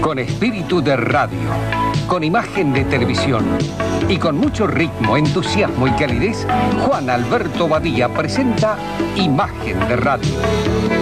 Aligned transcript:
Con 0.00 0.18
espíritu 0.18 0.82
de 0.82 0.96
radio, 0.96 1.38
con 2.06 2.24
imagen 2.24 2.72
de 2.72 2.84
televisión 2.84 3.44
y 4.08 4.16
con 4.16 4.36
mucho 4.36 4.66
ritmo, 4.66 5.16
entusiasmo 5.16 5.86
y 5.86 5.90
calidez, 5.92 6.46
Juan 6.86 7.10
Alberto 7.10 7.68
Badía 7.68 8.08
presenta 8.08 8.76
Imagen 9.16 9.78
de 9.88 9.96
Radio. 9.96 10.34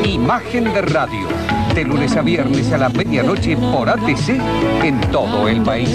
Imagen 0.05 0.65
de 0.65 0.83
Radio, 0.83 1.29
de 1.75 1.85
lunes 1.85 2.17
a 2.17 2.23
viernes 2.23 2.73
a 2.73 2.79
la 2.79 2.89
medianoche 2.89 3.57
por 3.57 3.89
ATC 3.89 4.41
en 4.83 5.01
todo 5.13 5.49
el 5.49 5.63
país. 5.63 5.91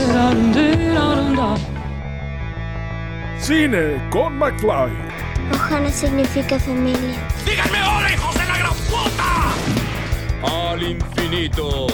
Cine 3.40 4.02
con 4.10 4.38
McFly. 4.38 4.92
Ojana 5.54 5.90
significa 5.90 6.58
familia. 6.58 7.28
¡Díganme 7.46 7.84
hola, 7.84 8.14
hijos 8.14 8.34
de 8.34 8.46
la 8.46 8.58
gran 8.58 8.74
puta! 8.90 10.72
Al 10.72 10.82
infinito 10.84 11.88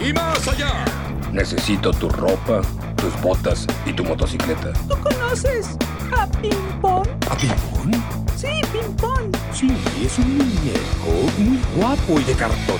y 0.00 0.12
más 0.12 0.48
allá. 0.48 0.84
Necesito 1.32 1.92
tu 1.92 2.08
ropa, 2.08 2.62
tus 2.96 3.20
botas 3.20 3.66
y 3.86 3.92
tu 3.92 4.04
motocicleta. 4.04 4.72
¿Tú 4.88 4.96
conoces 4.98 5.76
a 6.16 6.26
Pimpón? 6.26 7.08
¿A 7.30 7.36
Pimpón? 7.36 7.92
Sí, 8.36 8.48
Pimpón. 8.72 9.30
Sí, 9.52 9.70
es 10.04 10.18
un 10.18 10.38
muñeco 10.38 11.30
muy 11.38 11.60
guapo 11.76 12.20
y 12.20 12.24
de 12.24 12.34
cartón. 12.34 12.78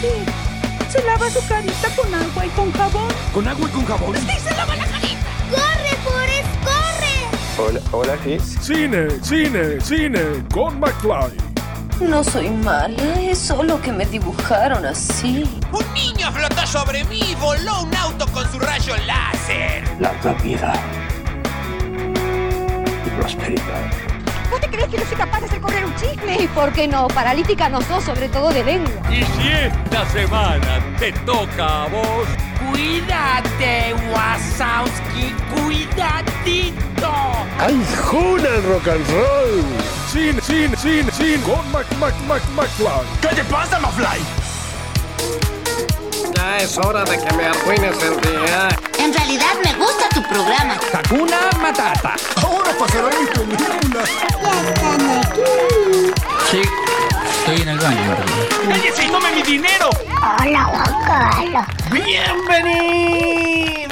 Sí. 0.00 0.08
Se 0.90 1.02
lava 1.04 1.28
su 1.30 1.46
carita 1.46 1.88
con 1.94 2.14
agua 2.14 2.46
y 2.46 2.48
con 2.50 2.72
jabón. 2.72 3.08
¿Con 3.32 3.46
agua 3.46 3.68
y 3.68 3.72
con 3.72 3.84
jabón? 3.84 4.16
Sí, 4.16 4.38
se 4.42 4.56
lava 4.56 4.74
la 4.76 4.86
carita. 4.86 5.26
¡Corre, 5.50 5.96
Forrest, 6.04 6.48
corre! 6.64 7.68
Hola, 7.68 7.80
hola, 7.92 8.18
sí. 8.24 8.38
Cine, 8.60 9.08
cine, 9.22 9.80
cine 9.80 10.20
con 10.52 10.80
McFly. 10.80 11.50
No 12.00 12.24
soy 12.24 12.48
mala, 12.48 13.20
es 13.20 13.38
solo 13.38 13.80
que 13.82 13.92
me 13.92 14.06
dibujaron 14.06 14.86
así. 14.86 15.44
Un 15.70 15.84
sobre 16.70 17.02
mí 17.04 17.20
y 17.30 17.34
voló 17.34 17.82
un 17.82 17.94
auto 17.96 18.28
con 18.28 18.48
su 18.52 18.60
rayo 18.60 18.94
láser. 19.04 19.82
Larga 19.98 20.32
vida 20.34 20.72
y 23.04 23.10
prosperidad. 23.20 23.90
¿Vos 24.50 24.60
te 24.60 24.68
crees 24.68 24.88
que 24.88 24.98
no 24.98 25.04
soy 25.04 25.16
capaz 25.16 25.40
de 25.40 25.46
hacer 25.46 25.60
correr 25.60 25.84
un 25.84 25.94
chisme? 25.96 26.36
¿Y 26.40 26.46
por 26.48 26.72
qué 26.72 26.86
no? 26.86 27.08
Paralítica 27.08 27.68
no 27.68 27.80
sos, 27.82 28.04
sobre 28.04 28.28
todo 28.28 28.50
de 28.50 28.62
lengua. 28.62 28.92
Y 29.10 29.24
si 29.24 29.48
esta 29.48 30.06
semana 30.10 30.78
te 30.98 31.12
toca 31.12 31.84
a 31.84 31.88
vos, 31.88 32.28
Cuídate, 32.70 33.94
Wasowski, 34.12 35.34
cuidadito. 35.52 37.12
¡Ay, 37.58 37.84
Juna 38.04 38.48
el 38.48 38.62
rock 38.62 38.88
and 38.88 39.10
roll! 39.10 39.64
Cine, 40.12 40.40
cine, 40.40 40.76
cine, 40.76 41.10
cine 41.10 41.42
con 41.42 41.72
Mac, 41.72 41.86
Mac, 41.98 42.14
Mac, 42.28 42.42
McFly. 42.54 43.02
¿Qué 43.22 43.34
te 43.34 43.44
pasa, 43.44 43.80
Mafly? 43.80 44.20
Ya 46.40 46.56
es 46.56 46.78
hora 46.78 47.04
de 47.04 47.18
que 47.18 47.34
me 47.34 47.44
arruines 47.44 48.02
el 48.02 48.18
día. 48.22 48.68
En 48.98 49.12
realidad 49.12 49.52
me 49.62 49.74
gusta 49.74 50.08
tu 50.08 50.22
programa. 50.22 50.78
Hakuna 50.94 51.50
Matata. 51.60 52.14
Ahora 52.42 52.72
pasará 52.78 53.10
mi 53.10 53.26
película. 53.26 54.02
Ya 54.04 54.70
están 54.70 55.18
aquí. 55.18 56.12
Sí, 56.50 56.62
estoy 57.40 57.60
en 57.60 57.68
el 57.68 57.78
baño, 57.78 58.16
realidad. 58.16 58.46
¡Cállese 58.70 59.04
y 59.04 59.08
tome 59.08 59.32
mi 59.32 59.42
dinero! 59.42 59.90
Hola, 60.40 60.64
Juan 60.64 60.94
Carlos. 61.06 61.66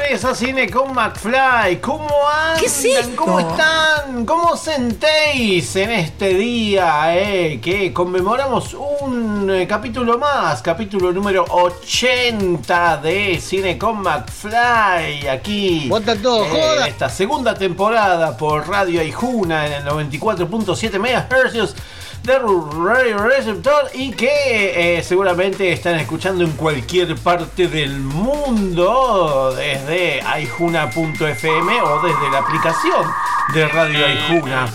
Bienvenidos 0.09 0.33
a 0.33 0.43
Cine 0.43 0.71
con 0.71 0.95
McFly. 0.95 1.83
¿Cómo 1.83 2.09
andan? 2.27 2.59
¿Qué 2.59 2.65
es 2.65 2.83
esto? 2.83 3.15
¿Cómo 3.15 3.41
están? 3.41 4.25
¿Cómo 4.25 4.57
sentéis 4.57 5.77
en 5.77 5.91
este 5.91 6.33
día 6.33 7.15
eh, 7.15 7.61
que 7.61 7.93
conmemoramos 7.93 8.73
un 8.73 9.51
eh, 9.51 9.67
capítulo 9.67 10.17
más? 10.17 10.63
Capítulo 10.63 11.13
número 11.13 11.45
80 11.51 12.97
de 13.03 13.39
Cine 13.39 13.77
con 13.77 14.01
McFly. 14.01 15.29
Aquí 15.29 15.91
todo, 16.23 16.47
eh, 16.47 16.49
joda. 16.49 16.89
esta 16.89 17.11
segunda 17.11 17.53
temporada 17.53 18.35
por 18.35 18.67
Radio 18.67 19.03
Aijuna 19.03 19.67
en 19.67 19.73
el 19.75 19.85
94.7 19.85 20.99
MHz 20.99 21.75
de 22.29 22.39
Radio 22.39 23.17
Receptor 23.17 23.91
y 23.95 24.11
que 24.11 24.99
eh, 24.99 25.03
seguramente 25.03 25.73
están 25.73 25.95
escuchando 25.95 26.45
en 26.45 26.53
cualquier 26.53 27.17
parte 27.17 27.69
del 27.69 28.01
mundo 28.01 29.55
desde 29.57 30.21
aijuna.fm 30.21 31.81
o 31.81 32.03
desde 32.03 32.31
la 32.31 32.39
aplicación 32.41 33.07
de 33.55 33.69
Radio 33.69 34.05
Aijuna. 34.05 34.69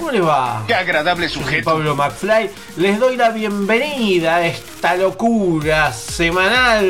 ¿Cómo 0.00 0.12
les 0.12 0.24
va? 0.24 0.64
¡Qué 0.66 0.72
agradable 0.72 1.28
sujeto! 1.28 1.72
Pablo 1.72 1.94
McFly, 1.94 2.48
les 2.78 2.98
doy 2.98 3.16
la 3.16 3.28
bienvenida 3.28 4.36
a 4.36 4.46
esta 4.46 4.96
locura 4.96 5.92
semanal 5.92 6.82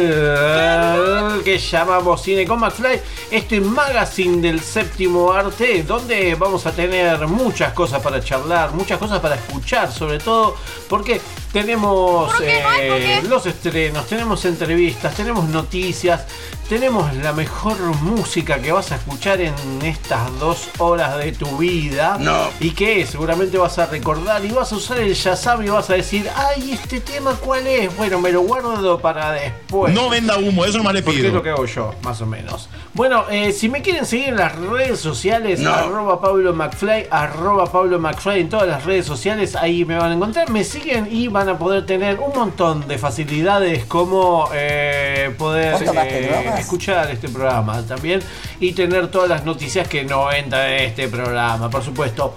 que 1.45 1.59
llamamos 1.59 2.23
Cine 2.23 2.47
con 2.47 2.61
McFly, 2.61 3.01
este 3.33 3.61
magazine 3.61 4.41
del 4.41 4.61
séptimo 4.61 5.33
arte, 5.33 5.83
donde 5.83 6.37
vamos 6.37 6.67
a 6.67 6.71
tener 6.71 7.27
muchas 7.27 7.73
cosas 7.73 8.01
para 8.01 8.23
charlar, 8.23 8.75
muchas 8.75 8.97
cosas 8.97 9.19
para 9.19 9.35
escuchar, 9.35 9.91
sobre 9.91 10.21
todo 10.21 10.55
porque 10.89 11.21
tenemos 11.53 12.33
eh, 12.41 13.23
los 13.29 13.45
estrenos, 13.47 14.07
tenemos 14.07 14.45
entrevistas, 14.45 15.15
tenemos 15.15 15.49
noticias, 15.49 16.25
tenemos 16.69 17.13
la 17.17 17.33
mejor 17.33 17.77
música 18.03 18.61
que 18.61 18.71
vas 18.71 18.93
a 18.93 18.97
escuchar 18.97 19.41
en 19.41 19.55
estas 19.83 20.39
dos 20.39 20.69
horas 20.79 21.19
de 21.19 21.33
tu 21.33 21.57
vida 21.59 22.17
No. 22.21 22.45
y 22.61 22.71
que 22.71 23.05
seguramente 23.07 23.59
vas 23.59 23.79
a 23.79 23.87
recordar 23.87 24.45
y 24.45 24.51
vas 24.51 24.73
a 24.73 24.77
usar 24.77 24.99
el 25.01 25.13
Shazam 25.15 25.65
y 25.65 25.69
vas 25.71 25.91
a 25.91 25.95
decir, 25.95 26.29
ay, 26.37 26.73
este 26.73 27.01
tema 27.01 27.35
cuál 27.35 27.67
es, 27.67 27.97
bueno, 27.97 28.21
me 28.21 28.31
lo 28.31 28.43
guardo 28.43 29.01
para 29.01 29.33
después. 29.33 29.93
No 29.93 30.09
venda 30.09 30.39
humo, 30.39 30.65
eso 30.65 30.79
nomás 30.79 30.95
le 30.95 31.03
Porque 31.03 31.19
es 31.19 31.25
lo 31.25 31.31
pido. 31.31 31.43
que 31.43 31.51
hago 31.51 31.67
yo, 31.67 31.95
más 32.03 32.21
o 32.21 32.27
menos. 32.27 32.69
Bueno, 32.95 33.25
eh, 33.31 33.53
si 33.53 33.69
me 33.69 33.83
quieren 33.83 34.07
seguir 34.07 34.29
en 34.29 34.37
las 34.37 34.55
redes 34.57 35.01
sociales, 35.01 35.59
No. 35.61 35.73
arroba 35.75 36.21
Pablo 36.21 36.53
McFly, 36.55 37.07
arroba 37.11 37.67
Pablo 37.71 37.99
McFly 37.99 38.41
en 38.41 38.49
todas 38.49 38.69
las 38.69 38.85
redes 38.85 39.07
sociales, 39.07 39.57
ahí 39.57 39.85
me 39.85 39.97
van 39.97 40.13
a 40.13 40.15
encontrar, 40.15 40.51
me 40.51 40.63
siguen 40.65 41.09
y 41.11 41.27
van 41.29 41.40
a 41.49 41.59
poder 41.59 41.87
tener 41.87 42.19
un 42.21 42.33
montón 42.35 42.87
de 42.87 42.99
facilidades 42.99 43.85
como 43.85 44.49
eh, 44.53 45.35
poder 45.39 45.73
¿Vos 45.73 45.85
tomaste 45.85 46.25
eh, 46.27 46.53
escuchar 46.59 47.11
este 47.11 47.29
programa 47.29 47.83
también 47.83 48.21
y 48.61 48.73
tener 48.73 49.11
todas 49.11 49.29
las 49.29 49.45
noticias 49.45 49.89
que 49.89 50.05
no 50.05 50.31
entran 50.31 50.71
en 50.71 50.85
este 50.85 51.09
programa, 51.09 51.71
por 51.71 51.83
supuesto. 51.83 52.35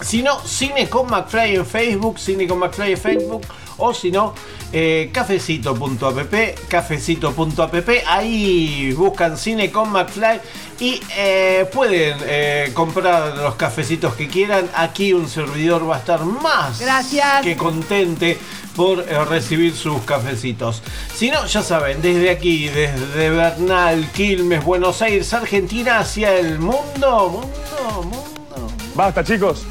Si 0.00 0.22
no, 0.22 0.40
Cine 0.40 0.88
con 0.88 1.08
McFly 1.08 1.56
en 1.56 1.66
Facebook, 1.66 2.18
Cine 2.18 2.48
con 2.48 2.58
McFly 2.58 2.92
en 2.92 2.98
Facebook, 2.98 3.42
o 3.78 3.94
si 3.94 4.10
no, 4.10 4.34
eh, 4.72 5.10
cafecito.app, 5.12 6.34
cafecito.app, 6.68 7.88
ahí 8.06 8.92
buscan 8.92 9.36
Cine 9.36 9.70
con 9.70 9.90
McFly 9.90 10.40
y 10.80 11.00
eh, 11.16 11.68
pueden 11.72 12.16
eh, 12.22 12.70
comprar 12.74 13.36
los 13.36 13.54
cafecitos 13.54 14.14
que 14.14 14.28
quieran. 14.28 14.68
Aquí 14.74 15.12
un 15.12 15.28
servidor 15.28 15.88
va 15.88 15.96
a 15.96 15.98
estar 16.00 16.24
más 16.24 16.80
Gracias. 16.80 17.42
que 17.42 17.56
contente 17.56 18.38
por 18.74 19.00
eh, 19.00 19.24
recibir 19.24 19.76
sus 19.76 20.02
cafecitos. 20.02 20.82
Si 21.14 21.30
no, 21.30 21.46
ya 21.46 21.62
saben, 21.62 22.02
desde 22.02 22.30
aquí, 22.30 22.68
desde 22.68 23.30
Bernal, 23.30 24.10
Quilmes, 24.12 24.64
Buenos 24.64 25.02
Aires, 25.02 25.32
Argentina, 25.32 26.00
hacia 26.00 26.34
el 26.36 26.58
mundo, 26.58 27.28
mundo, 27.28 28.02
mundo. 28.02 28.72
Basta, 28.94 29.22
chicos. 29.22 29.64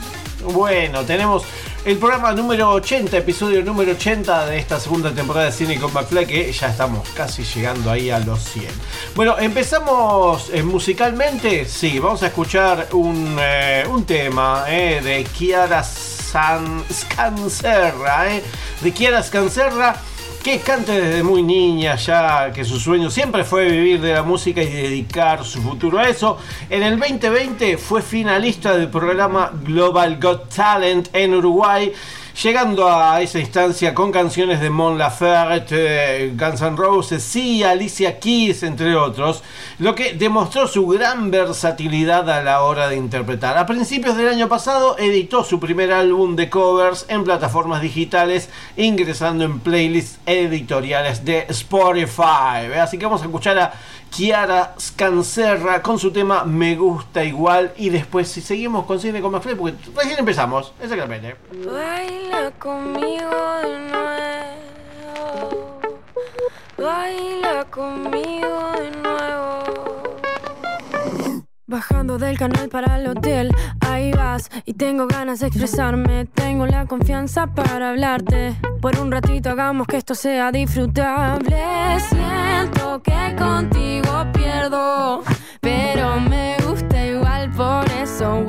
Bueno, 0.54 1.04
tenemos 1.04 1.44
el 1.84 1.98
programa 1.98 2.32
número 2.34 2.70
80, 2.70 3.18
episodio 3.18 3.64
número 3.64 3.94
80 3.94 4.46
de 4.46 4.58
esta 4.58 4.80
segunda 4.80 5.12
temporada 5.12 5.48
de 5.48 5.52
Cine 5.52 5.80
con 5.80 5.92
McFly, 5.94 6.26
que 6.28 6.52
ya 6.52 6.68
estamos 6.68 7.10
casi 7.10 7.44
llegando 7.44 7.90
ahí 7.90 8.12
a 8.12 8.20
los 8.20 8.40
100. 8.40 8.68
Bueno, 9.16 9.38
empezamos 9.40 10.50
eh, 10.52 10.62
musicalmente. 10.62 11.66
Sí, 11.66 11.98
vamos 11.98 12.22
a 12.22 12.28
escuchar 12.28 12.90
un, 12.92 13.36
eh, 13.40 13.84
un 13.90 14.06
tema 14.06 14.66
eh, 14.68 15.02
de 15.04 15.24
Kiara 15.24 15.84
San 15.84 16.84
Scancerra, 16.92 18.26
de 18.82 18.92
Kiara 18.92 19.24
Scancerra 19.24 19.96
que 20.44 20.60
canta 20.60 20.94
desde 20.94 21.22
muy 21.22 21.44
niña 21.44 21.96
ya, 21.96 22.52
que 22.52 22.66
su 22.66 22.80
sueño 22.80 23.12
siempre 23.12 23.44
fue 23.44 23.70
vivir 23.70 24.02
de 24.02 24.14
la 24.14 24.24
música 24.24 24.62
y 24.62 24.68
dedicar 24.68 25.46
su 25.46 25.62
futuro 25.62 26.00
a 26.00 26.10
eso. 26.10 26.38
En 26.70 26.82
el 26.82 26.98
2020 26.98 27.78
fue 27.78 28.02
finalista 28.02 28.76
del 28.76 28.90
programa 28.90 29.52
Global 29.64 30.20
Got 30.20 30.54
Talent 30.54 31.10
en 31.14 31.36
Uruguay, 31.36 31.94
llegando 32.42 32.88
a 32.88 33.22
esa 33.22 33.40
instancia 33.40 33.94
con 33.94 34.12
canciones 34.12 34.60
de 34.62 34.70
Mon 34.70 34.98
Laferte, 34.98 36.34
Guns 36.36 36.62
N' 36.62 36.78
Roses, 36.78 37.24
sí, 37.24 37.64
Alicia 37.64 38.20
Keys, 38.20 38.64
entre 38.64 38.96
otros, 38.96 39.44
lo 39.80 39.96
que 39.96 40.14
demostró 40.14 40.68
su 40.68 40.88
gran 40.88 41.30
versatilidad 41.32 42.30
a 42.30 42.42
la 42.42 42.64
hora 42.64 42.88
de 42.88 42.96
interpretar. 42.96 43.58
A 43.58 43.66
principios 43.66 44.18
del 44.18 44.30
año 44.30 44.48
pasado 44.48 44.98
editó 44.98 45.44
su 45.44 45.60
primer 45.60 45.92
álbum 45.92 46.36
de 46.36 46.50
covers 46.50 47.06
en 47.10 47.24
plataformas 47.24 47.82
digitales, 47.82 48.50
ingresando 48.78 49.44
en 49.44 49.60
playlists 49.60 50.20
editoriales 50.26 51.26
de 51.26 51.46
Spotify. 51.50 52.72
Así 52.80 52.98
que 52.98 53.06
vamos 53.06 53.22
a 53.22 53.26
escuchar 53.26 53.60
a 53.60 53.74
Kiara 54.12 54.76
Scancerra 54.78 55.82
con 55.82 55.98
su 55.98 56.12
tema 56.12 56.44
Me 56.44 56.76
gusta 56.76 57.24
igual 57.24 57.72
y 57.78 57.90
después 57.90 58.28
si 58.28 58.42
seguimos 58.42 58.86
con 58.86 59.00
Cine 59.00 59.22
con 59.22 59.40
Play, 59.40 59.56
porque 59.56 59.78
recién 59.96 60.20
empezamos, 60.20 60.74
exactamente. 60.82 61.38
Baila 61.66 62.52
conmigo 62.60 63.56
de 63.64 63.80
nuevo. 63.90 64.12
Baila 66.78 67.66
conmigo 67.72 68.72
de 68.74 68.92
nuevo. 69.02 69.91
Bajando 71.72 72.18
del 72.18 72.38
canal 72.38 72.68
para 72.68 72.98
el 72.98 73.08
hotel, 73.08 73.50
ahí 73.80 74.12
vas 74.12 74.50
y 74.66 74.74
tengo 74.74 75.08
ganas 75.08 75.40
de 75.40 75.48
expresarme, 75.48 76.26
tengo 76.26 76.68
la 76.68 76.86
confianza 76.86 77.48
para 77.48 77.92
hablarte. 77.92 78.58
Por 78.82 79.00
un 79.00 79.10
ratito 79.10 79.52
hagamos 79.52 79.88
que 79.88 79.96
esto 79.96 80.14
sea 80.14 80.52
disfrutable. 80.52 81.58
Siento 82.10 83.02
que 83.02 83.36
contigo 83.38 84.26
pierdo, 84.34 85.24
pero 85.62 86.20
me 86.20 86.58
gusta 86.68 87.06
igual, 87.06 87.50
por 87.52 87.86
eso 88.04 88.44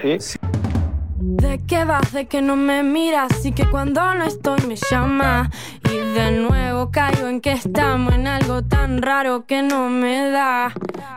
Sí. 0.00 0.38
¿De 1.18 1.60
qué 1.66 1.84
vas? 1.84 2.12
De 2.12 2.26
que 2.26 2.40
no 2.40 2.56
me 2.56 2.82
miras 2.82 3.44
y 3.44 3.52
que 3.52 3.68
cuando 3.68 4.14
no 4.14 4.24
estoy 4.24 4.60
me 4.66 4.76
llama. 4.90 5.50
Y 5.84 5.96
de 5.96 6.30
nuevo 6.32 6.90
caigo 6.90 7.28
en 7.28 7.40
que 7.40 7.52
estamos 7.52 8.14
en 8.14 8.26
algo 8.26 8.62
tan 8.62 9.02
raro 9.02 9.44
que 9.46 9.62
no 9.62 9.88
me 9.88 10.30
da. 10.30 10.72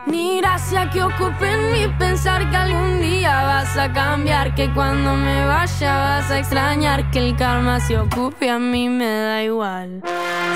Ni 0.06 0.38
gracia 0.40 0.90
que 0.90 1.02
ocupe 1.02 1.50
en 1.50 1.72
mí 1.72 1.94
pensar 1.98 2.48
que 2.50 2.56
algún 2.56 3.00
día 3.00 3.44
vas 3.44 3.76
a 3.78 3.92
cambiar. 3.92 4.54
Que 4.54 4.72
cuando 4.72 5.14
me 5.14 5.46
vaya 5.46 5.96
vas 5.96 6.30
a 6.30 6.38
extrañar 6.38 7.10
que 7.10 7.18
el 7.18 7.36
karma 7.36 7.80
se 7.80 7.98
ocupe 7.98 8.50
a 8.50 8.58
mí 8.58 8.88
me 8.88 9.08
da 9.08 9.42
igual. 9.42 10.02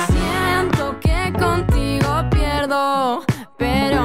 Siento 0.09 1.01
que 1.01 1.33
contigo 1.39 2.25
pierdo, 2.31 3.25
pero 3.57 4.00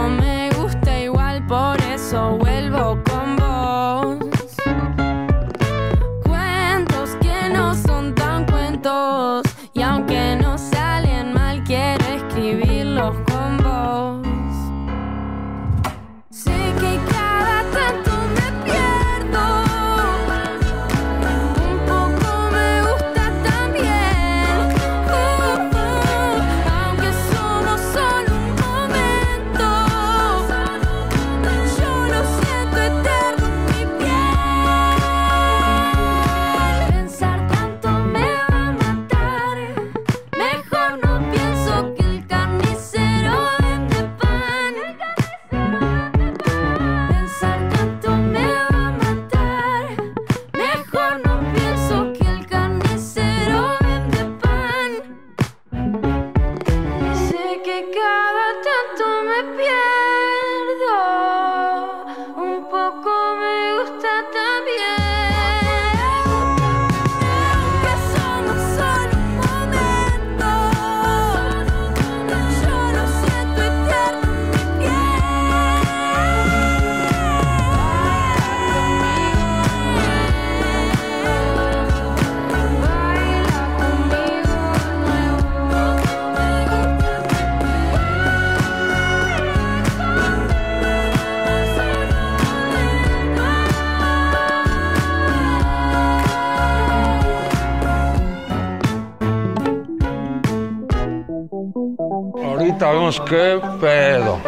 Qué 103.13 103.61
pedo. 103.79 104.39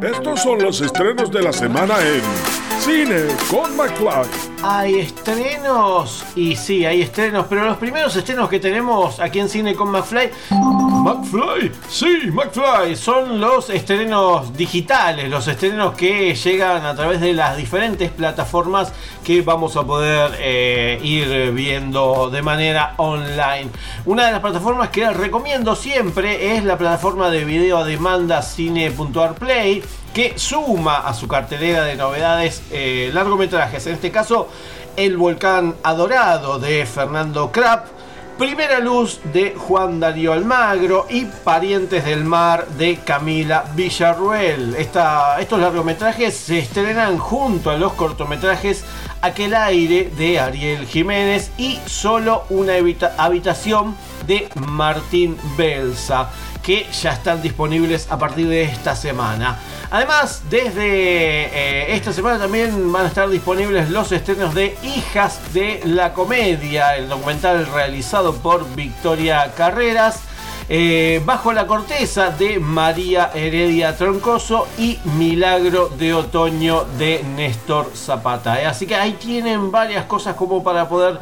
Estos 0.00 0.40
son 0.40 0.62
los 0.62 0.80
estrenos 0.80 1.32
de 1.32 1.42
la 1.42 1.52
semana 1.52 1.94
en 2.00 2.22
Cine 2.78 3.26
con 3.50 3.76
McFly. 3.76 4.28
Hay 4.62 5.00
estrenos, 5.00 6.24
y 6.36 6.54
sí, 6.54 6.86
hay 6.86 7.02
estrenos, 7.02 7.46
pero 7.48 7.64
los 7.64 7.76
primeros 7.76 8.14
estrenos 8.14 8.48
que 8.48 8.60
tenemos 8.60 9.18
aquí 9.18 9.40
en 9.40 9.48
Cine 9.48 9.74
con 9.74 9.90
McFly. 9.90 10.30
McFly, 10.50 11.72
sí, 11.94 12.28
McFly, 12.32 12.96
son 12.96 13.40
los 13.40 13.70
estrenos 13.70 14.56
digitales, 14.56 15.30
los 15.30 15.46
estrenos 15.46 15.94
que 15.94 16.34
llegan 16.34 16.84
a 16.84 16.96
través 16.96 17.20
de 17.20 17.32
las 17.32 17.56
diferentes 17.56 18.10
plataformas 18.10 18.92
que 19.22 19.42
vamos 19.42 19.76
a 19.76 19.84
poder 19.84 20.32
eh, 20.40 20.98
ir 21.04 21.52
viendo 21.52 22.30
de 22.30 22.42
manera 22.42 22.94
online. 22.96 23.70
Una 24.06 24.26
de 24.26 24.32
las 24.32 24.40
plataformas 24.40 24.88
que 24.88 25.08
recomiendo 25.10 25.76
siempre 25.76 26.56
es 26.56 26.64
la 26.64 26.76
plataforma 26.76 27.30
de 27.30 27.44
video 27.44 27.78
a 27.78 27.84
demanda 27.84 28.42
cine.arplay 28.42 29.80
que 30.12 30.36
suma 30.36 30.96
a 31.06 31.14
su 31.14 31.28
cartelera 31.28 31.84
de 31.84 31.94
novedades 31.94 32.64
eh, 32.72 33.10
largometrajes. 33.14 33.86
En 33.86 33.94
este 33.94 34.10
caso, 34.10 34.48
El 34.96 35.16
Volcán 35.16 35.76
Adorado 35.84 36.58
de 36.58 36.86
Fernando 36.86 37.52
Krapp. 37.52 37.93
Primera 38.38 38.80
Luz 38.80 39.20
de 39.32 39.54
Juan 39.56 40.00
Darío 40.00 40.32
Almagro 40.32 41.06
y 41.08 41.24
Parientes 41.24 42.04
del 42.04 42.24
Mar 42.24 42.66
de 42.76 42.96
Camila 42.96 43.64
Villarruel. 43.76 44.74
Estos 44.74 45.60
largometrajes 45.60 46.36
se 46.36 46.58
estrenan 46.58 47.16
junto 47.18 47.70
a 47.70 47.76
los 47.76 47.92
cortometrajes 47.92 48.84
Aquel 49.22 49.54
Aire 49.54 50.10
de 50.18 50.40
Ariel 50.40 50.84
Jiménez 50.86 51.52
y 51.58 51.78
Solo 51.86 52.42
una 52.50 52.74
habita- 52.74 53.14
habitación 53.18 53.96
de 54.26 54.48
Martín 54.56 55.36
Belsa 55.56 56.28
que 56.64 56.86
ya 57.02 57.12
están 57.12 57.42
disponibles 57.42 58.10
a 58.10 58.18
partir 58.18 58.48
de 58.48 58.62
esta 58.62 58.96
semana. 58.96 59.58
Además, 59.90 60.42
desde 60.48 60.80
eh, 60.80 61.94
esta 61.94 62.12
semana 62.12 62.38
también 62.38 62.90
van 62.90 63.04
a 63.04 63.08
estar 63.08 63.28
disponibles 63.28 63.90
los 63.90 64.10
estrenos 64.12 64.54
de 64.54 64.76
Hijas 64.82 65.52
de 65.52 65.82
la 65.84 66.14
Comedia, 66.14 66.96
el 66.96 67.08
documental 67.08 67.66
realizado 67.66 68.34
por 68.36 68.74
Victoria 68.74 69.52
Carreras. 69.54 70.20
eh, 70.70 71.20
Bajo 71.26 71.52
la 71.52 71.66
corteza 71.66 72.30
de 72.30 72.58
María 72.58 73.30
Heredia 73.34 73.94
Troncoso 73.94 74.66
y 74.78 74.98
Milagro 75.18 75.90
de 75.90 76.14
Otoño 76.14 76.84
de 76.98 77.22
Néstor 77.36 77.92
Zapata. 77.94 78.62
Eh, 78.62 78.64
Así 78.64 78.86
que 78.86 78.94
ahí 78.96 79.12
tienen 79.12 79.70
varias 79.70 80.06
cosas 80.06 80.34
como 80.34 80.64
para 80.64 80.88
poder 80.88 81.20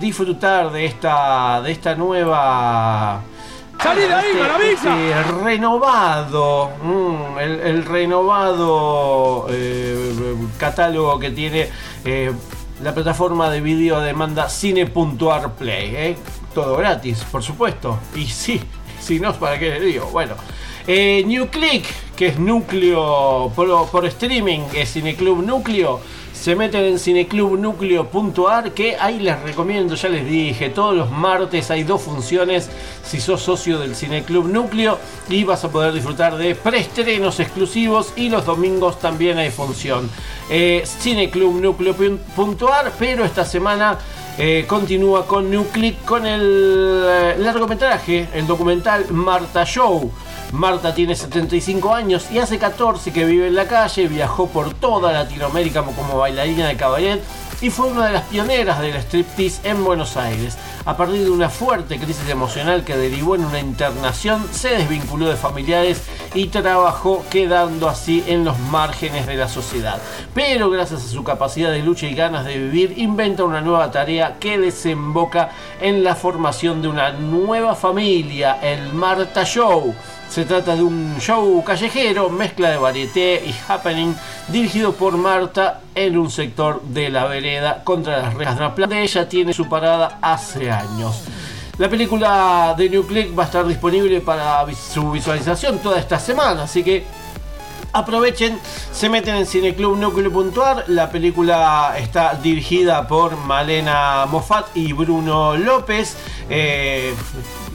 disfrutar 0.00 0.72
de 0.72 0.86
esta, 0.86 1.60
de 1.62 1.70
esta 1.70 1.94
nueva 1.94 3.20
¡Salí 3.82 4.02
de 4.02 4.14
ahí, 4.14 4.26
este- 4.30 4.40
maravilla! 4.40 5.20
este 5.20 5.32
renovado, 5.44 6.70
mm, 6.82 7.38
el, 7.38 7.60
el 7.60 7.84
renovado 7.84 9.46
eh, 9.50 10.34
catálogo 10.58 11.18
que 11.18 11.30
tiene 11.30 11.68
eh, 12.04 12.32
la 12.82 12.94
plataforma 12.94 13.50
de 13.50 13.60
video 13.60 14.00
demanda 14.00 14.48
Cine.arplay. 14.48 15.96
eh. 15.96 16.16
Todo 16.54 16.76
gratis, 16.76 17.24
por 17.30 17.42
supuesto. 17.42 17.98
Y 18.14 18.26
sí, 18.26 18.60
si 19.00 19.20
no, 19.20 19.32
¿para 19.34 19.58
qué 19.58 19.70
le 19.70 19.80
digo? 19.80 20.06
Bueno. 20.12 20.34
Eh, 20.86 21.24
New 21.26 21.48
Click, 21.48 21.86
que 22.14 22.26
es 22.28 22.38
núcleo 22.38 23.50
por, 23.56 23.88
por 23.90 24.04
streaming, 24.04 24.60
es 24.74 24.92
Cineclub 24.92 25.42
Núcleo, 25.42 25.98
se 26.34 26.56
meten 26.56 26.84
en 26.84 26.98
cineclubnucleo.ar 26.98 28.72
que 28.72 28.96
ahí 28.96 29.20
les 29.20 29.40
recomiendo, 29.40 29.94
ya 29.94 30.08
les 30.08 30.26
dije, 30.26 30.68
todos 30.68 30.94
los 30.94 31.10
martes 31.10 31.70
hay 31.70 31.84
dos 31.84 32.02
funciones 32.02 32.68
si 33.02 33.20
sos 33.20 33.40
socio 33.40 33.78
del 33.78 33.94
Cineclub 33.94 34.48
Núcleo 34.48 34.98
y 35.28 35.44
vas 35.44 35.64
a 35.64 35.70
poder 35.70 35.92
disfrutar 35.92 36.36
de 36.36 36.54
preestrenos 36.54 37.40
exclusivos 37.40 38.12
y 38.16 38.28
los 38.28 38.44
domingos 38.44 38.98
también 38.98 39.38
hay 39.38 39.50
función. 39.50 40.10
Eh, 40.50 40.82
cineclubnucleo.ar, 40.84 42.92
pero 42.98 43.24
esta 43.24 43.44
semana 43.44 43.98
eh, 44.36 44.64
continúa 44.66 45.26
con 45.26 45.50
Nuclick 45.50 46.04
con 46.04 46.26
el 46.26 47.04
eh, 47.06 47.36
largometraje, 47.38 48.28
el 48.34 48.46
documental 48.46 49.06
Marta 49.10 49.64
Show. 49.64 50.10
Marta 50.52 50.94
tiene 50.94 51.16
75 51.16 51.94
años 51.94 52.30
y 52.30 52.38
hace 52.38 52.58
14 52.58 53.12
que 53.12 53.24
vive 53.24 53.48
en 53.48 53.54
la 53.54 53.66
calle, 53.66 54.08
viajó 54.08 54.48
por 54.48 54.74
toda 54.74 55.12
Latinoamérica 55.12 55.82
como 55.82 56.18
bailarina 56.18 56.68
de 56.68 56.76
cabaret 56.76 57.22
y 57.60 57.70
fue 57.70 57.86
una 57.86 58.06
de 58.06 58.12
las 58.12 58.24
pioneras 58.24 58.80
del 58.80 58.94
striptease 58.96 59.68
en 59.68 59.84
Buenos 59.84 60.16
Aires. 60.16 60.56
A 60.86 60.98
partir 60.98 61.24
de 61.24 61.30
una 61.30 61.48
fuerte 61.48 61.98
crisis 61.98 62.28
emocional 62.28 62.84
que 62.84 62.94
derivó 62.94 63.34
en 63.34 63.46
una 63.46 63.58
internación, 63.58 64.46
se 64.52 64.68
desvinculó 64.68 65.26
de 65.26 65.36
familiares 65.36 66.02
y 66.34 66.48
trabajó 66.48 67.24
quedando 67.30 67.88
así 67.88 68.22
en 68.26 68.44
los 68.44 68.58
márgenes 68.58 69.26
de 69.26 69.36
la 69.36 69.48
sociedad. 69.48 69.98
Pero 70.34 70.68
gracias 70.68 71.02
a 71.02 71.08
su 71.08 71.24
capacidad 71.24 71.70
de 71.70 71.82
lucha 71.82 72.06
y 72.06 72.14
ganas 72.14 72.44
de 72.44 72.58
vivir, 72.58 72.98
inventa 72.98 73.44
una 73.44 73.62
nueva 73.62 73.90
tarea 73.90 74.36
que 74.38 74.58
desemboca 74.58 75.52
en 75.80 76.04
la 76.04 76.14
formación 76.16 76.82
de 76.82 76.88
una 76.88 77.12
nueva 77.12 77.74
familia, 77.74 78.58
el 78.60 78.92
Marta 78.92 79.42
Show 79.46 79.94
se 80.34 80.44
trata 80.44 80.74
de 80.74 80.82
un 80.82 81.16
show 81.20 81.62
callejero, 81.62 82.28
mezcla 82.28 82.68
de 82.70 82.76
varieté 82.76 83.40
y 83.46 83.54
happening, 83.68 84.16
dirigido 84.48 84.92
por 84.92 85.16
Marta 85.16 85.82
en 85.94 86.18
un 86.18 86.28
sector 86.28 86.82
de 86.82 87.08
la 87.08 87.26
vereda 87.26 87.84
contra 87.84 88.18
las 88.18 88.34
rejas 88.34 88.56
de 88.56 88.64
una 88.64 88.74
planta. 88.74 88.98
Ella 88.98 89.28
tiene 89.28 89.52
su 89.52 89.68
parada 89.68 90.18
hace 90.20 90.72
años. 90.74 91.22
La 91.78 91.88
película 91.88 92.74
de 92.76 92.88
New 92.88 93.06
Click 93.06 93.36
va 93.36 93.44
a 93.44 93.46
estar 93.46 93.66
disponible 93.66 94.20
para 94.20 94.64
su 94.74 95.10
visualización 95.10 95.78
toda 95.78 95.98
esta 95.98 96.20
semana, 96.20 96.64
así 96.64 96.84
que 96.84 97.04
aprovechen, 97.94 98.58
se 98.92 99.08
meten 99.08 99.36
en 99.36 99.46
cineclubnucleo.ar. 99.46 100.84
La 100.88 101.10
película 101.10 101.94
está 101.96 102.34
dirigida 102.34 103.06
por 103.08 103.36
Malena 103.36 104.26
Moffat 104.26 104.76
y 104.76 104.92
Bruno 104.92 105.56
López. 105.56 106.16
Eh, 106.50 107.14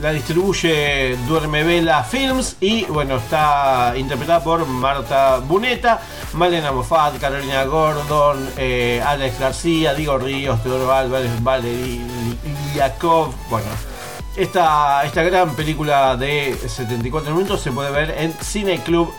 la 0.00 0.12
distribuye 0.12 1.16
Duerme 1.26 1.64
Vela 1.64 2.04
Films 2.04 2.56
y 2.60 2.84
bueno, 2.84 3.16
está 3.16 3.94
interpretada 3.96 4.42
por 4.42 4.66
Marta 4.66 5.38
Buneta, 5.38 6.00
Malena 6.34 6.70
Moffat, 6.70 7.18
Carolina 7.18 7.64
Gordon, 7.64 8.48
eh, 8.56 9.02
Alex 9.04 9.38
García, 9.38 9.94
Diego 9.94 10.18
Ríos, 10.18 10.62
Teodoro 10.62 10.92
Álvarez, 10.92 11.30
Yakov. 12.74 13.34
Bueno, 13.48 13.68
esta, 14.36 15.04
esta 15.04 15.22
gran 15.22 15.54
película 15.54 16.16
de 16.16 16.56
74 16.56 17.34
minutos 17.34 17.60
se 17.60 17.72
puede 17.72 17.90
ver 17.90 18.14
en 18.18 18.32
Cineclub 18.32 19.12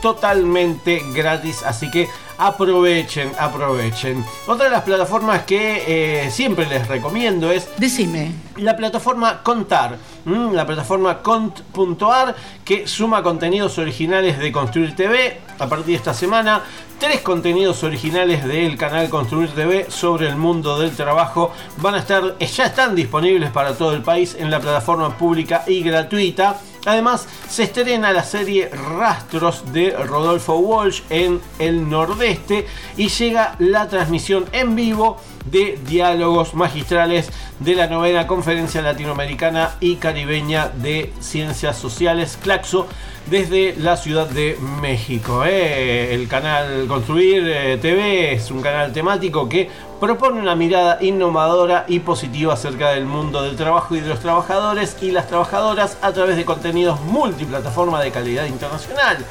totalmente 0.00 1.02
gratis. 1.14 1.62
Así 1.62 1.90
que 1.90 2.08
aprovechen, 2.38 3.32
aprovechen. 3.38 4.24
Otra 4.46 4.66
de 4.66 4.70
las 4.70 4.82
plataformas 4.82 5.42
que 5.42 6.24
eh, 6.24 6.30
siempre 6.30 6.66
les 6.66 6.86
recomiendo 6.88 7.50
es. 7.50 7.68
Decime. 7.76 8.32
La 8.56 8.76
plataforma 8.76 9.42
Contar. 9.42 9.98
La 10.24 10.66
plataforma 10.66 11.22
cont.ar 11.22 12.34
que 12.64 12.88
suma 12.88 13.22
contenidos 13.22 13.78
originales 13.78 14.38
de 14.38 14.50
Construir 14.50 14.96
TV. 14.96 15.40
A 15.58 15.68
partir 15.68 15.86
de 15.86 15.94
esta 15.94 16.14
semana, 16.14 16.62
tres 16.98 17.20
contenidos 17.20 17.82
originales 17.84 18.44
del 18.44 18.76
canal 18.76 19.08
Construir 19.08 19.50
TV 19.50 19.86
sobre 19.90 20.28
el 20.28 20.36
mundo 20.36 20.78
del 20.78 20.90
trabajo 20.90 21.52
van 21.78 21.94
a 21.94 21.98
estar, 21.98 22.38
ya 22.38 22.66
están 22.66 22.94
disponibles 22.94 23.50
para 23.50 23.74
todo 23.74 23.94
el 23.94 24.02
país 24.02 24.36
en 24.38 24.50
la 24.50 24.60
plataforma 24.60 25.16
pública 25.16 25.64
y 25.66 25.82
gratuita. 25.82 26.60
Además, 26.86 27.26
se 27.48 27.64
estrena 27.64 28.12
la 28.12 28.22
serie 28.22 28.70
Rastros 28.70 29.72
de 29.72 29.90
Rodolfo 29.90 30.56
Walsh 30.56 31.02
en 31.10 31.40
el 31.58 31.90
Nordeste 31.90 32.66
y 32.96 33.08
llega 33.08 33.56
la 33.58 33.88
transmisión 33.88 34.46
en 34.52 34.76
vivo 34.76 35.18
de 35.50 35.78
diálogos 35.86 36.54
magistrales 36.54 37.30
de 37.60 37.74
la 37.74 37.86
novena 37.86 38.26
Conferencia 38.26 38.82
Latinoamericana 38.82 39.74
y 39.80 39.96
Caribeña 39.96 40.68
de 40.68 41.12
Ciencias 41.20 41.76
Sociales, 41.76 42.38
Claxo, 42.40 42.86
desde 43.30 43.74
la 43.76 43.96
Ciudad 43.96 44.28
de 44.28 44.56
México. 44.80 45.44
¿eh? 45.44 46.14
El 46.14 46.28
canal 46.28 46.86
Construir 46.86 47.42
eh, 47.46 47.78
TV 47.80 48.34
es 48.34 48.50
un 48.50 48.62
canal 48.62 48.92
temático 48.92 49.48
que 49.48 49.68
propone 50.00 50.40
una 50.40 50.54
mirada 50.54 50.98
innovadora 51.00 51.84
y 51.88 52.00
positiva 52.00 52.54
acerca 52.54 52.90
del 52.90 53.06
mundo 53.06 53.42
del 53.42 53.56
trabajo 53.56 53.94
y 53.96 54.00
de 54.00 54.08
los 54.08 54.20
trabajadores 54.20 54.96
y 55.00 55.10
las 55.10 55.28
trabajadoras 55.28 55.98
a 56.02 56.12
través 56.12 56.36
de 56.36 56.44
contenidos 56.44 57.00
multiplataforma 57.00 58.00
de 58.00 58.10
calidad 58.10 58.46
internacional. 58.46 59.24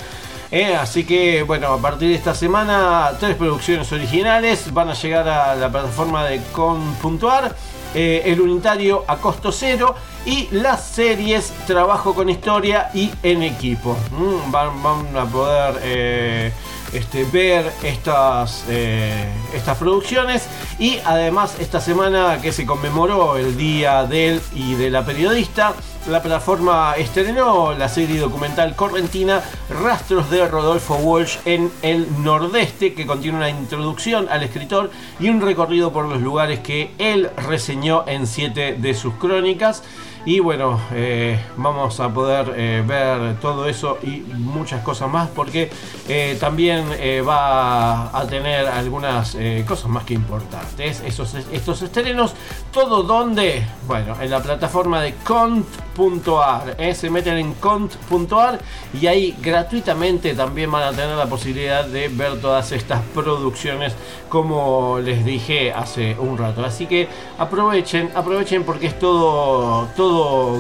¿eh? 0.52 0.76
así 0.76 1.06
que 1.06 1.44
bueno, 1.44 1.74
a 1.74 1.78
partir 1.78 2.10
de 2.10 2.16
esta 2.16 2.36
semana 2.36 3.12
tres 3.20 3.36
producciones 3.36 3.92
originales 3.92 4.74
van 4.74 4.90
a 4.90 4.94
llegar 4.94 5.28
a 5.28 5.56
la 5.56 5.70
plataforma 5.70 6.26
de 6.26 6.42
con.ar. 6.52 7.56
el 7.94 8.42
unitario 8.42 9.06
a 9.08 9.18
costo 9.18 9.52
cero 9.52 9.96
y 10.26 10.48
las 10.52 10.84
series 10.84 11.52
Trabajo 11.68 12.16
con 12.16 12.30
Historia 12.30 12.90
y 12.94 13.12
en 13.22 13.44
equipo. 13.44 13.96
Mm, 14.12 14.52
van, 14.52 15.18
a 15.18 15.26
poder 15.26 15.80
eh, 15.84 16.52
este, 16.94 17.24
ver 17.26 17.72
estas, 17.84 18.66
eh, 18.70 19.28
estas 19.54 19.78
producciones 19.78 20.48
y 20.80 20.98
además 21.06 21.56
esta 21.60 21.80
semana 21.80 22.40
que 22.42 22.52
se 22.52 22.66
conmemoró 22.66 23.38
el 23.38 23.58
Día 23.58 24.04
del 24.06 24.42
y 24.54 24.76
de 24.76 24.90
la 24.90 25.06
Periodista, 25.06 25.74
la 26.08 26.22
plataforma 26.22 26.94
estrenó 26.98 27.74
la 27.74 27.90
serie 27.90 28.20
documental 28.20 28.76
correntina 28.76 29.42
Rastros 29.70 30.30
de 30.30 30.48
Rodolfo 30.48 30.96
Walsh 30.98 31.38
en 31.46 31.72
el 31.82 32.08
Nordeste, 32.24 32.94
que 32.94 33.08
contiene 33.08 33.38
una 33.38 33.50
introducción 33.50 34.28
al 34.30 34.44
escritor 34.44 34.92
y 35.20 35.30
un 35.30 35.42
recorrido 35.42 35.92
por 35.92 36.06
los 36.06 36.22
lugares 36.22 36.60
que 36.60 36.92
él 37.00 37.32
reseñó 37.38 38.04
en 38.08 38.28
siete 38.28 38.74
de 38.74 38.94
sus 38.94 39.16
crónicas. 39.16 39.82
Y 40.26 40.40
bueno, 40.40 40.80
eh, 40.92 41.40
vamos 41.56 42.00
a 42.00 42.10
poder 42.10 42.52
eh, 42.58 42.84
ver 42.86 43.40
todo 43.40 43.70
eso 43.70 44.00
y 44.02 44.24
muchas 44.34 44.82
cosas 44.82 45.08
más 45.08 45.30
porque 45.30 45.70
eh, 46.08 46.36
también 46.40 46.86
va 47.28 48.18
a 48.18 48.26
tener 48.28 48.66
algunas 48.66 49.38
cosas 49.68 49.88
más 49.88 50.04
que 50.04 50.16
importantes. 50.16 51.02
Esos, 51.06 51.36
estos 51.36 51.82
estrenos, 51.84 52.34
todo 52.72 53.04
donde, 53.04 53.68
bueno, 53.88 54.16
en 54.20 54.32
la 54.32 54.42
plataforma 54.42 55.00
de 55.02 55.14
cont.ar. 55.14 56.76
se 56.96 57.10
meten 57.12 57.38
en 57.38 57.54
cont.ar 57.54 58.60
y 59.00 59.06
ahí 59.06 59.38
gratuitamente 59.42 60.34
también 60.34 60.72
van 60.72 60.84
a 60.84 60.92
tener 60.92 61.16
la 61.16 61.28
posibilidad 61.28 61.86
de 61.86 62.08
ver 62.08 62.42
todas 62.42 62.72
estas 62.72 63.02
producciones 63.14 63.94
como 64.30 65.00
les 65.00 65.24
dije 65.24 65.72
hace 65.72 66.18
un 66.20 66.38
rato. 66.38 66.66
Así 66.66 66.88
que 66.88 67.08
aprovechen, 67.38 68.10
aprovechen 68.16 68.64
porque 68.64 68.88
es 68.88 68.98
todo, 68.98 69.88
todo 69.96 70.15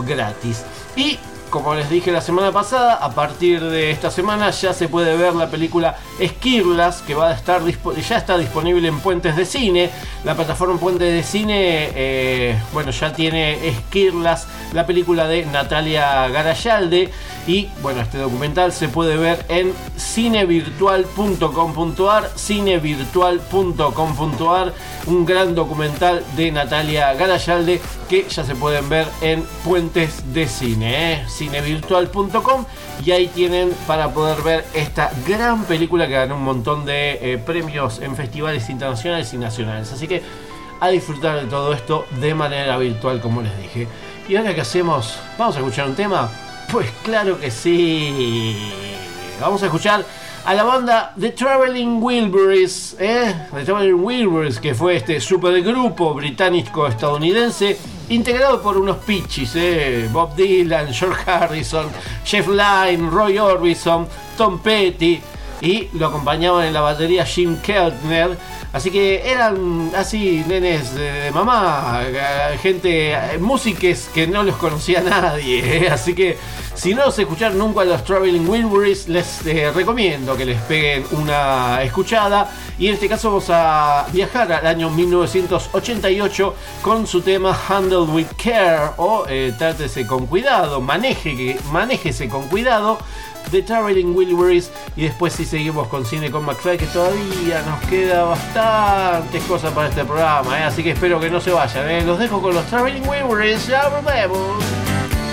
gratis. 0.05 0.63
Y 0.95 1.19
como 1.49 1.75
les 1.75 1.89
dije 1.89 2.11
la 2.11 2.21
semana 2.21 2.51
pasada, 2.51 2.95
a 2.95 3.11
partir 3.11 3.61
de 3.61 3.91
esta 3.91 4.11
semana 4.11 4.49
ya 4.49 4.73
se 4.73 4.87
puede 4.87 5.15
ver 5.17 5.33
la 5.33 5.49
película 5.49 5.97
Esquirlas, 6.19 7.01
que 7.01 7.15
va 7.15 7.29
a 7.29 7.33
estar 7.33 7.61
ya 7.65 8.17
está 8.17 8.37
disponible 8.37 8.87
en 8.87 8.99
Puentes 8.99 9.35
de 9.35 9.45
Cine. 9.45 9.89
La 10.23 10.35
plataforma 10.35 10.79
Puentes 10.79 11.13
de 11.13 11.23
Cine, 11.23 11.89
eh, 11.95 12.59
bueno, 12.73 12.91
ya 12.91 13.13
tiene 13.13 13.67
Esquirlas, 13.67 14.47
la 14.73 14.85
película 14.85 15.27
de 15.27 15.45
Natalia 15.45 16.27
Garayalde. 16.29 17.11
Y 17.47 17.69
bueno, 17.81 18.01
este 18.01 18.17
documental 18.17 18.73
se 18.73 18.89
puede 18.89 19.17
ver 19.17 19.45
en 19.49 19.71
cinevirtual.com.ar, 19.97 22.31
cinevirtual.com.ar, 22.35 24.73
un 25.05 25.25
gran 25.25 25.53
documental 25.53 26.23
de 26.35 26.51
Natalia 26.51 27.13
Garayalde 27.13 27.79
que 28.09 28.25
ya 28.27 28.43
se 28.43 28.55
pueden 28.55 28.89
ver 28.89 29.07
en 29.21 29.43
Puentes 29.63 30.33
de 30.33 30.47
Cine, 30.47 31.13
¿eh? 31.13 31.23
cinevirtual.com 31.37 32.65
y 33.03 33.11
ahí 33.11 33.27
tienen 33.27 33.71
para 33.87 34.11
poder 34.13 34.41
ver 34.41 34.65
esta 34.73 35.11
gran 35.27 35.65
película 35.65 36.07
que 36.07 36.13
ganó 36.13 36.35
un 36.35 36.43
montón 36.43 36.85
de 36.85 37.19
eh, 37.21 37.37
premios 37.37 37.99
en 37.99 38.15
festivales 38.15 38.69
internacionales 38.69 39.33
y 39.33 39.37
nacionales. 39.37 39.91
Así 39.91 40.07
que 40.07 40.21
a 40.79 40.89
disfrutar 40.89 41.41
de 41.41 41.47
todo 41.47 41.73
esto 41.73 42.05
de 42.19 42.33
manera 42.33 42.77
virtual 42.77 43.21
como 43.21 43.41
les 43.41 43.57
dije. 43.57 43.87
¿Y 44.27 44.35
ahora 44.35 44.55
qué 44.55 44.61
hacemos? 44.61 45.19
¿Vamos 45.37 45.55
a 45.55 45.59
escuchar 45.59 45.87
un 45.87 45.95
tema? 45.95 46.29
Pues 46.71 46.89
claro 47.03 47.39
que 47.39 47.51
sí. 47.51 48.71
Vamos 49.39 49.61
a 49.63 49.67
escuchar 49.67 50.05
a 50.45 50.53
la 50.53 50.63
banda 50.63 51.13
The 51.19 51.31
Traveling 51.31 52.01
Wilburys, 52.03 52.95
¿eh? 52.99 53.47
The 53.51 53.63
Traveling 53.63 54.03
Wilburys, 54.03 54.59
que 54.59 54.75
fue 54.75 54.97
este 54.97 55.19
supergrupo 55.19 56.13
británico-estadounidense 56.13 57.77
integrado 58.09 58.61
por 58.61 58.77
unos 58.77 58.97
pitchis, 58.97 59.55
¿eh? 59.55 60.07
Bob 60.11 60.35
Dylan, 60.35 60.93
George 60.93 61.23
Harrison, 61.25 61.87
Jeff 62.23 62.47
Lynne, 62.47 63.09
Roy 63.09 63.39
Orbison, 63.39 64.07
Tom 64.37 64.59
Petty. 64.59 65.19
Y 65.61 65.89
lo 65.93 66.07
acompañaban 66.07 66.65
en 66.65 66.73
la 66.73 66.81
batería 66.81 67.25
Jim 67.25 67.57
Keltner. 67.61 68.37
Así 68.73 68.91
que 68.91 69.29
eran 69.29 69.91
así 69.95 70.43
nenes 70.47 70.93
de 70.95 71.31
mamá, 71.31 72.01
eh, 72.05 72.57
gente, 72.61 73.13
eh, 73.13 73.37
músicos 73.39 74.09
que 74.13 74.27
no 74.27 74.43
los 74.43 74.57
conocía 74.57 75.01
nadie. 75.09 75.87
Así 75.89 76.13
que 76.13 76.37
si 76.73 76.93
no 76.93 77.05
los 77.05 77.17
escucharon 77.17 77.57
nunca 77.57 77.81
a 77.81 77.85
los 77.85 78.03
Traveling 78.03 78.47
Wilburys, 78.47 79.07
les 79.07 79.45
eh, 79.45 79.71
recomiendo 79.73 80.35
que 80.35 80.45
les 80.45 80.61
peguen 80.63 81.05
una 81.11 81.81
escuchada. 81.83 82.51
Y 82.77 82.87
en 82.87 82.95
este 82.95 83.07
caso 83.07 83.29
vamos 83.29 83.49
a 83.49 84.05
viajar 84.11 84.51
al 84.51 84.67
año 84.67 84.89
1988 84.89 86.55
con 86.81 87.07
su 87.07 87.21
tema 87.21 87.57
Handle 87.69 88.11
with 88.11 88.27
Care 88.35 88.91
o 88.97 89.25
Trátese 89.57 90.05
con 90.05 90.27
cuidado, 90.27 90.81
maneje, 90.81 91.57
manéjese 91.71 92.27
con 92.27 92.49
cuidado 92.49 92.99
de 93.51 93.61
Traveling 93.61 94.15
Wilburys 94.15 94.71
y 94.95 95.03
después 95.03 95.33
si 95.33 95.45
seguimos 95.45 95.87
con 95.87 96.05
cine 96.05 96.31
con 96.31 96.45
McFly 96.45 96.77
que 96.77 96.85
todavía 96.87 97.61
nos 97.63 97.79
queda 97.89 98.23
bastantes 98.23 99.43
cosas 99.43 99.73
para 99.73 99.89
este 99.89 100.03
programa, 100.03 100.59
¿eh? 100.59 100.63
así 100.63 100.83
que 100.83 100.91
espero 100.91 101.19
que 101.19 101.29
no 101.29 101.39
se 101.39 101.51
vayan. 101.51 101.89
¿eh? 101.89 102.03
Los 102.03 102.19
dejo 102.19 102.41
con 102.41 102.53
los 102.53 102.65
Traveling 102.67 103.07
Wilburys, 103.07 103.67
ya 103.67 103.87
volvemos. 103.89 104.63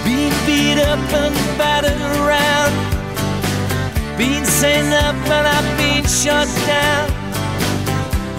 Being 0.04 0.32
beat 0.46 0.78
up 0.78 0.98
and 1.14 1.34
battered 1.56 2.00
around 2.18 2.72
Being 4.18 4.44
sent 4.44 4.92
up 4.92 5.14
and 5.30 5.46
I've 5.46 5.78
been 5.78 6.04
shut 6.04 6.48
down 6.66 7.08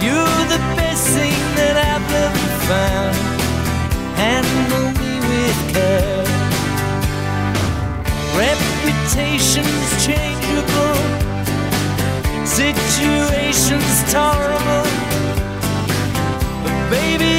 You're 0.00 0.44
the 0.48 0.60
best 0.76 1.08
thing 1.08 1.40
that 1.56 1.76
I've 1.76 2.12
ever 2.24 2.48
found 2.68 3.16
Handle 4.18 4.90
me 5.00 5.20
with 5.20 5.74
care 5.74 6.24
Reputation's 8.84 10.04
changeable, 10.04 10.98
situations 12.44 14.12
tolerable. 14.12 14.84
But 16.62 16.90
baby, 16.90 17.33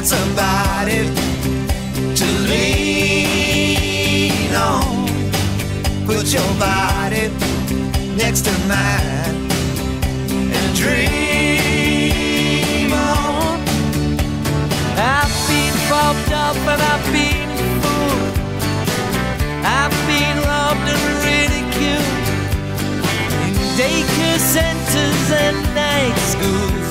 got 0.00 0.08
somebody 0.08 1.00
to 2.16 2.26
lean 2.48 3.74
on. 4.54 5.06
Put 6.06 6.32
your 6.32 6.54
body 6.58 7.28
next 8.16 8.46
to 8.46 8.52
mine 8.66 9.50
and 10.56 10.74
dream 10.74 11.30
on. 12.92 13.60
I've 14.96 15.34
been 15.48 15.74
bobbed 15.90 16.32
up 16.32 16.56
and 16.56 16.82
I've 16.92 17.06
been 17.12 17.50
fooled. 17.82 18.36
I've 19.66 19.96
been 20.08 20.36
robbed 20.48 20.88
and 20.94 21.02
ridiculed 21.28 22.26
in 23.44 23.52
daycare 23.76 24.40
centers 24.40 25.30
and 25.44 25.56
night 25.74 26.18
schools 26.32 26.90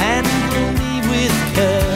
handle 0.00 0.72
me 0.80 0.92
with 1.10 1.36
care. 1.54 1.89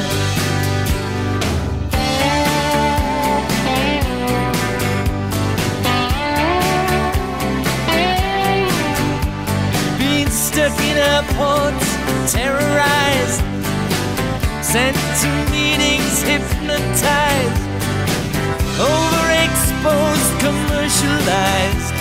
Being 10.64 10.76
stuck 10.76 10.86
in 10.86 10.96
airports, 10.96 12.32
terrorized, 12.32 13.42
sent 14.64 14.96
to 15.20 15.28
meetings, 15.52 16.22
hypnotized, 16.22 17.62
overexposed, 18.80 20.40
commercialized. 20.40 21.94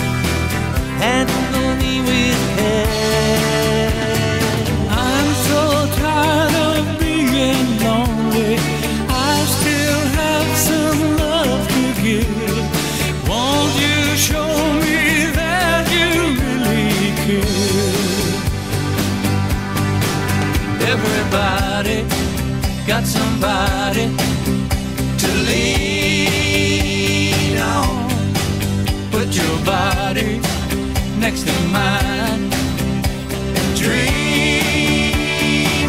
Handle 0.98 1.76
me 1.76 2.00
with 2.00 2.56
care. 2.56 3.23
Got 22.86 23.04
somebody 23.06 24.14
to 25.16 25.28
lean 25.48 26.76
on. 27.58 28.08
Put 29.10 29.34
your 29.34 29.58
body 29.64 30.40
next 31.18 31.44
to 31.46 31.52
mine 31.72 32.52
and 33.56 33.76
dream 33.78 35.10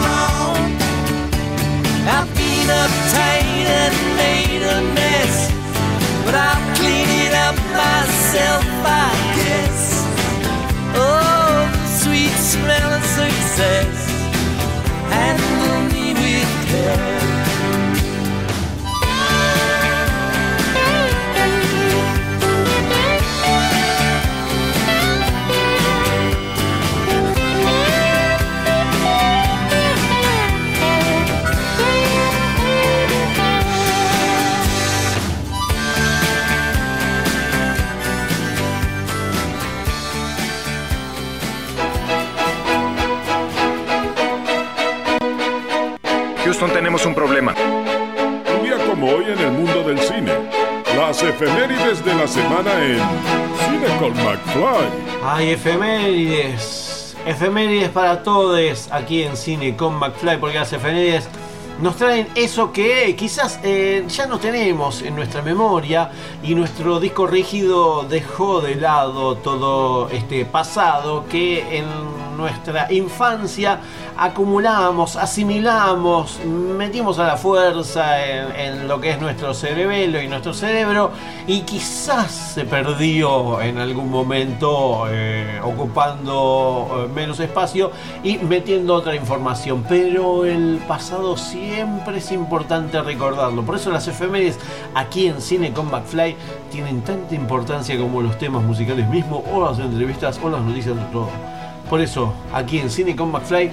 on. 0.02 0.72
I've 2.08 2.32
been 2.34 2.70
uptight 2.84 3.68
and 3.82 3.96
made 4.16 4.64
a 4.64 4.82
mess, 4.94 5.52
but 6.24 6.34
I'll 6.36 6.76
clean 6.78 7.10
it 7.26 7.34
up 7.34 7.58
myself, 7.76 8.66
I 8.86 9.12
guess. 9.36 9.82
Oh, 10.96 11.68
the 11.74 11.88
sweet 12.04 12.38
smell 12.38 12.94
of 12.94 13.04
success. 13.04 13.95
Tenemos 46.96 47.06
un 47.06 47.16
problema. 47.16 47.54
Un 48.58 48.64
día 48.64 48.78
como 48.88 49.08
hoy 49.08 49.26
en 49.26 49.40
el 49.40 49.52
mundo 49.52 49.84
del 49.84 50.00
cine. 50.00 50.32
Las 50.98 51.22
efemérides 51.24 52.04
de 52.06 52.14
la 52.14 52.28
semana 52.28 52.72
en 52.84 53.00
Cine 53.60 53.98
con 54.00 54.14
McFly. 54.14 54.88
Ay, 55.24 55.50
efemérides. 55.50 57.16
Efemérides 57.26 57.90
para 57.90 58.24
todos 58.24 58.88
aquí 58.92 59.24
en 59.24 59.36
Cine 59.36 59.76
con 59.76 59.96
McFly, 59.96 60.38
porque 60.38 60.58
las 60.58 60.72
efemérides 60.72 61.28
nos 61.82 61.98
traen 61.98 62.28
eso 62.36 62.72
que 62.72 63.14
quizás 63.18 63.60
eh, 63.64 64.06
ya 64.08 64.28
no 64.28 64.40
tenemos 64.40 65.02
en 65.02 65.16
nuestra 65.16 65.42
memoria 65.42 66.12
y 66.42 66.56
nuestro 66.56 67.02
disco 67.02 67.28
rígido 67.28 68.04
dejó 68.04 68.62
de 68.62 68.76
lado 68.76 69.36
todo 69.36 70.10
este 70.10 70.46
pasado 70.46 71.26
que 71.30 71.78
en 71.78 71.86
nuestra 72.36 72.92
infancia 72.92 73.80
acumulamos, 74.18 75.16
asimilamos, 75.16 76.40
metimos 76.46 77.20
a 77.20 77.28
la 77.28 77.38
fuerza 77.38 78.24
en, 78.26 78.88
lo 78.88 79.00
que 79.00 79.12
es 79.12 79.22
nuestro 79.22 79.54
cerebelo 79.54 80.22
y 80.22 80.28
nuestro 80.28 80.54
cerebro 80.54 81.12
y 81.48 81.62
quizás 81.62 82.32
se 82.32 82.66
perdió 82.66 83.62
en 83.62 83.78
algún 83.78 84.10
momento 84.10 85.06
eh, 85.10 85.60
ocupando 85.64 87.06
eh, 87.06 87.14
menos 87.14 87.40
espacio 87.40 87.92
y 88.24 88.38
metiendo 88.38 88.94
otra 88.94 89.16
información. 89.16 89.86
Pero 89.88 90.46
el 90.46 90.82
pasado 90.88 91.38
siempre 91.38 92.18
es 92.18 92.32
importante 92.32 93.02
recordarlo. 93.02 93.64
Por 93.64 93.76
eso 93.76 93.92
las 93.92 94.08
efemérides 94.08 94.60
aquí 94.94 95.28
en 95.28 95.42
Cine 95.42 95.74
con 95.74 95.90
McFly 95.90 96.36
tienen 96.72 97.02
tanta 97.02 97.36
importancia 97.36 97.98
como 97.98 98.22
los 98.22 98.38
temas 98.38 98.64
musicales 98.64 99.08
mismos 99.10 99.44
o 99.52 99.66
las 99.66 99.80
entrevistas 99.80 100.40
o 100.44 100.50
las 100.50 100.62
noticias 100.62 100.96
de 100.96 101.04
todo. 101.06 101.55
Por 101.90 102.02
eso, 102.02 102.34
aquí 102.54 102.80
en 102.80 102.90
Cine 102.90 103.16
con 103.16 103.32
McFly 103.32 103.72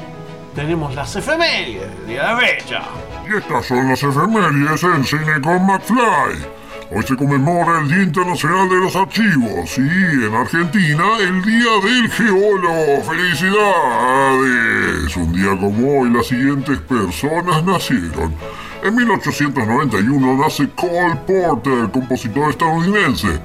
tenemos 0.54 0.94
las 0.94 1.16
efemérides 1.16 2.06
de 2.06 2.16
la 2.16 2.36
fecha. 2.36 2.82
Y 3.26 3.36
estas 3.36 3.66
son 3.66 3.88
las 3.88 4.02
efemérides 4.02 4.82
en 4.82 5.04
Cine 5.04 5.40
con 5.42 5.66
McFly. 5.66 6.62
Hoy 6.94 7.02
se 7.04 7.16
conmemora 7.16 7.80
el 7.80 7.88
Día 7.88 8.02
Internacional 8.02 8.68
de 8.68 8.76
los 8.76 8.94
Archivos 8.94 9.78
y 9.78 9.80
en 9.80 10.34
Argentina 10.34 11.04
el 11.20 11.42
Día 11.42 11.70
del 11.82 12.10
Geólogo. 12.10 13.02
¡Felicidades! 13.02 15.16
Un 15.16 15.32
día 15.32 15.56
como 15.58 16.00
hoy 16.00 16.10
las 16.10 16.26
siguientes 16.26 16.78
personas 16.80 17.64
nacieron. 17.64 18.34
En 18.82 18.94
1891 18.94 20.36
nace 20.36 20.68
Cole 20.76 21.16
Porter, 21.26 21.90
compositor 21.90 22.50
estadounidense. 22.50 23.40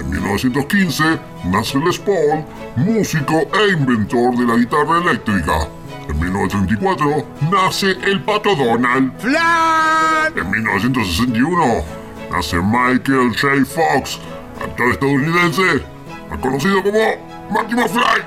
En 0.00 0.08
1915 0.08 1.20
nace 1.44 1.78
Les 1.78 1.98
Paul, 1.98 2.42
músico 2.74 3.42
e 3.52 3.72
inventor 3.72 4.34
de 4.34 4.46
la 4.46 4.56
guitarra 4.56 4.98
eléctrica. 4.98 5.68
En 6.08 6.18
1934 6.18 7.26
nace 7.50 7.90
el 8.06 8.22
Pato 8.24 8.56
Donald. 8.56 9.12
¡Flan! 9.18 10.32
En 10.34 10.50
1961 10.50 11.84
nace 12.32 12.56
Michael 12.62 13.36
J. 13.38 13.66
Fox, 13.66 14.18
actor 14.58 14.90
estadounidense, 14.90 15.84
más 16.30 16.38
conocido 16.40 16.82
como 16.82 16.98
Marty 17.50 17.74
McFly. 17.74 18.22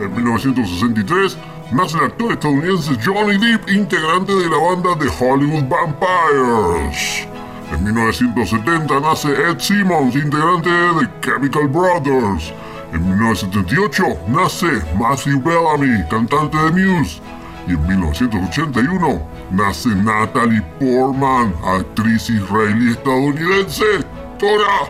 En 0.00 0.12
1963 0.12 1.38
nace 1.70 1.98
el 1.98 2.04
actor 2.04 2.32
estadounidense 2.32 2.96
Johnny 3.04 3.38
Depp, 3.38 3.70
integrante 3.70 4.34
de 4.34 4.50
la 4.50 4.58
banda 4.58 4.98
The 4.98 5.24
Hollywood 5.24 5.68
Vampires. 5.68 7.28
En 7.72 7.82
1970 7.82 9.00
nace 9.00 9.28
Ed 9.28 9.58
Simmons, 9.58 10.14
integrante 10.14 10.70
de 10.70 11.08
Chemical 11.20 11.66
Brothers. 11.66 12.52
En 12.92 13.02
1978 13.02 14.04
nace 14.28 14.66
Matthew 14.96 15.42
Bellamy, 15.42 16.04
cantante 16.08 16.56
de 16.56 16.70
Muse. 16.70 17.20
Y 17.66 17.72
en 17.72 17.86
1981 17.88 19.20
nace 19.50 19.88
Natalie 19.88 20.62
Portman, 20.78 21.52
actriz 21.64 22.30
israelí-estadounidense. 22.30 24.04
¡Tora! 24.38 24.88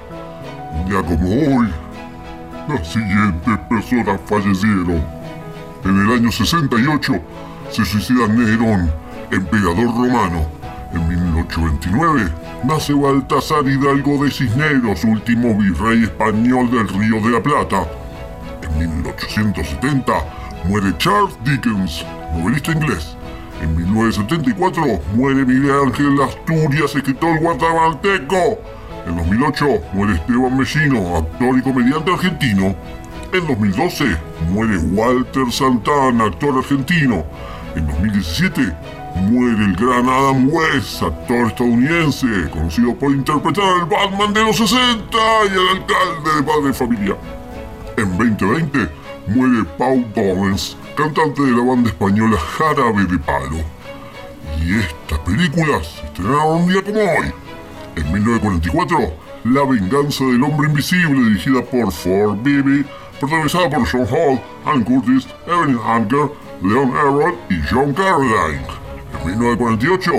Un 0.73 0.91
día 0.91 1.03
como 1.03 1.31
hoy, 1.31 1.73
las 2.69 2.87
siguientes 2.87 3.59
personas 3.71 4.21
fallecieron. 4.27 5.03
En 5.83 5.99
el 5.99 6.13
año 6.13 6.31
68 6.31 7.13
se 7.71 7.85
suicida 7.87 8.29
Nerón, 8.29 8.93
emperador 9.31 9.87
romano. 9.87 10.47
En 10.93 11.09
1829 11.09 12.46
nace 12.67 12.93
Baltasar 12.93 13.65
Hidalgo 13.65 14.25
de 14.25 14.31
Cisneros, 14.31 15.05
último 15.05 15.57
virrey 15.57 16.03
español 16.03 16.69
del 16.71 16.89
Río 16.89 17.21
de 17.21 17.31
la 17.31 17.43
Plata. 17.43 17.87
En 18.63 19.03
1870 19.03 20.13
muere 20.65 20.93
Charles 20.99 21.37
Dickens, 21.45 22.05
novelista 22.35 22.73
inglés. 22.73 23.17
En 23.63 23.77
1974 23.77 24.83
muere 25.15 25.45
Miguel 25.45 25.77
Ángel 25.87 26.21
Asturias, 26.21 26.95
escritor 26.97 27.39
guatemalteco. 27.41 28.59
En 29.07 29.17
2008 29.17 29.67
muere 29.93 30.15
Esteban 30.15 30.57
Mellino, 30.57 31.19
actor 31.19 31.59
y 31.59 31.63
comediante 31.63 32.13
argentino. 32.13 32.75
En 33.33 33.47
2012 33.47 34.05
muere 34.51 34.79
Walter 34.79 35.53
Santana, 35.53 36.25
actor 36.25 36.59
argentino. 36.59 37.25
En 37.77 37.87
2017 37.87 38.96
muere 39.17 39.65
el 39.65 39.77
gran 39.77 40.09
Adam 40.09 40.49
West, 40.51 41.03
actor 41.03 41.47
estadounidense, 41.49 42.27
conocido 42.51 42.95
por 42.95 43.11
interpretar 43.13 43.65
al 43.65 43.87
Batman 43.87 44.33
de 44.33 44.45
los 44.45 44.57
60 44.57 45.17
y 45.45 45.53
el 45.53 45.69
alcalde 45.69 46.37
de 46.37 46.43
Padre 46.43 46.73
Familia. 46.73 47.17
En 47.97 48.11
2020 48.19 48.89
muere 49.29 49.65
Paul 49.79 50.05
Torrens, 50.15 50.77
cantante 50.97 51.43
de 51.43 51.53
la 51.53 51.65
banda 51.65 51.89
española 51.89 52.37
Jarabe 52.39 53.05
de 53.05 53.19
Palo. 53.19 53.59
Y 54.63 54.79
estas 54.79 55.19
películas 55.21 55.87
se 55.87 56.07
estrenaron 56.07 56.63
un 56.63 56.69
día 56.69 56.83
como 56.83 57.01
hoy. 57.01 57.33
En 57.97 58.13
1944, 58.13 59.27
La 59.45 59.65
venganza 59.65 60.25
del 60.25 60.43
hombre 60.43 60.69
invisible, 60.69 61.29
dirigida 61.29 61.63
por 61.63 61.93
Ford 61.93 62.37
Beebe, 62.43 62.85
protagonizada 63.21 63.71
por 63.71 63.87
Sean 63.87 64.07
Hall, 64.11 64.41
Ann 64.65 64.83
Curtis, 64.83 65.29
Evelyn 65.47 65.79
Hunker, 65.79 66.31
Leon 66.63 66.91
Errol 66.91 67.35
y 67.49 67.61
John 67.71 67.95
Carradine. 67.95 68.86
En 69.27 69.41
1948, 69.41 70.13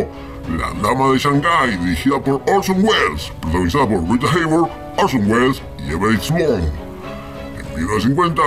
La 0.58 0.74
Dama 0.82 1.14
de 1.14 1.18
Shanghai, 1.18 1.78
dirigida 1.78 2.20
por 2.22 2.42
Orson 2.46 2.84
Welles, 2.84 3.32
protagonizada 3.40 3.88
por 3.88 4.04
Rita 4.04 4.28
Hayworth, 4.28 4.70
Orson 4.98 5.32
Welles 5.32 5.62
y 5.80 5.94
Everett 5.94 6.22
Sloan. 6.22 6.64
En 7.58 7.86
1950, 7.86 8.42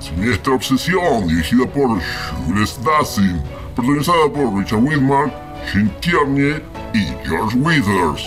Siniestra 0.00 0.54
Obsesión, 0.54 1.28
dirigida 1.28 1.66
por 1.66 2.00
Jules 2.46 2.80
Dassin, 2.82 3.42
protagonizada 3.76 4.32
por 4.32 4.58
Richard 4.58 4.82
Widmark, 4.82 5.30
Jean 5.74 5.90
Tierney 6.00 6.62
y 6.94 7.04
George 7.28 7.58
Withers. 7.58 8.24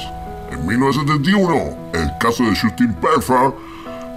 En 0.52 0.67
1971, 0.67 1.91
El 1.94 2.12
caso 2.20 2.44
de 2.44 2.56
Justin 2.56 2.94
Pfeffer, 3.02 3.54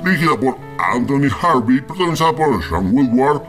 dirigida 0.05 0.37
por 0.39 0.59
Anthony 0.93 1.31
Harvey, 1.41 1.81
protagonizada 1.81 2.35
por 2.35 2.63
Sean 2.63 2.95
Woodward, 2.95 3.41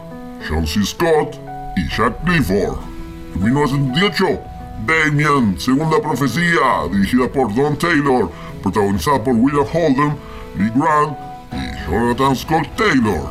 John 0.48 0.66
C. 0.66 0.86
Scott 0.86 1.38
y 1.76 1.86
Jack 1.90 2.24
Clifford. 2.24 2.95
En 3.36 3.44
1978, 3.44 4.40
Damien, 4.86 5.60
Segunda 5.60 6.02
Profecía, 6.02 6.88
dirigida 6.90 7.28
por 7.28 7.54
Don 7.54 7.78
Taylor, 7.78 8.32
protagonizada 8.64 9.22
por 9.22 9.36
William 9.36 9.66
Holden, 9.74 10.16
Lee 10.58 10.72
Grant 10.74 11.18
y 11.52 11.92
Jonathan 11.92 12.36
Scott 12.36 12.66
Taylor. 12.78 13.30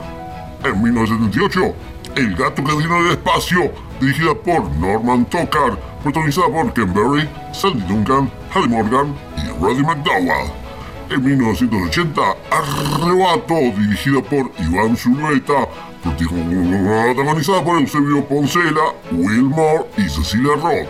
En 0.63 0.83
1978, 0.83 1.75
El 2.17 2.37
gato 2.37 2.63
que 2.63 2.77
vino 2.77 3.03
del 3.03 3.13
espacio, 3.13 3.73
dirigida 3.99 4.35
por 4.35 4.71
Norman 4.77 5.25
Tokar, 5.25 5.79
protagonizada 6.03 6.49
por 6.49 6.73
Ken 6.75 6.93
Berry, 6.93 7.29
Sandy 7.53 7.81
Duncan, 7.87 8.31
Harry 8.55 8.69
Morgan 8.69 9.15
y 9.39 9.49
Roddy 9.59 9.83
McDowell. 9.83 10.64
En 11.11 11.23
1980, 11.23 12.21
Arrebato, 12.51 13.55
dirigida 13.79 14.23
por 14.23 14.51
Iván 14.59 14.97
Zulueta, 14.97 15.69
protagonizada 16.03 17.63
por 17.63 17.81
Eusebio 17.81 18.25
Poncela, 18.25 18.95
Will 19.13 19.45
Moore 19.45 19.85
y 19.99 20.09
Cecilia 20.09 20.55
Roth. 20.57 20.89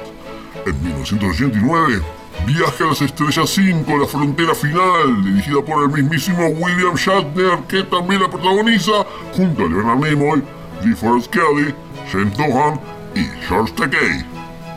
En 0.67 0.83
1989, 0.83 2.03
Viaje 2.47 2.85
a 2.85 2.89
las 2.89 3.01
Estrellas 3.01 3.49
5, 3.51 3.97
La 3.97 4.07
Frontera 4.07 4.55
Final, 4.55 5.25
dirigida 5.25 5.63
por 5.63 5.85
el 5.85 5.91
mismísimo 5.91 6.47
William 6.49 6.95
Shatner, 6.95 7.59
que 7.69 7.83
también 7.85 8.21
la 8.21 8.29
protagoniza, 8.29 8.93
junto 9.35 9.65
a 9.65 9.69
Leonard 9.69 9.99
Nimoy, 9.99 10.43
DeForest 10.85 11.33
Kelly, 11.33 11.75
James 12.13 12.37
Dohan 12.37 12.79
y 13.15 13.25
George 13.49 13.73
Takei. 13.73 14.27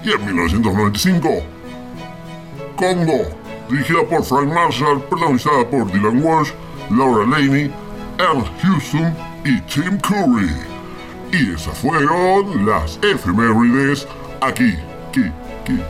Y 0.06 0.12
en 0.12 0.26
1995, 0.26 1.30
Congo, 2.78 3.47
dirigida 3.70 4.04
por 4.04 4.24
Frank 4.24 4.52
Marshall, 4.54 5.02
protagonizada 5.10 5.70
por 5.70 5.92
Dylan 5.92 6.24
Walsh, 6.24 6.52
Laura 6.90 7.26
Laney, 7.26 7.72
Ernst 8.18 8.52
Houston 8.62 9.16
y 9.44 9.60
Tim 9.62 10.00
Curry. 10.00 10.50
Y 11.32 11.54
esas 11.54 11.78
fueron 11.78 12.66
las 12.66 12.98
efemérides 13.04 14.08
aquí, 14.42 14.76
aquí, 15.10 15.32
aquí, 15.62 15.82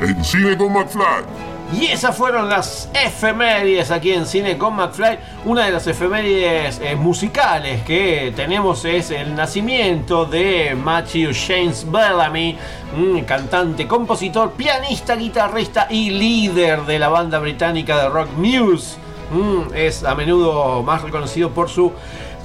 en 0.00 0.24
Cine 0.24 0.56
con 0.56 0.72
McFly. 0.72 1.55
Y 1.72 1.86
esas 1.86 2.16
fueron 2.16 2.48
las 2.48 2.88
efemérides 2.94 3.90
aquí 3.90 4.12
en 4.12 4.24
Cine 4.24 4.56
con 4.56 4.76
McFly. 4.76 5.18
Una 5.44 5.66
de 5.66 5.72
las 5.72 5.86
efemérides 5.86 6.80
eh, 6.80 6.94
musicales 6.94 7.82
que 7.82 8.32
tenemos 8.36 8.84
es 8.84 9.10
el 9.10 9.34
nacimiento 9.34 10.26
de 10.26 10.76
Matthew 10.76 11.32
James 11.34 11.84
Bellamy, 11.90 12.56
un 12.96 13.22
cantante, 13.24 13.88
compositor, 13.88 14.52
pianista, 14.52 15.16
guitarrista 15.16 15.88
y 15.90 16.10
líder 16.10 16.82
de 16.82 17.00
la 17.00 17.08
banda 17.08 17.40
británica 17.40 18.00
de 18.00 18.08
rock 18.10 18.28
Muse. 18.36 18.96
Mm, 19.32 19.74
es 19.74 20.04
a 20.04 20.14
menudo 20.14 20.84
más 20.84 21.02
reconocido 21.02 21.50
por 21.50 21.68
su 21.68 21.92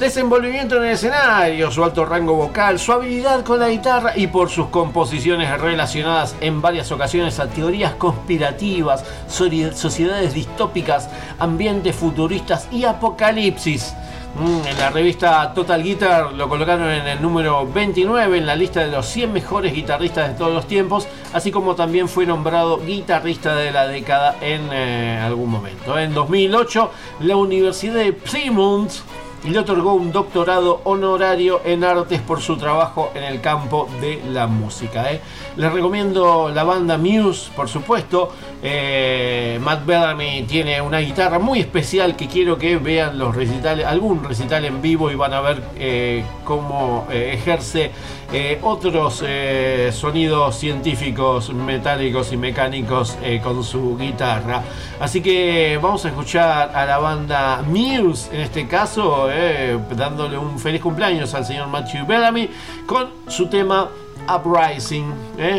desenvolvimiento 0.02 0.78
en 0.78 0.84
el 0.86 0.92
escenario, 0.94 1.70
su 1.70 1.84
alto 1.84 2.04
rango 2.06 2.34
vocal, 2.34 2.80
su 2.80 2.92
habilidad 2.92 3.46
con 3.46 3.60
la 3.60 3.70
guitarra 3.70 4.14
y 4.18 4.26
por 4.26 4.50
sus 4.50 4.68
composiciones 4.68 5.62
relacionadas 5.62 6.36
en 6.42 6.60
varias 6.60 6.92
ocasiones 6.92 7.40
a 7.40 7.48
teorías 7.48 7.94
conspirativas, 7.94 9.06
sociedades 9.28 10.34
distópicas, 10.34 11.08
ambientes 11.38 11.96
futuristas 11.96 12.68
y 12.72 12.84
apocalipsis. 12.84 13.94
Mm, 14.34 14.68
En 14.68 14.78
la 14.80 14.90
revista 14.90 15.54
Total 15.54 15.84
Guitar 15.84 16.34
lo 16.34 16.50
colocaron 16.50 16.90
en 16.90 17.06
el 17.06 17.22
número 17.22 17.68
29 17.68 18.40
en 18.40 18.48
la 18.48 18.56
lista 18.56 18.80
de 18.80 18.88
los 18.88 19.06
100 19.06 19.32
mejores 19.32 19.72
guitarristas 19.72 20.30
de 20.30 20.34
todos 20.36 20.54
los 20.54 20.68
tiempos, 20.68 21.08
así 21.32 21.52
como 21.52 21.76
también 21.76 22.10
fue 22.10 22.26
nombrado 22.26 22.80
guitarrista 22.80 23.54
de 23.56 23.72
la 23.72 23.88
década 23.88 24.36
en 24.42 24.68
eh, 24.72 25.20
algún 25.24 25.52
momento. 25.52 26.00
En 26.00 26.16
2008, 26.16 26.92
la 27.20 27.36
Universidad 27.36 27.96
de 27.96 28.14
Plymouth 28.14 28.94
y 29.44 29.50
le 29.50 29.60
otorgó 29.60 29.94
un 29.94 30.12
doctorado 30.12 30.82
honorario 30.84 31.62
en 31.66 31.84
artes 31.84 32.22
por 32.22 32.42
su 32.42 32.58
trabajo 32.58 33.12
en 33.16 33.24
el 33.24 33.42
campo 33.42 33.90
de 34.00 34.22
la 34.30 34.48
música. 34.48 35.12
¿eh? 35.12 35.22
Les 35.56 35.72
recomiendo 35.72 36.50
la 36.50 36.64
banda 36.64 36.98
Muse, 36.98 37.52
por 37.56 37.68
supuesto. 37.68 38.32
Eh, 38.62 39.60
Matt 39.62 39.86
Bellamy 39.86 40.44
tiene 40.44 40.80
una 40.82 41.00
guitarra 41.00 41.40
muy 41.40 41.60
especial 41.60 42.16
que 42.16 42.28
quiero 42.28 42.58
que 42.58 42.78
vean 42.78 43.18
los 43.18 43.36
recitales, 43.36 43.86
algún 43.86 44.24
recital 44.24 44.66
en 44.66 44.82
vivo 44.82 45.10
y 45.10 45.16
van 45.16 45.34
a 45.34 45.42
ver 45.42 45.64
eh, 45.76 46.24
cómo 46.44 47.08
ejerce 47.10 47.92
eh, 48.34 48.60
otros 48.62 49.24
eh, 49.28 49.92
sonidos 49.92 50.56
científicos, 50.56 51.54
metálicos 51.54 52.32
y 52.32 52.38
mecánicos 52.38 53.18
eh, 53.22 53.42
con 53.44 53.62
su 53.62 53.98
guitarra. 53.98 54.64
Así 55.02 55.22
que 55.22 55.78
vamos 55.82 56.06
a 56.06 56.10
escuchar 56.10 56.72
a 56.74 56.86
la 56.86 56.98
banda 56.98 57.62
Muse, 57.68 58.34
en 58.34 58.42
este 58.42 58.68
caso, 58.68 59.28
dándole 59.98 60.38
un 60.38 60.58
feliz 60.60 60.82
cumpleaños 60.82 61.34
al 61.34 61.46
señor 61.46 61.68
Matthew 61.68 62.06
Bellamy 62.06 62.50
con 62.86 63.10
su 63.28 63.48
tema 63.48 63.90
Uprising. 64.34 65.12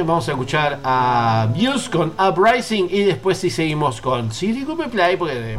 Vamos 0.06 0.28
a 0.28 0.32
escuchar 0.32 0.78
a 0.82 1.48
Muse 1.54 1.90
con 1.90 2.12
Uprising 2.18 2.88
y 2.90 3.02
después 3.02 3.36
si 3.36 3.50
seguimos 3.50 4.00
con 4.00 4.32
Siri 4.32 4.64
Play 4.64 5.16
porque 5.16 5.58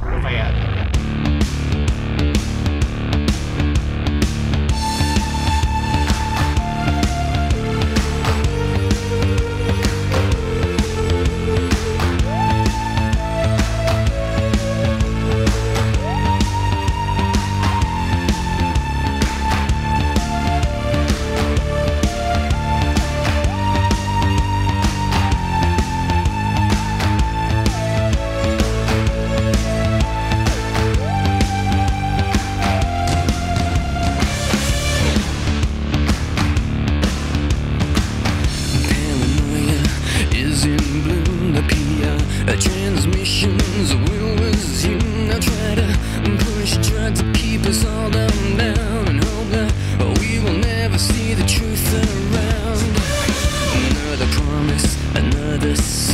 loose. 55.76 56.13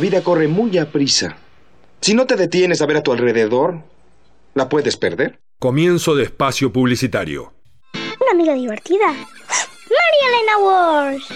Vida 0.00 0.22
corre 0.22 0.48
muy 0.48 0.76
a 0.78 0.90
prisa. 0.90 1.36
Si 2.00 2.14
no 2.14 2.26
te 2.26 2.36
detienes 2.36 2.82
a 2.82 2.86
ver 2.86 2.96
a 2.96 3.02
tu 3.02 3.12
alrededor, 3.12 3.82
la 4.54 4.68
puedes 4.68 4.96
perder. 4.96 5.38
Comienzo 5.58 6.16
de 6.16 6.24
espacio 6.24 6.72
publicitario. 6.72 7.52
Una 7.94 8.32
amiga 8.32 8.54
divertida. 8.54 9.06
María 9.06 10.26
Elena 10.28 10.58
Walsh. 10.58 11.30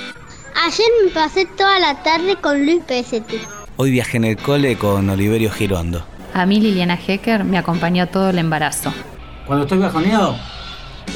Ayer 0.64 0.86
me 1.04 1.10
pasé 1.10 1.46
toda 1.56 1.78
la 1.78 2.02
tarde 2.02 2.36
con 2.36 2.64
Luis 2.64 2.82
Pesetti. 2.84 3.40
Hoy 3.76 3.90
viajé 3.90 4.16
en 4.16 4.24
el 4.24 4.36
cole 4.36 4.76
con 4.76 5.10
Oliverio 5.10 5.50
Girondo. 5.50 6.04
A 6.32 6.46
mí 6.46 6.60
Liliana 6.60 6.98
Hecker 6.98 7.44
me 7.44 7.58
acompañó 7.58 8.08
todo 8.08 8.30
el 8.30 8.38
embarazo. 8.38 8.92
Cuando 9.46 9.64
estoy 9.64 9.78
bajoneado, 9.78 10.36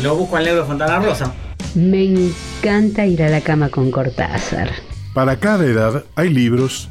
lo 0.03 0.17
busco 0.17 0.37
al 0.37 0.45
negro 0.45 0.67
Fontana 0.67 0.99
Rosa. 0.99 1.33
Me 1.75 2.05
encanta 2.05 3.07
ir 3.07 3.23
a 3.23 3.29
la 3.29 3.41
cama 3.41 3.69
con 3.69 3.91
Cortázar. 3.91 4.71
Para 5.15 5.39
cada 5.41 5.65
edad 5.65 6.05
hay 6.15 6.31
libros 6.31 6.91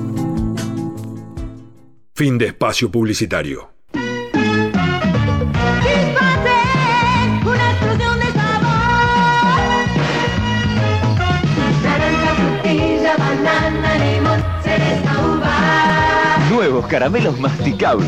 Fin 2.21 2.37
de 2.37 2.45
espacio 2.45 2.91
publicitario. 2.91 3.71
Nuevos 16.51 16.85
caramelos 16.85 17.39
masticables. 17.39 18.07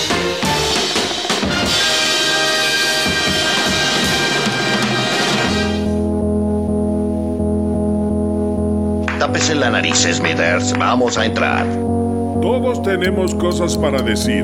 Tápese 9.31 9.55
la 9.55 9.69
nariz, 9.69 10.05
Smithers. 10.11 10.77
Vamos 10.77 11.17
a 11.17 11.25
entrar. 11.25 11.65
Todos 12.41 12.83
tenemos 12.83 13.33
cosas 13.35 13.77
para 13.77 14.01
decir. 14.01 14.43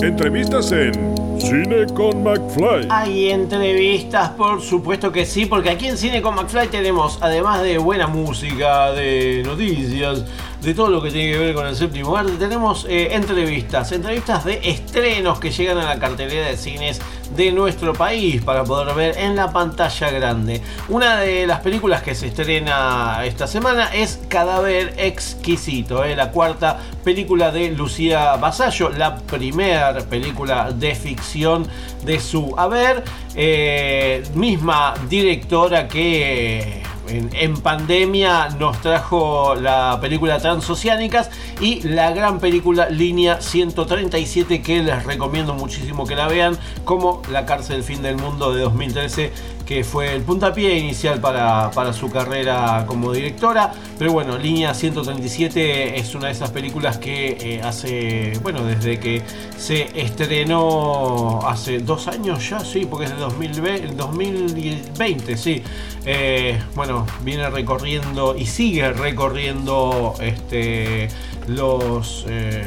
Entrevistas 0.00 0.70
en 0.70 0.92
Cine 1.40 1.86
con 1.92 2.22
McFly. 2.22 2.86
Hay 2.88 3.30
entrevistas, 3.30 4.28
por 4.28 4.62
supuesto 4.62 5.10
que 5.10 5.26
sí, 5.26 5.44
porque 5.44 5.70
aquí 5.70 5.88
en 5.88 5.98
Cine 5.98 6.22
con 6.22 6.36
McFly 6.36 6.68
tenemos, 6.68 7.18
además 7.20 7.64
de 7.64 7.78
buena 7.78 8.06
música, 8.06 8.92
de 8.92 9.42
noticias, 9.44 10.24
de 10.62 10.74
todo 10.74 10.88
lo 10.88 11.02
que 11.02 11.10
tiene 11.10 11.32
que 11.32 11.38
ver 11.38 11.54
con 11.54 11.66
el 11.66 11.74
séptimo 11.74 12.16
arte, 12.16 12.32
tenemos 12.32 12.86
eh, 12.88 13.14
entrevistas, 13.14 13.92
entrevistas 13.92 14.44
de 14.44 14.60
estrenos 14.62 15.40
que 15.40 15.50
llegan 15.50 15.78
a 15.78 15.84
la 15.84 15.98
cartelera 15.98 16.48
de 16.48 16.56
cines 16.56 17.00
de 17.34 17.52
nuestro 17.52 17.92
país 17.94 18.42
para 18.42 18.64
poder 18.64 18.94
ver 18.94 19.16
en 19.16 19.36
la 19.36 19.52
pantalla 19.52 20.10
grande. 20.10 20.60
Una 20.88 21.20
de 21.20 21.46
las 21.46 21.60
películas 21.60 22.02
que 22.02 22.14
se 22.14 22.26
estrena 22.26 23.24
esta 23.24 23.46
semana 23.46 23.94
es 23.94 24.20
Cadáver 24.28 24.94
Exquisito, 24.98 26.04
eh, 26.04 26.14
la 26.14 26.30
cuarta 26.30 26.78
película 27.04 27.50
de 27.50 27.70
Lucía 27.70 28.36
Basallo, 28.36 28.90
la 28.90 29.16
primera 29.16 29.94
película 30.00 30.72
de 30.72 30.94
ficción 30.94 31.66
de 32.04 32.20
su 32.20 32.54
haber, 32.58 33.04
eh, 33.34 34.22
misma 34.34 34.94
directora 35.08 35.88
que 35.88 36.82
en, 37.10 37.56
pandemia 37.56 38.48
nos 38.58 38.80
trajo 38.80 39.54
la 39.54 39.98
película 40.00 40.38
Transoceánicas 40.38 41.30
y 41.60 41.82
la 41.82 42.12
gran 42.12 42.38
película 42.38 42.88
Línea 42.88 43.40
137 43.40 44.62
que 44.62 44.82
les 44.82 45.04
recomiendo 45.04 45.54
muchísimo 45.54 46.06
que 46.06 46.14
la 46.14 46.28
vean 46.28 46.56
como 46.84 47.22
La 47.30 47.46
cárcel 47.46 47.82
fin 47.82 48.02
del 48.02 48.16
mundo 48.16 48.54
de 48.54 48.62
2013 48.62 49.32
que 49.70 49.84
fue 49.84 50.12
el 50.16 50.22
puntapié 50.22 50.76
inicial 50.76 51.20
para, 51.20 51.70
para 51.70 51.92
su 51.92 52.10
carrera 52.10 52.84
como 52.88 53.12
directora. 53.12 53.72
Pero 54.00 54.10
bueno, 54.10 54.36
Línea 54.36 54.74
137 54.74 55.96
es 55.96 56.12
una 56.16 56.26
de 56.26 56.32
esas 56.32 56.50
películas 56.50 56.98
que 56.98 57.38
eh, 57.40 57.62
hace, 57.62 58.32
bueno, 58.42 58.64
desde 58.64 58.98
que 58.98 59.22
se 59.56 59.88
estrenó 59.94 61.38
hace 61.46 61.78
dos 61.78 62.08
años 62.08 62.50
ya, 62.50 62.58
sí, 62.58 62.84
porque 62.84 63.04
es 63.04 63.12
de 63.12 63.18
2020, 63.18 63.94
2020 63.94 65.36
sí. 65.36 65.62
Eh, 66.04 66.60
bueno, 66.74 67.06
viene 67.22 67.48
recorriendo 67.48 68.36
y 68.36 68.46
sigue 68.46 68.92
recorriendo 68.92 70.14
este, 70.20 71.06
los... 71.46 72.24
eh, 72.28 72.64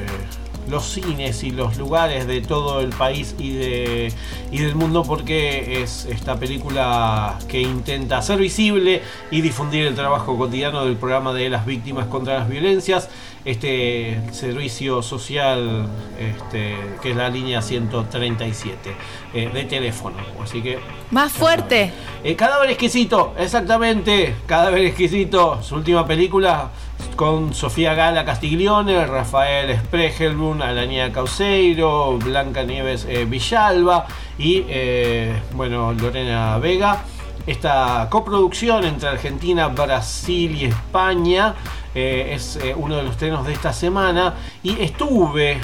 los 0.69 0.84
cines 0.86 1.43
y 1.43 1.52
los 1.52 1.78
lugares 1.78 2.28
de 2.28 2.41
todo 2.41 2.82
el 2.82 2.89
país 2.89 3.36
y, 3.38 3.54
de, 3.54 4.13
y 4.52 4.60
del 4.60 4.76
mundo 4.76 5.04
porque 5.04 5.82
es 5.84 6.06
esta 6.06 6.38
película 6.38 7.38
que 7.47 7.62
intenta 7.62 8.17
hacer 8.17 8.39
visible 8.39 9.02
y 9.32 9.41
difundir 9.41 9.86
el 9.88 9.95
trabajo 9.95 10.38
cotidiano 10.38 10.86
del 10.86 10.95
programa 10.95 11.34
de 11.34 11.49
las 11.49 11.65
víctimas 11.65 12.08
contra 12.08 12.39
las 12.39 12.49
violencias, 12.49 13.10
este 13.45 14.21
servicio 14.32 15.02
social 15.02 15.86
este, 16.17 16.76
que 17.02 17.12
es 17.12 17.15
la 17.17 17.30
línea 17.30 17.62
137 17.62 18.95
eh, 19.34 19.49
de 19.54 19.63
teléfono. 19.65 20.15
Así 20.41 20.62
que 20.62 20.80
Más 21.12 21.32
fuerte. 21.32 21.91
eh, 22.23 22.36
Cadáver 22.36 22.69
exquisito, 22.69 23.34
exactamente. 23.38 24.36
Cadáver 24.45 24.86
exquisito, 24.86 25.61
su 25.61 25.76
última 25.76 26.05
película 26.07 26.70
con 27.16 27.54
Sofía 27.54 27.93
Gala 27.93 28.26
Castiglione, 28.26 29.06
Rafael 29.06 29.78
Spregelbrun, 29.78 30.62
Alanía 30.62 31.12
Causeiro, 31.12 32.18
Blanca 32.18 32.64
Nieves 32.64 33.06
eh, 33.10 33.26
Villalba 33.26 34.08
y 34.38 34.64
eh, 34.68 35.34
bueno, 35.54 35.93
Lorena 35.93 36.58
Vega. 36.58 37.04
Esta 37.45 38.08
coproducción 38.10 38.86
entre 38.86 39.10
Argentina, 39.10 39.68
Brasil 39.68 40.56
y 40.56 40.66
España 40.66 41.56
eh, 41.93 42.32
es 42.34 42.60
uno 42.76 42.95
de 42.95 43.04
los 43.04 43.12
estrenos 43.12 43.45
de 43.45 43.54
esta 43.54 43.74
semana 43.74 44.36
y 44.64 44.82
estuve... 44.82 45.60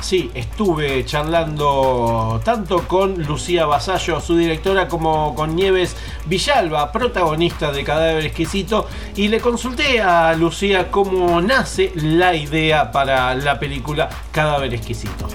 Sí, 0.00 0.30
estuve 0.34 1.04
charlando 1.04 2.40
tanto 2.44 2.88
con 2.88 3.22
Lucía 3.22 3.66
Basallo, 3.66 4.18
su 4.20 4.34
directora, 4.36 4.88
como 4.88 5.34
con 5.34 5.54
Nieves 5.54 5.94
Villalba, 6.26 6.90
protagonista 6.90 7.70
de 7.70 7.84
Cadáver 7.84 8.24
Exquisito, 8.24 8.88
y 9.14 9.28
le 9.28 9.40
consulté 9.40 10.00
a 10.00 10.32
Lucía 10.34 10.90
cómo 10.90 11.40
nace 11.42 11.92
la 11.94 12.34
idea 12.34 12.90
para 12.90 13.34
la 13.34 13.58
película 13.60 14.08
Cadáver 14.32 14.72
Exquisito. 14.74 15.28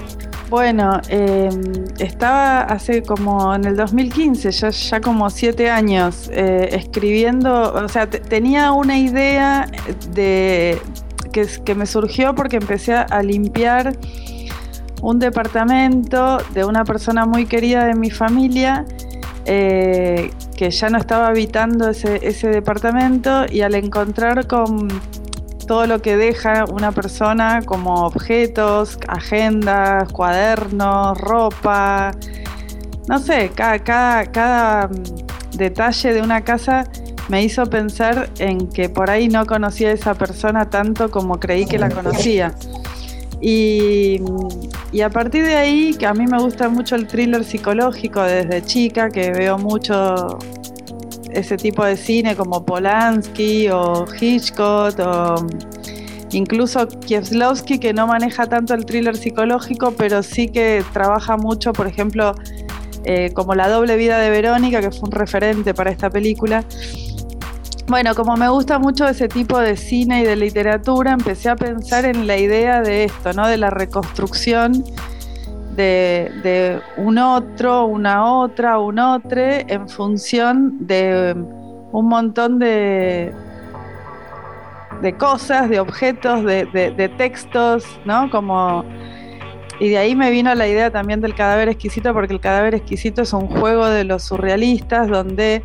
Bueno, 0.50 1.00
eh, 1.08 1.48
estaba 1.98 2.60
hace 2.62 3.02
como 3.02 3.54
en 3.54 3.64
el 3.64 3.76
2015, 3.76 4.50
ya, 4.50 5.00
como 5.00 5.30
siete 5.30 5.70
años, 5.70 6.28
eh, 6.32 6.68
escribiendo, 6.72 7.72
o 7.72 7.88
sea, 7.88 8.08
te- 8.10 8.20
tenía 8.20 8.72
una 8.72 8.98
idea 8.98 9.66
de 10.10 10.80
que, 11.32 11.46
que 11.64 11.74
me 11.74 11.86
surgió 11.86 12.34
porque 12.34 12.56
empecé 12.56 12.94
a 12.94 13.22
limpiar 13.22 13.96
un 15.02 15.18
departamento 15.18 16.38
de 16.54 16.64
una 16.64 16.84
persona 16.84 17.26
muy 17.26 17.46
querida 17.46 17.86
de 17.86 17.94
mi 17.94 18.10
familia 18.10 18.84
eh, 19.44 20.30
que 20.56 20.70
ya 20.70 20.90
no 20.90 20.98
estaba 20.98 21.28
habitando 21.28 21.90
ese, 21.90 22.48
departamento 22.48 23.44
y 23.50 23.60
al 23.60 23.74
encontrar 23.74 24.46
con 24.46 24.88
todo 25.66 25.86
lo 25.86 26.00
que 26.00 26.16
deja 26.16 26.64
una 26.64 26.92
persona 26.92 27.62
como 27.64 28.06
objetos, 28.06 28.98
agendas, 29.06 30.12
cuadernos, 30.12 31.18
ropa, 31.18 32.12
no 33.08 33.18
sé, 33.18 33.50
cada, 33.54 33.78
cada, 33.80 34.26
cada 34.26 34.88
mm, 34.88 35.56
detalle 35.56 36.12
de 36.14 36.22
una 36.22 36.42
casa 36.42 36.84
me 37.28 37.42
hizo 37.42 37.66
pensar 37.66 38.30
en 38.38 38.68
que 38.68 38.88
por 38.88 39.10
ahí 39.10 39.28
no 39.28 39.46
conocía 39.46 39.88
a 39.88 39.92
esa 39.92 40.14
persona 40.14 40.70
tanto 40.70 41.10
como 41.10 41.38
creí 41.38 41.66
que 41.66 41.78
la 41.78 41.90
conocía. 41.90 42.54
Y, 43.40 44.20
a 45.04 45.10
partir 45.10 45.44
de 45.44 45.54
ahí, 45.54 45.94
que 45.98 46.06
a 46.06 46.14
mí 46.14 46.26
me 46.26 46.38
gusta 46.38 46.68
mucho 46.68 46.96
el 46.96 47.06
thriller 47.06 47.44
psicológico 47.44 48.22
desde 48.22 48.62
chica, 48.64 49.10
que 49.10 49.30
veo 49.30 49.58
mucho 49.58 50.38
ese 51.30 51.56
tipo 51.56 51.84
de 51.84 51.96
cine 51.96 52.34
como 52.34 52.64
Polanski 52.64 53.68
o 53.68 54.06
Hitchcock 54.18 54.98
o 55.00 55.46
incluso 56.32 56.88
Kieslowski, 56.88 57.78
que 57.78 57.92
no 57.92 58.06
maneja 58.06 58.46
tanto 58.46 58.74
el 58.74 58.86
thriller 58.86 59.16
psicológico, 59.16 59.92
pero 59.92 60.22
sí 60.22 60.48
que 60.48 60.82
trabaja 60.92 61.36
mucho, 61.36 61.72
por 61.72 61.86
ejemplo, 61.86 62.34
eh, 63.04 63.30
como 63.34 63.54
La 63.54 63.68
doble 63.68 63.96
vida 63.96 64.18
de 64.18 64.30
Verónica, 64.30 64.80
que 64.80 64.90
fue 64.90 65.08
un 65.08 65.12
referente 65.12 65.74
para 65.74 65.90
esta 65.90 66.10
película. 66.10 66.64
Bueno, 67.88 68.14
como 68.16 68.36
me 68.36 68.48
gusta 68.48 68.78
mucho 68.80 69.06
ese 69.06 69.28
tipo 69.28 69.58
de 69.60 69.76
cine 69.76 70.22
y 70.22 70.24
de 70.24 70.34
literatura, 70.34 71.12
empecé 71.12 71.48
a 71.50 71.56
pensar 71.56 72.04
en 72.04 72.26
la 72.26 72.36
idea 72.36 72.80
de 72.82 73.04
esto, 73.04 73.32
¿no? 73.32 73.46
De 73.46 73.56
la 73.56 73.70
reconstrucción 73.70 74.84
de, 75.76 76.80
un 76.96 77.18
otro, 77.18 77.84
una 77.84 78.24
otra, 78.24 78.78
un 78.78 78.98
otro, 78.98 79.40
en 79.40 79.88
función 79.88 80.86
de 80.86 81.36
un 81.92 82.08
montón 82.08 82.58
de, 82.58 83.32
de 85.00 85.12
cosas, 85.16 85.68
de 85.68 85.78
objetos, 85.78 86.42
de, 86.44 86.64
de- 86.66 86.90
de 86.90 87.08
textos, 87.10 87.84
¿no? 88.04 88.28
Como. 88.30 88.84
Y 89.78 89.90
de 89.90 89.98
ahí 89.98 90.16
me 90.16 90.30
vino 90.30 90.52
la 90.54 90.66
idea 90.66 90.90
también 90.90 91.20
del 91.20 91.34
cadáver 91.34 91.68
exquisito, 91.68 92.12
porque 92.14 92.32
el 92.32 92.40
cadáver 92.40 92.74
exquisito 92.74 93.22
es 93.22 93.32
un 93.34 93.46
juego 93.46 93.86
de 93.86 94.04
los 94.04 94.22
surrealistas 94.24 95.06
donde 95.08 95.62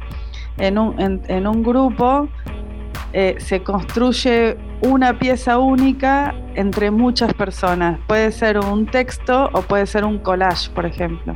en 0.62 0.78
un, 0.78 0.99
en- 1.01 1.22
en 1.28 1.47
un 1.47 1.62
grupo 1.64 2.30
eh, 3.14 3.36
se 3.39 3.62
construye 3.62 4.57
una 4.82 5.20
pieza 5.20 5.57
única 5.57 6.34
entre 6.55 6.89
muchas 6.91 7.34
personas. 7.34 7.99
Puede 8.07 8.32
ser 8.32 8.57
un 8.59 8.86
texto 8.86 9.49
o 9.53 9.62
puede 9.64 9.86
ser 9.86 10.05
un 10.05 10.18
collage, 10.20 10.70
por 10.70 10.86
ejemplo. 10.86 11.34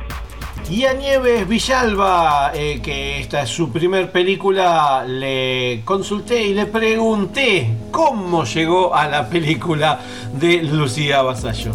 Y 0.68 0.84
a 0.84 0.94
Nieves 0.94 1.46
Villalba, 1.46 2.50
eh, 2.54 2.80
que 2.82 3.20
esta 3.20 3.42
es 3.42 3.50
su 3.50 3.70
primer 3.70 4.10
película, 4.10 5.04
le 5.06 5.82
consulté 5.84 6.42
y 6.44 6.54
le 6.54 6.66
pregunté 6.66 7.70
cómo 7.92 8.42
llegó 8.44 8.92
a 8.92 9.06
la 9.06 9.28
película 9.28 10.00
de 10.32 10.62
Lucía 10.64 11.22
Basallo. 11.22 11.70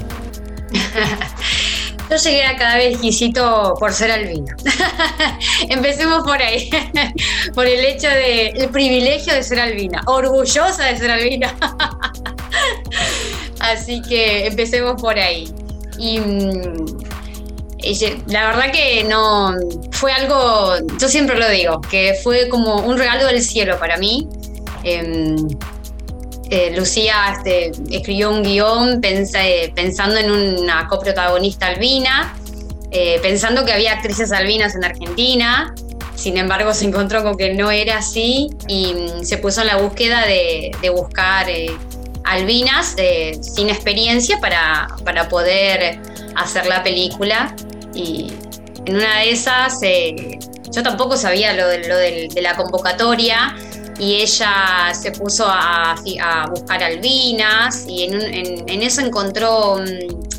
Yo 2.12 2.18
llegué 2.18 2.44
a 2.44 2.58
cada 2.58 2.76
vez 2.76 2.92
exquisito 2.96 3.74
por 3.80 3.94
ser 3.94 4.12
albina. 4.12 4.54
Empecemos 5.70 6.24
por 6.26 6.42
ahí. 6.42 6.70
por 7.56 7.66
el 7.66 7.86
hecho 7.86 8.10
de 8.10 8.48
el 8.48 8.70
privilegio 8.70 9.34
de 9.34 9.42
ser 9.42 9.62
albina. 9.62 10.02
Orgullosa 10.08 10.84
de 10.88 10.98
ser 10.98 11.10
albina. 11.10 11.56
Así 13.62 14.02
que 14.02 14.46
empecemos 14.46 15.02
por 15.02 15.18
ahí. 15.18 15.50
Y 15.98 16.20
mm, 16.20 16.86
la 18.28 18.48
verdad 18.48 18.74
que 18.74 19.06
no 19.06 19.56
fue 19.92 20.12
algo, 20.12 20.76
yo 21.00 21.08
siempre 21.08 21.40
lo 21.40 21.48
digo, 21.48 21.80
que 21.80 22.20
fue 22.22 22.50
como 22.50 22.82
un 22.82 22.98
regalo 22.98 23.26
del 23.28 23.42
cielo 23.42 23.80
para 23.80 23.96
mí. 23.96 24.28
Em, 24.84 25.38
eh, 26.52 26.74
Lucía 26.76 27.34
este, 27.38 27.72
escribió 27.96 28.30
un 28.30 28.44
guion 28.44 29.00
pensa- 29.00 29.40
pensando 29.74 30.18
en 30.18 30.30
una 30.30 30.86
coprotagonista 30.90 31.68
albina, 31.68 32.36
eh, 32.92 33.20
pensando 33.22 33.64
que 33.64 33.72
había 33.72 33.94
actrices 33.94 34.34
albinas 34.34 34.76
en 34.76 34.84
Argentina. 34.84 35.74
Sin 36.14 36.38
embargo, 36.38 36.74
se 36.74 36.86
encontró 36.86 37.24
con 37.24 37.38
que 37.38 37.54
no 37.54 37.72
era 37.72 38.00
así 38.00 38.50
y 38.68 38.94
mm, 38.94 39.24
se 39.24 39.38
puso 39.38 39.62
en 39.62 39.68
la 39.68 39.78
búsqueda 39.78 40.26
de, 40.26 40.72
buscar 40.94 41.50
eh, 41.50 41.72
albinas 42.26 42.96
eh, 42.98 43.40
sin 43.42 43.70
experiencia 43.70 44.38
para, 44.42 44.90
para 45.06 45.30
poder 45.30 46.00
hacer 46.36 46.66
la 46.66 46.84
película. 46.84 47.56
Y 47.96 48.34
en 48.86 48.96
una 48.98 49.20
de 49.20 49.32
esas, 49.32 49.80
yo 50.70 50.84
tampoco 50.84 51.16
sabía 51.16 51.54
lo, 51.54 51.66
de 51.66 52.30
la 52.42 52.58
convocatoria 52.58 53.56
y 54.02 54.16
ella 54.16 54.92
se 54.94 55.12
puso 55.12 55.46
a, 55.48 55.92
a 55.94 56.48
buscar 56.50 56.82
albinas 56.84 57.86
y 57.88 58.04
en, 58.06 58.20
en- 58.22 58.70
en 58.70 58.82
eso 58.84 59.00
encontró... 59.02 59.78
mm, 59.78 60.32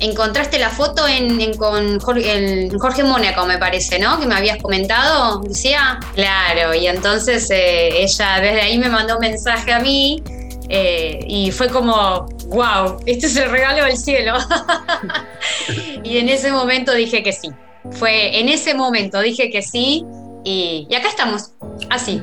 Encontraste 0.00 0.58
la 0.58 0.68
foto 0.70 1.06
en, 1.08 1.40
en- 1.40 1.56
con 1.56 1.98
Jorge, 2.00 2.68
Jorge 2.78 3.04
Mónaco, 3.04 3.46
me 3.46 3.56
parece, 3.58 3.98
¿no? 3.98 4.18
Que 4.20 4.26
me 4.26 4.34
habías 4.34 4.58
comentado, 4.60 5.40
Lucía. 5.42 5.98
Claro, 6.14 6.74
y 6.74 6.88
entonces 6.88 7.48
eh, 7.50 8.02
ella 8.02 8.38
desde 8.40 8.60
ahí 8.60 8.76
me 8.76 8.88
mandó 8.90 9.14
un 9.14 9.20
mensaje 9.20 9.72
a 9.72 9.78
mí 9.78 10.22
eh, 10.68 11.20
y 11.26 11.50
fue 11.52 11.68
como, 11.68 12.26
wow, 12.48 12.98
este 13.06 13.26
es 13.28 13.36
el 13.36 13.50
regalo 13.50 13.84
del 13.84 13.96
cielo. 13.96 14.34
y 16.04 16.18
en 16.18 16.28
ese 16.28 16.50
momento 16.52 16.92
dije 16.92 17.22
que 17.22 17.32
sí. 17.32 17.50
Fue 17.92 18.38
en 18.40 18.48
ese 18.48 18.74
momento 18.74 19.20
dije 19.20 19.48
que 19.50 19.62
sí 19.62 20.04
y, 20.44 20.94
acá 20.94 21.08
estamos. 21.08 21.52
Así. 21.90 22.22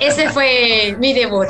Ese 0.00 0.30
fue 0.30 0.96
mi 0.98 1.12
debut. 1.14 1.48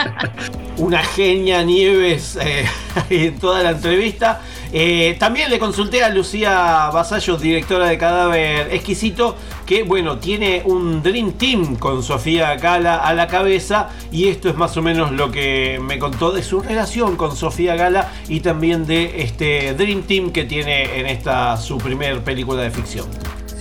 Una 0.78 1.02
genia 1.02 1.62
Nieves 1.62 2.38
eh, 2.40 2.64
en 3.10 3.38
toda 3.38 3.62
la 3.62 3.70
entrevista. 3.70 4.40
Eh, 4.74 5.16
también 5.18 5.50
le 5.50 5.58
consulté 5.58 6.02
a 6.02 6.08
Lucía 6.08 6.88
Basallo, 6.94 7.36
directora 7.36 7.88
de 7.88 7.98
Cadáver 7.98 8.72
Exquisito, 8.72 9.36
que 9.66 9.82
bueno, 9.82 10.18
tiene 10.18 10.62
un 10.64 11.02
Dream 11.02 11.32
Team 11.32 11.76
con 11.76 12.02
Sofía 12.02 12.54
Gala 12.56 12.96
a 12.96 13.12
la 13.12 13.26
cabeza 13.26 13.90
y 14.10 14.28
esto 14.28 14.48
es 14.48 14.56
más 14.56 14.74
o 14.78 14.82
menos 14.82 15.12
lo 15.12 15.30
que 15.30 15.78
me 15.82 15.98
contó 15.98 16.32
de 16.32 16.42
su 16.42 16.60
relación 16.60 17.16
con 17.16 17.36
Sofía 17.36 17.76
Gala 17.76 18.10
y 18.28 18.40
también 18.40 18.86
de 18.86 19.22
este 19.22 19.74
Dream 19.74 20.04
Team 20.04 20.32
que 20.32 20.44
tiene 20.44 20.98
en 21.00 21.06
esta 21.06 21.58
su 21.58 21.76
primer 21.76 22.24
película 22.24 22.62
de 22.62 22.70
ficción. 22.70 23.06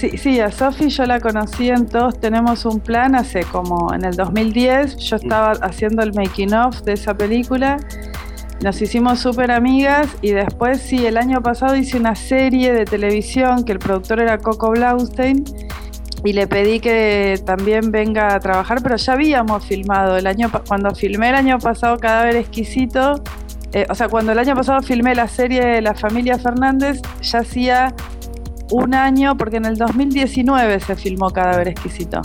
Sí, 0.02 0.18
sí, 0.18 0.39
a 0.39 0.52
Sofi 0.52 0.89
yo 0.89 1.06
la 1.06 1.20
conocí 1.20 1.70
en 1.70 1.86
Todos 1.86 2.20
Tenemos 2.20 2.66
un 2.66 2.80
Plan 2.80 3.14
hace 3.14 3.43
como 3.43 3.93
en 3.93 4.04
el 4.04 4.16
2010. 4.16 4.97
Yo 4.97 5.18
estaba 5.18 5.52
haciendo 5.62 6.02
el 6.02 6.12
making 6.16 6.56
of 6.56 6.82
de 6.82 6.93
esa 6.93 7.14
película. 7.14 7.78
Nos 8.64 8.82
hicimos 8.82 9.20
súper 9.20 9.52
amigas 9.52 10.08
y 10.24 10.32
después, 10.32 10.82
sí, 10.82 11.06
el 11.06 11.18
año 11.18 11.43
pasado 11.43 11.76
hice 11.76 11.99
una 11.99 12.16
serie 12.16 12.74
de 12.74 12.86
televisión 12.86 13.64
que 13.64 13.74
el 13.74 13.78
productor 13.78 14.20
era 14.22 14.39
Coco 14.39 14.72
Blaustein 14.72 15.43
y 16.24 16.34
le 16.34 16.47
pedí 16.47 16.80
que 16.80 17.39
también 17.45 17.91
venga 17.91 18.34
a 18.34 18.39
trabajar, 18.39 18.82
pero 18.82 18.95
ya 18.95 19.14
habíamos 19.14 19.64
filmado 19.68 20.18
el 20.18 20.26
año 20.26 20.49
cuando 20.68 20.95
filmé 20.95 21.30
el 21.30 21.36
año 21.36 21.60
pasado 21.60 21.99
Cadáver 21.99 22.38
Exquisito. 22.38 23.22
eh, 23.74 23.86
o 23.88 23.93
sea, 23.93 24.10
cuando 24.10 24.32
el 24.32 24.39
año 24.39 24.56
pasado 24.56 24.82
filmé 24.82 25.14
la 25.14 25.28
serie 25.28 25.80
La 25.80 25.93
Familia 25.93 26.39
Fernández, 26.39 27.04
ya 27.22 27.41
hacía 27.41 27.93
un 28.72 28.93
año, 28.93 29.38
porque 29.38 29.57
en 29.57 29.65
el 29.65 29.78
2019 29.78 30.80
se 30.80 30.95
filmó 30.95 31.30
Cadáver 31.30 31.67
Exquisito. 31.69 32.22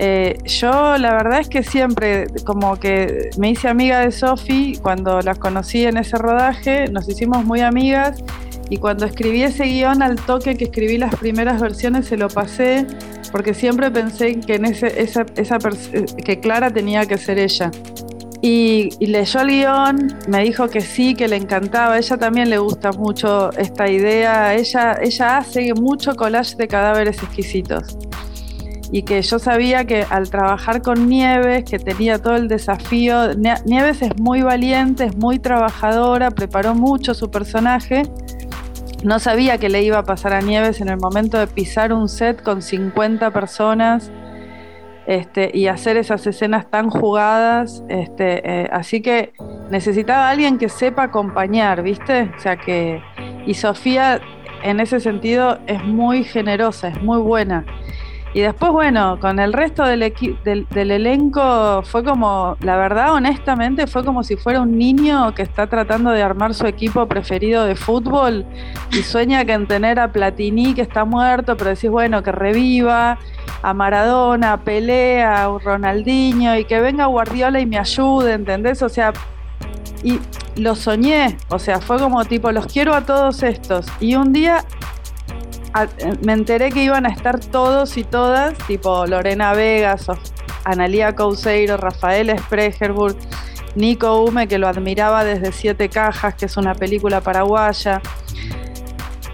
Eh, 0.00 0.38
yo 0.44 0.96
la 0.96 1.12
verdad 1.12 1.40
es 1.40 1.48
que 1.48 1.64
siempre 1.64 2.26
como 2.44 2.76
que 2.76 3.30
me 3.36 3.50
hice 3.50 3.66
amiga 3.66 3.98
de 3.98 4.12
Sofi 4.12 4.78
cuando 4.80 5.20
las 5.22 5.38
conocí 5.38 5.84
en 5.84 5.96
ese 5.96 6.16
rodaje, 6.18 6.86
nos 6.88 7.08
hicimos 7.08 7.44
muy 7.44 7.62
amigas 7.62 8.22
y 8.70 8.76
cuando 8.76 9.06
escribí 9.06 9.42
ese 9.42 9.64
guion 9.64 10.02
al 10.02 10.14
toque 10.14 10.56
que 10.56 10.66
escribí 10.66 10.98
las 10.98 11.16
primeras 11.16 11.60
versiones 11.60 12.06
se 12.06 12.16
lo 12.16 12.28
pasé 12.28 12.86
porque 13.32 13.54
siempre 13.54 13.90
pensé 13.90 14.38
que 14.38 14.60
que 16.24 16.40
Clara 16.40 16.70
tenía 16.70 17.06
que 17.06 17.18
ser 17.18 17.38
ella. 17.38 17.72
Y, 18.40 18.90
y, 19.00 19.06
leyó 19.06 19.40
el 19.40 19.48
guion, 19.48 20.16
me 20.28 20.44
dijo 20.44 20.68
que 20.68 20.80
sí, 20.80 21.14
que 21.14 21.26
le 21.26 21.36
encantaba. 21.36 21.98
Ella 21.98 22.16
también 22.18 22.50
le 22.50 22.58
gusta 22.58 22.92
mucho 22.92 23.50
esta 23.52 23.88
idea. 23.88 24.54
Ella, 24.54 24.96
ella 25.02 25.38
hace 25.38 25.74
mucho 25.74 26.14
collage 26.14 26.54
de 26.56 26.68
cadáveres 26.68 27.20
exquisitos. 27.22 27.98
Y 28.92 29.02
que 29.02 29.20
yo 29.22 29.38
sabía 29.38 29.84
que 29.84 30.06
al 30.08 30.30
trabajar 30.30 30.82
con 30.82 31.08
Nieves, 31.08 31.64
que 31.68 31.78
tenía 31.78 32.18
todo 32.20 32.36
el 32.36 32.48
desafío, 32.48 33.34
Nieves 33.34 34.02
es 34.02 34.18
muy 34.18 34.42
valiente, 34.42 35.04
es 35.06 35.16
muy 35.16 35.40
trabajadora, 35.40 36.30
preparó 36.30 36.74
mucho 36.74 37.14
su 37.14 37.30
personaje. 37.30 38.04
No 39.02 39.18
sabía 39.18 39.58
que 39.58 39.68
le 39.68 39.82
iba 39.82 39.98
a 39.98 40.04
pasar 40.04 40.32
a 40.32 40.40
Nieves 40.40 40.80
en 40.80 40.88
el 40.88 40.96
momento 40.96 41.38
de 41.38 41.48
pisar 41.48 41.92
un 41.92 42.08
set 42.08 42.42
con 42.42 42.62
50 42.62 43.30
personas 43.32 44.10
este, 45.08 45.50
y 45.54 45.68
hacer 45.68 45.96
esas 45.96 46.26
escenas 46.26 46.70
tan 46.70 46.90
jugadas. 46.90 47.82
Este, 47.88 48.42
eh, 48.44 48.68
así 48.70 49.00
que 49.00 49.32
necesitaba 49.70 50.28
alguien 50.28 50.58
que 50.58 50.68
sepa 50.68 51.04
acompañar, 51.04 51.82
¿viste? 51.82 52.30
O 52.36 52.38
sea 52.38 52.56
que. 52.56 53.02
Y 53.46 53.54
Sofía, 53.54 54.20
en 54.62 54.80
ese 54.80 55.00
sentido, 55.00 55.58
es 55.66 55.82
muy 55.82 56.24
generosa, 56.24 56.88
es 56.88 57.02
muy 57.02 57.22
buena. 57.22 57.64
Y 58.34 58.40
después, 58.40 58.72
bueno, 58.72 59.18
con 59.20 59.38
el 59.38 59.52
resto 59.52 59.84
del, 59.84 60.12
del, 60.44 60.90
elenco 60.90 61.82
fue 61.82 62.04
como, 62.04 62.56
la 62.60 62.76
verdad, 62.76 63.14
honestamente, 63.14 63.86
fue 63.86 64.04
como 64.04 64.22
si 64.22 64.36
fuera 64.36 64.60
un 64.60 64.76
niño 64.76 65.34
que 65.34 65.42
está 65.42 65.66
tratando 65.66 66.10
de 66.10 66.22
armar 66.22 66.54
su 66.54 66.66
equipo 66.66 67.06
preferido 67.06 67.64
de 67.64 67.74
fútbol 67.74 68.44
y 68.92 69.02
sueña 69.02 69.44
que 69.44 69.52
en 69.52 69.66
tener 69.66 69.98
a 69.98 70.12
Platini, 70.12 70.74
que 70.74 70.82
está 70.82 71.04
muerto, 71.04 71.56
pero 71.56 71.70
decís, 71.70 71.90
bueno, 71.90 72.22
que 72.22 72.32
reviva, 72.32 73.18
a 73.62 73.74
Maradona, 73.74 74.54
a 74.54 74.56
Pelé, 74.58 75.22
a 75.22 75.48
Ronaldinho 75.48 76.56
y 76.56 76.64
que 76.64 76.80
venga 76.80 77.06
Guardiola 77.06 77.60
y 77.60 77.66
me 77.66 77.78
ayude, 77.78 78.34
¿entendés? 78.34 78.82
O 78.82 78.88
sea, 78.88 79.12
y 80.02 80.20
lo 80.56 80.74
soñé, 80.74 81.36
o 81.48 81.58
sea, 81.58 81.80
fue 81.80 81.98
como 81.98 82.24
tipo, 82.24 82.52
los 82.52 82.66
quiero 82.66 82.94
a 82.94 83.04
todos 83.04 83.42
estos. 83.42 83.86
Y 84.00 84.14
un 84.14 84.32
día 84.32 84.64
me 86.22 86.32
enteré 86.32 86.70
que 86.70 86.82
iban 86.82 87.06
a 87.06 87.10
estar 87.10 87.38
todos 87.40 87.96
y 87.96 88.04
todas, 88.04 88.56
tipo 88.66 89.06
Lorena 89.06 89.52
Vegas, 89.52 90.06
Analía 90.64 91.14
Couseiro, 91.14 91.76
Rafael 91.76 92.36
Spregerburg, 92.38 93.16
Nico 93.74 94.22
Hume, 94.22 94.48
que 94.48 94.58
lo 94.58 94.68
admiraba 94.68 95.24
desde 95.24 95.52
Siete 95.52 95.88
Cajas, 95.88 96.34
que 96.34 96.46
es 96.46 96.56
una 96.56 96.74
película 96.74 97.20
paraguaya. 97.20 98.00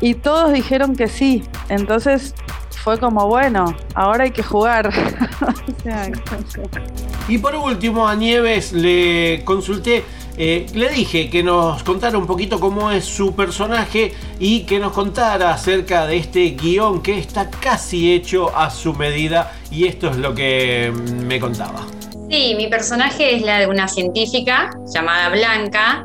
Y 0.01 0.15
todos 0.15 0.53
dijeron 0.53 0.97
que 0.97 1.09
sí. 1.09 1.45
Entonces 1.69 2.35
fue 2.83 2.99
como, 2.99 3.27
bueno, 3.27 3.75
ahora 3.95 4.25
hay 4.25 4.31
que 4.31 4.43
jugar. 4.43 4.91
y 7.29 7.39
por 7.39 7.55
último, 7.55 8.07
a 8.07 8.15
Nieves 8.15 8.73
le 8.73 9.43
consulté 9.45 10.05
eh, 10.37 10.67
le 10.75 10.89
dije 10.89 11.31
que 11.31 11.45
nos 11.45 11.85
contara 11.85 12.19
un 12.19 12.27
poquito 12.27 12.59
cómo 12.59 12.91
es 12.91 13.05
su 13.05 13.35
personaje 13.35 14.13
y 14.41 14.61
que 14.63 14.81
nos 14.81 14.93
contara 14.93 15.53
acerca 15.53 16.07
de 16.07 16.17
este 16.17 16.51
guion 16.51 17.03
que 17.03 17.19
está 17.19 17.51
casi 17.51 18.13
hecho 18.13 18.57
a 18.57 18.71
su 18.71 18.95
medida 18.95 19.53
y 19.71 19.87
esto 19.87 20.11
es 20.11 20.17
lo 20.17 20.35
que 20.35 20.93
me 21.27 21.39
contaba. 21.39 21.87
Sí, 22.29 22.55
mi 22.57 22.67
personaje 22.67 23.37
es 23.37 23.43
la 23.43 23.61
de 23.61 23.69
una 23.69 23.87
científica 23.87 24.71
llamada 24.93 25.29
Blanca 25.29 26.05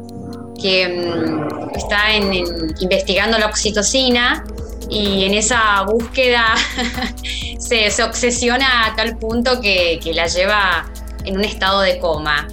que 0.61 0.87
mm, 0.87 1.75
está 1.75 2.13
investigando 2.81 3.39
la 3.39 3.47
oxitocina 3.47 4.43
y 4.91 5.23
en 5.23 5.33
esa 5.33 5.83
búsqueda 5.83 6.45
se, 7.59 8.03
obsesiona 8.03 8.85
a 8.85 8.95
tal 8.95 9.17
punto 9.17 9.59
que, 9.59 9.99
que 10.03 10.13
la 10.13 10.27
lleva 10.27 10.87
en 11.25 11.37
un 11.37 11.43
estado 11.43 11.81
de 11.81 11.97
coma. 11.97 12.47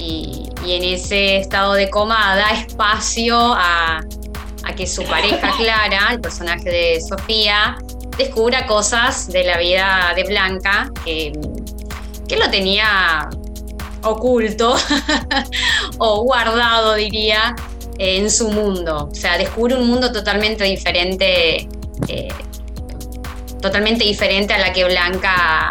Y, 0.00 0.48
en 0.66 0.84
ese 0.84 1.38
estado 1.38 1.72
de 1.72 1.90
coma 1.90 2.36
da 2.36 2.50
espacio 2.50 3.36
a, 3.38 4.00
que 4.76 4.86
su 4.86 5.02
pareja 5.04 5.52
Clara, 5.58 6.08
el 6.12 6.20
personaje 6.20 6.70
de 6.70 7.00
Sofía, 7.00 7.76
descubra 8.16 8.66
cosas 8.66 9.26
de 9.28 9.44
la 9.44 9.58
vida 9.58 10.12
de 10.14 10.24
Blanca 10.24 10.90
que, 11.04 11.32
que 12.28 12.36
lo 12.36 12.48
tenía 12.50 13.28
oculto 14.02 14.76
o 15.98 16.22
guardado, 16.22 16.94
diría, 16.94 17.54
en 17.98 18.30
su 18.30 18.48
mundo. 18.48 19.08
O 19.10 19.14
sea, 19.14 19.36
descubre 19.36 19.76
un 19.76 19.86
mundo 19.86 20.10
totalmente 20.12 20.64
diferente, 20.64 21.68
eh, 22.08 22.28
totalmente 23.60 24.04
diferente 24.04 24.54
a 24.54 24.58
la 24.58 24.72
que 24.72 24.84
Blanca, 24.84 25.70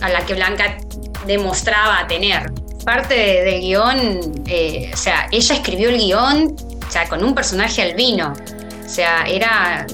a 0.00 0.08
la 0.08 0.24
que 0.24 0.34
Blanca 0.34 0.78
demostraba 1.26 2.06
tener 2.06 2.52
parte 2.88 3.14
del 3.14 3.60
guion, 3.60 4.44
eh, 4.46 4.90
o 4.94 4.96
sea, 4.96 5.28
ella 5.30 5.56
escribió 5.56 5.90
el 5.90 5.98
guion, 5.98 6.56
o 6.88 6.90
sea, 6.90 7.06
con 7.06 7.22
un 7.22 7.34
personaje 7.34 7.82
albino. 7.82 8.32
O 8.32 8.88
sea, 8.88 9.24
era 9.26 9.86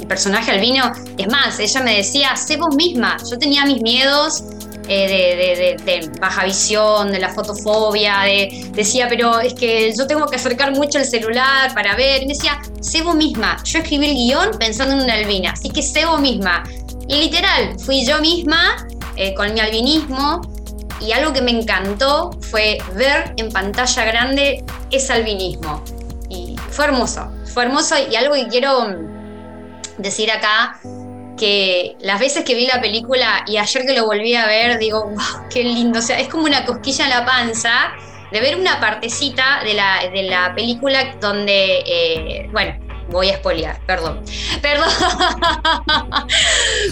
el 0.00 0.06
personaje 0.06 0.50
albino. 0.50 0.90
Es 1.18 1.28
más, 1.28 1.60
ella 1.60 1.82
me 1.82 1.96
decía, 1.98 2.34
sé 2.36 2.56
misma. 2.74 3.18
Yo 3.30 3.38
tenía 3.38 3.66
mis 3.66 3.82
miedos 3.82 4.42
eh, 4.88 5.76
de, 5.84 6.10
baja 6.18 6.46
visión, 6.46 7.12
de 7.12 7.18
la 7.18 7.28
fotofobia, 7.28 8.20
de, 8.20 8.70
decía, 8.72 9.06
pero 9.10 9.38
es 9.40 9.52
que 9.52 9.92
yo 9.94 10.06
tengo 10.06 10.24
que 10.24 10.36
acercar 10.36 10.74
mucho 10.74 10.96
el 10.96 11.04
celular 11.04 11.74
para 11.74 11.94
ver. 11.94 12.22
Y 12.22 12.26
me 12.26 12.32
decía, 12.32 12.58
sé 12.80 13.04
misma. 13.04 13.62
Yo 13.64 13.80
escribí 13.80 14.06
el 14.06 14.14
guion 14.14 14.58
pensando 14.58 14.94
en 14.94 15.02
una 15.02 15.12
albina, 15.12 15.50
así 15.50 15.68
que 15.68 15.82
sé 15.82 16.06
misma. 16.18 16.64
Y 17.06 17.16
literal, 17.16 17.78
fui 17.78 18.06
yo 18.06 18.18
misma 18.18 18.88
eh, 19.16 19.34
con 19.34 19.52
mi 19.52 19.60
albinismo 19.60 20.40
y 21.00 21.12
algo 21.12 21.32
que 21.32 21.42
me 21.42 21.50
encantó 21.50 22.30
fue 22.50 22.78
ver 22.94 23.34
en 23.36 23.50
pantalla 23.50 24.04
grande 24.04 24.64
ese 24.90 25.12
albinismo. 25.12 25.82
Y 26.28 26.56
fue 26.70 26.86
hermoso, 26.86 27.32
fue 27.52 27.64
hermoso 27.64 27.96
y 28.10 28.14
algo 28.16 28.34
que 28.34 28.48
quiero 28.48 28.94
decir 29.98 30.30
acá, 30.30 30.78
que 31.36 31.96
las 32.00 32.20
veces 32.20 32.44
que 32.44 32.54
vi 32.54 32.66
la 32.66 32.80
película 32.80 33.44
y 33.46 33.56
ayer 33.56 33.86
que 33.86 33.94
lo 33.94 34.06
volví 34.06 34.34
a 34.34 34.46
ver, 34.46 34.78
digo, 34.78 35.06
wow, 35.06 35.48
qué 35.50 35.64
lindo, 35.64 35.98
o 35.98 36.02
sea, 36.02 36.20
es 36.20 36.28
como 36.28 36.44
una 36.44 36.64
cosquilla 36.64 37.04
en 37.04 37.10
la 37.10 37.24
panza 37.24 37.92
de 38.30 38.40
ver 38.40 38.56
una 38.56 38.78
partecita 38.78 39.62
de 39.64 39.74
la, 39.74 40.08
de 40.12 40.22
la 40.24 40.54
película 40.54 41.16
donde, 41.20 41.82
eh, 41.86 42.48
bueno, 42.52 42.78
voy 43.08 43.28
a 43.28 43.32
espolear, 43.32 43.80
perdón. 43.86 44.22
Perdón. 44.62 44.88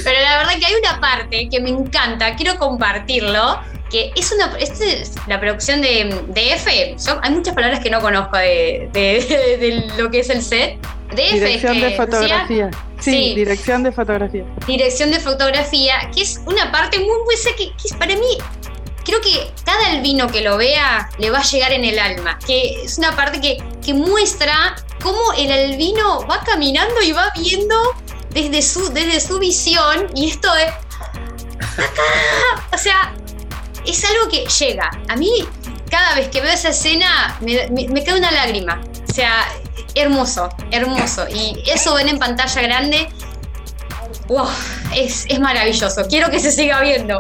Pero 0.05 0.21
la 0.21 0.39
verdad 0.39 0.53
que 0.59 0.67
hay 0.67 0.75
una 0.75 1.01
parte 1.01 1.49
que 1.49 1.61
me 1.61 1.71
encanta, 1.71 2.35
quiero 2.35 2.57
compartirlo, 2.57 3.61
que 3.91 4.13
es 4.15 4.33
una 4.33 4.57
es 4.59 5.15
la 5.27 5.41
producción 5.41 5.81
de, 5.81 6.25
de 6.29 6.53
F. 6.55 6.97
hay 7.23 7.31
muchas 7.31 7.55
palabras 7.55 7.81
que 7.81 7.91
no 7.91 8.01
conozco 8.01 8.37
de, 8.37 8.89
de, 8.93 9.91
lo 9.97 10.11
que 10.11 10.21
es 10.21 10.31
el 10.31 10.43
set. 10.43 10.79
DF 11.11 11.33
dirección 11.33 11.81
de 11.81 11.97
fotografía. 11.97 12.71
Sí, 13.01 13.35
dirección 13.35 13.83
de 13.83 13.93
fotografía. 13.93 14.45
Dirección 14.67 15.11
de 15.11 15.21
fotografía, 15.21 16.11
que 16.15 16.23
es 16.23 16.41
una 16.45 16.71
parte 16.71 16.99
muy 16.99 17.17
buena 17.25 17.57
que, 17.57 17.71
que 17.71 17.97
para 17.97 18.15
mí 18.15 18.39
creo 19.09 19.21
que 19.23 19.51
cada 19.65 19.87
albino 19.93 20.27
que 20.27 20.43
lo 20.43 20.59
vea 20.59 21.09
le 21.19 21.31
va 21.31 21.39
a 21.39 21.43
llegar 21.43 21.73
en 21.73 21.85
el 21.85 21.99
alma. 21.99 22.39
Que 22.47 22.83
es 22.83 22.99
una 22.99 23.17
parte 23.17 23.41
que, 23.41 23.57
que 23.85 23.95
muestra 23.95 24.77
cómo 25.03 25.33
el 25.39 25.51
albino 25.51 26.27
va 26.27 26.41
caminando 26.45 27.01
y 27.03 27.13
va 27.13 27.33
viendo 27.35 27.75
desde 28.31 28.61
su, 28.61 28.93
desde 28.93 29.21
su 29.21 29.39
visión 29.39 30.09
y 30.15 30.29
esto 30.29 30.49
es 30.57 30.73
acá. 31.79 32.67
O 32.73 32.79
sea, 32.79 33.15
es 33.91 34.05
algo 34.05 34.29
que 34.31 34.45
llega. 34.47 34.91
A 35.09 35.17
mí, 35.17 35.31
cada 35.91 36.15
vez 36.15 36.29
que 36.29 36.41
veo 36.41 36.53
esa 36.53 36.71
escena, 36.71 37.39
me, 37.41 38.05
cae 38.05 38.19
una 38.19 38.31
lágrima. 38.31 38.81
O 39.09 39.13
sea, 39.13 39.47
hermoso, 39.95 40.49
hermoso. 40.71 41.27
Y 41.29 41.63
eso 41.71 41.95
ven 41.95 42.09
en 42.09 42.19
pantalla 42.19 42.63
grande. 42.63 43.09
Wow, 44.27 44.47
es, 44.95 45.25
es 45.29 45.41
maravilloso. 45.41 46.07
Quiero 46.09 46.31
que 46.31 46.39
se 46.39 46.53
siga 46.53 46.81
viendo. 46.83 47.19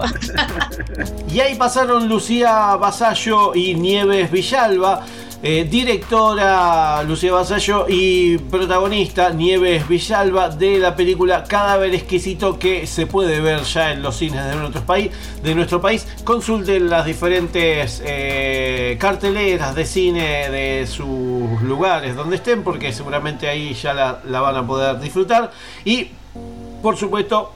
y 1.32 1.40
ahí 1.40 1.54
pasaron 1.54 2.08
Lucía 2.08 2.76
Basallo 2.76 3.54
y 3.54 3.74
Nieves 3.74 4.30
Villalba 4.30 5.04
eh, 5.40 5.68
directora 5.70 7.02
Lucía 7.04 7.32
Basallo 7.32 7.86
y 7.88 8.38
protagonista 8.38 9.30
Nieves 9.30 9.86
Villalba 9.86 10.48
de 10.48 10.78
la 10.78 10.96
película 10.96 11.44
Cadáver 11.44 11.94
Exquisito 11.94 12.58
que 12.58 12.88
se 12.88 13.06
puede 13.06 13.40
ver 13.40 13.62
ya 13.62 13.92
en 13.92 14.02
los 14.02 14.16
cines 14.16 14.44
de 14.44 14.56
nuestro 14.56 14.82
país. 14.82 15.12
De 15.42 15.54
nuestro 15.54 15.80
país. 15.80 16.06
Consulten 16.24 16.90
las 16.90 17.06
diferentes 17.06 18.02
eh, 18.04 18.96
carteleras 18.98 19.74
de 19.76 19.84
cine 19.84 20.50
de 20.50 20.86
sus 20.88 21.62
lugares 21.62 22.16
donde 22.16 22.36
estén 22.36 22.64
porque 22.64 22.92
seguramente 22.92 23.48
ahí 23.48 23.74
ya 23.74 23.94
la, 23.94 24.20
la 24.24 24.40
van 24.40 24.56
a 24.56 24.66
poder 24.66 24.98
disfrutar. 24.98 25.52
Y 25.84 26.08
por 26.82 26.96
supuesto 26.96 27.52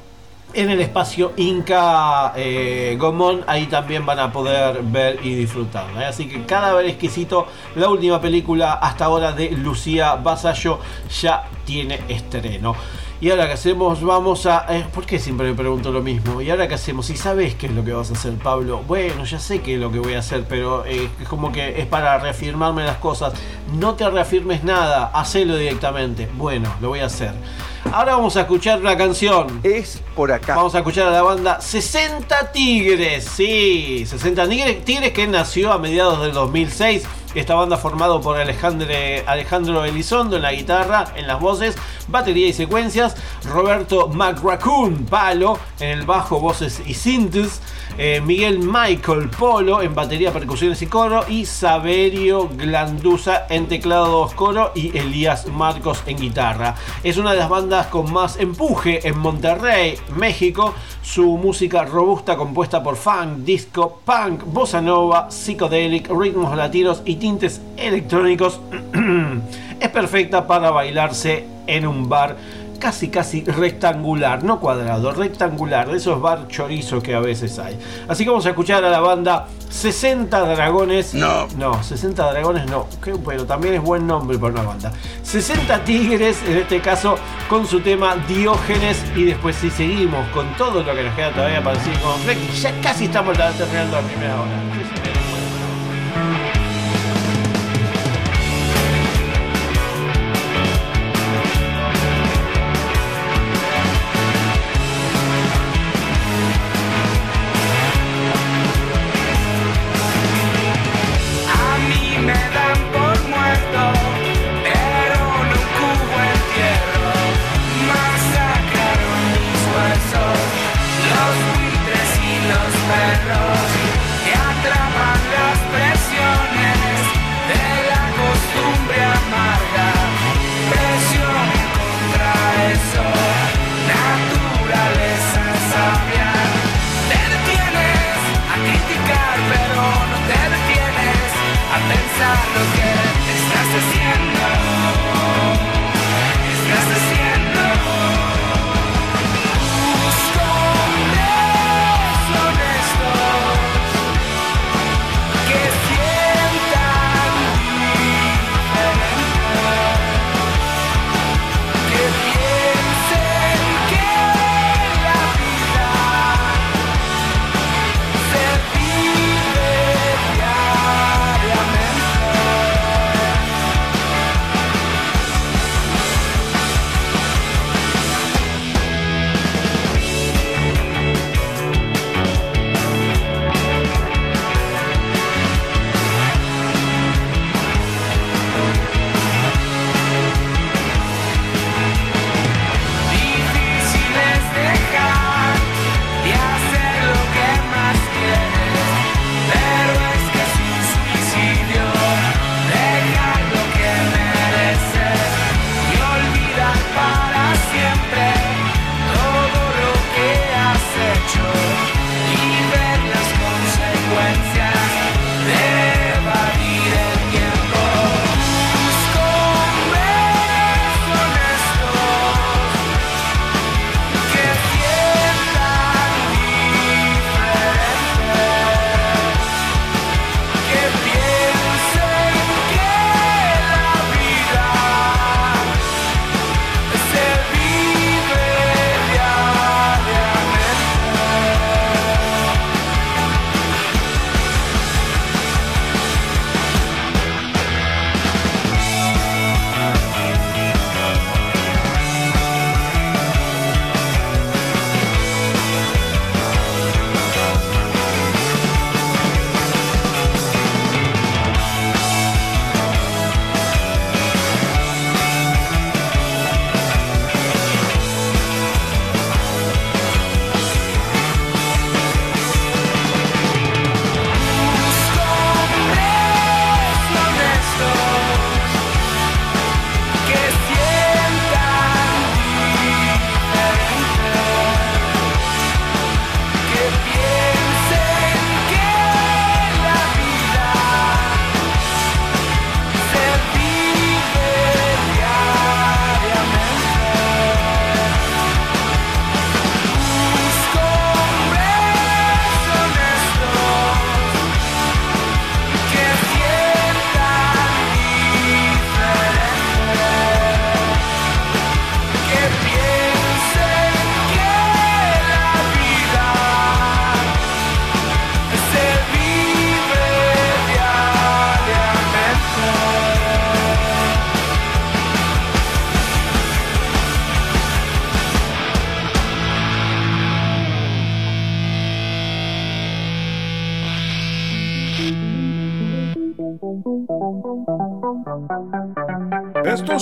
en 0.55 0.71
el 0.71 0.81
espacio 0.81 1.33
Inca 1.37 2.33
eh, 2.37 2.97
Gomón. 2.99 3.43
Ahí 3.47 3.67
también 3.67 4.05
van 4.07 4.19
a 4.19 4.33
poder 4.33 4.83
ver 4.83 5.21
y 5.23 5.35
disfrutarla. 5.35 6.03
¿eh? 6.03 6.07
Así 6.07 6.29
que 6.29 6.45
cada 6.45 6.75
vez 6.75 6.89
exquisito, 6.89 7.47
la 7.77 7.89
última 7.89 8.21
película 8.21 8.75
hasta 8.75 9.07
ahora 9.07 9.33
de 9.33 9.51
Lucía 9.51 10.17
Basallo 10.17 10.79
ya 11.21 11.45
tiene 11.65 12.01
estreno. 12.09 12.75
Y 13.23 13.31
ahora 13.31 13.47
que 13.47 13.53
hacemos, 13.53 14.03
vamos 14.03 14.47
a. 14.47 14.67
eh, 14.69 14.85
¿Por 14.93 15.07
qué 15.07 15.21
siempre 15.21 15.47
me 15.47 15.55
pregunto 15.55 15.93
lo 15.93 16.03
mismo? 16.03 16.43
¿Y 16.43 16.51
ahora 16.51 16.67
qué 16.67 16.75
hacemos? 16.75 17.07
Si 17.07 17.17
sabes 17.17 17.55
qué 17.55 17.67
es 17.67 17.73
lo 17.73 17.85
que 17.85 17.93
vas 17.93 18.11
a 18.11 18.15
hacer, 18.15 18.33
Pablo. 18.35 18.83
Bueno, 18.89 19.25
ya 19.25 19.39
sé 19.39 19.61
qué 19.61 19.75
es 19.75 19.81
lo 19.81 19.93
que 19.93 20.01
voy 20.01 20.15
a 20.15 20.19
hacer, 20.19 20.45
pero 20.49 20.85
eh, 20.85 21.09
es 21.21 21.29
como 21.29 21.53
que 21.53 21.81
es 21.81 21.87
para 21.87 22.19
reafirmarme 22.19 22.83
las 22.83 22.97
cosas. 22.97 23.33
No 23.79 23.95
te 23.95 24.11
reafirmes 24.11 24.65
nada, 24.65 25.13
hacelo 25.15 25.57
directamente. 25.57 26.29
Bueno, 26.37 26.75
lo 26.81 26.89
voy 26.89 26.99
a 26.99 27.07
hacer. 27.07 27.33
Ahora 27.91 28.15
vamos 28.15 28.37
a 28.37 28.43
escuchar 28.43 28.81
una 28.81 28.97
canción. 28.97 29.61
Es 29.63 30.01
por 30.15 30.31
acá. 30.33 30.55
Vamos 30.55 30.75
a 30.75 30.79
escuchar 30.79 31.09
a 31.09 31.11
la 31.11 31.23
banda 31.23 31.61
60 31.61 32.53
Tigres. 32.53 33.25
Sí, 33.25 34.05
60 34.07 34.49
Tigres, 34.49 34.85
Tigres 34.85 35.13
que 35.13 35.27
nació 35.27 35.73
a 35.73 35.79
mediados 35.79 36.21
del 36.23 36.33
2006. 36.33 37.05
Esta 37.35 37.55
banda 37.55 37.79
formado 37.79 38.21
por 38.21 38.37
Alejandro, 38.37 38.89
Alejandro 39.27 39.85
Elizondo 39.85 40.37
en 40.37 40.43
la 40.43 40.53
guitarra, 40.53 41.07
en 41.17 41.27
las 41.27 41.41
voces, 41.41 41.77
batería 42.09 42.47
y 42.47 42.53
secuencias, 42.53 43.17
Roberto 43.45 44.09
McRaccoon, 44.09 45.07
palo, 45.07 45.59
en 45.81 45.89
el 45.99 46.03
bajo, 46.05 46.41
voces 46.41 46.83
y 46.85 46.93
sintes, 46.93 47.63
eh, 47.99 48.21
Miguel 48.25 48.59
Michael 48.59 49.29
Polo 49.29 49.83
en 49.83 49.95
batería, 49.95 50.33
percusiones 50.33 50.81
y 50.83 50.87
coro, 50.87 51.25
y 51.29 51.47
Saverio 51.47 52.49
Glandusa 52.49 53.47
en 53.49 53.69
teclados, 53.69 54.35
coro, 54.35 54.73
y 54.75 54.97
Elías 54.97 55.47
Marcos 55.47 56.03
en 56.07 56.19
guitarra. 56.19 56.75
Es 57.03 57.17
una 57.19 57.33
de 57.33 57.39
las 57.39 57.49
bandas 57.49 57.87
con 57.89 58.13
más 58.13 58.39
empuje 58.39 59.07
en 59.07 59.19
Monterrey, 59.19 59.97
México. 60.17 60.75
Su 61.03 61.37
música 61.37 61.85
robusta 61.85 62.37
compuesta 62.37 62.83
por 62.83 62.97
funk, 62.97 63.39
disco, 63.39 64.01
punk, 64.05 64.45
bossa 64.45 64.81
nova, 64.81 65.31
psicodelic, 65.31 66.09
ritmos 66.09 66.57
latinos 66.57 67.03
y 67.05 67.17
tintes 67.17 67.61
electrónicos 67.77 68.61
es 69.81 69.89
perfecta 69.89 70.47
para 70.47 70.71
bailarse 70.71 71.45
en 71.67 71.87
un 71.87 72.09
bar 72.09 72.37
casi 72.83 73.11
casi 73.11 73.45
rectangular, 73.45 74.43
no 74.43 74.59
cuadrado, 74.59 75.13
rectangular, 75.13 75.89
de 75.89 75.99
esos 75.99 76.21
bar 76.21 76.49
chorizo 76.49 77.01
que 77.01 77.15
a 77.15 77.21
veces 77.21 77.57
hay. 77.61 77.79
Así 78.09 78.25
que 78.25 78.31
vamos 78.31 78.45
a 78.45 78.49
escuchar 78.49 78.85
a 78.85 78.91
la 78.91 78.99
banda 78.99 79.47
60 79.71 80.41
Dragones. 80.41 81.15
No. 81.15 81.47
No, 81.57 81.81
60 81.81 82.33
Dragones 82.33 82.69
no. 82.69 82.89
Que, 83.01 83.13
bueno, 83.13 83.45
también 83.45 83.75
es 83.75 83.83
buen 83.83 84.05
nombre 84.05 84.37
para 84.37 84.55
una 84.55 84.63
banda. 84.63 84.91
60 85.23 85.85
Tigres, 85.85 86.43
en 86.45 86.57
este 86.57 86.81
caso, 86.81 87.15
con 87.49 87.69
su 87.69 87.79
tema 87.79 88.17
Diógenes. 88.27 89.01
Y 89.15 89.27
después 89.27 89.55
si 89.55 89.71
seguimos 89.71 90.27
con 90.31 90.53
todo 90.57 90.83
lo 90.83 90.93
que 90.93 91.05
nos 91.05 91.15
queda 91.15 91.31
todavía 91.31 91.63
para 91.63 91.79
decir 91.79 91.97
con 92.01 92.19
Fleck, 92.23 92.51
ya 92.51 92.81
casi 92.81 93.05
estamos 93.05 93.39
terminando 93.39 93.97
la 93.97 94.03
primera 94.03 94.41
hora. 94.41 95.12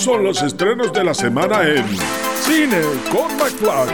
Son 0.01 0.23
los 0.23 0.41
estrenos 0.41 0.91
de 0.91 1.03
la 1.03 1.13
semana 1.13 1.61
en 1.61 1.85
Cine 2.41 2.81
con 3.11 3.37
McFly. 3.37 3.93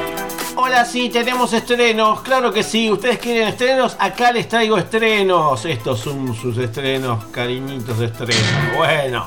Hola, 0.55 0.85
sí, 0.85 1.09
tenemos 1.09 1.51
estrenos, 1.51 2.21
claro 2.21 2.53
que 2.53 2.63
sí. 2.63 2.89
¿Ustedes 2.89 3.19
quieren 3.19 3.49
estrenos? 3.49 3.97
Acá 3.99 4.31
les 4.31 4.47
traigo 4.47 4.77
estrenos. 4.77 5.65
Estos 5.65 5.99
son 5.99 6.33
sus 6.33 6.57
estrenos, 6.59 7.25
cariñitos 7.25 7.99
de 7.99 8.05
estreno. 8.05 8.39
Bueno, 8.77 9.25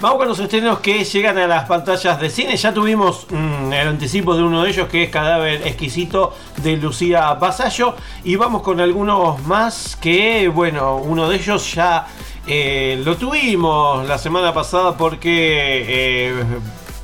vamos 0.00 0.18
con 0.18 0.28
los 0.28 0.38
estrenos 0.38 0.78
que 0.78 1.02
llegan 1.02 1.36
a 1.36 1.48
las 1.48 1.66
pantallas 1.66 2.20
de 2.20 2.30
cine. 2.30 2.56
Ya 2.56 2.72
tuvimos 2.72 3.26
mm, 3.28 3.72
el 3.72 3.88
anticipo 3.88 4.36
de 4.36 4.44
uno 4.44 4.62
de 4.62 4.70
ellos 4.70 4.86
que 4.86 5.02
es 5.02 5.10
Cadáver 5.10 5.66
Exquisito 5.66 6.36
de 6.58 6.76
Lucía 6.76 7.34
Basallo. 7.34 7.96
Y 8.22 8.36
vamos 8.36 8.62
con 8.62 8.80
algunos 8.80 9.44
más 9.46 9.96
que, 9.96 10.46
bueno, 10.46 10.94
uno 10.94 11.28
de 11.28 11.34
ellos 11.34 11.74
ya 11.74 12.06
eh, 12.52 13.00
lo 13.04 13.16
tuvimos 13.16 14.06
la 14.08 14.18
semana 14.18 14.52
pasada 14.52 14.96
porque... 14.96 15.84
eh, 15.88 16.44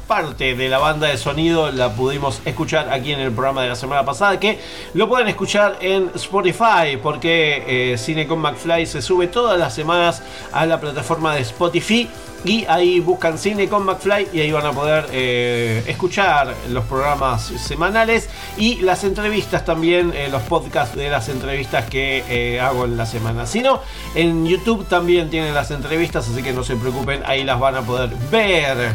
parte 0.07 0.55
de 0.55 0.69
la 0.69 0.79
banda 0.79 1.09
de 1.09 1.19
sonido 1.19 1.73
la 1.73 1.93
pudimos 1.93 2.41
escuchar 2.45 2.91
aquí 2.93 3.13
en 3.13 3.21
el 3.21 3.33
programa 3.33 3.63
de 3.63 3.71
la 3.71 3.75
semana 3.75 4.05
pasada 4.05 4.39
que 4.39 4.61
lo 4.95 5.09
pueden 5.09 5.29
escuchar 5.29 5.79
en 5.81 6.11
Spotify 6.15 6.97
porque 7.03 7.93
eh, 7.93 7.99
Cine 7.99 8.27
con 8.27 8.41
McFly 8.41 8.87
se 8.87 9.03
sube 9.03 9.27
todas 9.27 9.59
las 9.59 9.75
semanas 9.75 10.23
a 10.53 10.65
la 10.65 10.81
plataforma 10.81 11.35
de 11.35 11.41
Spotify 11.43 12.09
y 12.47 12.65
ahí 12.69 13.01
buscan 13.01 13.39
Cine 13.39 13.69
con 13.69 13.85
McFly 13.85 14.29
y 14.33 14.41
ahí 14.41 14.53
van 14.53 14.67
a 14.67 14.73
poder 14.73 15.07
eh, 15.11 15.83
escuchar 15.87 16.55
los 16.71 16.85
programas 16.85 17.43
semanales 17.43 18.29
y 18.57 18.77
las 18.77 19.05
entrevistas 19.05 19.65
también, 19.65 20.13
eh, 20.15 20.29
los 20.31 20.43
podcasts 20.43 20.95
de 20.95 21.11
las 21.11 21.29
entrevistas 21.29 21.89
que 21.91 22.25
eh, 22.29 22.61
hago 22.61 22.85
en 22.85 22.97
la 22.97 23.05
semana. 23.05 23.47
Si 23.47 23.61
no, 23.61 23.81
en 24.15 24.47
YouTube 24.47 24.87
también 24.87 25.29
tienen 25.29 25.55
las 25.55 25.71
entrevistas, 25.71 26.29
así 26.29 26.43
que 26.43 26.53
no 26.53 26.63
se 26.63 26.77
preocupen, 26.77 27.23
ahí 27.27 27.43
las 27.43 27.59
van 27.59 27.75
a 27.77 27.83
poder 27.83 28.11
ver, 28.31 28.95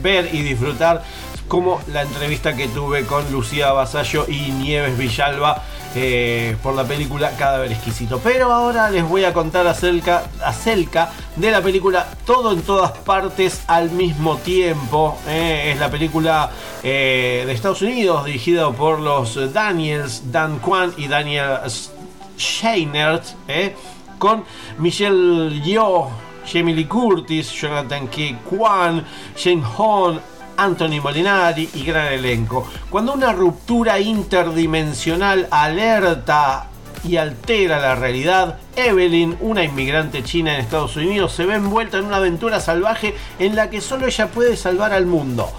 ver 0.00 0.28
y 0.32 0.42
disfrutar 0.42 1.02
como 1.48 1.80
la 1.88 2.02
entrevista 2.02 2.54
que 2.56 2.68
tuve 2.68 3.04
con 3.04 3.30
Lucía 3.32 3.72
Basallo 3.72 4.26
y 4.28 4.52
Nieves 4.52 4.96
Villalba 4.96 5.62
eh, 5.94 6.56
por 6.62 6.74
la 6.74 6.84
película 6.84 7.30
Cadáver 7.36 7.72
Exquisito. 7.72 8.20
Pero 8.22 8.52
ahora 8.52 8.90
les 8.90 9.06
voy 9.06 9.24
a 9.24 9.32
contar 9.32 9.66
acerca, 9.66 10.24
acerca 10.44 11.10
de 11.36 11.50
la 11.50 11.60
película 11.62 12.06
Todo 12.24 12.52
en 12.52 12.62
todas 12.62 12.92
partes 12.92 13.62
al 13.66 13.90
mismo 13.90 14.36
tiempo. 14.38 15.18
eh. 15.28 15.72
es 15.72 15.80
la 15.80 15.90
película 15.90 16.50
eh, 16.82 17.44
de 17.46 17.52
Estados 17.52 17.82
Unidos 17.82 18.24
dirigida 18.24 18.70
por 18.72 19.00
los 19.00 19.52
Daniels, 19.52 20.30
Dan 20.32 20.58
Kwan 20.58 20.92
y 20.96 21.08
Daniel 21.08 21.58
Scheinert. 22.38 23.24
con 24.18 24.44
Michelle 24.78 25.60
Yeoh, 25.62 26.08
Jamie 26.46 26.74
Lee 26.74 26.86
Curtis, 26.86 27.50
Jonathan 27.52 28.06
K. 28.08 28.38
Kwan, 28.48 29.04
Jane 29.36 29.62
Hon, 29.76 30.20
Anthony 30.56 31.00
Molinari 31.02 31.68
y 31.74 31.84
gran 31.84 32.12
elenco. 32.12 32.66
Cuando 32.90 33.12
una 33.12 33.32
ruptura 33.32 33.98
interdimensional 34.00 35.48
alerta 35.50 36.68
y 37.04 37.16
altera 37.16 37.80
la 37.80 37.94
realidad, 37.94 38.58
Evelyn, 38.76 39.36
una 39.40 39.64
inmigrante 39.64 40.22
china 40.22 40.54
en 40.54 40.60
Estados 40.60 40.96
Unidos, 40.96 41.32
se 41.32 41.46
ve 41.46 41.54
envuelta 41.54 41.98
en 41.98 42.04
una 42.04 42.16
aventura 42.16 42.60
salvaje 42.60 43.14
en 43.38 43.56
la 43.56 43.70
que 43.70 43.80
solo 43.80 44.06
ella 44.06 44.28
puede 44.28 44.56
salvar 44.56 44.92
al 44.92 45.06
mundo. 45.06 45.50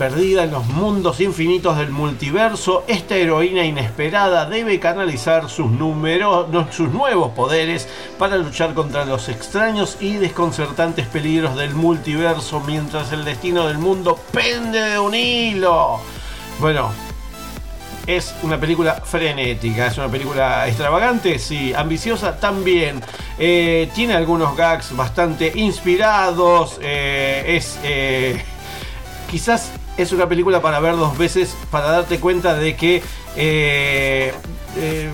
Perdida 0.00 0.44
en 0.44 0.50
los 0.50 0.64
mundos 0.64 1.20
infinitos 1.20 1.76
del 1.76 1.90
multiverso, 1.90 2.84
esta 2.88 3.16
heroína 3.16 3.66
inesperada 3.66 4.46
debe 4.46 4.80
canalizar 4.80 5.50
sus, 5.50 5.70
números, 5.70 6.46
sus 6.74 6.88
nuevos 6.88 7.32
poderes 7.32 7.86
para 8.18 8.38
luchar 8.38 8.72
contra 8.72 9.04
los 9.04 9.28
extraños 9.28 9.98
y 10.00 10.14
desconcertantes 10.14 11.06
peligros 11.06 11.54
del 11.54 11.74
multiverso 11.74 12.62
mientras 12.66 13.12
el 13.12 13.26
destino 13.26 13.68
del 13.68 13.76
mundo 13.76 14.18
pende 14.32 14.80
de 14.80 14.98
un 14.98 15.14
hilo. 15.14 16.00
Bueno, 16.60 16.92
es 18.06 18.34
una 18.42 18.58
película 18.58 19.02
frenética, 19.04 19.88
es 19.88 19.98
una 19.98 20.08
película 20.08 20.66
extravagante, 20.66 21.38
sí, 21.38 21.74
ambiciosa 21.74 22.40
también. 22.40 23.02
Eh, 23.38 23.90
tiene 23.94 24.14
algunos 24.14 24.56
gags 24.56 24.96
bastante 24.96 25.52
inspirados, 25.56 26.78
eh, 26.80 27.44
es... 27.48 27.78
eh, 27.82 28.42
quizás 29.30 29.70
es 29.96 30.12
una 30.12 30.28
película 30.28 30.60
para 30.60 30.80
ver 30.80 30.96
dos 30.96 31.16
veces 31.18 31.56
para 31.70 31.90
darte 31.90 32.18
cuenta 32.20 32.54
de 32.54 32.76
que 32.76 33.02
eh, 33.36 34.32
eh, 34.76 35.10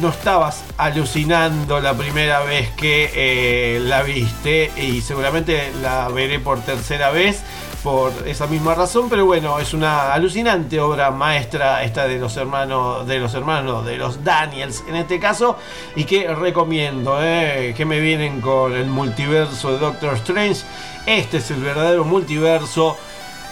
no 0.00 0.10
estabas 0.10 0.64
alucinando 0.76 1.80
la 1.80 1.94
primera 1.94 2.40
vez 2.40 2.70
que 2.70 3.10
eh, 3.14 3.80
la 3.80 4.02
viste 4.02 4.70
y 4.76 5.00
seguramente 5.00 5.72
la 5.82 6.08
veré 6.08 6.38
por 6.38 6.60
tercera 6.60 7.10
vez 7.10 7.42
por 7.82 8.12
esa 8.26 8.48
misma 8.48 8.74
razón, 8.74 9.08
pero 9.08 9.24
bueno, 9.24 9.60
es 9.60 9.72
una 9.72 10.12
alucinante 10.12 10.80
obra 10.80 11.12
maestra 11.12 11.84
esta 11.84 12.08
de 12.08 12.18
los 12.18 12.36
hermanos, 12.36 13.06
de 13.06 13.20
los 13.20 13.34
hermanos, 13.34 13.86
de 13.86 13.96
los 13.96 14.24
Daniels 14.24 14.82
en 14.88 14.96
este 14.96 15.20
caso, 15.20 15.56
y 15.94 16.04
que 16.04 16.34
recomiendo, 16.34 17.18
que 17.18 17.84
me 17.86 18.00
vienen 18.00 18.40
con 18.40 18.74
el 18.74 18.86
multiverso 18.86 19.72
de 19.72 19.78
Doctor 19.78 20.14
Strange. 20.14 20.62
Este 21.06 21.38
es 21.38 21.50
el 21.52 21.62
verdadero 21.62 22.04
multiverso 22.04 22.96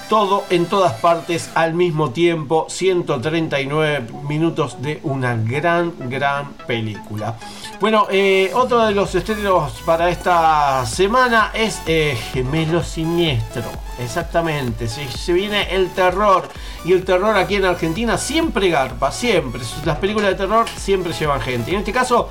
todo 0.08 0.44
en 0.50 0.66
todas 0.66 0.94
partes 0.94 1.50
al 1.54 1.74
mismo 1.74 2.10
tiempo, 2.10 2.66
139 2.68 4.06
minutos 4.28 4.80
de 4.80 5.00
una 5.02 5.36
gran, 5.36 5.92
gran 6.08 6.52
película. 6.66 7.36
Bueno, 7.80 8.06
eh, 8.10 8.50
otro 8.54 8.86
de 8.86 8.92
los 8.92 9.14
estrenos 9.14 9.82
para 9.84 10.08
esta 10.08 10.86
semana 10.86 11.50
es 11.54 11.80
eh, 11.86 12.16
Gemelo 12.32 12.82
Siniestro. 12.82 13.64
Exactamente, 13.98 14.88
se, 14.88 15.08
se 15.08 15.32
viene 15.32 15.74
el 15.74 15.90
terror. 15.90 16.48
Y 16.84 16.92
el 16.92 17.04
terror 17.04 17.36
aquí 17.36 17.56
en 17.56 17.64
Argentina 17.64 18.16
siempre 18.16 18.70
garpa, 18.70 19.10
siempre. 19.10 19.62
Las 19.84 19.98
películas 19.98 20.30
de 20.30 20.36
terror 20.36 20.66
siempre 20.76 21.12
llevan 21.12 21.40
gente. 21.40 21.72
En 21.72 21.78
este 21.78 21.92
caso, 21.92 22.30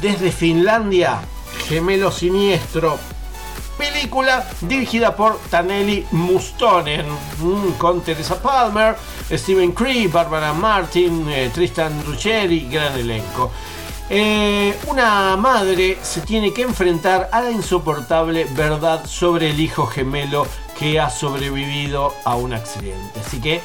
desde 0.00 0.30
Finlandia, 0.30 1.20
Gemelo 1.68 2.10
Siniestro 2.10 2.98
película 3.76 4.48
dirigida 4.60 5.14
por 5.14 5.38
Taneli 5.50 6.06
Mustonen 6.12 7.06
mm, 7.38 7.72
con 7.78 8.00
Teresa 8.00 8.40
Palmer, 8.40 8.96
Stephen 9.30 9.72
Cree, 9.72 10.08
Barbara 10.08 10.52
Martin, 10.52 11.28
eh, 11.28 11.50
Tristan 11.52 12.04
Ruggeri, 12.04 12.68
gran 12.70 12.98
elenco. 12.98 13.50
Eh, 14.10 14.76
una 14.86 15.36
madre 15.36 15.98
se 16.02 16.20
tiene 16.20 16.52
que 16.52 16.62
enfrentar 16.62 17.30
a 17.32 17.40
la 17.40 17.50
insoportable 17.50 18.44
verdad 18.50 19.06
sobre 19.06 19.50
el 19.50 19.60
hijo 19.60 19.86
gemelo 19.86 20.46
que 20.78 21.00
ha 21.00 21.08
sobrevivido 21.08 22.12
a 22.24 22.36
un 22.36 22.52
accidente. 22.52 23.20
Así 23.20 23.40
que 23.40 23.62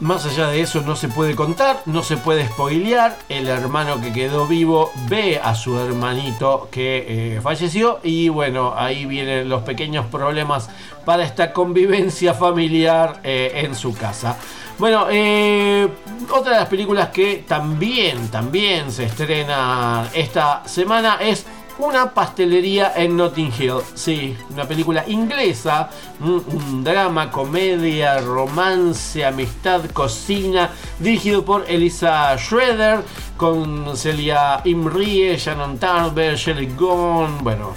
más 0.00 0.24
allá 0.24 0.48
de 0.48 0.62
eso 0.62 0.80
no 0.80 0.96
se 0.96 1.08
puede 1.08 1.36
contar, 1.36 1.82
no 1.86 2.02
se 2.02 2.16
puede 2.16 2.46
spoilear. 2.48 3.18
El 3.28 3.48
hermano 3.48 4.00
que 4.00 4.12
quedó 4.12 4.46
vivo 4.46 4.90
ve 5.08 5.38
a 5.42 5.54
su 5.54 5.78
hermanito 5.78 6.68
que 6.70 7.36
eh, 7.36 7.40
falleció 7.40 8.00
y 8.02 8.28
bueno, 8.28 8.74
ahí 8.76 9.04
vienen 9.04 9.48
los 9.48 9.62
pequeños 9.62 10.06
problemas 10.06 10.70
para 11.04 11.24
esta 11.24 11.52
convivencia 11.52 12.34
familiar 12.34 13.20
eh, 13.22 13.52
en 13.56 13.74
su 13.74 13.94
casa. 13.94 14.36
Bueno, 14.78 15.08
eh, 15.10 15.86
otra 16.30 16.52
de 16.52 16.60
las 16.60 16.68
películas 16.68 17.10
que 17.10 17.44
también, 17.46 18.28
también 18.28 18.90
se 18.90 19.04
estrena 19.04 20.08
esta 20.14 20.66
semana 20.66 21.18
es 21.20 21.44
una 21.86 22.12
pastelería 22.12 22.92
en 22.94 23.16
Notting 23.16 23.52
Hill. 23.58 23.80
Sí, 23.94 24.36
una 24.50 24.64
película 24.66 25.04
inglesa, 25.06 25.90
un, 26.20 26.84
drama, 26.84 27.30
comedia, 27.30 28.18
romance, 28.18 29.24
amistad, 29.24 29.84
cocina, 29.92 30.70
dirigido 30.98 31.44
por 31.44 31.64
Elisa 31.68 32.36
Schroeder, 32.38 33.00
con 33.36 33.96
Celia 33.96 34.60
Imrie, 34.64 35.36
Shannon 35.36 35.78
Tarver, 35.78 36.36
Shelley 36.36 36.74
Gone, 36.76 37.38
bueno. 37.42 37.74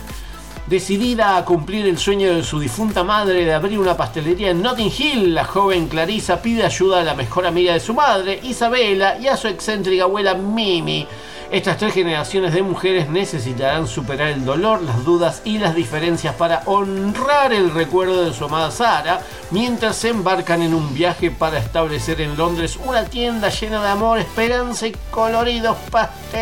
Decidida 0.68 1.38
a 1.38 1.43
cumplir 1.43 1.86
el 1.88 1.97
sueño 1.97 2.34
de 2.34 2.43
su 2.43 2.60
difunta 2.60 3.04
madre 3.04 3.45
de 3.45 3.54
abrir 3.54 3.80
una 3.80 3.97
pastelería 3.97 4.51
en 4.51 4.62
Notting 4.62 4.91
Hill, 4.97 5.34
la 5.34 5.43
joven 5.43 5.88
Clarissa 5.88 6.41
pide 6.41 6.66
ayuda 6.66 7.01
a 7.01 7.04
la 7.04 7.16
mejor 7.16 7.45
amiga 7.45 7.74
de 7.74 7.80
su 7.80 7.93
madre, 7.93 8.39
Isabela, 8.43 9.18
y 9.20 9.28
a 9.28 9.36
su 9.36 9.47
excéntrica 9.47 10.04
abuela 10.04 10.34
Mimi. 10.36 11.06
Estas 11.54 11.78
tres 11.78 11.93
generaciones 11.93 12.51
de 12.51 12.64
mujeres 12.64 13.10
necesitarán 13.10 13.88
superar 13.88 14.30
el 14.30 14.43
dolor, 14.43 14.82
las 14.82 15.06
dudas 15.06 15.43
y 15.45 15.60
las 15.60 15.76
diferencias 15.76 16.34
para 16.34 16.64
honrar 16.66 17.54
el 17.54 17.70
recuerdo 17.70 18.26
de 18.26 18.34
su 18.34 18.45
amada 18.45 18.72
Sara, 18.72 19.22
mientras 19.51 19.97
se 19.97 20.10
embarcan 20.10 20.64
en 20.64 20.74
un 20.74 20.95
viaje 20.95 21.30
para 21.30 21.60
establecer 21.60 22.22
en 22.22 22.36
Londres 22.38 22.80
una 22.84 23.06
tienda 23.06 23.49
llena 23.49 23.84
de 23.84 23.89
amor, 23.89 24.18
esperanza 24.18 24.88
y 24.88 24.95
coloridos 25.12 25.78
pasteles. 25.91 26.41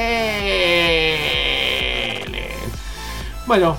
Bueno, 3.45 3.75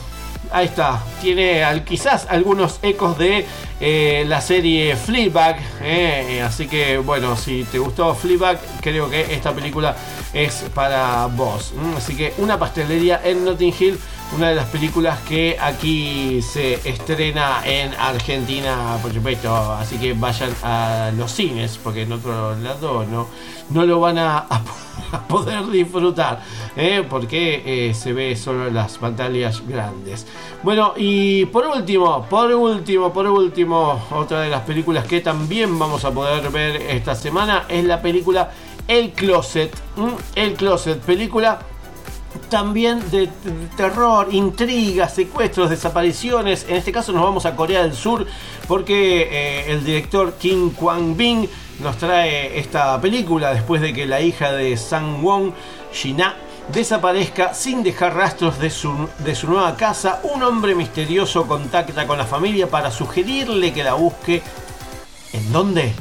ahí 0.53 0.66
está. 0.66 1.03
Tiene 1.20 1.62
quizás 1.84 2.26
algunos 2.28 2.78
ecos 2.82 3.18
de 3.18 3.46
eh, 3.80 4.24
la 4.26 4.40
serie 4.40 4.96
Fleabag. 4.96 5.57
eh, 5.82 6.42
así 6.44 6.66
que 6.66 6.98
bueno, 6.98 7.36
si 7.36 7.64
te 7.64 7.78
gustó 7.78 8.14
Fleabag, 8.14 8.59
creo 8.80 9.11
que 9.11 9.34
esta 9.34 9.53
película 9.53 9.96
es 10.32 10.64
para 10.74 11.26
vos. 11.26 11.72
Mm, 11.74 11.96
Así 11.96 12.16
que 12.16 12.32
una 12.38 12.59
pastelería 12.59 13.20
en 13.24 13.44
Notting 13.44 13.74
Hill 13.78 13.98
una 14.34 14.48
de 14.48 14.55
las 14.55 14.66
películas 14.66 15.18
que 15.28 15.59
aquí 15.61 16.40
se 16.42 16.74
estrena 16.88 17.61
en 17.66 17.92
Argentina, 17.94 18.96
por 19.03 19.12
supuesto. 19.12 19.55
Así 19.74 19.98
que 19.98 20.14
vayan 20.14 20.50
a 20.62 21.11
los 21.16 21.30
cines, 21.32 21.78
porque 21.82 22.03
en 22.03 22.12
otro 22.12 22.57
lado 22.57 23.05
no, 23.05 23.28
no 23.70 23.84
lo 23.84 24.00
van 24.00 24.18
a, 24.18 24.46
poder 25.28 25.66
disfrutar, 25.70 26.42
¿eh? 26.76 27.04
porque 27.08 27.62
eh, 27.64 27.94
se 27.94 28.12
ve 28.12 28.36
solo 28.36 28.70
las 28.70 28.98
pantallas 28.98 29.62
grandes. 29.66 30.26
Bueno, 30.62 30.94
y 30.96 31.46
por 31.46 31.66
último, 31.66 32.26
por 32.28 32.52
último, 32.52 33.12
por 33.12 33.26
último, 33.26 34.02
otra 34.10 34.40
de 34.40 34.50
las 34.50 34.62
películas 34.62 35.06
que 35.06 35.20
también 35.20 35.78
vamos 35.78 36.04
a 36.04 36.12
poder 36.12 36.50
ver 36.50 36.76
esta 36.76 37.14
semana 37.14 37.64
es 37.68 37.84
la 37.84 38.00
película 38.00 38.50
El 38.88 39.10
Closet. 39.12 39.74
El 40.34 40.54
Closet, 40.54 41.00
película 41.00 41.60
también 42.48 43.10
de 43.10 43.28
terror, 43.76 44.28
intrigas, 44.30 45.14
secuestros, 45.14 45.70
desapariciones. 45.70 46.66
En 46.68 46.76
este 46.76 46.92
caso 46.92 47.12
nos 47.12 47.22
vamos 47.22 47.46
a 47.46 47.56
Corea 47.56 47.82
del 47.82 47.94
Sur 47.94 48.26
porque 48.68 49.22
eh, 49.22 49.72
el 49.72 49.84
director 49.84 50.34
Kim 50.34 50.70
Kwang 50.70 51.16
Bin 51.16 51.48
nos 51.83 51.97
trae 51.99 52.59
esta 52.59 53.01
película 53.01 53.53
después 53.53 53.80
de 53.80 53.93
que 53.93 54.07
la 54.07 54.20
hija 54.20 54.53
de 54.53 54.76
Sang 54.76 55.22
Won, 55.22 55.53
Shina, 55.93 56.37
desaparezca 56.72 57.55
sin 57.55 57.83
dejar 57.83 58.14
rastros 58.14 58.59
de 58.59 58.70
su, 58.70 59.09
de 59.18 59.35
su 59.35 59.49
nueva 59.49 59.76
casa. 59.76 60.20
Un 60.22 60.43
hombre 60.43 60.74
misterioso 60.74 61.47
contacta 61.47 62.07
con 62.07 62.18
la 62.18 62.24
familia 62.24 62.68
para 62.68 62.91
sugerirle 62.91 63.72
que 63.72 63.85
la 63.85 63.95
busque. 63.95 64.43
¿En 65.33 65.53
dónde? 65.53 65.93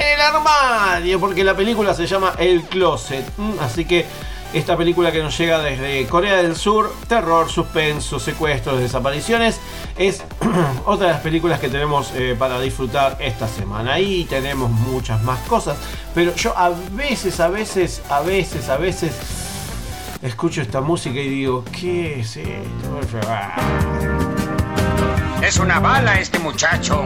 el 0.00 0.20
armario, 0.20 1.20
porque 1.20 1.44
la 1.44 1.54
película 1.54 1.92
se 1.94 2.06
llama 2.06 2.34
El 2.38 2.62
Closet. 2.62 3.24
Mm, 3.36 3.58
Así 3.60 3.84
que 3.84 4.06
esta 4.52 4.76
película 4.76 5.12
que 5.12 5.22
nos 5.22 5.36
llega 5.38 5.60
desde 5.60 6.06
Corea 6.06 6.36
del 6.36 6.56
Sur, 6.56 6.92
terror, 7.06 7.48
suspenso, 7.48 8.18
secuestros, 8.18 8.80
desapariciones, 8.80 9.60
es 9.96 10.24
otra 10.86 11.08
de 11.08 11.12
las 11.12 11.22
películas 11.22 11.60
que 11.60 11.68
tenemos 11.68 12.12
eh, 12.14 12.34
para 12.38 12.60
disfrutar 12.60 13.16
esta 13.20 13.46
semana. 13.46 14.00
Y 14.00 14.24
tenemos 14.24 14.70
muchas 14.70 15.22
más 15.22 15.38
cosas, 15.40 15.76
pero 16.14 16.34
yo 16.34 16.56
a 16.56 16.70
veces, 16.92 17.38
a 17.40 17.48
veces, 17.48 18.02
a 18.10 18.20
veces, 18.20 18.68
a 18.68 18.76
veces 18.76 19.12
escucho 20.22 20.62
esta 20.62 20.80
música 20.80 21.18
y 21.20 21.28
digo, 21.28 21.64
¿qué 21.72 22.20
es 22.20 22.36
esto? 22.36 23.00
Es 25.42 25.58
una 25.58 25.78
bala 25.80 26.20
este 26.20 26.38
muchacho. 26.38 27.04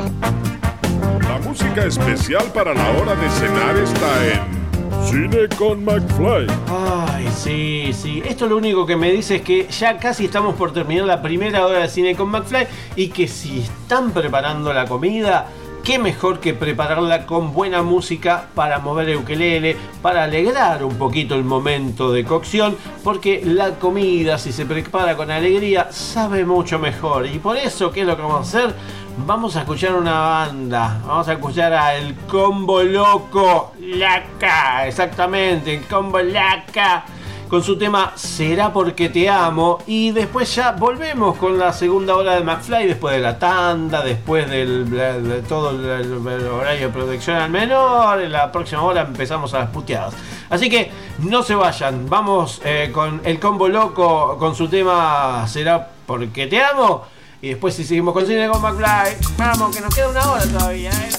La 1.28 1.38
música 1.38 1.84
especial 1.84 2.44
para 2.52 2.74
la 2.74 2.90
hora 2.92 3.14
de 3.14 3.28
cenar 3.30 3.76
está 3.76 4.26
en 4.26 4.63
Cine 5.04 5.48
con 5.58 5.84
McFly. 5.84 6.46
Ay, 6.68 7.28
sí, 7.36 7.90
sí. 7.92 8.22
Esto 8.24 8.46
lo 8.46 8.56
único 8.56 8.86
que 8.86 8.96
me 8.96 9.12
dice 9.12 9.36
es 9.36 9.42
que 9.42 9.68
ya 9.68 9.98
casi 9.98 10.24
estamos 10.24 10.54
por 10.54 10.72
terminar 10.72 11.06
la 11.06 11.22
primera 11.22 11.66
hora 11.66 11.80
de 11.80 11.88
cine 11.88 12.16
con 12.16 12.30
McFly 12.30 12.66
y 12.96 13.08
que 13.08 13.28
si 13.28 13.60
están 13.60 14.12
preparando 14.12 14.72
la 14.72 14.86
comida, 14.86 15.48
qué 15.84 15.98
mejor 15.98 16.40
que 16.40 16.54
prepararla 16.54 17.26
con 17.26 17.52
buena 17.52 17.82
música 17.82 18.46
para 18.54 18.78
mover 18.78 19.10
el 19.10 19.18
ukelele, 19.18 19.76
para 20.00 20.24
alegrar 20.24 20.82
un 20.82 20.96
poquito 20.96 21.34
el 21.34 21.44
momento 21.44 22.10
de 22.10 22.24
cocción, 22.24 22.76
porque 23.04 23.42
la 23.44 23.72
comida, 23.72 24.38
si 24.38 24.50
se 24.50 24.64
prepara 24.64 25.16
con 25.16 25.30
alegría, 25.30 25.88
sabe 25.92 26.46
mucho 26.46 26.78
mejor. 26.78 27.26
Y 27.26 27.38
por 27.38 27.58
eso, 27.58 27.92
¿qué 27.92 28.00
es 28.00 28.06
lo 28.06 28.16
que 28.16 28.22
vamos 28.22 28.54
a 28.54 28.58
hacer? 28.58 28.74
Vamos 29.16 29.56
a 29.56 29.60
escuchar 29.60 29.94
una 29.94 30.18
banda. 30.20 31.00
Vamos 31.06 31.28
a 31.28 31.34
escuchar 31.34 31.72
a 31.72 31.94
El 31.94 32.14
Combo 32.26 32.82
Loco 32.82 33.72
Laca. 33.80 34.86
Exactamente, 34.86 35.74
el 35.74 35.86
Combo 35.86 36.18
Laca. 36.20 37.04
Con 37.48 37.62
su 37.62 37.78
tema 37.78 38.12
Será 38.16 38.72
porque 38.72 39.08
te 39.08 39.28
amo. 39.28 39.78
Y 39.86 40.10
después 40.10 40.52
ya 40.54 40.72
volvemos 40.72 41.36
con 41.36 41.58
la 41.58 41.72
segunda 41.72 42.16
hora 42.16 42.34
de 42.34 42.42
McFly. 42.42 42.88
Después 42.88 43.14
de 43.14 43.22
la 43.22 43.38
tanda. 43.38 44.02
Después 44.02 44.50
del, 44.50 44.90
de, 44.90 45.42
todo 45.42 45.70
el 45.70 46.46
horario 46.48 46.88
de 46.88 46.92
protección 46.92 47.36
al 47.36 47.50
menor. 47.50 48.20
En 48.20 48.32
la 48.32 48.50
próxima 48.50 48.82
hora 48.82 49.02
empezamos 49.02 49.54
a 49.54 49.60
las 49.60 49.70
puteadas. 49.70 50.12
Así 50.50 50.68
que 50.68 50.90
no 51.20 51.42
se 51.44 51.54
vayan. 51.54 52.10
Vamos 52.10 52.60
eh, 52.64 52.90
con 52.92 53.22
el 53.24 53.38
combo 53.38 53.68
loco. 53.68 54.36
Con 54.38 54.56
su 54.56 54.68
tema 54.68 55.46
Será 55.46 55.88
porque 56.04 56.48
te 56.48 56.60
amo. 56.60 57.13
Y 57.44 57.48
después 57.48 57.74
si 57.74 57.84
seguimos 57.84 58.14
con 58.14 58.26
cine 58.26 58.48
con 58.48 58.62
McFly. 58.62 59.18
Vamos, 59.36 59.76
que 59.76 59.82
nos 59.82 59.94
queda 59.94 60.08
una 60.08 60.30
hora 60.30 60.46
todavía. 60.46 60.90
¿eh? 60.90 61.10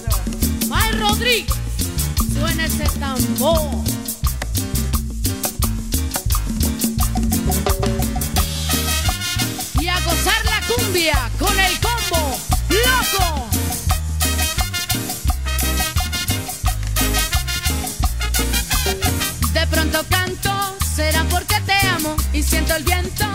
Rodríguez, 1.00 1.54
suena 2.34 2.66
ese 2.66 2.86
tambor. 3.00 3.60
Y 9.80 9.88
a 9.88 10.00
gozar 10.00 10.46
la 10.46 10.62
cumbia 10.66 11.30
con 11.38 11.60
el 11.60 11.80
combo 11.80 12.40
loco. 12.70 13.48
De 19.54 19.68
pronto 19.68 20.04
canto, 20.10 20.76
será 20.96 21.24
porque 21.30 21.62
te 21.68 21.88
amo 21.88 22.16
y 22.34 22.42
siento 22.42 22.74
el 22.74 22.84
viento 22.84 23.26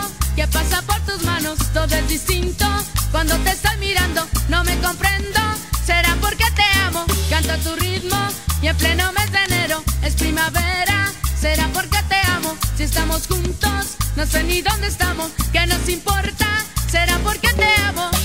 que 0.40 0.48
pasa 0.48 0.80
por 0.82 0.98
tus 1.00 1.22
manos, 1.24 1.58
todo 1.74 1.94
es 1.94 2.08
distinto. 2.08 2.64
Cuando 3.10 3.36
te 3.44 3.50
estoy 3.50 3.76
mirando, 3.76 4.26
no 4.48 4.64
me 4.64 4.74
comprendo, 4.78 5.38
será 5.84 6.16
porque 6.18 6.46
te 6.52 6.64
amo. 6.86 7.04
Canto 7.28 7.52
a 7.52 7.56
tu 7.58 7.76
ritmo 7.76 8.16
y 8.62 8.68
en 8.68 8.76
pleno 8.76 9.12
mes 9.12 9.30
de 9.32 9.44
enero 9.44 9.82
es 10.02 10.14
primavera. 10.14 11.12
Será 11.38 11.68
porque 11.74 11.98
te 12.08 12.16
amo, 12.36 12.56
si 12.74 12.84
estamos 12.84 13.26
juntos, 13.26 13.98
no 14.16 14.24
sé 14.24 14.42
ni 14.44 14.62
dónde 14.62 14.86
estamos, 14.86 15.30
¿qué 15.52 15.66
nos 15.66 15.86
importa? 15.90 16.46
Será 16.90 17.18
porque 17.18 17.52
te 17.52 17.68
amo. 17.88 18.19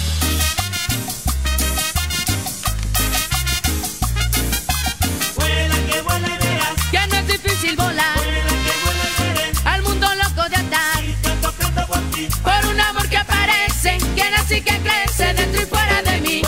Mí. 16.36 16.42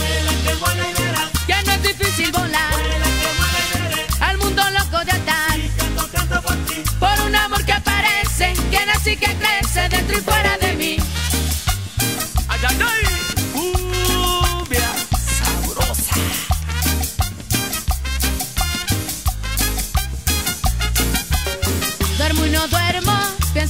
Que 1.46 1.64
no 1.66 1.72
es 1.72 1.84
difícil 1.84 2.32
volar. 2.32 2.74
Al 4.20 4.38
mundo 4.38 4.64
loco 4.72 5.04
de 5.06 5.12
atar. 5.12 5.60
Por 7.00 7.26
un 7.26 7.36
amor 7.36 7.64
que 7.66 7.74
aparece, 7.74 8.54
que 8.72 8.86
nace 8.86 9.14
y 9.14 9.18
que 9.18 9.34
crece 9.36 9.90
dentro 9.90 10.18
y 10.18 10.22
fuera 10.22 10.58
de 10.58 10.74
mí. 10.74 10.98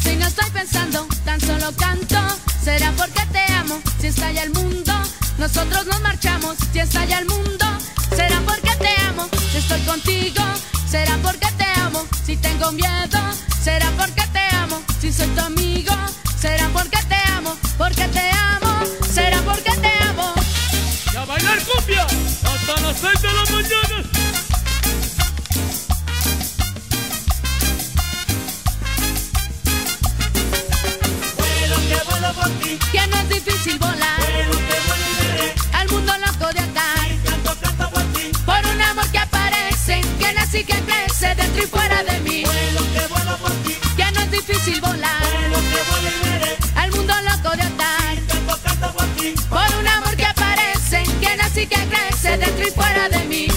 Y 0.05 0.15
no 0.15 0.27
estoy 0.27 0.49
pensando, 0.51 1.05
tan 1.25 1.41
solo 1.41 1.73
canto. 1.75 2.17
Será 2.63 2.91
porque 2.93 3.25
te 3.31 3.39
amo, 3.53 3.81
si 3.99 4.07
estalla 4.07 4.43
el 4.43 4.51
mundo, 4.51 4.76
nosotros 5.47 5.85
nos 5.85 6.01
marchamos, 6.01 6.57
si 6.73 6.79
estalla 6.79 7.19
el 7.19 7.25
mundo. 7.25 7.65
Será 8.13 8.41
porque 8.45 8.75
te 8.75 8.89
amo, 9.07 9.29
si 9.49 9.57
estoy 9.57 9.79
contigo, 9.81 10.43
será 10.89 11.17
porque 11.23 11.47
te 11.57 11.65
amo, 11.79 12.05
si 12.25 12.35
tengo 12.35 12.69
miedo, 12.73 13.19
será 13.63 13.89
porque 13.91 14.23
te 14.33 14.55
amo, 14.57 14.81
si 14.99 15.13
soy 15.13 15.27
tu 15.27 15.39
amigo, 15.39 15.93
será 16.37 16.67
porque 16.73 16.99
te 17.07 17.15
amo, 17.37 17.55
porque 17.77 18.07
te 18.09 18.29
amo, 18.29 18.83
será 19.09 19.41
porque 19.43 19.71
te 19.71 19.91
amo. 20.09 20.33
Y 21.13 21.15
a 21.15 21.23
bailar 21.23 21.59
cumbia 21.63 22.03
hasta 22.03 22.81
las 22.81 22.97
6 22.97 23.21
de 23.21 23.33
la 23.33 23.45
mañana. 23.45 23.97
Vuelo 31.37 31.77
que 31.87 32.09
vuelo 32.09 32.33
por 32.33 32.49
ti. 32.59 32.79
Que 32.91 33.07
no 33.07 33.15
es 33.15 33.29
difícil 33.29 33.79
volar. 33.79 34.06
Que 40.57 40.61
y 40.61 40.65
que 40.65 40.81
crece 40.81 41.35
dentro 41.35 41.63
y 41.63 41.67
fuera 41.67 42.03
de 42.03 42.19
mí. 42.21 42.43
Que 43.95 44.11
no 44.11 44.19
es 44.21 44.31
difícil 44.31 44.81
volar. 44.81 45.23
Al 46.75 46.91
mundo 46.91 47.13
loco 47.29 47.55
de 47.55 47.63
atar. 47.63 48.17
Por 49.49 49.79
un 49.79 49.87
amor 49.87 50.15
que 50.15 50.25
aparece, 50.25 51.03
que 51.21 51.35
nace 51.35 51.63
y 51.63 51.67
que 51.67 51.79
crece 51.87 52.37
dentro 52.37 52.67
y 52.67 52.71
fuera 52.71 53.09
de 53.09 53.23
mí. 53.25 53.56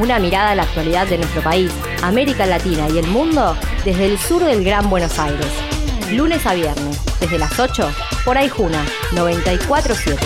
Una 0.00 0.20
mirada 0.20 0.52
a 0.52 0.54
la 0.54 0.62
actualidad 0.62 1.08
de 1.08 1.18
nuestro 1.18 1.42
país, 1.42 1.72
América 2.02 2.46
Latina 2.46 2.88
y 2.88 2.98
el 2.98 3.06
mundo 3.08 3.56
desde 3.84 4.06
el 4.06 4.16
sur 4.16 4.44
del 4.44 4.62
Gran 4.62 4.88
Buenos 4.88 5.18
Aires. 5.18 5.48
Lunes 6.12 6.46
a 6.46 6.54
viernes, 6.54 7.00
desde 7.18 7.36
las 7.36 7.58
8, 7.58 7.90
por 8.24 8.38
Aijuna 8.38 8.84
947. 9.14 10.24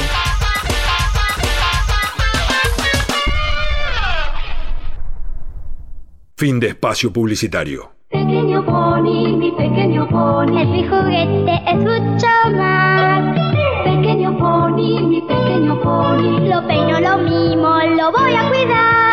Fin 6.37 6.61
de 6.61 6.69
espacio 6.69 7.11
publicitario. 7.11 7.93
Pequeño 8.11 8.67
pony, 8.67 9.37
mi 9.39 9.53
pequeño 9.53 10.07
pony. 10.07 10.61
Es 10.61 10.69
mi 10.69 10.87
juguete, 10.87 11.63
es 11.67 11.77
mucho 11.77 12.27
más. 12.57 13.39
Pequeño 13.85 14.37
pony, 14.37 15.01
mi 15.09 15.23
pequeño 15.23 15.81
pony. 15.81 16.41
Lo 16.47 16.67
peino, 16.67 17.01
lo 17.01 17.19
mimo, 17.19 17.79
lo 17.97 18.13
voy 18.13 18.35
a 18.35 18.49
cuidar. 18.51 19.12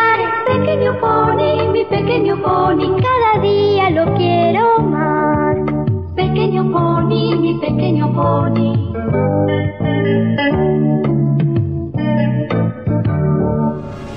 Pequeño 0.50 0.98
pony, 0.98 1.70
mi 1.72 1.84
pequeño 1.84 2.42
pony. 2.42 3.00
Cada 3.00 3.40
día 3.40 3.88
lo 3.90 4.14
quiero 4.16 4.80
más. 4.80 5.56
Pequeño 6.16 6.72
pony, 6.72 7.36
mi 7.36 7.54
pequeño 7.60 8.12
pony. 8.12 8.74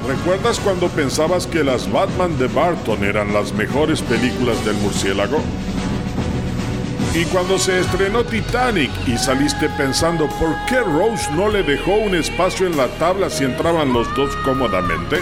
¿Recuerdas 0.07 0.59
cuando 0.59 0.87
pensabas 0.87 1.45
que 1.45 1.63
las 1.63 1.91
Batman 1.91 2.35
de 2.39 2.47
Barton 2.47 3.03
eran 3.03 3.31
las 3.31 3.53
mejores 3.53 4.01
películas 4.01 4.65
del 4.65 4.75
murciélago? 4.77 5.37
Y 7.13 7.25
cuando 7.25 7.59
se 7.59 7.79
estrenó 7.79 8.23
Titanic 8.23 8.89
y 9.05 9.19
saliste 9.19 9.69
pensando 9.77 10.27
por 10.39 10.49
qué 10.67 10.79
Rose 10.79 11.31
no 11.35 11.49
le 11.49 11.61
dejó 11.61 11.93
un 11.93 12.15
espacio 12.15 12.65
en 12.65 12.75
la 12.75 12.87
tabla 12.97 13.29
si 13.29 13.43
entraban 13.43 13.93
los 13.93 14.11
dos 14.15 14.35
cómodamente? 14.37 15.17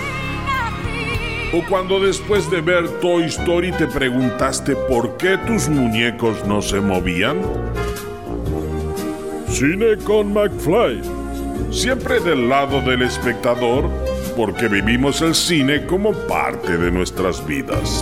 ¿O 1.53 1.61
cuando 1.67 1.99
después 1.99 2.49
de 2.49 2.61
ver 2.61 2.87
Toy 3.01 3.25
Story 3.25 3.73
te 3.73 3.85
preguntaste 3.85 4.73
por 4.73 5.17
qué 5.17 5.37
tus 5.37 5.67
muñecos 5.67 6.45
no 6.45 6.61
se 6.61 6.79
movían? 6.79 7.41
Cine 9.49 9.97
con 9.97 10.31
McFly. 10.31 11.01
Siempre 11.69 12.21
del 12.21 12.47
lado 12.47 12.79
del 12.79 13.01
espectador, 13.01 13.89
porque 14.37 14.69
vivimos 14.69 15.21
el 15.21 15.35
cine 15.35 15.85
como 15.85 16.13
parte 16.13 16.77
de 16.77 16.89
nuestras 16.89 17.45
vidas. 17.45 18.01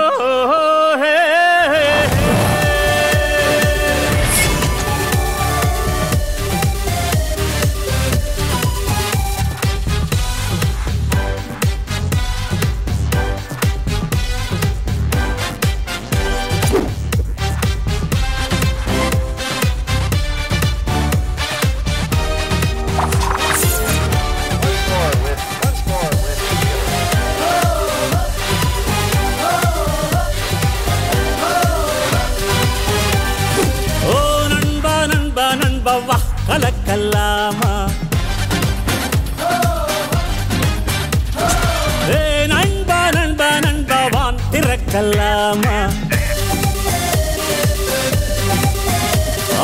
வான் 44.93 45.61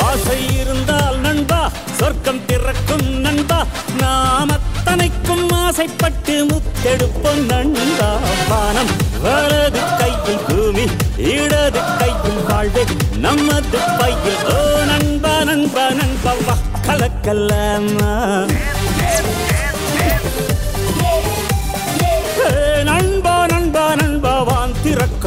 ஆசை 0.04 0.36
இருந்தால் 0.60 1.20
நண்பா 1.20 1.58
சொர்க்கம் 1.98 2.40
திறக்கும் 2.46 3.20
நண்பா 3.20 3.58
நாம் 4.00 4.48
அத்தனைக்கும் 4.48 5.52
ஆசைப்பட்டு 5.52 6.44
முத்தெடுப்போம் 6.44 7.44
நண்பா. 7.46 8.08
பானம் 8.48 8.92
வலது 9.20 9.82
கையில் 10.00 10.42
பூமி 10.48 10.86
இடது 11.32 11.82
கையில் 12.00 12.40
வாழ்வே 12.48 12.84
நமது 13.16 13.80
பையில். 14.00 14.42
ஓ 14.54 14.58
நண்பா 14.84 15.34
நண்பா 15.44 15.88
நண்பா 15.92 16.34
வா 16.46 16.56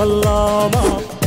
كلامه. 0.02 1.21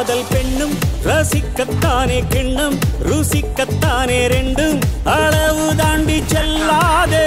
காதல் 0.00 0.28
பெண்ணும் 0.28 0.74
ரசிக்கத்தானே 1.06 2.18
கிண்ணம் 2.32 2.76
ருசிக்கத்தானே 3.08 4.20
ரெண்டும். 4.32 4.78
அளவு 5.14 5.66
தாண்டி 5.80 6.16
செல்லாதே 6.32 7.26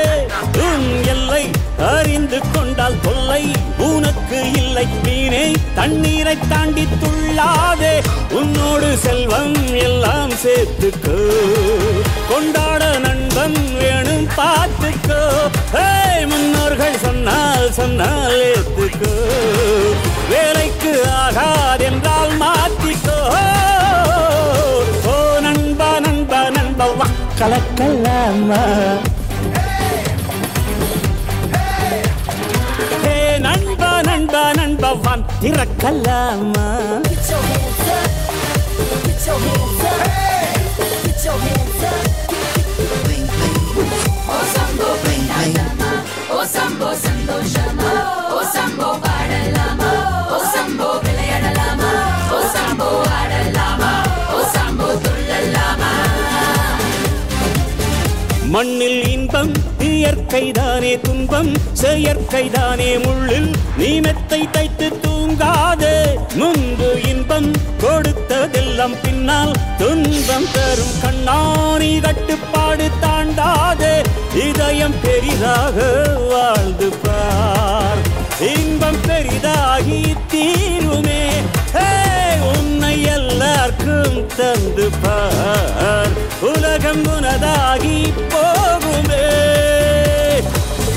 உன் 0.67 0.88
எல்லை 1.13 1.43
அறிந்து 1.89 2.39
கொண்டால் 2.53 2.97
தொல்லை 3.05 3.43
உனக்கு 3.89 4.39
இல்லை 4.61 4.86
மீனே 5.03 5.43
தண்ணீரை 5.76 6.36
தாண்டி 6.53 6.86
துள்ளாதே 7.03 7.93
உன்னோடு 8.39 8.89
செல்வம் 9.05 9.55
எல்லாம் 9.88 10.34
சேர்த்துக்கோ. 10.45 11.19
கொண்டாட 12.32 12.84
நண்பன் 13.05 13.59
வேணும் 13.82 14.28
பார்த்துக்கோ. 14.39 15.21
முன்னோர்கள் 16.34 16.99
சொன்னால் 17.05 17.71
சொன்னால் 17.80 18.39
ஏத்துக்கோ. 18.49 19.13
வேலைக்கு 20.34 20.91
ஆகாதென்றால் 21.19 22.34
மாற்றிக்கோ 22.41 23.17
ஓ 25.07 25.15
நண்பா 25.45 25.91
நண்பா 26.05 26.41
நண்பா 26.57 26.88
கலக்கலாமா 27.39 28.61
நண்பா 33.47 33.91
நண்பா 34.09 34.43
நண்பா 34.59 34.91
வந்திருக்கலாமா 35.07 36.67
It's 37.13 37.29
your 37.31 37.43
hands 37.43 37.88
up. 37.91 39.07
It's 39.11 39.27
your. 39.27 40.22
மண்ணில் 58.54 59.10
இன்பம் 59.10 59.51
இயற்கைதானே 59.80 61.01
துன்பம் 61.01 61.51
செயற்கைதானே 61.82 63.04
முள்ளில் 63.04 63.51
நீ 63.78 63.99
மெத்தை 63.99 64.47
தைத்து 64.51 64.88
தூங்காதே. 65.04 65.95
முன்பு 66.36 66.99
இன்பம் 67.08 67.51
கொடுத்ததெல்லாம் 67.80 68.95
பின்னால் 69.04 69.51
துன்பம் 69.78 70.47
தரும் 70.54 70.95
கண்ணாணி 71.04 72.01
கட்டுப்பாடு 72.01 72.89
தாண்டாதே. 73.01 74.04
இதயம் 74.47 74.95
பெரிதாக 75.01 76.08
வாழ்ந்து 76.30 76.89
பார். 77.04 78.01
இன்பம் 78.39 79.01
பெரிதாகி 79.08 80.01
தீருமே 80.32 80.82
எல்லாருக்கும் 84.45 84.95
பார். 85.03 86.13
உலகம் 86.49 87.03
உனதாகி 87.11 87.97
போகுமே. 88.33 89.27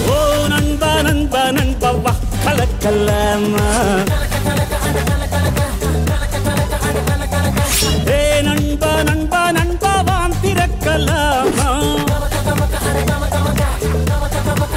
ஓ 0.09 0.17
நண்பா 0.53 0.93
நண்பா 1.07 1.43
நண்பா 1.59 1.91
வா 2.05 2.13
கலக்கலாமா 2.45 3.67
ஏ 8.11 8.19
நண்பா 8.49 8.93
நண்பா 9.09 9.43
நண்பா 9.59 9.93
வான் 10.09 10.37
திறக்கலாமா? 10.43 11.71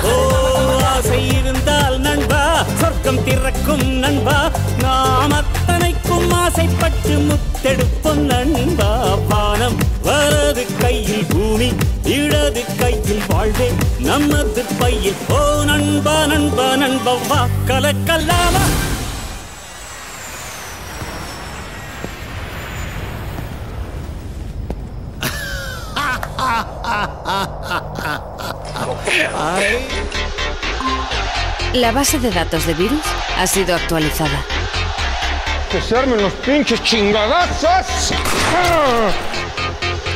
ஓ 0.05 0.15
ஆசை 0.91 1.21
இருந்தால் 1.37 1.99
நண்பா 2.07 2.41
சொர்க்கம் 2.81 3.23
திறக்கும் 3.27 3.87
நண்பா 4.05 4.37
நாம் 4.83 5.35
அத்தனைக்கும் 5.68 6.30
ஆசைப்பட்டு 6.42 7.14
முத்தெடுப்போம் 7.28 8.22
நண்பா 8.30 8.90
பானம் 9.30 9.76
வலது 10.06 10.64
கையில் 10.82 11.28
பூமி 11.32 11.68
இடது 12.16 12.64
கையில் 12.80 13.24
வாழ்வே 13.30 13.68
நமது 14.08 14.64
பையில் 14.80 15.20
ஓ 15.36 15.40
நண்பா 15.70 16.16
நண்பா 16.32 16.68
நண்பா 16.84 17.14
வா 17.30 17.40
கலக்கல்லாமா 17.70 18.64
La 31.74 31.90
base 31.92 32.18
de 32.18 32.30
datos 32.30 32.66
de 32.66 32.74
virus 32.74 33.00
ha 33.36 33.46
sido 33.46 33.74
actualizada. 33.74 34.57
¡Que 35.71 35.81
se 35.81 35.95
armen 35.97 36.21
los 36.21 36.33
pinches 36.33 36.81
chingadazos! 36.83 38.11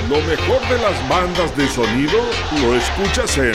Lo 0.09 0.17
mejor 0.21 0.59
de 0.67 0.77
las 0.79 1.07
bandas 1.09 1.55
de 1.55 1.67
sonido 1.67 2.19
lo 2.61 2.75
escuchas 2.75 3.37
en 3.37 3.53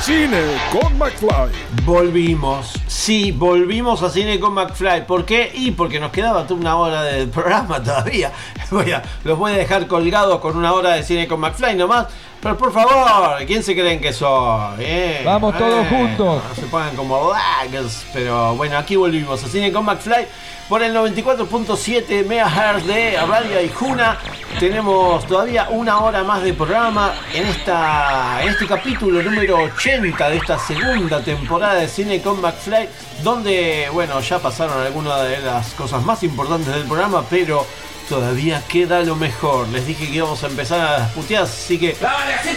Cine 0.00 0.40
con 0.72 0.96
McFly. 0.98 1.52
Volvimos, 1.84 2.72
sí, 2.86 3.32
volvimos 3.32 4.02
a 4.02 4.10
Cine 4.10 4.40
con 4.40 4.52
McFly. 4.54 5.06
¿Por 5.06 5.24
qué? 5.24 5.50
Y 5.54 5.70
porque 5.72 6.00
nos 6.00 6.10
quedaba 6.10 6.44
una 6.50 6.76
hora 6.76 7.02
del 7.02 7.28
programa 7.28 7.82
todavía. 7.82 8.32
Voy 8.70 8.90
a, 8.90 9.00
los 9.22 9.38
voy 9.38 9.52
a 9.52 9.56
dejar 9.56 9.86
colgados 9.86 10.40
con 10.40 10.56
una 10.56 10.72
hora 10.72 10.90
de 10.94 11.02
Cine 11.04 11.28
con 11.28 11.38
McFly 11.40 11.76
nomás. 11.76 12.06
Pero 12.42 12.58
por 12.58 12.72
favor, 12.72 13.44
¿quién 13.46 13.62
se 13.62 13.74
creen 13.74 14.00
que 14.00 14.12
soy? 14.12 14.74
eh? 14.80 15.22
Vamos 15.24 15.56
todos 15.56 15.84
Eh, 15.86 15.88
juntos. 15.88 16.42
No 16.48 16.54
se 16.54 16.62
pongan 16.62 16.96
como 16.96 17.30
lags. 17.32 18.06
Pero 18.12 18.54
bueno, 18.56 18.76
aquí 18.76 18.96
volvimos 18.96 19.42
a 19.44 19.48
Cine 19.48 19.72
con 19.72 19.84
McFly 19.84 20.26
por 20.68 20.82
el 20.82 20.94
94.7 20.94 22.24
MHz 22.24 22.86
de 22.86 23.16
Radio 23.16 23.58
Aijuna. 23.58 24.18
Tenemos 24.58 25.24
todavía 25.26 25.68
una 25.70 25.98
hora 26.00 26.24
más 26.24 26.42
de 26.42 26.54
programa 26.54 27.14
en, 27.32 27.46
esta, 27.46 28.42
en 28.42 28.48
este 28.48 28.66
capítulo 28.66 29.22
número 29.22 29.58
80 29.58 30.30
de 30.30 30.36
esta 30.36 30.58
segunda 30.58 31.22
temporada 31.22 31.74
de 31.74 31.88
Cine 31.88 32.20
con 32.20 32.40
McFly, 32.40 32.88
donde, 33.22 33.88
bueno, 33.92 34.20
ya 34.20 34.38
pasaron 34.38 34.80
algunas 34.80 35.28
de 35.28 35.38
las 35.38 35.72
cosas 35.74 36.04
más 36.04 36.22
importantes 36.22 36.74
del 36.74 36.84
programa, 36.84 37.24
pero 37.28 37.64
todavía 38.08 38.62
queda 38.68 39.02
lo 39.02 39.16
mejor. 39.16 39.68
Les 39.68 39.86
dije 39.86 40.06
que 40.06 40.14
íbamos 40.14 40.42
a 40.42 40.46
empezar 40.46 40.80
a 40.80 40.98
las 40.98 41.10
puteadas, 41.12 41.50
así 41.50 41.78
que... 41.78 41.96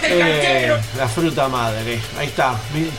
eh, 0.04 0.78
la 0.98 1.08
fruta 1.08 1.48
madre. 1.48 2.00
Ahí 2.18 2.28
está. 2.28 2.56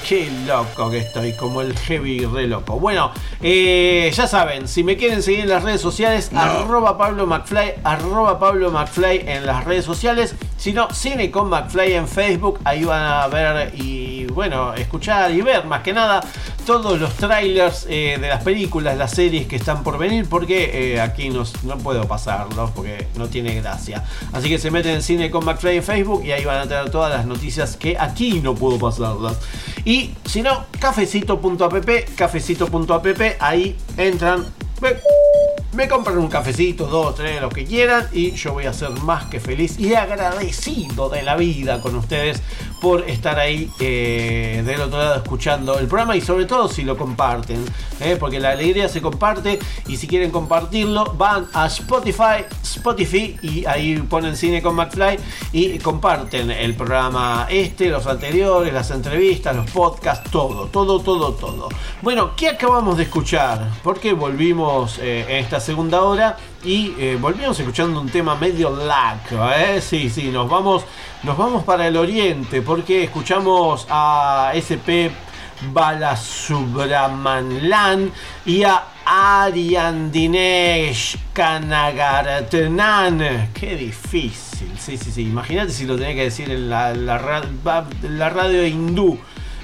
Qué 0.08 0.30
loco 0.46 0.90
que 0.90 0.98
estoy, 0.98 1.32
como 1.34 1.60
el 1.60 1.76
heavy 1.78 2.26
re 2.26 2.46
loco. 2.46 2.78
Bueno, 2.78 3.12
eh, 3.40 4.10
ya 4.14 4.26
saben, 4.26 4.68
si 4.68 4.84
me 4.84 4.96
quieren 4.96 5.22
seguir 5.22 5.40
en 5.40 5.48
las 5.48 5.62
redes 5.62 5.80
sociales, 5.80 6.30
arroba 6.34 6.98
Pablo 6.98 7.26
McFly, 7.26 7.74
arroba 7.84 8.38
Pablo 8.38 8.70
McFly 8.70 9.24
en 9.26 9.46
las 9.46 9.64
redes 9.64 9.84
sociales. 9.84 10.34
Si 10.56 10.72
no, 10.72 10.92
Cine 10.92 11.30
con 11.30 11.48
McFly 11.48 11.94
en 11.94 12.06
Facebook, 12.06 12.60
ahí 12.64 12.84
van 12.84 13.02
a 13.02 13.26
ver 13.28 13.72
y 13.74 14.26
bueno, 14.26 14.74
escuchar 14.74 15.30
y 15.30 15.40
ver 15.40 15.64
más 15.64 15.82
que 15.82 15.92
nada 15.92 16.20
todos 16.66 17.00
los 17.00 17.14
trailers 17.14 17.86
eh, 17.88 18.18
de 18.20 18.28
las 18.28 18.42
películas, 18.44 18.96
las 18.96 19.12
series 19.12 19.46
que 19.46 19.56
están 19.56 19.82
por 19.82 19.98
venir, 19.98 20.28
porque 20.28 20.94
eh, 20.94 21.00
aquí 21.00 21.30
no, 21.30 21.44
no 21.64 21.78
puedo 21.78 22.06
porque 22.48 23.06
no 23.16 23.28
tiene 23.28 23.54
gracia. 23.60 24.04
Así 24.32 24.48
que 24.48 24.58
se 24.58 24.70
meten 24.70 24.96
en 24.96 25.02
Cine 25.02 25.30
con 25.30 25.44
McFly 25.44 25.76
en 25.78 25.82
Facebook 25.82 26.24
y 26.24 26.32
ahí 26.32 26.44
van 26.44 26.58
a 26.58 26.68
tener 26.68 26.90
todas 26.90 27.12
las 27.12 27.26
noticias 27.26 27.76
que 27.76 27.96
aquí 27.98 28.40
no 28.40 28.54
puedo 28.54 28.78
pasarlas. 28.78 29.36
Y 29.84 30.14
si 30.24 30.42
no, 30.42 30.64
cafecito.app, 30.78 31.88
cafecito.app, 32.16 33.20
ahí 33.40 33.76
entran. 33.96 34.46
me- 34.80 34.96
me 35.72 35.86
compran 35.86 36.18
un 36.18 36.26
cafecito, 36.26 36.86
dos, 36.86 37.14
tres, 37.14 37.40
lo 37.40 37.48
que 37.48 37.64
quieran 37.64 38.08
y 38.12 38.32
yo 38.32 38.52
voy 38.54 38.66
a 38.66 38.72
ser 38.72 38.90
más 38.90 39.26
que 39.26 39.38
feliz 39.38 39.78
y 39.78 39.94
agradecido 39.94 41.08
de 41.08 41.22
la 41.22 41.36
vida 41.36 41.80
con 41.80 41.94
ustedes 41.94 42.42
por 42.80 43.08
estar 43.08 43.38
ahí 43.38 43.70
eh, 43.78 44.62
del 44.64 44.80
otro 44.80 44.98
lado 44.98 45.16
escuchando 45.16 45.78
el 45.78 45.86
programa 45.86 46.16
y 46.16 46.20
sobre 46.20 46.46
todo 46.46 46.68
si 46.68 46.82
lo 46.82 46.96
comparten, 46.96 47.64
¿eh? 48.00 48.16
porque 48.18 48.40
la 48.40 48.50
alegría 48.50 48.88
se 48.88 49.02
comparte 49.02 49.58
y 49.86 49.96
si 49.96 50.06
quieren 50.06 50.30
compartirlo 50.30 51.14
van 51.16 51.46
a 51.52 51.66
Spotify, 51.66 52.44
Spotify 52.62 53.36
y 53.42 53.64
ahí 53.66 53.96
ponen 53.98 54.36
cine 54.36 54.62
con 54.62 54.74
McFly 54.74 55.18
y 55.52 55.78
comparten 55.78 56.50
el 56.50 56.74
programa 56.74 57.46
este, 57.50 57.88
los 57.88 58.06
anteriores, 58.06 58.72
las 58.72 58.90
entrevistas, 58.90 59.54
los 59.54 59.70
podcasts, 59.70 60.30
todo, 60.30 60.66
todo, 60.66 61.00
todo, 61.00 61.32
todo. 61.34 61.68
Bueno, 62.02 62.34
¿qué 62.36 62.48
acabamos 62.48 62.96
de 62.96 63.04
escuchar? 63.04 63.68
Porque 63.82 64.12
volvimos 64.12 64.98
eh, 64.98 65.26
en 65.28 65.36
esta 65.36 65.60
segunda 65.60 66.02
hora 66.02 66.36
y 66.62 66.94
eh, 66.98 67.16
volvimos 67.20 67.58
escuchando 67.58 68.00
un 68.00 68.08
tema 68.08 68.34
medio 68.34 68.70
lag, 68.70 69.18
¿eh? 69.56 69.80
Sí, 69.80 70.10
sí, 70.10 70.28
nos 70.28 70.48
vamos, 70.48 70.84
nos 71.22 71.36
vamos 71.36 71.64
para 71.64 71.86
el 71.88 71.96
oriente 71.96 72.62
porque 72.62 73.04
escuchamos 73.04 73.86
a 73.88 74.52
SP 74.54 75.10
Balasubramanian 75.72 78.12
y 78.44 78.62
a 78.64 78.82
Aryan 79.04 80.10
Dinesh 80.12 81.16
Kanagaratanan. 81.32 83.50
Qué 83.54 83.76
difícil, 83.76 84.72
sí, 84.78 84.96
sí, 84.96 85.10
sí. 85.12 85.22
Imagínate 85.22 85.72
si 85.72 85.86
lo 85.86 85.96
tenía 85.96 86.14
que 86.14 86.24
decir 86.24 86.50
en 86.50 86.68
la, 86.70 86.94
la 86.94 87.18
radio 88.28 88.66
hindú. 88.66 89.18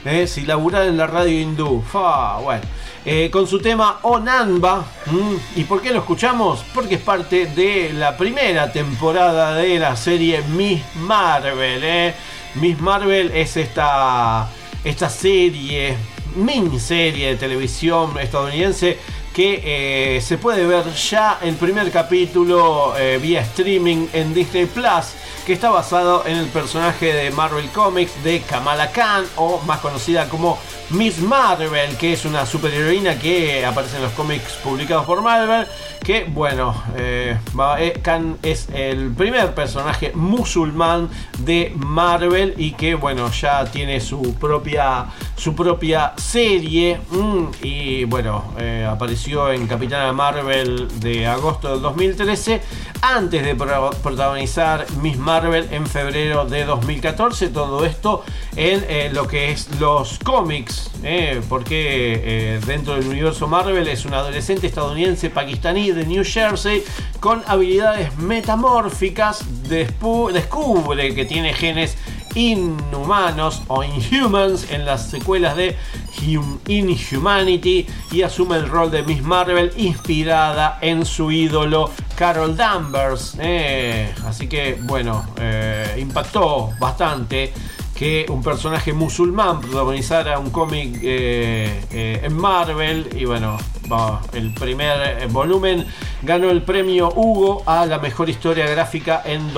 eh, 0.05 0.27
si 0.27 0.47
laburar 0.47 0.87
en 0.87 0.97
la 0.97 1.07
radio 1.07 1.41
hindú. 1.41 1.83
Fa, 1.83 2.39
bueno. 2.39 2.63
Eh, 3.09 3.31
con 3.31 3.47
su 3.47 3.61
tema 3.61 4.01
Onanba. 4.03 4.85
¿Mm? 5.07 5.61
¿Y 5.61 5.63
por 5.63 5.81
qué 5.81 5.93
lo 5.93 6.01
escuchamos? 6.01 6.65
Porque 6.75 6.97
es 6.97 7.01
parte 7.01 7.47
de 7.47 7.93
la 7.93 8.17
primera 8.17 8.73
temporada 8.73 9.55
de 9.55 9.79
la 9.79 9.95
serie 9.95 10.43
Miss 10.43 10.83
Marvel. 10.97 11.85
¿eh? 11.85 12.15
Miss 12.57 12.81
Marvel 12.81 13.31
es 13.33 13.57
esta, 13.57 14.51
esta 14.83 15.09
serie, 15.09 15.97
miniserie 16.35 17.29
de 17.29 17.37
televisión 17.37 18.19
estadounidense 18.19 18.99
que 19.37 20.17
eh, 20.17 20.21
se 20.23 20.39
puede 20.39 20.67
ver 20.67 20.91
ya 20.95 21.39
el 21.43 21.57
primer 21.57 21.91
capítulo 21.91 22.95
eh, 22.97 23.19
vía 23.21 23.43
streaming 23.43 24.07
en 24.15 24.33
Disney 24.33 24.65
Plus, 24.65 25.13
que 25.45 25.53
está 25.53 25.69
basado 25.69 26.25
en 26.27 26.39
el 26.39 26.47
personaje 26.47 27.13
de 27.13 27.31
Marvel 27.33 27.69
Comics 27.69 28.25
de 28.25 28.41
Kamala 28.41 28.91
Khan, 28.93 29.27
o 29.37 29.61
más 29.67 29.81
conocida 29.81 30.27
como 30.31 30.57
Miss 30.89 31.19
Marvel, 31.19 31.97
que 31.97 32.13
es 32.13 32.25
una 32.25 32.47
superheroína 32.47 33.19
que 33.19 33.67
aparece 33.67 33.97
en 33.97 34.05
los 34.05 34.13
cómics 34.13 34.53
publicados 34.63 35.05
por 35.05 35.21
Marvel, 35.21 35.67
que 36.03 36.25
bueno, 36.25 36.81
eh, 36.97 37.37
eh, 37.79 38.01
Khan 38.01 38.39
es 38.43 38.69
el 38.73 39.13
primer 39.13 39.53
personaje 39.53 40.13
musulmán 40.15 41.11
de 41.39 41.73
Marvel 41.75 42.55
y 42.57 42.73
que 42.73 42.95
bueno, 42.95 43.31
ya 43.33 43.65
tiene 43.65 44.01
su 44.01 44.35
propia, 44.35 45.07
su 45.37 45.55
propia 45.55 46.15
serie 46.17 46.99
mm, 47.11 47.45
y 47.63 48.05
bueno, 48.05 48.55
eh, 48.59 48.87
apareció 48.91 49.53
en 49.53 49.67
Capitana 49.67 50.13
Marvel 50.13 50.89
de 51.01 51.27
agosto 51.27 51.71
del 51.73 51.83
2013 51.83 52.63
antes 53.03 53.45
de 53.45 53.55
pro- 53.55 53.91
protagonizar 54.03 54.87
Miss 55.03 55.19
Marvel 55.19 55.69
en 55.71 55.87
febrero 55.87 56.47
de 56.47 56.65
2014, 56.65 57.49
todo 57.49 57.85
esto 57.85 58.25
en 58.57 58.85
eh, 58.89 59.11
lo 59.13 59.29
que 59.29 59.51
es 59.53 59.69
los 59.79 60.19
cómics, 60.21 60.91
eh, 61.03 61.43
porque 61.51 62.59
dentro 62.67 62.95
del 62.95 63.07
universo 63.07 63.47
Marvel 63.47 63.87
es 63.89 64.07
una 64.07 64.19
adolescente 64.21 64.67
estadounidense 64.67 65.29
pakistaní 65.29 65.91
de 65.93 66.07
New 66.07 66.25
Jersey 66.25 66.83
con 67.21 67.43
habilidades 67.47 68.17
metamórficas, 68.17 69.45
descubre 69.69 71.15
que 71.15 71.25
tiene 71.27 71.53
genes 71.53 71.97
inhumanos 72.37 73.63
o 73.67 73.83
inhumans 73.83 74.71
en 74.71 74.85
las 74.85 75.09
secuelas 75.11 75.57
de 75.57 75.77
Hum- 76.23 76.59
Inhumanity 76.69 77.87
y 78.13 78.23
asume 78.23 78.57
el 78.57 78.69
rol 78.69 78.91
de 78.91 79.03
Miss 79.03 79.23
Marvel 79.23 79.73
inspirada 79.77 80.79
en 80.81 81.05
su 81.05 81.33
ídolo 81.33 81.91
Carol 82.15 82.57
Danvers. 82.57 83.37
Eh, 83.41 84.13
así 84.27 84.47
que 84.49 84.79
bueno, 84.83 85.25
eh, 85.41 85.97
impactó 85.99 86.71
bastante 86.79 87.53
que 87.95 88.27
un 88.29 88.43
personaje 88.43 88.93
musulmán 88.93 89.63
protagonizara 89.63 90.39
un 90.39 90.51
cómic 90.51 90.99
eh, 91.03 92.21
en 92.23 92.37
Marvel 92.37 93.09
y 93.19 93.25
bueno, 93.25 93.57
va, 93.91 94.21
el 94.35 94.53
primer 94.53 95.27
volumen 95.29 95.87
ganó 96.21 96.51
el 96.51 96.61
premio 96.61 97.11
Hugo 97.17 97.63
a 97.65 97.87
la 97.87 97.99
mejor 97.99 98.29
historia 98.29 98.67
gráfica 98.67 99.23
en 99.25 99.55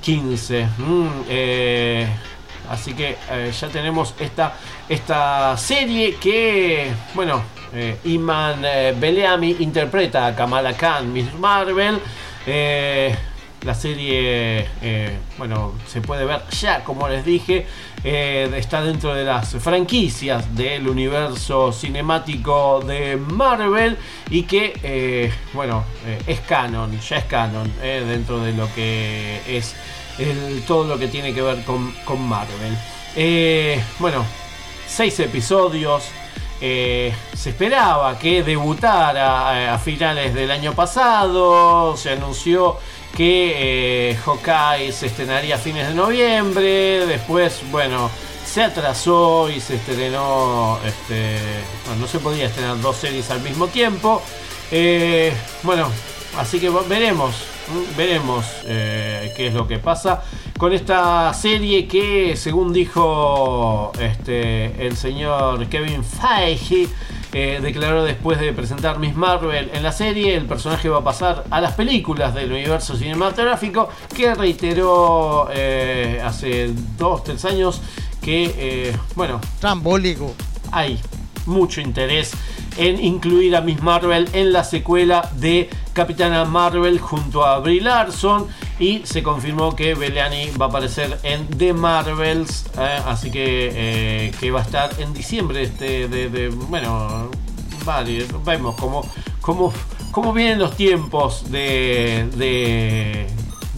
2015. 0.00 0.68
Mm, 0.78 1.08
eh, 1.28 2.06
así 2.70 2.94
que 2.94 3.16
eh, 3.30 3.52
ya 3.58 3.68
tenemos 3.68 4.14
esta, 4.18 4.54
esta 4.88 5.56
serie 5.56 6.16
que, 6.16 6.90
bueno, 7.14 7.42
eh, 7.72 7.98
Iman 8.04 8.62
Beleami 8.98 9.56
interpreta 9.60 10.26
a 10.26 10.34
Kamala 10.34 10.74
Khan, 10.74 11.12
Miss 11.12 11.32
Marvel. 11.34 12.00
La 13.64 13.74
serie, 13.74 14.68
bueno, 15.36 15.74
se 15.86 16.00
puede 16.00 16.24
ver 16.24 16.42
ya, 16.50 16.84
como 16.84 17.08
les 17.08 17.24
dije, 17.24 17.66
eh, 18.04 18.48
está 18.56 18.80
dentro 18.82 19.12
de 19.12 19.24
las 19.24 19.56
franquicias 19.56 20.54
del 20.54 20.88
universo 20.88 21.72
cinemático 21.72 22.80
de 22.86 23.16
Marvel 23.16 23.96
y 24.30 24.44
que, 24.44 24.78
eh, 24.82 25.32
bueno, 25.52 25.84
eh, 26.06 26.22
es 26.28 26.40
canon, 26.40 26.98
ya 27.00 27.16
es 27.16 27.24
canon 27.24 27.72
dentro 27.80 28.38
de 28.38 28.52
lo 28.52 28.72
que 28.72 29.40
es 29.48 29.74
todo 30.66 30.84
lo 30.84 30.98
que 30.98 31.08
tiene 31.08 31.34
que 31.34 31.42
ver 31.42 31.64
con, 31.64 32.28
Marvel. 32.28 32.76
Bueno, 33.98 34.24
seis 34.86 35.18
episodios. 35.20 36.04
se 36.60 37.12
esperaba 37.50 38.18
que 38.18 38.42
debutara 38.42 39.74
a 39.74 39.78
finales 39.78 40.34
del 40.34 40.50
año 40.50 40.72
pasado. 40.72 41.96
Se 41.96 42.10
anunció 42.10 42.78
que 43.16 44.10
eh, 44.10 44.16
Hawkeye 44.24 44.92
se 44.92 45.06
estrenaría 45.06 45.56
a 45.56 45.58
fines 45.58 45.88
de 45.88 45.94
noviembre. 45.94 47.06
Después, 47.06 47.62
bueno, 47.70 48.10
se 48.44 48.62
atrasó 48.62 49.50
y 49.50 49.60
se 49.60 49.76
estrenó. 49.76 50.78
Este, 50.84 51.38
no 51.98 52.06
se 52.06 52.18
podía 52.18 52.46
estrenar 52.46 52.80
dos 52.80 52.96
series 52.96 53.30
al 53.30 53.40
mismo 53.40 53.68
tiempo. 53.68 54.22
Eh, 54.70 55.32
bueno, 55.62 55.88
así 56.38 56.58
que 56.60 56.70
veremos. 56.70 57.34
Veremos 57.96 58.46
eh, 58.64 59.32
qué 59.36 59.48
es 59.48 59.54
lo 59.54 59.68
que 59.68 59.78
pasa 59.78 60.22
con 60.58 60.72
esta 60.72 61.32
serie 61.34 61.86
que, 61.86 62.34
según 62.34 62.72
dijo 62.72 63.92
este, 64.00 64.86
el 64.86 64.96
señor 64.96 65.66
Kevin 65.68 66.02
Feige, 66.02 66.88
eh, 67.32 67.60
declaró 67.62 68.04
después 68.04 68.40
de 68.40 68.52
presentar 68.52 68.98
Miss 68.98 69.14
Marvel 69.14 69.70
en 69.72 69.82
la 69.82 69.92
serie, 69.92 70.34
el 70.34 70.46
personaje 70.46 70.88
va 70.88 70.98
a 70.98 71.04
pasar 71.04 71.44
a 71.50 71.60
las 71.60 71.74
películas 71.74 72.34
del 72.34 72.52
universo 72.52 72.96
cinematográfico, 72.96 73.88
que 74.14 74.34
reiteró 74.34 75.48
eh, 75.52 76.22
hace 76.24 76.72
dos, 76.96 77.24
tres 77.24 77.44
años 77.44 77.82
que, 78.22 78.54
eh, 78.56 78.96
bueno, 79.14 79.40
Trambólico. 79.60 80.34
hay 80.72 80.98
mucho 81.48 81.80
interés 81.80 82.30
en 82.76 83.02
incluir 83.04 83.56
a 83.56 83.60
Miss 83.60 83.82
Marvel 83.82 84.28
en 84.32 84.52
la 84.52 84.62
secuela 84.62 85.28
de 85.36 85.68
Capitana 85.92 86.44
Marvel 86.44 87.00
junto 87.00 87.44
a 87.44 87.58
Brie 87.58 87.80
Larson. 87.80 88.46
Y 88.78 89.00
se 89.04 89.24
confirmó 89.24 89.74
que 89.74 89.94
Beliani 89.96 90.50
va 90.50 90.66
a 90.66 90.68
aparecer 90.68 91.18
en 91.24 91.48
The 91.48 91.72
Marvels, 91.72 92.66
eh, 92.78 93.00
así 93.06 93.30
que, 93.32 93.72
eh, 93.74 94.32
que 94.38 94.52
va 94.52 94.60
a 94.60 94.62
estar 94.62 94.90
en 95.00 95.12
diciembre 95.12 95.62
este 95.64 96.06
de, 96.06 96.28
de- 96.28 96.48
bueno, 96.50 97.28
vale, 97.84 98.24
vemos 98.44 98.76
cómo, 98.76 99.02
cómo, 99.40 99.72
cómo 100.12 100.32
vienen 100.32 100.60
los 100.60 100.76
tiempos 100.76 101.50
de, 101.50 102.28
de, 102.36 103.26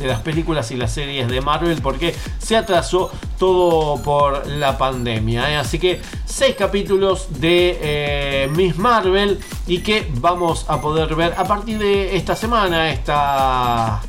de 0.00 0.06
las 0.06 0.20
películas 0.20 0.70
y 0.70 0.76
las 0.76 0.92
series 0.92 1.28
de 1.28 1.40
Marvel 1.40 1.80
porque 1.82 2.14
se 2.38 2.56
atrasó 2.56 3.10
todo 3.38 4.02
por 4.02 4.46
la 4.46 4.76
pandemia. 4.76 5.50
¿eh? 5.50 5.56
Así 5.56 5.78
que 5.78 6.00
seis 6.24 6.56
capítulos 6.56 7.40
de 7.40 7.78
eh, 7.80 8.48
Miss 8.50 8.76
Marvel 8.76 9.38
y 9.66 9.78
que 9.78 10.10
vamos 10.14 10.64
a 10.68 10.80
poder 10.80 11.14
ver 11.14 11.34
a 11.36 11.44
partir 11.44 11.78
de 11.78 12.16
esta 12.16 12.34
semana, 12.34 12.90
esta, 12.90 14.00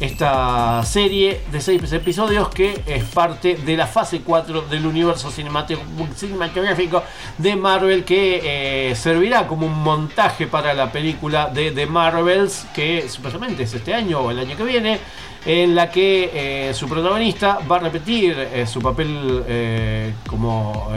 esta 0.00 0.82
serie 0.82 1.42
de 1.52 1.60
seis 1.60 1.92
episodios 1.92 2.48
que 2.48 2.82
es 2.86 3.04
parte 3.04 3.56
de 3.56 3.76
la 3.76 3.86
fase 3.86 4.22
4 4.22 4.62
del 4.62 4.86
universo 4.86 5.30
cinematográfico 5.30 7.02
de 7.36 7.54
Marvel 7.54 8.04
que 8.04 8.88
eh, 8.90 8.94
servirá 8.94 9.46
como 9.46 9.66
un 9.66 9.82
montaje 9.82 10.46
para 10.46 10.72
la 10.72 10.90
película 10.90 11.50
de 11.50 11.70
The 11.72 11.84
Marvels 11.84 12.66
que 12.74 13.08
supuestamente 13.10 13.64
es 13.64 13.74
este 13.74 13.92
año 13.92 14.20
o 14.20 14.30
el 14.30 14.38
año 14.38 14.56
que 14.56 14.64
viene 14.64 14.98
en 15.44 15.74
la 15.74 15.90
que 15.90 16.30
eh, 16.32 16.74
su 16.74 16.88
protagonista 16.88 17.58
va 17.70 17.76
a 17.76 17.80
repetir 17.80 18.36
eh, 18.38 18.66
su 18.66 18.80
papel 18.80 20.16
como 20.26 20.88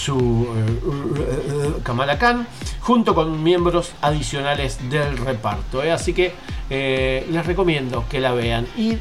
eh, 0.00 0.04
su 0.04 0.48
eh, 1.16 1.80
Kamala 1.82 2.18
Khan 2.18 2.46
junto 2.80 3.14
con 3.14 3.42
miembros 3.42 3.92
adicionales 4.00 4.78
del 4.90 5.16
reparto. 5.18 5.82
¿eh? 5.82 5.92
Así 5.92 6.12
que 6.12 6.32
eh, 6.68 7.26
les 7.30 7.46
recomiendo 7.46 8.04
que 8.08 8.20
la 8.20 8.32
vean 8.32 8.66
y 8.76 8.96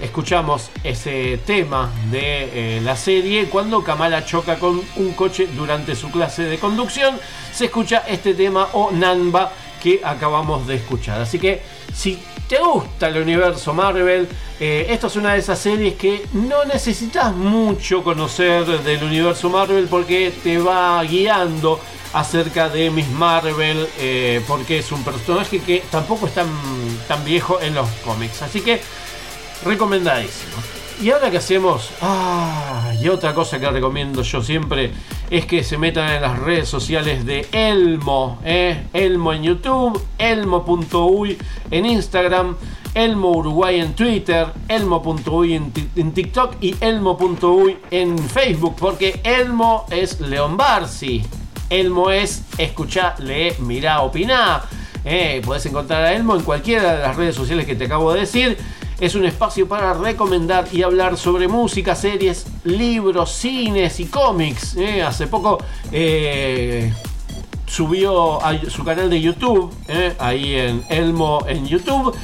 escuchamos 0.00 0.70
ese 0.82 1.38
tema 1.44 1.90
de 2.10 2.78
eh, 2.78 2.80
la 2.80 2.96
serie 2.96 3.46
cuando 3.46 3.84
Kamala 3.84 4.24
choca 4.24 4.58
con 4.58 4.80
un 4.96 5.12
coche 5.12 5.48
durante 5.54 5.94
su 5.94 6.10
clase 6.10 6.44
de 6.44 6.58
conducción. 6.58 7.18
Se 7.52 7.66
escucha 7.66 8.04
este 8.08 8.34
tema 8.34 8.68
o 8.72 8.90
Nanba 8.90 9.52
que 9.82 10.00
acabamos 10.04 10.66
de 10.66 10.76
escuchar. 10.76 11.20
Así 11.20 11.38
que 11.38 11.62
si 11.92 12.18
te 12.50 12.58
gusta 12.58 13.06
el 13.06 13.16
universo 13.18 13.72
Marvel, 13.72 14.28
eh, 14.58 14.86
esta 14.88 15.06
es 15.06 15.14
una 15.14 15.34
de 15.34 15.38
esas 15.38 15.56
series 15.56 15.94
que 15.94 16.26
no 16.32 16.64
necesitas 16.64 17.32
mucho 17.32 18.02
conocer 18.02 18.66
del 18.66 19.04
universo 19.04 19.48
Marvel 19.48 19.86
porque 19.88 20.32
te 20.42 20.58
va 20.58 21.00
guiando 21.04 21.78
acerca 22.12 22.68
de 22.68 22.90
Miss 22.90 23.08
Marvel, 23.10 23.88
eh, 24.00 24.42
porque 24.48 24.80
es 24.80 24.90
un 24.90 25.04
personaje 25.04 25.60
que 25.60 25.84
tampoco 25.92 26.26
es 26.26 26.34
tan 26.34 27.24
viejo 27.24 27.60
en 27.60 27.72
los 27.72 27.88
cómics. 28.04 28.42
Así 28.42 28.60
que 28.62 28.80
recomendadísimo. 29.64 30.79
Y 31.02 31.10
ahora 31.10 31.30
que 31.30 31.38
hacemos, 31.38 31.90
ah, 32.02 32.92
y 33.00 33.08
otra 33.08 33.34
cosa 33.34 33.58
que 33.58 33.70
recomiendo 33.70 34.20
yo 34.20 34.42
siempre 34.42 34.92
es 35.30 35.46
que 35.46 35.64
se 35.64 35.78
metan 35.78 36.10
en 36.10 36.20
las 36.20 36.38
redes 36.38 36.68
sociales 36.68 37.24
de 37.24 37.46
Elmo, 37.52 38.38
¿eh? 38.44 38.84
Elmo 38.92 39.32
en 39.32 39.44
YouTube, 39.44 39.98
elmo.uy 40.18 41.38
en 41.70 41.86
Instagram, 41.86 42.54
Elmo 42.92 43.30
Uruguay 43.30 43.80
en 43.80 43.94
Twitter, 43.94 44.48
Elmo.uy 44.68 45.54
en, 45.54 45.72
en 45.96 46.12
TikTok 46.12 46.56
y 46.60 46.76
Elmo.uy 46.78 47.78
en 47.90 48.18
Facebook, 48.18 48.76
porque 48.78 49.22
Elmo 49.24 49.86
es 49.90 50.20
León 50.20 50.58
Barsi. 50.58 51.22
Elmo 51.70 52.10
es 52.10 52.44
escuchá, 52.58 53.14
lee, 53.20 53.54
mirá, 53.60 54.02
opiná. 54.02 54.64
Eh, 55.04 55.40
podés 55.42 55.64
encontrar 55.64 56.04
a 56.04 56.12
Elmo 56.12 56.36
en 56.36 56.42
cualquiera 56.42 56.96
de 56.96 57.02
las 57.02 57.16
redes 57.16 57.34
sociales 57.34 57.64
que 57.64 57.74
te 57.74 57.86
acabo 57.86 58.12
de 58.12 58.20
decir. 58.20 58.58
Es 59.00 59.14
un 59.14 59.24
espacio 59.24 59.66
para 59.66 59.94
recomendar 59.94 60.68
y 60.72 60.82
hablar 60.82 61.16
sobre 61.16 61.48
música, 61.48 61.94
series, 61.94 62.44
libros, 62.64 63.32
cines 63.32 63.98
y 63.98 64.04
cómics. 64.04 64.76
Eh, 64.76 65.02
hace 65.02 65.26
poco 65.26 65.56
eh, 65.90 66.92
subió 67.64 68.44
a 68.44 68.60
su 68.68 68.84
canal 68.84 69.08
de 69.08 69.18
YouTube, 69.18 69.72
eh, 69.88 70.14
ahí 70.18 70.54
en 70.54 70.84
Elmo 70.90 71.42
en 71.48 71.66
YouTube, 71.66 72.14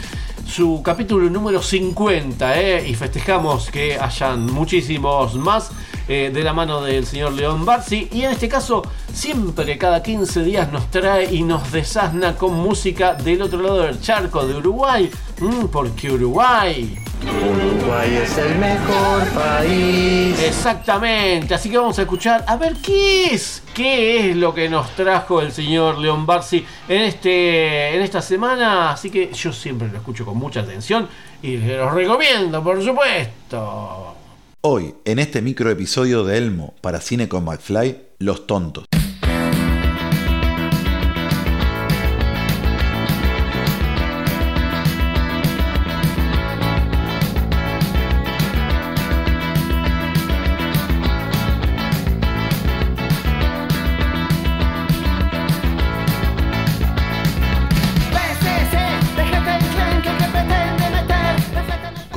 su 0.47 0.81
capítulo 0.83 1.29
número 1.29 1.61
50, 1.61 2.61
eh, 2.61 2.89
y 2.89 2.95
festejamos 2.95 3.71
que 3.71 3.99
hayan 3.99 4.47
muchísimos 4.47 5.35
más 5.35 5.71
eh, 6.09 6.31
de 6.33 6.43
la 6.43 6.53
mano 6.53 6.83
del 6.83 7.05
señor 7.05 7.33
León 7.33 7.65
Barsi, 7.65 8.09
y 8.13 8.23
en 8.23 8.33
este 8.33 8.49
caso 8.49 8.83
siempre 9.13 9.77
cada 9.77 10.03
15 10.03 10.45
días 10.45 10.73
nos 10.73 10.91
trae 10.91 11.35
y 11.35 11.43
nos 11.43 11.73
desasna 11.73 12.37
con 12.37 12.55
música 12.55 13.15
del 13.15 13.43
otro 13.43 13.61
lado 13.61 13.83
del 13.83 14.01
charco 14.01 14.47
de 14.47 14.57
Uruguay, 14.57 15.11
Mm, 15.41 15.67
porque 15.67 16.11
Uruguay... 16.11 16.99
Uruguay 17.23 18.21
es 18.23 18.37
el 18.39 18.59
mejor 18.59 19.27
país. 19.29 20.39
Exactamente, 20.43 21.55
así 21.55 21.71
que 21.71 21.79
vamos 21.79 21.99
a 21.99 22.03
escuchar 22.03 22.45
a 22.47 22.57
ver 22.57 22.75
qué 22.77 23.27
es, 23.27 23.63
qué 23.75 24.31
es 24.31 24.37
lo 24.37 24.55
que 24.55 24.69
nos 24.69 24.91
trajo 24.97 25.41
el 25.41 25.53
señor 25.53 25.99
León 25.99 26.27
Barsi 26.27 26.65
en, 26.89 27.03
este, 27.03 27.95
en 27.95 28.03
esta 28.03 28.21
semana. 28.21 28.91
Así 28.91 29.11
que 29.11 29.33
yo 29.33 29.53
siempre 29.53 29.89
lo 29.89 29.97
escucho 29.99 30.25
con 30.25 30.37
mucha 30.37 30.61
atención 30.61 31.09
y 31.43 31.59
se 31.59 31.77
los 31.77 31.93
recomiendo, 31.93 32.63
por 32.63 32.83
supuesto. 32.83 34.15
Hoy, 34.63 34.95
en 35.05 35.19
este 35.19 35.43
micro 35.43 35.71
episodio 35.71 36.25
de 36.25 36.39
Elmo 36.39 36.75
para 36.81 37.01
Cine 37.01 37.29
con 37.29 37.45
McFly, 37.45 38.01
Los 38.19 38.47
Tontos. 38.47 38.85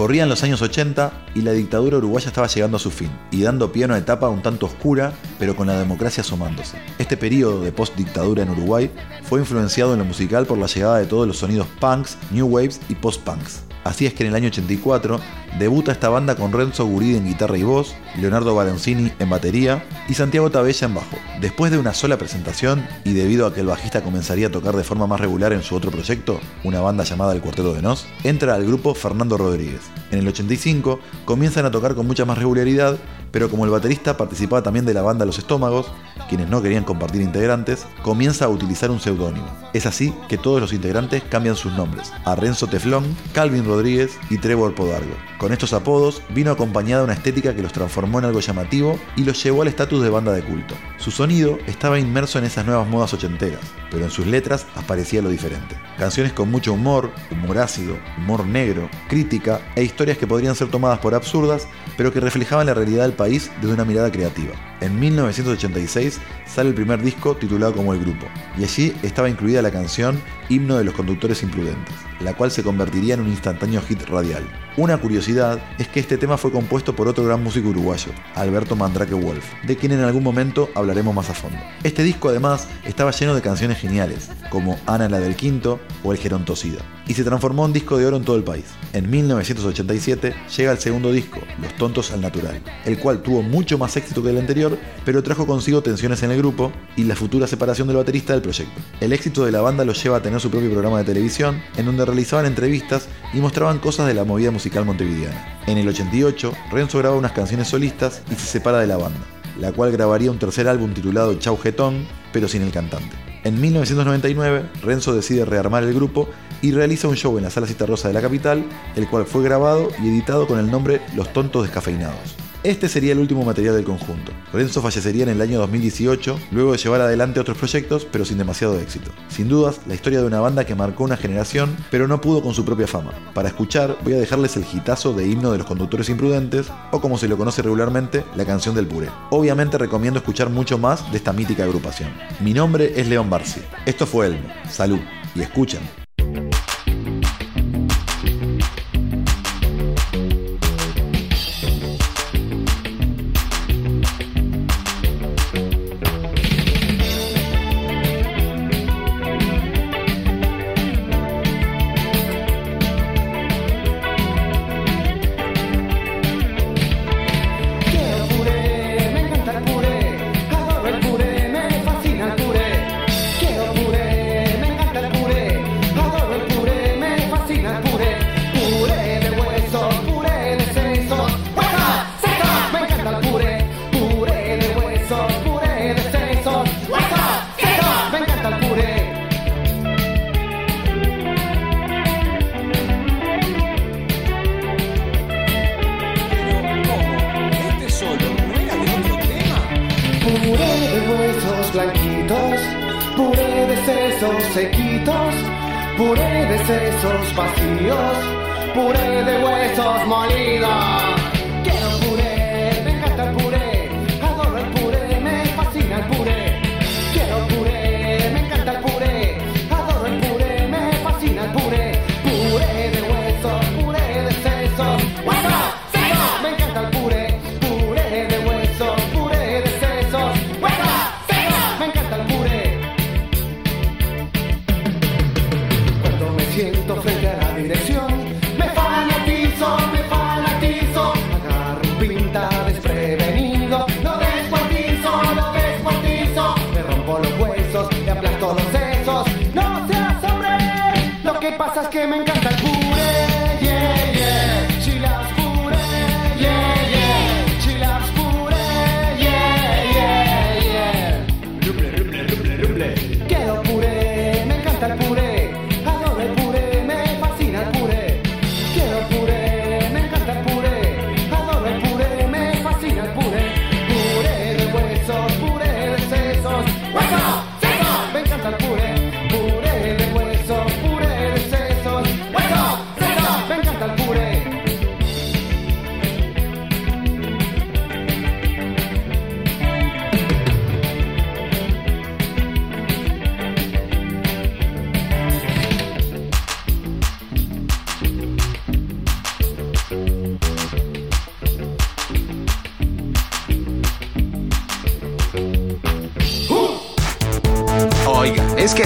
Corrían 0.10 0.27
los 0.27 0.41
años 0.41 0.60
80 0.64 1.11
y 1.36 1.44
la 1.44 1.52
dictadura 1.52 1.98
uruguaya 1.98 2.30
estaba 2.30 2.48
llegando 2.48 2.77
a 2.77 2.80
su 2.80 2.90
fin 2.90 3.11
y 3.30 3.44
dando 3.44 3.72
pie 3.72 3.84
a 3.84 3.86
una 3.86 3.99
etapa 3.99 4.27
un 4.27 4.41
tanto 4.41 4.65
oscura, 4.65 5.14
pero 5.38 5.56
con 5.56 5.68
la 5.68 5.77
democracia 5.77 6.22
asomándose. 6.22 6.81
Este 6.98 7.15
periodo 7.15 7.61
de 7.61 7.72
post-dictadura 7.72 8.41
en 8.41 8.49
Uruguay 8.49 8.90
fue 9.22 9.40
influenciado 9.40 9.94
en 9.94 9.99
lo 9.99 10.06
musical 10.06 10.48
por 10.48 10.57
la 10.57 10.65
llegada 10.65 10.98
de 10.98 11.06
todos 11.06 11.27
los 11.27 11.38
sonidos 11.38 11.68
punks, 11.80 12.18
new 12.31 12.48
waves 12.48 12.81
y 12.90 12.95
post-punks. 12.95 13.68
Así 13.84 14.06
es 14.06 14.14
que 14.14 14.23
en 14.23 14.30
el 14.30 14.35
año 14.35 14.47
84 14.47 15.19
debuta 15.57 15.91
esta 15.91 16.10
banda 16.10 16.35
con 16.35 16.51
Renzo 16.51 16.85
Guridi 16.85 17.15
en 17.15 17.26
guitarra 17.26 17.57
y 17.57 17.64
voz, 17.64 17.95
Leonardo 18.18 18.53
Baloncini 18.53 19.11
en 19.19 19.30
batería 19.30 19.84
y 20.07 20.14
Santiago 20.14 20.49
Tabella 20.49 20.88
en 20.88 20.95
bajo. 20.95 21.18
Después 21.39 21.72
de 21.72 21.77
una 21.77 21.93
sola 21.93 22.18
presentación 22.18 22.85
y 23.03 23.14
debido 23.14 23.47
a 23.47 23.53
que 23.53 23.61
el 23.61 23.68
bajista 23.68 24.01
comenzaría 24.01 24.47
a 24.47 24.51
tocar 24.51 24.76
de 24.76 24.84
forma 24.84 25.07
más 25.07 25.19
regular 25.19 25.53
en 25.53 25.64
su 25.64 25.76
otro 25.76 25.91
proyecto, 25.91 26.39
una 26.64 26.81
banda 26.81 27.03
llamada 27.03 27.34
El 27.34 27.41
Cuarteto 27.41 27.73
de 27.73 27.81
Nos, 27.81 28.06
entra 28.23 28.56
al 28.56 28.65
grupo 28.65 28.93
Fernando 28.93 29.38
Rodríguez. 29.38 29.81
En 30.11 30.19
el 30.19 30.27
85 30.27 30.99
comienzan 31.26 31.65
a 31.65 31.72
tocar 31.72 31.95
con 31.95 32.06
mucha 32.06 32.26
más 32.26 32.38
regularidad, 32.38 32.97
pero 33.31 33.49
como 33.49 33.65
el 33.65 33.72
baterista 33.72 34.18
participaba 34.18 34.64
también 34.64 34.85
de 34.85 34.93
la 34.93 35.01
banda 35.01 35.26
Los 35.26 35.39
Estómagos, 35.39 35.91
quienes 36.27 36.49
no 36.49 36.61
querían 36.61 36.84
compartir 36.84 37.22
integrantes, 37.22 37.85
comienza 38.01 38.45
a 38.45 38.49
utilizar 38.49 38.91
un 38.91 38.99
seudónimo. 38.99 39.47
Es 39.73 39.85
así 39.85 40.14
que 40.27 40.38
todos 40.38 40.61
los 40.61 40.73
integrantes 40.73 41.23
cambian 41.30 41.56
sus 41.56 41.73
nombres, 41.73 42.11
a 42.26 42.35
Renzo 42.35 42.68
Teflón, 42.68 43.15
Calvin 43.34 43.65
Rodríguez 43.65 44.18
y 44.30 44.38
Trevor 44.38 44.76
Podargo. 44.76 45.14
Con 45.38 45.53
estos 45.53 45.73
apodos 45.73 46.22
vino 46.30 46.51
acompañada 46.51 47.03
una 47.03 47.14
estética 47.14 47.56
que 47.56 47.61
los 47.61 47.72
transformó 47.72 48.19
en 48.19 48.26
algo 48.26 48.39
llamativo 48.39 48.99
y 49.15 49.23
los 49.23 49.41
llevó 49.43 49.61
al 49.61 49.68
estatus 49.68 50.03
de 50.03 50.10
banda 50.10 50.34
de 50.34 50.43
culto. 50.43 50.76
Su 50.97 51.11
sonido 51.11 51.57
estaba 51.68 51.99
inmerso 51.99 52.39
en 52.39 52.45
esas 52.45 52.65
nuevas 52.65 52.88
modas 52.88 53.14
ochenteras, 53.14 53.61
pero 53.89 54.06
en 54.06 54.11
sus 54.11 54.27
letras 54.27 54.65
aparecía 54.76 55.22
lo 55.22 55.30
diferente. 55.30 55.76
Canciones 55.97 56.34
con 56.34 56.51
mucho 56.51 56.73
humor, 56.73 57.11
humor 57.31 57.57
ácido, 57.60 57.97
humor 58.18 58.45
negro, 58.45 58.89
crítica 59.07 59.61
e 59.76 59.84
historias 59.84 60.18
que 60.18 60.27
podrían 60.27 60.56
ser 60.56 60.69
tomadas 60.69 60.99
por 60.99 61.15
absurdas, 61.15 61.68
pero 61.97 62.11
que 62.11 62.19
reflejaban 62.19 62.68
la 62.68 62.73
realidad 62.73 63.03
del 63.03 63.14
país 63.19 63.51
desde 63.61 63.73
una 63.73 63.85
mirada 63.85 64.11
creativa. 64.11 64.53
En 64.79 64.97
1986 64.99 66.19
sale 66.53 66.69
el 66.69 66.76
primer 66.76 67.01
disco 67.01 67.35
titulado 67.35 67.73
como 67.73 67.93
El 67.93 67.99
Grupo, 67.99 68.26
y 68.57 68.63
allí 68.63 68.93
estaba 69.03 69.30
incluida 69.30 69.61
la 69.61 69.71
canción 69.71 70.19
Himno 70.49 70.77
de 70.77 70.84
los 70.84 70.95
Conductores 70.95 71.43
Imprudentes, 71.43 71.95
la 72.19 72.34
cual 72.34 72.51
se 72.51 72.63
convertiría 72.63 73.13
en 73.13 73.21
un 73.21 73.30
instantáneo 73.30 73.81
hit 73.81 74.01
radial. 74.09 74.43
Una 74.77 74.97
curiosidad 74.97 75.59
es 75.77 75.88
que 75.88 75.99
este 75.99 76.17
tema 76.17 76.38
fue 76.38 76.51
compuesto 76.51 76.95
por 76.95 77.07
otro 77.07 77.26
gran 77.26 77.43
músico 77.43 77.69
uruguayo, 77.69 78.11
Alberto 78.34 78.76
Mandrake 78.76 79.13
Wolf, 79.13 79.45
de 79.63 79.76
quien 79.76 79.91
en 79.91 79.99
algún 80.01 80.23
momento 80.23 80.69
hablaremos 80.73 81.13
más 81.13 81.30
a 81.30 81.34
fondo. 81.34 81.57
Este 81.84 82.01
disco 82.01 82.30
además 82.30 82.67
estaba 82.85 83.11
lleno 83.11 83.35
de 83.35 83.41
canciones 83.41 83.77
geniales, 83.77 84.30
como 84.49 84.80
Ana 84.88 85.09
la 85.09 85.19
del 85.19 85.35
Quinto 85.35 85.80
o 86.03 86.13
El 86.13 86.17
Gerontocida, 86.17 86.80
y 87.07 87.13
se 87.13 87.23
transformó 87.23 87.65
en 87.65 87.73
disco 87.73 87.97
de 87.97 88.05
oro 88.05 88.17
en 88.17 88.23
todo 88.23 88.38
el 88.38 88.43
país. 88.43 88.65
En 88.93 89.09
1987 89.09 90.34
llega 90.57 90.71
el 90.71 90.80
segundo 90.80 91.11
disco, 91.11 91.41
Los 91.61 91.76
Tontos 91.76 92.11
al 92.11 92.21
Natural, 92.21 92.61
el 92.85 92.97
cual 92.99 93.21
tuvo 93.21 93.41
mucho 93.41 93.77
más 93.77 93.97
éxito 93.97 94.23
que 94.23 94.30
el 94.30 94.38
anterior, 94.38 94.77
pero 95.05 95.21
trajo 95.21 95.45
consigo 95.45 95.81
tensiones 95.81 96.23
en 96.23 96.31
el 96.31 96.39
grupo 96.40 96.72
y 96.95 97.03
la 97.03 97.16
futura 97.16 97.45
separación 97.45 97.88
del 97.88 97.98
baterista 97.98 98.34
del 98.34 98.41
proyecto. 98.41 98.82
El 98.99 99.14
éxito 99.14 99.45
de 99.45 99.52
la 99.52 99.61
banda 99.61 99.86
los 99.86 100.03
lleva 100.03 100.18
a 100.18 100.22
tener 100.22 100.40
su 100.40 100.49
propio 100.49 100.72
programa 100.72 100.98
de 100.98 101.03
televisión, 101.03 101.61
en 101.78 101.86
donde 101.86 102.06
realizaban 102.06 102.45
entrevistas 102.45 103.07
y 103.34 103.38
mostraban 103.38 103.80
cosas 103.80 104.07
de 104.07 104.14
la 104.14 104.24
movida 104.24 104.52
musical 104.52 104.86
montevideana. 104.86 105.60
En 105.68 105.78
el 105.78 105.88
88, 105.88 106.53
Renzo 106.72 106.98
graba 106.98 107.16
unas 107.16 107.34
canciones 107.34 107.68
solistas 107.68 108.24
y 108.32 108.36
se 108.36 108.48
separa 108.48 108.80
de 108.80 108.88
la 108.88 108.98
banda, 108.98 109.20
la 109.60 109.72
cual 109.72 109.91
grabaría 109.91 110.32
un 110.32 110.40
tercer 110.40 110.68
álbum 110.68 110.94
titulado 110.94 111.36
Chau 111.36 111.57
Getón, 111.57 112.07
pero 112.34 112.48
sin 112.48 112.64
el 112.64 112.72
cantante. 112.72 113.16
En 113.44 113.61
1999, 113.61 114.66
Renzo 114.82 115.16
decide 115.16 115.45
rearmar 115.45 115.84
el 115.84 115.94
grupo 115.94 116.28
y 116.61 116.72
realiza 116.72 117.07
un 117.07 117.16
show 117.16 117.38
en 117.38 117.44
la 117.44 117.49
Sala 117.49 117.68
Cita 117.68 117.86
Rosa 117.86 118.07
de 118.10 118.14
la 118.14 118.22
capital, 118.22 118.66
el 118.95 119.07
cual 119.07 119.26
fue 119.26 119.44
grabado 119.44 119.90
y 120.03 120.10
editado 120.10 120.48
con 120.48 120.60
el 120.60 120.70
nombre 120.70 121.02
Los 121.16 121.32
Tontos 121.32 121.64
Descafeinados. 121.64 122.36
Este 122.61 122.90
sería 122.90 123.14
el 123.14 123.19
último 123.19 123.45
material 123.45 123.76
del 123.76 123.86
conjunto. 123.86 124.34
Renzo 124.52 124.81
fallecería 124.81 125.23
en 125.23 125.30
el 125.30 125.40
año 125.40 125.60
2018, 125.60 126.38
luego 126.52 126.73
de 126.73 126.77
llevar 126.77 126.99
adelante 126.99 127.40
otros 127.40 127.57
proyectos, 127.57 128.06
pero 128.11 128.26
sin 128.26 128.38
demasiado 128.38 128.77
éxito. 128.77 129.11
Sin 129.30 129.48
dudas, 129.48 129.80
la 129.88 129.95
historia 129.95 130.19
de 130.19 130.27
una 130.27 130.41
banda 130.41 130.65
que 130.65 130.76
marcó 130.76 131.06
una 131.06 131.15
generación, 131.15 131.77
pero 131.90 132.10
no 132.10 132.19
pudo 132.19 132.41
con 132.41 132.53
su 132.53 132.65
propia 132.65 132.86
fama. 132.86 133.14
Para 133.34 133.48
escuchar, 133.48 133.98
voy 134.03 134.11
a 134.11 134.19
dejarles 134.19 134.57
el 134.57 134.65
hitazo 134.73 135.14
de 135.14 135.26
himno 135.26 135.53
de 135.53 135.57
los 135.60 135.68
conductores 135.68 136.10
imprudentes, 136.10 136.68
o 136.91 136.99
como 136.99 137.18
se 137.18 137.30
lo 137.30 137.38
conoce 137.38 137.61
regularmente, 137.61 138.26
la 138.36 138.44
canción 138.44 138.76
del 138.76 138.88
puré. 138.88 139.07
Obviamente 139.30 139.77
recomiendo 139.77 140.19
escuchar 140.19 140.49
mucho 140.49 140.77
más 140.77 141.10
de 141.11 141.18
esta 141.18 141.31
mítica 141.31 141.64
agrupación. 141.64 142.10
Mi 142.41 142.53
nombre 142.53 142.91
es 142.99 143.07
León 143.07 143.30
Barsi. 143.30 143.61
Esto 143.86 144.06
fue 144.06 144.27
Elmo. 144.27 144.49
Salud. 144.69 144.99
Y 145.34 145.41
escuchen. 145.41 145.80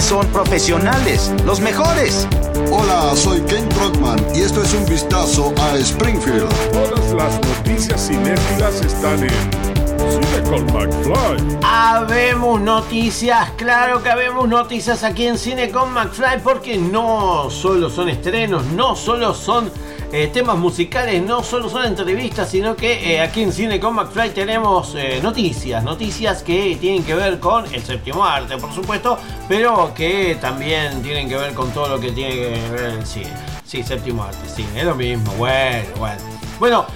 Son 0.04 0.26
profesionales, 0.26 1.32
los 1.46 1.60
mejores. 1.60 2.28
Hola, 2.70 3.16
soy 3.16 3.40
Ken 3.42 3.66
Brockman 3.70 4.18
y 4.34 4.42
esto 4.42 4.62
es 4.62 4.74
un 4.74 4.84
vistazo 4.84 5.54
a 5.58 5.78
Springfield. 5.78 6.46
Todas 6.72 7.12
las 7.14 7.40
noticias 7.40 8.08
cinéfilas 8.08 8.82
están 8.82 9.22
en 9.22 9.74
Cine 10.10 10.42
con 10.50 10.66
McFly. 10.74 11.58
Habemos 11.62 12.60
noticias, 12.60 13.50
claro 13.56 14.02
que 14.02 14.10
habemos 14.10 14.46
noticias 14.46 15.02
aquí 15.04 15.26
en 15.26 15.38
Cine 15.38 15.70
con 15.70 15.94
McFly 15.94 16.42
porque 16.42 16.76
no 16.76 17.48
solo 17.48 17.88
son 17.88 18.10
estrenos, 18.10 18.62
no 18.66 18.96
solo 18.96 19.32
son 19.32 19.70
eh, 20.16 20.28
temas 20.28 20.56
musicales, 20.56 21.20
no 21.20 21.42
solo 21.42 21.68
son 21.68 21.86
entrevistas, 21.86 22.48
sino 22.48 22.76
que 22.76 23.16
eh, 23.16 23.20
aquí 23.20 23.42
en 23.42 23.52
Cine 23.52 23.80
con 23.80 23.96
McFly 23.96 24.30
tenemos 24.30 24.94
eh, 24.94 25.18
noticias, 25.20 25.82
noticias 25.82 26.44
que 26.44 26.78
tienen 26.80 27.02
que 27.02 27.16
ver 27.16 27.40
con 27.40 27.64
el 27.74 27.82
séptimo 27.82 28.24
arte, 28.24 28.56
por 28.56 28.72
supuesto, 28.72 29.18
pero 29.48 29.92
que 29.92 30.38
también 30.40 31.02
tienen 31.02 31.28
que 31.28 31.34
ver 31.36 31.52
con 31.52 31.68
todo 31.72 31.88
lo 31.88 32.00
que 32.00 32.12
tiene 32.12 32.32
que 32.32 32.60
ver 32.70 32.90
el 32.96 33.04
cine. 33.04 33.32
Sí, 33.64 33.82
séptimo 33.82 34.22
arte, 34.22 34.48
sí, 34.54 34.64
es 34.76 34.84
lo 34.84 34.94
mismo, 34.94 35.32
bueno, 35.32 35.88
bueno. 35.98 36.22
Bueno, 36.60 36.86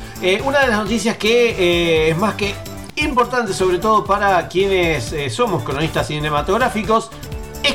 una 0.44 0.60
de 0.60 0.68
las 0.68 0.78
noticias 0.78 1.16
que 1.16 2.10
es 2.10 2.16
más 2.16 2.34
que 2.34 2.54
importante, 2.94 3.52
sobre 3.52 3.78
todo 3.78 4.04
para 4.04 4.46
quienes 4.46 5.12
somos 5.34 5.64
cronistas 5.64 6.06
cinematográficos, 6.06 7.10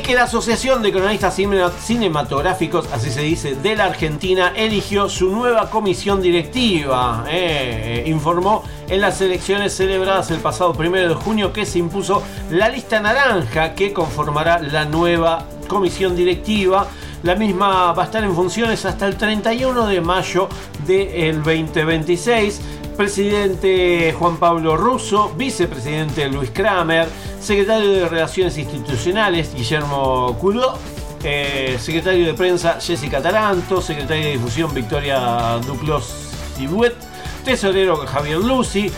que 0.04 0.14
la 0.14 0.24
Asociación 0.24 0.82
de 0.82 0.92
Cronistas 0.92 1.34
Cine- 1.38 1.70
Cinematográficos, 1.80 2.86
así 2.92 3.10
se 3.10 3.22
dice, 3.22 3.54
de 3.54 3.74
la 3.74 3.86
Argentina, 3.86 4.52
eligió 4.54 5.08
su 5.08 5.30
nueva 5.30 5.70
comisión 5.70 6.20
directiva. 6.20 7.24
eh, 7.28 8.04
informó 8.06 8.62
en 8.88 9.00
las 9.00 9.20
elecciones 9.22 9.74
celebradas 9.74 10.30
el 10.30 10.40
pasado 10.40 10.74
primero 10.74 11.08
de 11.08 11.14
junio 11.14 11.52
que 11.52 11.64
se 11.64 11.78
impuso 11.78 12.22
la 12.50 12.68
lista 12.68 13.00
naranja 13.00 13.74
que 13.74 13.92
conformará 13.94 14.58
la 14.60 14.84
nueva 14.84 15.46
comisión 15.68 16.14
directiva. 16.14 16.86
La 17.22 17.34
misma 17.34 17.92
va 17.92 18.02
a 18.02 18.06
estar 18.06 18.22
en 18.22 18.34
funciones 18.34 18.84
hasta 18.84 19.06
el 19.06 19.16
31 19.16 19.86
de 19.86 20.00
mayo 20.02 20.48
del 20.86 21.36
2026 21.42 22.60
presidente 22.94 24.14
Juan 24.16 24.36
Pablo 24.36 24.76
Russo, 24.76 25.32
vicepresidente 25.36 26.28
Luis 26.28 26.50
Kramer, 26.50 27.08
secretario 27.44 27.92
de 27.92 28.08
Relaciones 28.08 28.56
Institucionales 28.56 29.54
Guillermo 29.54 30.36
Curó, 30.40 30.78
eh, 31.22 31.76
secretario 31.78 32.26
de 32.26 32.34
prensa 32.34 32.78
Jessica 32.80 33.20
Taranto, 33.20 33.82
secretaria 33.82 34.24
de 34.26 34.32
difusión 34.32 34.72
Victoria 34.72 35.60
Duclos 35.66 36.06
Sibuet, 36.56 36.94
tesorero 37.44 37.96
Javier 37.98 38.38
Lucy, 38.38 38.90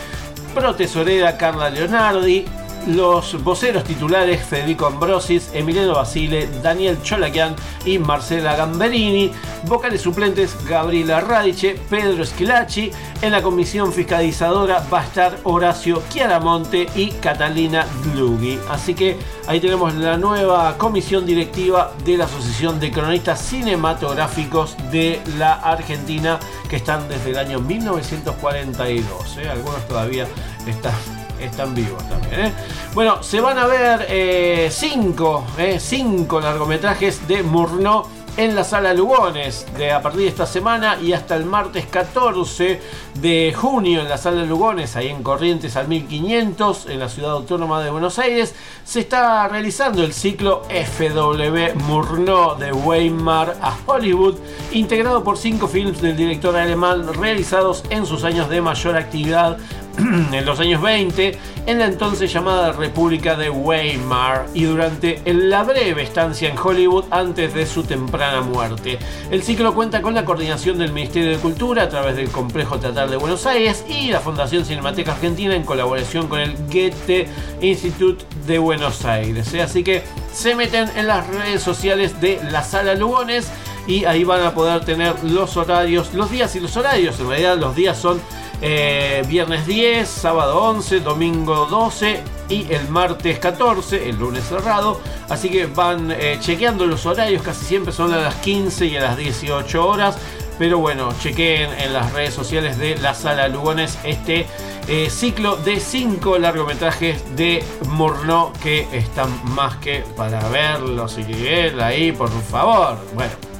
protesorera 0.54 1.36
Carla 1.36 1.70
Leonardi, 1.70 2.44
los 2.86 3.42
voceros 3.42 3.84
titulares 3.84 4.44
Federico 4.44 4.86
Ambrosis, 4.86 5.50
Emiliano 5.52 5.94
Basile, 5.94 6.48
Daniel 6.62 6.98
Cholaquian 7.02 7.54
y 7.84 7.98
Marcela 7.98 8.56
Gamberini, 8.56 9.32
vocales 9.64 10.00
suplentes 10.00 10.56
Gabriela 10.66 11.20
Radiche, 11.20 11.78
Pedro 11.90 12.22
Esquilachi, 12.22 12.90
en 13.22 13.32
la 13.32 13.42
comisión 13.42 13.92
fiscalizadora 13.92 14.84
va 14.92 15.00
a 15.00 15.04
estar 15.04 15.38
Horacio 15.44 16.02
Chiaramonte 16.08 16.86
y 16.94 17.10
Catalina 17.12 17.86
Glugui. 18.04 18.58
Así 18.70 18.94
que 18.94 19.16
ahí 19.46 19.60
tenemos 19.60 19.94
la 19.94 20.16
nueva 20.16 20.76
comisión 20.78 21.26
directiva 21.26 21.92
de 22.04 22.16
la 22.16 22.24
Asociación 22.24 22.78
de 22.78 22.90
Cronistas 22.90 23.40
Cinematográficos 23.40 24.76
de 24.90 25.20
la 25.38 25.54
Argentina 25.54 26.38
que 26.68 26.76
están 26.76 27.08
desde 27.08 27.30
el 27.30 27.38
año 27.38 27.60
1942. 27.60 29.38
¿eh? 29.38 29.48
Algunos 29.48 29.86
todavía 29.88 30.26
están 30.66 31.25
están 31.40 31.74
vivos 31.74 32.06
también. 32.08 32.46
¿eh? 32.46 32.52
Bueno, 32.94 33.22
se 33.22 33.40
van 33.40 33.58
a 33.58 33.66
ver 33.66 34.06
eh, 34.08 34.68
cinco, 34.70 35.44
eh, 35.58 35.78
cinco 35.80 36.40
largometrajes 36.40 37.26
de 37.28 37.42
Murnau 37.42 38.04
en 38.36 38.54
la 38.54 38.64
sala 38.64 38.92
Lugones 38.92 39.66
de 39.78 39.92
a 39.92 40.02
partir 40.02 40.22
de 40.22 40.28
esta 40.28 40.46
semana 40.46 40.98
y 41.00 41.12
hasta 41.12 41.36
el 41.36 41.46
martes 41.46 41.86
14 41.86 42.80
de 43.14 43.54
junio 43.56 44.02
en 44.02 44.08
la 44.08 44.18
sala 44.18 44.44
Lugones, 44.44 44.94
ahí 44.96 45.08
en 45.08 45.22
Corrientes 45.22 45.74
al 45.76 45.88
1500, 45.88 46.86
en 46.90 46.98
la 46.98 47.08
ciudad 47.08 47.32
autónoma 47.32 47.82
de 47.82 47.90
Buenos 47.90 48.18
Aires, 48.18 48.54
se 48.84 49.00
está 49.00 49.48
realizando 49.48 50.04
el 50.04 50.12
ciclo 50.12 50.62
FW 50.68 51.78
Murnau 51.86 52.58
de 52.58 52.72
Weimar 52.72 53.56
a 53.62 53.74
Hollywood, 53.86 54.36
integrado 54.72 55.24
por 55.24 55.38
cinco 55.38 55.66
films 55.66 56.02
del 56.02 56.16
director 56.16 56.56
alemán 56.56 57.14
realizados 57.14 57.84
en 57.88 58.04
sus 58.04 58.24
años 58.24 58.50
de 58.50 58.60
mayor 58.60 58.96
actividad 58.96 59.56
en 60.32 60.44
los 60.44 60.60
años 60.60 60.82
20 60.82 61.38
en 61.66 61.78
la 61.78 61.86
entonces 61.86 62.32
llamada 62.32 62.72
República 62.72 63.34
de 63.36 63.50
Weimar 63.50 64.46
y 64.54 64.64
durante 64.64 65.20
la 65.26 65.64
breve 65.64 66.02
estancia 66.02 66.48
en 66.48 66.58
Hollywood 66.58 67.06
antes 67.10 67.54
de 67.54 67.66
su 67.66 67.82
temprana 67.82 68.40
muerte. 68.40 68.98
El 69.30 69.42
ciclo 69.42 69.74
cuenta 69.74 70.02
con 70.02 70.14
la 70.14 70.24
coordinación 70.24 70.78
del 70.78 70.92
Ministerio 70.92 71.30
de 71.30 71.38
Cultura 71.38 71.84
a 71.84 71.88
través 71.88 72.16
del 72.16 72.28
Complejo 72.30 72.78
Teatral 72.78 73.10
de 73.10 73.16
Buenos 73.16 73.46
Aires 73.46 73.84
y 73.88 74.10
la 74.10 74.20
Fundación 74.20 74.64
Cinemateca 74.64 75.12
Argentina 75.12 75.54
en 75.54 75.64
colaboración 75.64 76.28
con 76.28 76.40
el 76.40 76.54
Goethe 76.66 77.26
Institute 77.60 78.24
de 78.46 78.58
Buenos 78.58 79.04
Aires. 79.04 79.52
Así 79.54 79.82
que 79.82 80.02
se 80.32 80.54
meten 80.54 80.88
en 80.96 81.06
las 81.06 81.26
redes 81.26 81.62
sociales 81.62 82.20
de 82.20 82.40
la 82.50 82.62
Sala 82.62 82.94
Lugones 82.94 83.50
y 83.86 84.04
ahí 84.04 84.24
van 84.24 84.42
a 84.42 84.54
poder 84.54 84.84
tener 84.84 85.22
los 85.24 85.56
horarios, 85.56 86.12
los 86.14 86.30
días 86.30 86.54
y 86.56 86.60
los 86.60 86.76
horarios. 86.76 87.18
En 87.20 87.28
realidad 87.28 87.56
los 87.56 87.74
días 87.76 87.98
son 87.98 88.20
eh, 88.60 89.22
viernes 89.28 89.66
10, 89.66 90.08
sábado 90.08 90.62
11, 90.62 91.00
domingo 91.00 91.66
12 91.66 92.22
y 92.48 92.72
el 92.72 92.88
martes 92.88 93.38
14, 93.38 94.08
el 94.08 94.18
lunes 94.18 94.44
cerrado. 94.44 95.00
Así 95.28 95.50
que 95.50 95.66
van 95.66 96.10
eh, 96.10 96.38
chequeando 96.40 96.86
los 96.86 97.06
horarios, 97.06 97.42
casi 97.42 97.64
siempre 97.64 97.92
son 97.92 98.12
a 98.12 98.18
las 98.18 98.36
15 98.36 98.86
y 98.86 98.96
a 98.96 99.00
las 99.00 99.16
18 99.16 99.86
horas. 99.86 100.16
Pero 100.58 100.78
bueno, 100.78 101.10
chequeen 101.20 101.70
en 101.78 101.92
las 101.92 102.14
redes 102.14 102.32
sociales 102.32 102.78
de 102.78 102.96
la 102.96 103.12
Sala 103.12 103.46
Lugones 103.46 103.98
este 104.04 104.46
eh, 104.88 105.10
ciclo 105.10 105.56
de 105.56 105.78
5 105.78 106.38
largometrajes 106.38 107.36
de 107.36 107.62
Murnau 107.90 108.54
que 108.62 108.88
están 108.92 109.28
más 109.54 109.76
que 109.76 110.02
para 110.16 110.48
verlos 110.48 111.18
y 111.18 111.24
ver 111.24 111.78
ahí, 111.82 112.10
por 112.10 112.30
favor. 112.30 112.96
Bueno. 113.14 113.55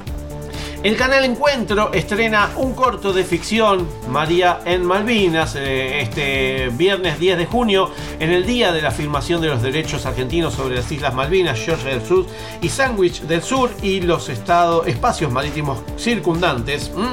El 0.83 0.95
canal 0.95 1.25
Encuentro 1.25 1.91
estrena 1.91 2.51
un 2.55 2.73
corto 2.73 3.11
de 3.11 3.23
ficción, 3.23 3.87
María 4.09 4.59
en 4.63 4.85
Malvinas, 4.85 5.55
eh, 5.55 6.01
este 6.01 6.69
viernes 6.69 7.19
10 7.19 7.39
de 7.39 7.45
junio, 7.47 7.89
en 8.19 8.29
el 8.29 8.45
día 8.45 8.71
de 8.71 8.83
la 8.83 8.89
afirmación 8.89 9.41
de 9.41 9.47
los 9.47 9.63
derechos 9.63 10.05
argentinos 10.05 10.53
sobre 10.53 10.75
las 10.75 10.91
Islas 10.91 11.15
Malvinas, 11.15 11.59
Georgia 11.59 11.89
del 11.89 12.05
Sur 12.05 12.27
y 12.61 12.69
Sandwich 12.69 13.21
del 13.21 13.41
Sur 13.41 13.71
y 13.81 14.01
los 14.01 14.29
estados, 14.29 14.85
espacios 14.87 15.31
marítimos 15.31 15.79
circundantes. 15.97 16.91
¿m? 16.95 17.07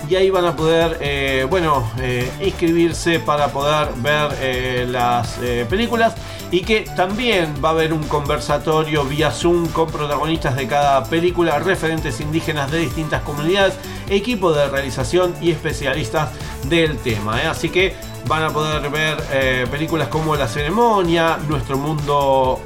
y 0.09 0.15
ahí 0.15 0.29
van 0.29 0.45
a 0.45 0.55
poder 0.55 0.97
eh, 0.99 1.47
bueno 1.49 1.89
eh, 2.01 2.29
inscribirse 2.41 3.19
para 3.19 3.47
poder 3.47 3.89
ver 3.97 4.29
eh, 4.41 4.85
las 4.89 5.37
eh, 5.41 5.65
películas 5.69 6.13
y 6.51 6.61
que 6.61 6.81
también 6.95 7.55
va 7.63 7.69
a 7.69 7.71
haber 7.71 7.93
un 7.93 8.03
conversatorio 8.03 9.05
vía 9.05 9.31
Zoom 9.31 9.67
con 9.67 9.89
protagonistas 9.89 10.57
de 10.57 10.67
cada 10.67 11.03
película, 11.05 11.57
referentes 11.59 12.19
indígenas 12.19 12.69
de 12.69 12.79
distintas 12.79 13.21
comunidades, 13.21 13.75
equipo 14.09 14.51
de 14.51 14.67
realización 14.67 15.33
y 15.41 15.51
especialistas 15.51 16.29
del 16.67 16.97
tema. 16.97 17.41
¿eh? 17.41 17.47
Así 17.47 17.69
que 17.69 17.95
van 18.27 18.43
a 18.43 18.49
poder 18.49 18.89
ver 18.89 19.17
eh, 19.31 19.65
películas 19.71 20.09
como 20.09 20.35
La 20.35 20.47
Ceremonia, 20.47 21.37
Nuestro 21.47 21.77
Mundo 21.77 22.59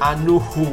Anuju 0.00 0.68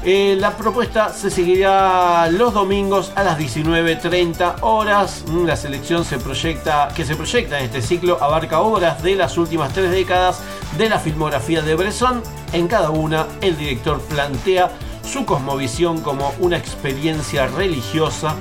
Eh, 0.05 0.37
la 0.39 0.55
propuesta 0.55 1.09
se 1.09 1.29
seguirá 1.29 2.29
los 2.31 2.53
domingos 2.53 3.11
a 3.15 3.23
las 3.23 3.37
19.30 3.37 4.55
horas. 4.61 5.25
Mm, 5.27 5.45
La 5.45 5.57
selección 5.57 6.05
se 6.05 6.17
proyecta, 6.17 6.87
que 6.95 7.03
se 7.03 7.17
proyecta 7.17 7.59
en 7.59 7.65
este 7.65 7.81
ciclo 7.81 8.17
abarca 8.21 8.61
obras 8.61 9.03
de 9.03 9.15
las 9.15 9.37
últimas 9.37 9.73
tres 9.73 9.91
décadas 9.91 10.41
de 10.77 10.87
la 10.87 10.99
filmografía 10.99 11.61
de 11.61 11.75
Bresson. 11.75 12.23
En 12.53 12.69
cada 12.69 12.91
una, 12.91 13.27
el 13.41 13.57
director 13.57 13.99
plantea 14.01 14.71
su 15.03 15.25
cosmovisión 15.25 15.99
como 16.01 16.33
una 16.39 16.57
experiencia 16.57 17.47
religiosa. 17.47 18.35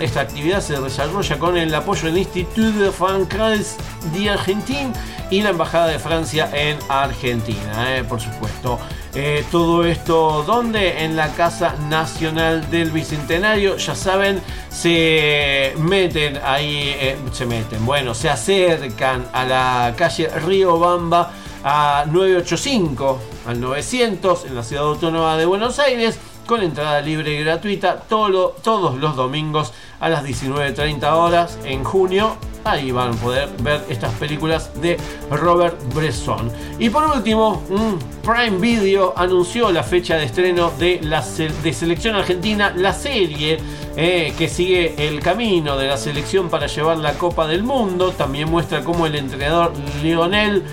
Esta 0.00 0.20
actividad 0.20 0.60
se 0.60 0.80
desarrolla 0.80 1.38
con 1.38 1.56
el 1.56 1.74
apoyo 1.74 2.06
del 2.06 2.18
Institut 2.18 2.74
de 2.74 2.90
Francais 2.90 3.76
d'Argentine 4.12 4.92
y 5.30 5.42
la 5.42 5.50
Embajada 5.50 5.86
de 5.88 5.98
Francia 5.98 6.50
en 6.52 6.78
Argentina, 6.88 7.96
eh, 7.96 8.04
por 8.04 8.20
supuesto. 8.20 8.78
Eh, 9.14 9.44
todo 9.50 9.84
esto, 9.86 10.44
donde 10.46 11.04
En 11.04 11.16
la 11.16 11.28
Casa 11.32 11.74
Nacional 11.88 12.70
del 12.70 12.90
Bicentenario, 12.90 13.76
ya 13.76 13.94
saben, 13.94 14.42
se 14.68 15.72
meten 15.78 16.38
ahí, 16.44 16.94
eh, 16.98 17.16
se 17.32 17.46
meten, 17.46 17.86
bueno, 17.86 18.12
se 18.12 18.28
acercan 18.28 19.26
a 19.32 19.44
la 19.44 19.94
calle 19.96 20.28
Río 20.28 20.78
Bamba 20.78 21.32
a 21.64 22.04
985, 22.06 23.18
al 23.46 23.60
900, 23.60 24.44
en 24.44 24.54
la 24.54 24.62
Ciudad 24.62 24.84
Autónoma 24.84 25.36
de 25.36 25.46
Buenos 25.46 25.78
Aires, 25.78 26.18
con 26.46 26.62
entrada 26.62 27.00
libre 27.00 27.34
y 27.34 27.44
gratuita 27.44 27.96
todos 28.08 28.98
los 28.98 29.16
domingos 29.16 29.72
a 30.00 30.08
las 30.08 30.24
19.30 30.24 31.12
horas 31.12 31.58
en 31.64 31.84
junio. 31.84 32.36
Ahí 32.64 32.90
van 32.90 33.12
a 33.12 33.16
poder 33.16 33.48
ver 33.62 33.84
estas 33.88 34.12
películas 34.14 34.80
de 34.80 34.96
Robert 35.30 35.76
Bresson. 35.94 36.50
Y 36.78 36.90
por 36.90 37.04
último, 37.04 37.62
Prime 38.24 38.58
Video 38.58 39.14
anunció 39.16 39.70
la 39.70 39.84
fecha 39.84 40.16
de 40.16 40.24
estreno 40.24 40.72
de 40.76 41.00
la 41.02 41.24
de 41.62 41.72
selección 41.72 42.16
argentina, 42.16 42.72
la 42.76 42.92
serie 42.92 43.58
eh, 43.96 44.34
que 44.36 44.48
sigue 44.48 45.06
el 45.06 45.20
camino 45.20 45.76
de 45.76 45.86
la 45.86 45.96
selección 45.96 46.48
para 46.48 46.66
llevar 46.66 46.98
la 46.98 47.12
Copa 47.14 47.46
del 47.46 47.62
Mundo. 47.62 48.10
También 48.10 48.50
muestra 48.50 48.82
cómo 48.82 49.06
el 49.06 49.14
entrenador 49.14 49.72
Lionel 50.02 50.64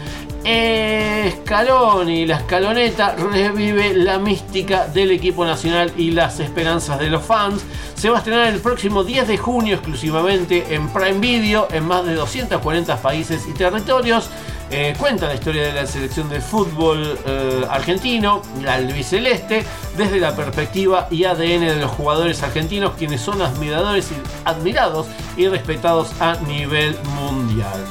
Scaloni, 0.43 2.25
la 2.25 2.37
escaloneta, 2.37 3.15
revive 3.15 3.93
la 3.93 4.19
mística 4.19 4.87
del 4.87 5.11
equipo 5.11 5.45
nacional 5.45 5.93
y 5.97 6.11
las 6.11 6.39
esperanzas 6.39 6.99
de 6.99 7.09
los 7.09 7.23
fans. 7.23 7.63
Se 7.95 8.09
va 8.09 8.17
a 8.17 8.19
estrenar 8.19 8.47
el 8.47 8.59
próximo 8.59 9.03
10 9.03 9.27
de 9.29 9.37
junio 9.37 9.75
exclusivamente 9.75 10.75
en 10.75 10.89
Prime 10.89 11.19
Video 11.19 11.67
en 11.71 11.85
más 11.85 12.05
de 12.05 12.15
240 12.15 13.01
países 13.01 13.47
y 13.47 13.53
territorios. 13.53 14.29
Eh, 14.69 14.95
cuenta 14.97 15.27
la 15.27 15.35
historia 15.35 15.63
de 15.67 15.73
la 15.73 15.85
selección 15.85 16.27
de 16.29 16.41
fútbol 16.41 17.17
eh, 17.25 17.65
argentino, 17.69 18.41
la 18.61 18.73
albiceleste, 18.73 19.63
desde 19.95 20.19
la 20.19 20.35
perspectiva 20.35 21.07
y 21.11 21.25
ADN 21.25 21.67
de 21.67 21.75
los 21.75 21.91
jugadores 21.91 22.41
argentinos, 22.41 22.93
quienes 22.97 23.21
son 23.21 23.41
admiradores 23.41 24.11
y 24.11 24.15
admirados 24.45 25.07
y 25.37 25.47
respetados 25.47 26.19
a 26.19 26.35
nivel 26.47 26.97
mundial. 27.15 27.85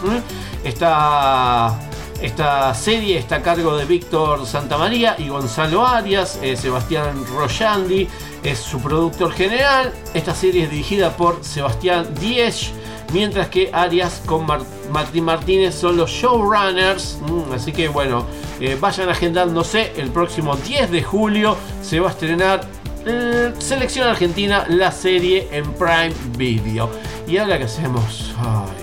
Esta, 0.65 1.79
esta 2.23 2.73
serie 2.74 3.19
está 3.19 3.36
a 3.36 3.43
cargo 3.43 3.77
de 3.77 3.85
Víctor 3.85 4.47
Santamaría 4.47 5.16
y 5.19 5.28
Gonzalo 5.28 5.86
Arias, 5.86 6.39
eh, 6.40 6.57
Sebastián 6.57 7.24
Royandi 7.35 8.09
es 8.44 8.59
su 8.59 8.81
productor 8.81 9.32
general. 9.32 9.93
Esta 10.15 10.35
serie 10.35 10.65
es 10.65 10.70
dirigida 10.70 11.16
por 11.16 11.44
Sebastián 11.44 12.07
Diez 12.20 12.70
mientras 13.12 13.49
que 13.49 13.70
Arias 13.73 14.23
con 14.24 14.47
Mar- 14.47 14.62
Martín 14.90 15.24
Martínez 15.24 15.74
son 15.74 15.97
los 15.97 16.11
showrunners. 16.11 17.19
Mm, 17.28 17.53
así 17.55 17.73
que 17.73 17.89
bueno, 17.89 18.24
eh, 18.61 18.77
vayan 18.81 19.09
agendándose. 19.09 19.93
El 19.97 20.11
próximo 20.11 20.57
10 20.57 20.90
de 20.90 21.03
julio 21.03 21.57
se 21.82 21.99
va 22.01 22.09
a 22.09 22.12
estrenar 22.12 22.61
eh, 23.05 23.53
selección 23.59 24.07
argentina, 24.09 24.65
la 24.69 24.93
serie 24.93 25.49
en 25.51 25.65
Prime 25.74 26.12
Video. 26.39 26.89
Y 27.27 27.36
ahora 27.39 27.59
que 27.59 27.65
hacemos, 27.65 28.32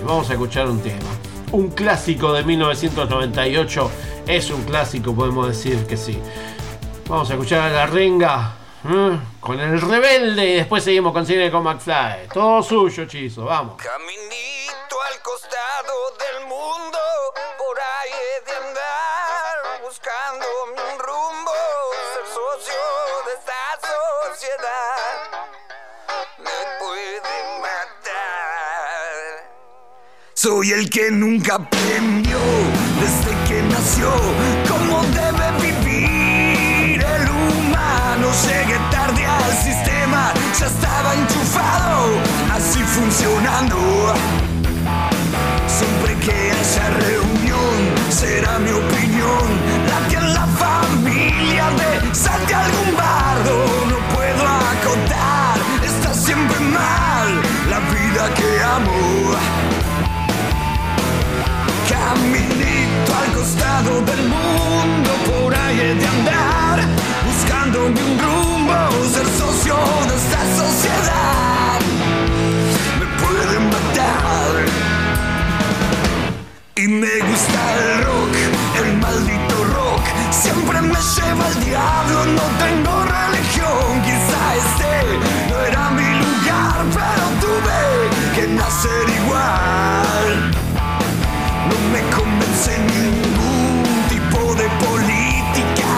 vamos 0.06 0.28
a 0.28 0.32
escuchar 0.34 0.68
un 0.68 0.80
tema. 0.80 0.98
Un 1.52 1.70
clásico 1.70 2.32
de 2.32 2.44
1998. 2.44 3.90
Es 4.26 4.50
un 4.50 4.62
clásico, 4.62 5.14
podemos 5.14 5.48
decir 5.48 5.84
que 5.86 5.96
sí. 5.96 6.20
Vamos 7.08 7.28
a 7.30 7.32
escuchar 7.32 7.62
a 7.62 7.70
la 7.70 7.86
renga 7.86 8.54
¿eh? 8.84 9.18
con 9.40 9.58
el 9.58 9.80
rebelde 9.80 10.46
y 10.46 10.54
después 10.54 10.84
seguimos 10.84 11.12
con 11.12 11.26
cine 11.26 11.50
con 11.50 11.64
McFly. 11.64 12.28
Todo 12.32 12.62
suyo, 12.62 13.06
Chizo, 13.06 13.44
vamos. 13.46 13.82
Caminito 13.82 14.96
al 15.08 15.20
costado 15.22 15.92
del 16.18 16.46
mundo, 16.46 16.98
por 17.58 17.78
ahí 17.80 18.10
he 18.12 18.44
de 18.44 18.56
andar, 18.68 19.82
buscando 19.82 20.46
un 20.66 20.98
rumbo, 21.00 21.52
ser 22.14 22.26
socio 22.26 22.74
de 23.26 23.32
esta 23.32 23.62
sociedad. 24.36 25.39
Soy 30.42 30.70
el 30.70 30.88
que 30.88 31.10
nunca 31.10 31.56
aprendió 31.56 32.38
desde 32.98 33.36
que 33.46 33.62
nació 33.64 34.10
cómo 34.66 35.02
debe 35.12 35.52
vivir 35.60 36.98
el 36.98 37.28
humano. 37.28 38.28
Llegué 38.46 38.78
tarde 38.90 39.26
al 39.26 39.52
sistema, 39.52 40.32
ya 40.58 40.66
estaba 40.66 41.14
enchufado, 41.14 42.06
así 42.54 42.78
funcionando. 42.84 44.14
Siempre 45.66 46.14
que 46.24 46.32
haya 46.32 46.88
reunión, 46.88 47.76
será 48.08 48.58
mi 48.60 48.70
opinión 48.70 49.44
la 49.90 50.08
que 50.08 50.16
en 50.16 50.32
la 50.32 50.46
familia 50.46 51.68
de 51.68 52.14
salte 52.14 52.54
algún 52.54 52.96
bardo. 52.96 53.66
No 53.90 54.14
puedo 54.14 54.48
acotar, 54.72 55.58
está 55.84 56.14
siempre 56.14 56.58
mal 56.60 57.42
la 57.68 57.80
vida 57.92 58.34
que 58.34 58.62
amo. 58.62 59.59
Caminito 62.10 63.12
al 63.22 63.32
costado 63.34 64.00
del 64.00 64.22
mundo, 64.26 65.10
por 65.30 65.54
ahí 65.54 65.78
he 65.78 65.94
de 65.94 66.06
andar, 66.08 66.80
buscándome 67.24 68.02
un 68.02 68.18
rumbo, 68.18 68.74
ser 69.14 69.26
socio 69.38 69.76
de 70.08 70.16
esta 70.16 70.42
sociedad. 70.60 71.78
Me 72.98 73.06
pueden 73.22 73.64
matar. 73.66 74.52
Y 76.74 76.88
me 76.88 77.14
gusta 77.28 77.60
el 77.78 78.02
rock, 78.02 78.34
el 78.82 78.96
maldito 78.96 79.64
rock, 79.76 80.04
siempre 80.32 80.80
me 80.82 80.98
lleva 81.14 81.46
al 81.46 81.64
diablo, 81.64 82.26
no 82.26 82.42
tengo 82.64 83.04
religión, 83.04 84.02
quizá 84.02 84.40
este 84.64 84.92
no 85.48 85.60
era 85.64 85.90
mi 85.90 86.10
lugar, 86.22 86.76
pero 86.92 87.24
tuve 87.40 88.34
que 88.34 88.48
nacer 88.48 89.08
igual. 89.10 89.19
Convence 92.60 92.78
ningún 92.78 93.82
tipo 94.08 94.54
de 94.54 94.68
política, 94.84 95.92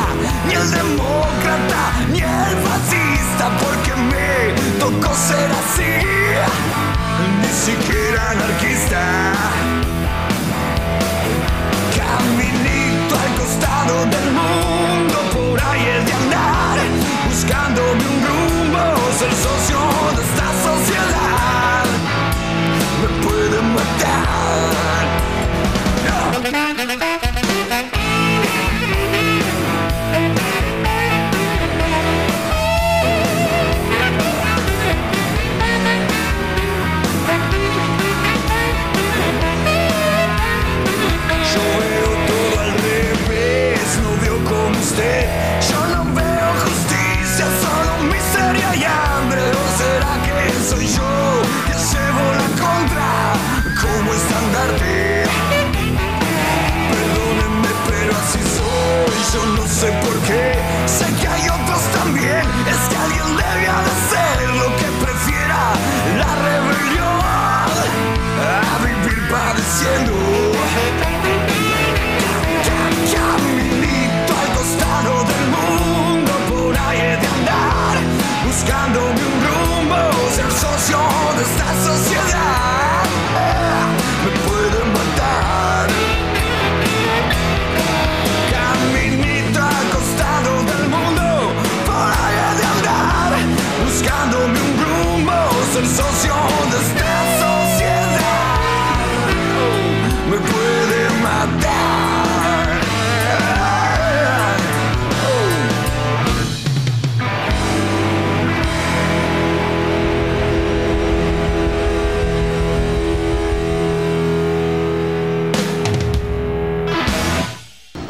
ni 0.46 0.54
el 0.54 0.70
demócrata, 0.70 1.92
ni 2.10 2.18
el 2.20 2.56
fascista, 2.64 3.50
porque 3.58 3.94
me 3.96 4.52
tocó 4.78 5.14
ser 5.14 5.50
así, 5.50 5.92
ni 7.40 7.48
siquiera 7.48 8.30
anarquista. 8.30 9.32
Caminito 11.96 13.14
al 13.18 13.32
costado 13.40 13.94
del 14.06 14.32
mundo, 14.32 15.16
por 15.32 15.60
ahí 15.60 15.80
he 15.80 16.04
de 16.04 16.12
andar, 16.12 16.78
buscándome 17.28 18.04
un 18.14 18.26
rumbo, 18.26 18.41
Thank 26.52 27.12
you. 27.12 27.21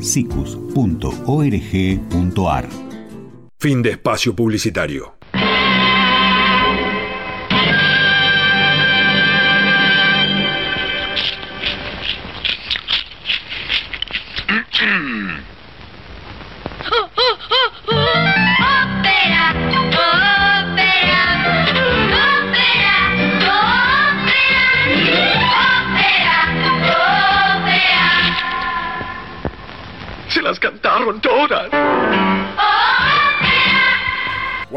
sicus.org.ar 0.00 0.60
Fin 3.58 3.82
de 3.82 3.90
espacio 3.90 4.34
publicitario. 4.34 5.19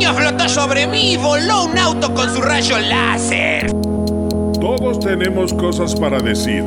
Niño 0.00 0.14
flotó 0.14 0.48
sobre 0.48 0.86
mí 0.86 1.12
y 1.12 1.16
voló 1.18 1.64
un 1.66 1.76
auto 1.76 2.14
con 2.14 2.34
su 2.34 2.40
rayo 2.40 2.78
láser. 2.78 3.70
Todos 4.58 4.98
tenemos 4.98 5.52
cosas 5.52 5.94
para 5.94 6.18
decir. 6.20 6.64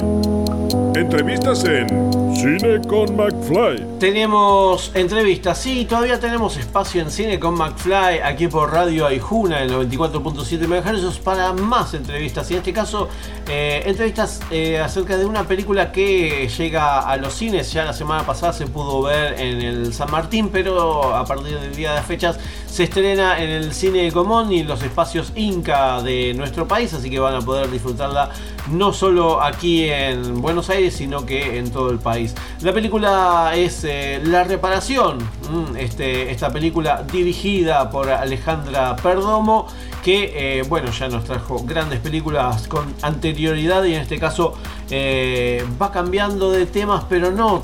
Entrevistas 0.93 1.63
en 1.63 2.12
Cine 2.43 2.81
con 2.81 3.15
McFly. 3.15 3.99
Tenemos 3.99 4.91
entrevistas, 4.95 5.57
sí, 5.59 5.85
todavía 5.85 6.19
tenemos 6.19 6.57
espacio 6.57 7.01
en 7.01 7.09
cine 7.09 7.39
con 7.39 7.55
McFly 7.55 8.19
aquí 8.21 8.49
por 8.49 8.69
Radio 8.69 9.07
Aijuna, 9.07 9.61
el 9.61 9.71
94.7 9.71 10.67
MHz, 10.67 11.19
para 11.19 11.53
más 11.53 11.93
entrevistas. 11.93 12.51
Y 12.51 12.55
en 12.55 12.59
este 12.59 12.73
caso, 12.73 13.07
eh, 13.47 13.83
entrevistas 13.85 14.41
eh, 14.51 14.77
acerca 14.77 15.15
de 15.15 15.25
una 15.25 15.47
película 15.47 15.93
que 15.93 16.49
llega 16.49 16.99
a 16.99 17.15
los 17.15 17.33
cines. 17.33 17.71
Ya 17.71 17.85
la 17.85 17.93
semana 17.93 18.25
pasada 18.25 18.51
se 18.51 18.67
pudo 18.67 19.03
ver 19.03 19.39
en 19.39 19.61
el 19.61 19.93
San 19.93 20.11
Martín, 20.11 20.49
pero 20.51 21.15
a 21.15 21.23
partir 21.23 21.57
del 21.57 21.73
día 21.73 21.91
de 21.91 21.95
las 21.95 22.05
fechas 22.05 22.37
se 22.65 22.83
estrena 22.83 23.41
en 23.41 23.51
el 23.51 23.73
Cine 23.73 24.11
Común 24.11 24.51
y 24.51 24.59
en 24.59 24.67
los 24.67 24.83
espacios 24.83 25.31
Inca 25.35 26.01
de 26.01 26.33
nuestro 26.33 26.67
país, 26.67 26.93
así 26.93 27.09
que 27.09 27.19
van 27.19 27.35
a 27.35 27.41
poder 27.41 27.71
disfrutarla 27.71 28.31
no 28.71 28.93
solo 28.93 29.41
aquí 29.41 29.89
en 29.89 30.41
Buenos 30.41 30.69
Aires, 30.69 30.95
sino 30.95 31.25
que 31.25 31.57
en 31.57 31.71
todo 31.71 31.89
el 31.89 31.99
país. 31.99 32.33
La 32.61 32.73
película 32.73 33.51
es 33.55 33.83
eh, 33.83 34.21
La 34.23 34.43
Reparación, 34.43 35.17
mm, 35.17 35.77
este, 35.77 36.31
esta 36.31 36.51
película 36.51 37.03
dirigida 37.03 37.89
por 37.89 38.09
Alejandra 38.09 38.95
Perdomo, 38.95 39.67
que 40.03 40.59
eh, 40.59 40.63
bueno, 40.63 40.91
ya 40.91 41.07
nos 41.07 41.23
trajo 41.23 41.63
grandes 41.65 41.99
películas 41.99 42.67
con 42.67 42.93
anterioridad 43.01 43.83
y 43.85 43.95
en 43.95 44.01
este 44.01 44.19
caso 44.19 44.53
eh, 44.89 45.65
va 45.81 45.91
cambiando 45.91 46.51
de 46.51 46.65
temas, 46.65 47.05
pero 47.07 47.31
no 47.31 47.63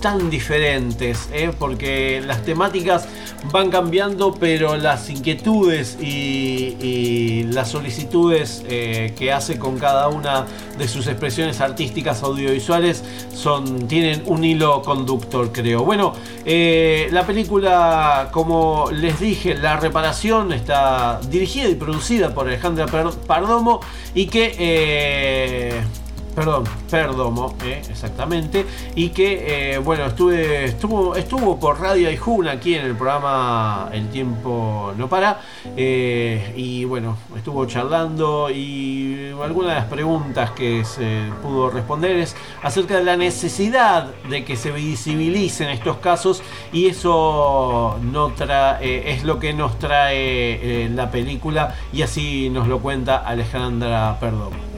tan 0.00 0.30
diferentes, 0.30 1.28
¿eh? 1.32 1.50
porque 1.58 2.22
las 2.26 2.42
temáticas 2.42 3.06
van 3.52 3.70
cambiando, 3.70 4.34
pero 4.34 4.76
las 4.76 5.08
inquietudes 5.10 5.98
y, 6.00 7.44
las 7.50 7.70
solicitudes 7.70 8.62
eh, 8.68 9.12
que 9.18 9.32
hace 9.32 9.58
con 9.58 9.78
cada 9.78 10.08
una 10.08 10.46
de 10.78 10.88
sus 10.88 11.06
expresiones 11.06 11.60
artísticas 11.60 12.22
audiovisuales 12.22 13.02
son, 13.34 13.88
tienen 13.88 14.22
un 14.26 14.44
hilo 14.44 14.82
conductor, 14.82 15.50
creo. 15.52 15.84
Bueno, 15.84 16.12
eh, 16.44 17.08
la 17.12 17.26
película, 17.26 18.28
como 18.32 18.90
les 18.92 19.20
dije, 19.20 19.54
La 19.54 19.76
Reparación 19.78 20.52
está 20.52 21.20
dirigida 21.28 21.68
y 21.68 21.74
producida 21.74 22.34
por 22.34 22.46
Alejandra 22.46 22.86
Per- 22.86 23.10
Pardomo 23.26 23.80
y 24.14 24.26
que... 24.26 25.99
Perdón, 26.34 26.64
Perdomo, 26.88 27.54
eh, 27.64 27.82
exactamente. 27.90 28.64
Y 28.94 29.10
que, 29.10 29.74
eh, 29.74 29.78
bueno, 29.78 30.06
estuve, 30.06 30.64
estuvo, 30.64 31.16
estuvo 31.16 31.58
por 31.58 31.80
Radio 31.80 32.08
Aijuna 32.08 32.52
aquí 32.52 32.74
en 32.74 32.86
el 32.86 32.94
programa 32.94 33.88
El 33.92 34.08
Tiempo 34.10 34.92
No 34.96 35.08
Para. 35.08 35.40
eh, 35.76 36.52
y 36.56 36.84
bueno, 36.84 37.16
estuvo 37.36 37.66
charlando 37.66 38.48
y 38.50 39.32
algunas 39.42 39.70
de 39.70 39.80
las 39.80 39.86
preguntas 39.86 40.50
que 40.52 40.84
se 40.84 41.24
pudo 41.42 41.70
responder 41.70 42.16
es 42.16 42.36
acerca 42.62 42.96
de 42.96 43.04
la 43.04 43.16
necesidad 43.16 44.06
de 44.28 44.44
que 44.44 44.56
se 44.56 44.70
visibilicen 44.70 45.68
estos 45.70 45.96
casos 45.98 46.42
y 46.72 46.86
eso 46.86 47.98
no 48.02 48.28
trae, 48.32 49.12
es 49.12 49.24
lo 49.24 49.38
que 49.38 49.52
nos 49.52 49.78
trae 49.78 50.88
la 50.90 51.10
película 51.10 51.74
y 51.92 52.02
así 52.02 52.50
nos 52.50 52.68
lo 52.68 52.80
cuenta 52.80 53.18
Alejandra 53.18 54.16
Perdomo. 54.20 54.69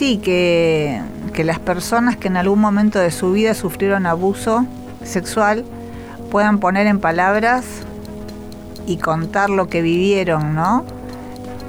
Sí, 0.00 0.16
que, 0.16 1.02
las 1.44 1.58
personas 1.58 2.16
que 2.16 2.28
en 2.28 2.38
algún 2.38 2.58
momento 2.58 2.98
de 2.98 3.10
su 3.10 3.32
vida 3.32 3.52
sufrieron 3.52 4.06
abuso 4.06 4.64
sexual 5.04 5.62
puedan 6.30 6.58
poner 6.58 6.86
en 6.86 7.00
palabras 7.00 7.66
y 8.86 8.96
contar 8.96 9.50
lo 9.50 9.68
que 9.68 9.82
vivieron, 9.82 10.54
¿no? 10.54 10.86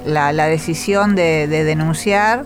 La, 0.06 0.32
la 0.32 0.46
decisión 0.46 1.14
de, 1.14 1.46
de 1.46 1.64
denunciar 1.64 2.44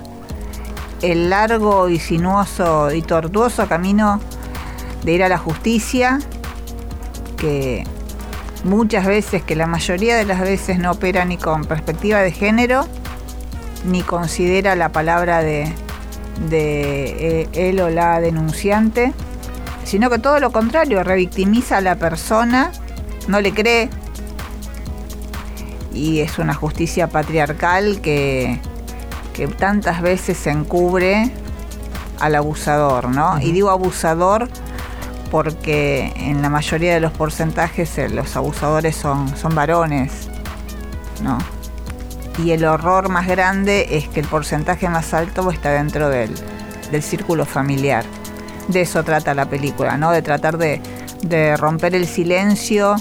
el 1.03 1.31
largo 1.31 1.89
y 1.89 2.01
sinuoso 2.01 2.93
y 2.93 3.01
tortuoso 3.03 3.69
camino 3.69 4.21
de 5.05 5.13
ir 5.13 5.23
a 5.23 5.29
la 5.29 5.39
justicia, 5.39 6.19
que 7.37 7.85
muchas 8.65 9.07
veces, 9.07 9.45
que 9.45 9.55
la 9.55 9.69
mayoría 9.69 10.17
de 10.17 10.25
las 10.25 10.41
veces 10.41 10.81
no 10.81 10.91
opera 10.91 11.25
ni 11.25 11.37
con 11.37 11.65
perspectiva 11.65 12.23
de 12.23 12.33
género, 12.33 12.89
ni 13.87 14.03
considera 14.03 14.75
la 14.77 14.91
palabra 14.91 15.43
de, 15.43 15.73
de 16.49 17.43
eh, 17.43 17.49
él 17.53 17.81
o 17.81 17.89
la 17.89 18.21
denunciante, 18.21 19.13
sino 19.85 20.11
que 20.11 20.19
todo 20.19 20.41
lo 20.41 20.51
contrario, 20.51 21.03
revictimiza 21.03 21.79
a 21.79 21.81
la 21.81 21.97
persona, 21.97 22.73
no 23.29 23.41
le 23.41 23.53
cree, 23.53 23.89
y 25.93 26.21
es 26.21 26.39
una 26.39 26.55
justicia 26.55 27.09
patriarcal 27.09 28.01
que, 28.03 28.61
que 29.33 29.49
tantas 29.49 30.03
veces 30.03 30.37
se 30.37 30.51
encubre 30.51 31.31
al 32.21 32.35
abusador, 32.35 33.09
¿no? 33.09 33.41
Y 33.41 33.53
digo 33.53 33.71
abusador 33.71 34.49
porque 35.31 36.13
en 36.17 36.43
la 36.43 36.49
mayoría 36.49 36.95
de 36.95 37.01
los 37.01 37.13
porcentajes 37.13 37.99
eh, 37.99 38.09
los 38.09 38.37
abusadores 38.37 38.97
son, 38.97 39.35
son 39.37 39.55
varones, 39.55 40.29
¿no? 41.23 41.39
Y 42.39 42.51
el 42.51 42.65
horror 42.65 43.09
más 43.09 43.27
grande 43.27 43.97
es 43.97 44.09
que 44.09 44.21
el 44.21 44.27
porcentaje 44.27 44.89
más 44.89 45.15
alto 45.15 45.51
está 45.51 45.71
dentro 45.71 46.09
del, 46.09 46.35
del 46.91 47.03
círculo 47.03 47.47
familiar. 47.47 48.05
De 48.69 48.83
eso 48.83 49.03
trata 49.05 49.35
la 49.35 49.49
película, 49.49 49.97
¿no? 49.97 50.11
De 50.11 50.23
tratar 50.23 50.59
de, 50.59 50.81
de 51.23 51.57
romper 51.57 51.95
el 51.95 52.07
silencio, 52.07 52.97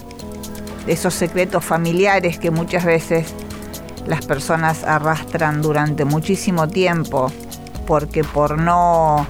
de 0.85 0.93
esos 0.93 1.13
secretos 1.13 1.65
familiares 1.65 2.39
que 2.39 2.51
muchas 2.51 2.85
veces 2.85 3.33
las 4.05 4.25
personas 4.25 4.83
arrastran 4.83 5.61
durante 5.61 6.05
muchísimo 6.05 6.67
tiempo, 6.67 7.31
porque 7.87 8.23
por 8.23 8.59
no 8.59 9.25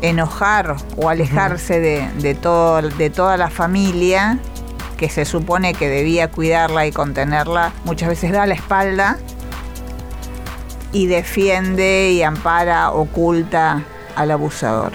enojar 0.00 0.76
o 0.96 1.08
alejarse 1.08 1.78
de, 1.78 2.08
de 2.20 2.34
todo, 2.34 2.80
de 2.80 3.10
toda 3.10 3.36
la 3.36 3.50
familia, 3.50 4.38
que 5.00 5.08
se 5.08 5.24
supone 5.24 5.72
que 5.72 5.88
debía 5.88 6.30
cuidarla 6.30 6.86
y 6.86 6.92
contenerla, 6.92 7.72
muchas 7.84 8.10
veces 8.10 8.32
da 8.32 8.46
la 8.46 8.52
espalda 8.52 9.16
y 10.92 11.06
defiende 11.06 12.10
y 12.12 12.22
ampara, 12.22 12.90
oculta 12.90 13.82
al 14.14 14.30
abusador. 14.30 14.92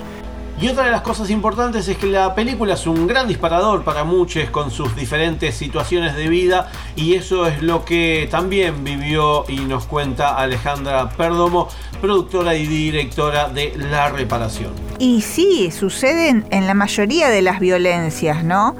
Y 0.62 0.68
otra 0.68 0.86
de 0.86 0.92
las 0.92 1.02
cosas 1.02 1.32
importantes 1.32 1.88
es 1.88 1.98
que 1.98 2.06
la 2.06 2.36
película 2.36 2.76
es 2.76 2.86
un 2.86 3.08
gran 3.08 3.28
disparador 3.28 3.84
para 3.84 4.04
muchos 4.04 4.48
con 4.52 4.70
sus 4.70 4.96
diferentes 4.96 5.56
situaciones 5.56 6.16
de 6.16 6.30
vida 6.30 6.72
y 6.96 7.16
eso 7.16 7.48
es 7.48 7.64
lo 7.64 7.84
que 7.84 8.28
también 8.30 8.84
vivió 8.84 9.44
y 9.50 9.62
nos 9.62 9.86
cuenta 9.86 10.38
Alejandra 10.38 11.10
Perdomo, 11.10 11.68
productora 12.00 12.54
y 12.54 12.68
directora 12.68 13.50
de 13.50 13.74
La 13.76 14.10
Reparación. 14.10 14.72
Y 15.00 15.22
sí, 15.22 15.72
suceden 15.72 16.46
en 16.52 16.68
la 16.68 16.76
mayoría 16.76 17.30
de 17.30 17.42
las 17.42 17.60
violencias, 17.60 18.44
¿no? 18.44 18.76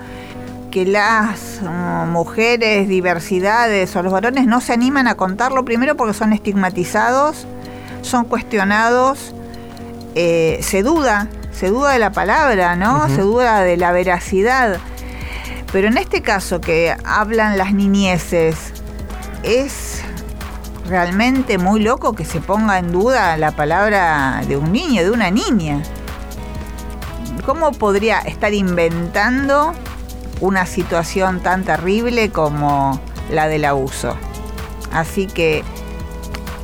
Que 0.76 0.86
las 0.86 1.62
uh, 1.62 2.06
mujeres, 2.06 2.90
diversidades 2.90 3.96
o 3.96 4.04
los 4.04 4.12
varones 4.12 4.46
no 4.46 4.60
se 4.60 4.74
animan 4.74 5.08
a 5.08 5.16
contarlo 5.16 5.64
primero 5.64 5.96
porque 5.96 6.14
son 6.14 6.34
estigmatizados, 6.34 7.48
son 8.02 8.26
cuestionados, 8.26 9.34
eh, 10.16 10.60
se 10.62 10.84
duda 10.84 11.30
se 11.58 11.70
duda 11.70 11.94
de 11.94 12.00
la 12.00 12.12
palabra, 12.12 12.76
¿no? 12.76 13.08
Se 13.08 13.22
duda 13.22 13.62
de 13.62 13.78
la 13.78 13.94
veracidad. 13.94 14.78
Pero 15.72 15.88
en 15.88 15.98
este 15.98 16.22
caso 16.22 16.60
que 16.60 16.94
hablan 17.06 17.58
las 17.58 17.74
niñeces, 17.74 18.74
es 19.44 20.02
realmente 20.90 21.58
muy 21.58 21.80
loco 21.80 22.14
que 22.14 22.26
se 22.26 22.42
ponga 22.42 22.78
en 22.80 22.92
duda 22.92 23.38
la 23.38 23.52
palabra 23.52 24.42
de 24.46 24.58
un 24.58 24.74
niño, 24.74 25.04
de 25.04 25.12
una 25.12 25.32
niña. 25.32 25.82
¿Cómo 27.46 27.72
podría 27.72 28.20
estar 28.20 28.54
inventando 28.54 29.74
una 30.42 30.66
situación 30.66 31.42
tan 31.42 31.64
terrible 31.64 32.32
como 32.32 33.00
la 33.32 33.48
del 33.48 33.66
abuso? 33.66 34.16
Así 34.92 35.28
que 35.28 35.64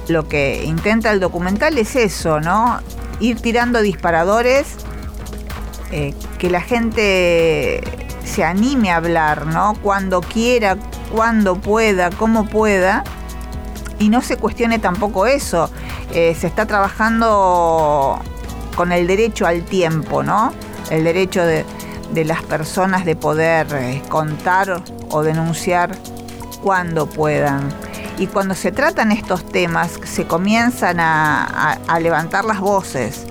lo 0.07 0.27
que 0.27 0.63
intenta 0.65 1.11
el 1.11 1.19
documental 1.19 1.77
es 1.77 1.95
eso, 1.95 2.39
¿no? 2.39 2.79
Ir 3.19 3.39
tirando 3.39 3.81
disparadores 3.81 4.75
eh, 5.91 6.13
que 6.37 6.49
la 6.49 6.61
gente 6.61 7.81
se 8.23 8.43
anime 8.43 8.91
a 8.91 8.97
hablar, 8.97 9.45
¿no? 9.47 9.75
Cuando 9.81 10.21
quiera, 10.21 10.77
cuando 11.11 11.55
pueda, 11.55 12.09
como 12.09 12.45
pueda, 12.45 13.03
y 13.99 14.09
no 14.09 14.21
se 14.21 14.37
cuestione 14.37 14.79
tampoco 14.79 15.27
eso. 15.27 15.69
Eh, 16.13 16.35
se 16.39 16.47
está 16.47 16.65
trabajando 16.65 18.19
con 18.75 18.91
el 18.91 19.07
derecho 19.07 19.45
al 19.45 19.63
tiempo, 19.63 20.23
¿no? 20.23 20.53
El 20.89 21.03
derecho 21.03 21.43
de, 21.45 21.65
de 22.13 22.25
las 22.25 22.43
personas 22.43 23.05
de 23.05 23.15
poder 23.15 23.67
eh, 23.73 24.01
contar 24.09 24.83
o 25.09 25.23
denunciar 25.23 25.97
cuando 26.61 27.07
puedan. 27.07 27.69
Y 28.17 28.27
cuando 28.27 28.53
se 28.53 28.71
tratan 28.71 29.11
estos 29.11 29.45
temas, 29.45 29.99
se 30.03 30.25
comienzan 30.27 30.99
a, 30.99 31.79
levantar 31.99 32.45
las 32.45 32.59
voces. 32.59 33.25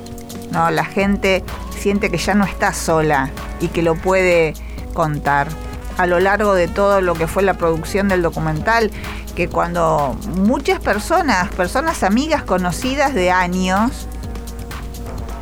¿no? 0.51 0.71
La 0.71 0.85
gente 0.85 1.45
siente 1.79 2.11
que 2.11 2.19
ya 2.19 2.35
no 2.35 2.45
está 2.45 2.73
sola 2.73 3.31
y 3.61 3.69
que 3.69 3.83
lo 3.83 3.95
puede 3.95 4.55
contar. 4.95 5.49
A 5.97 6.07
lo 6.07 6.19
largo 6.19 6.55
de 6.55 6.67
todo 6.67 7.01
lo 7.01 7.15
que 7.15 7.27
fue 7.27 7.43
la 7.43 7.55
producción 7.55 8.09
del 8.09 8.23
documental, 8.23 8.91
que 9.37 9.49
cuando 9.49 10.17
muchas 10.37 10.81
personas, 10.81 11.49
personas 11.51 12.03
amigas 12.03 12.43
conocidas 12.43 13.15
de 13.15 13.31
años, 13.31 14.09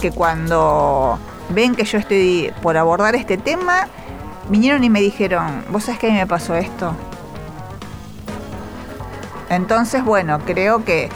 que 0.01 0.10
cuando 0.10 1.19
ven 1.51 1.75
que 1.75 1.85
yo 1.85 1.99
estoy 1.99 2.53
por 2.62 2.77
abordar 2.77 3.15
este 3.15 3.37
tema, 3.37 3.89
vinieron 4.49 4.85
y 4.85 4.91
me 4.91 5.01
dijeron, 5.01 5.65
¿vos 5.70 5.85
sabés 5.85 6.01
que 6.01 6.09
a 6.09 6.11
mí 6.11 6.16
me 6.16 6.27
pasó 6.27 6.55
esto? 6.55 6.95
Entonces, 9.49 10.05
bueno, 10.05 10.41
creo 10.45 10.85
que 10.85 11.09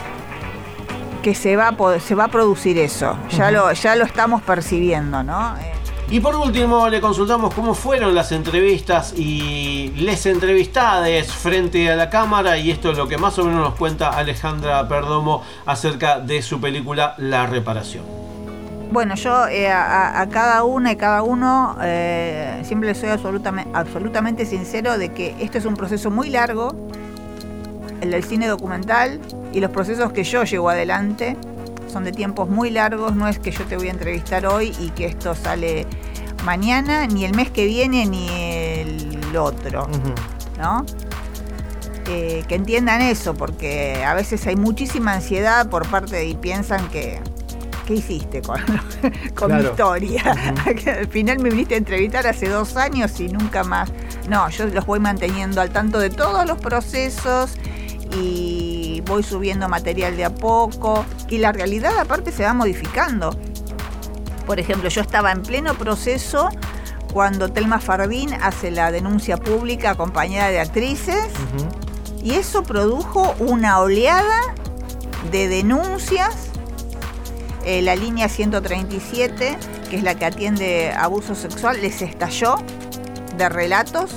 que 1.23 1.35
se 1.35 1.57
va 1.57 1.69
a, 1.69 1.73
poder, 1.73 2.01
se 2.01 2.15
va 2.15 2.25
a 2.25 2.29
producir 2.29 2.79
eso. 2.79 3.17
Ya, 3.31 3.45
uh 3.45 3.49
-huh. 3.49 3.53
lo, 3.53 3.73
ya 3.73 3.97
lo 3.97 4.05
estamos 4.05 4.43
percibiendo, 4.43 5.23
¿no? 5.23 5.55
Y 6.11 6.21
por 6.21 6.37
último 6.37 6.91
le 6.91 7.01
consultamos 7.01 7.55
cómo 7.55 7.73
fueron 7.73 8.15
las 8.15 8.33
entrevistas 8.33 9.15
y 9.17 9.93
les 9.97 10.27
entrevistades 10.27 11.33
frente 11.33 11.91
a 11.91 11.97
la 11.97 12.11
cámara 12.11 12.59
y 12.59 12.71
esto 12.71 12.91
es 12.91 12.99
lo 12.99 13.09
que 13.09 13.17
más 13.17 13.39
o 13.39 13.45
menos 13.45 13.61
nos 13.61 13.75
cuenta 13.77 14.11
Alejandra 14.11 14.87
Perdomo 14.89 15.43
acerca 15.65 16.19
de 16.21 16.43
su 16.43 16.61
película 16.61 17.15
La 17.17 17.47
Reparación. 17.47 18.22
Bueno, 18.93 19.15
yo 19.15 19.49
eh, 19.49 19.71
a, 19.71 20.21
a, 20.21 20.29
cada 20.29 20.65
una 20.65 20.93
y 20.93 20.97
cada 20.97 21.23
uno 21.23 21.79
eh, 21.81 22.61
siempre 22.63 22.95
soy 22.95 23.09
absolutamente, 23.09 23.71
absolutamente 23.73 24.45
sincero 24.45 24.99
de 24.99 25.09
que 25.09 25.35
esto 25.41 25.57
es 25.57 25.65
un 25.65 25.77
proceso 25.77 26.11
muy 26.11 26.29
largo, 26.29 26.75
el 28.03 28.11
del 28.11 28.23
cine 28.23 28.49
documental 28.49 29.19
y 29.51 29.61
los 29.61 29.71
procesos 29.71 30.13
que 30.13 30.25
yo 30.25 30.45
llevo 30.45 30.69
adelante 30.69 31.39
son 31.91 32.05
de 32.05 32.13
tiempos 32.13 32.51
muy 32.51 32.69
largos, 32.69 33.17
no 33.17 33.29
es 33.29 33.39
que 33.39 33.51
yo 33.51 33.65
te 33.65 33.79
voy 33.79 33.89
a 33.89 33.93
entrevistar 33.93 34.45
hoy 34.45 34.77
y 34.79 34.91
que 34.91 35.07
esto 35.07 35.35
sale 35.35 35.87
mañana, 36.45 37.07
ni 37.07 37.25
el 37.25 37.35
mes 37.35 37.51
que 37.51 37.65
viene, 37.65 38.05
ni 38.05 38.29
el 38.29 39.35
otro, 39.35 39.85
uh 39.85 39.91
-huh. 39.91 40.59
¿no? 40.59 40.85
Eh, 42.09 42.45
que 42.47 42.57
entiendan 42.57 43.01
eso, 43.01 43.33
porque 43.33 44.05
a 44.05 44.13
veces 44.13 44.47
hay 44.47 44.57
muchísima 44.57 45.15
ansiedad 45.15 45.71
por 45.71 45.87
parte 45.89 46.17
de, 46.17 46.27
y 46.27 46.35
piensan 46.35 46.89
que, 46.91 47.21
¿qué 47.87 47.95
hiciste 47.95 48.43
con, 48.43 48.61
con 49.35 49.49
claro. 49.49 49.63
mi 49.63 49.69
historia? 49.71 50.23
Uh 50.25 50.55
-huh. 50.71 50.99
Al 50.99 51.09
final 51.09 51.39
me 51.39 51.51
viniste 51.51 51.75
a 51.75 51.79
entrevistar 51.79 52.27
hace 52.27 52.49
dos 52.49 52.77
años 52.77 53.19
y 53.21 53.29
nunca 53.29 53.65
más. 53.65 53.91
No, 54.29 54.49
yo 54.51 54.67
los 54.67 54.87
voy 54.87 55.01
manteniendo 55.01 55.61
al 55.61 55.71
tanto 55.71 55.99
de 55.99 56.11
todos 56.11 56.47
los 56.47 56.59
procesos 56.59 57.53
y 58.17 59.03
voy 59.07 59.23
subiendo 59.23 59.69
material 59.69 60.17
de 60.17 60.25
a 60.25 60.35
poco 60.35 61.05
y 61.29 61.39
la 61.39 61.53
realidad 61.53 61.99
aparte 61.99 62.33
se 62.33 62.45
va 62.45 62.55
modificando. 62.55 63.37
Por 64.47 64.59
ejemplo, 64.61 64.89
yo 64.89 65.01
estaba 65.01 65.33
en 65.33 65.43
pleno 65.43 65.75
proceso 65.75 66.49
cuando 67.13 67.53
Telma 67.53 67.79
Fardín 67.79 68.33
hace 68.35 68.71
la 68.71 68.91
denuncia 68.91 69.37
pública 69.37 69.91
acompañada 69.91 70.51
de 70.51 70.61
actrices 70.61 71.17
uh 71.17 71.59
-huh. 71.59 72.23
y 72.25 72.35
eso 72.35 72.63
produjo 72.63 73.35
una 73.39 73.79
oleada 73.81 74.55
de 75.31 75.49
denuncias. 75.49 76.52
Eh, 77.65 77.81
la 77.83 77.95
línea 77.95 78.29
137, 78.29 79.57
que 79.89 79.97
es 79.97 80.03
la 80.03 80.15
que 80.15 80.25
atiende 80.25 80.93
abuso 80.93 81.35
sexual, 81.35 81.81
les 81.81 82.03
estalló 82.03 82.57
de 83.37 83.49
relatos 83.49 84.11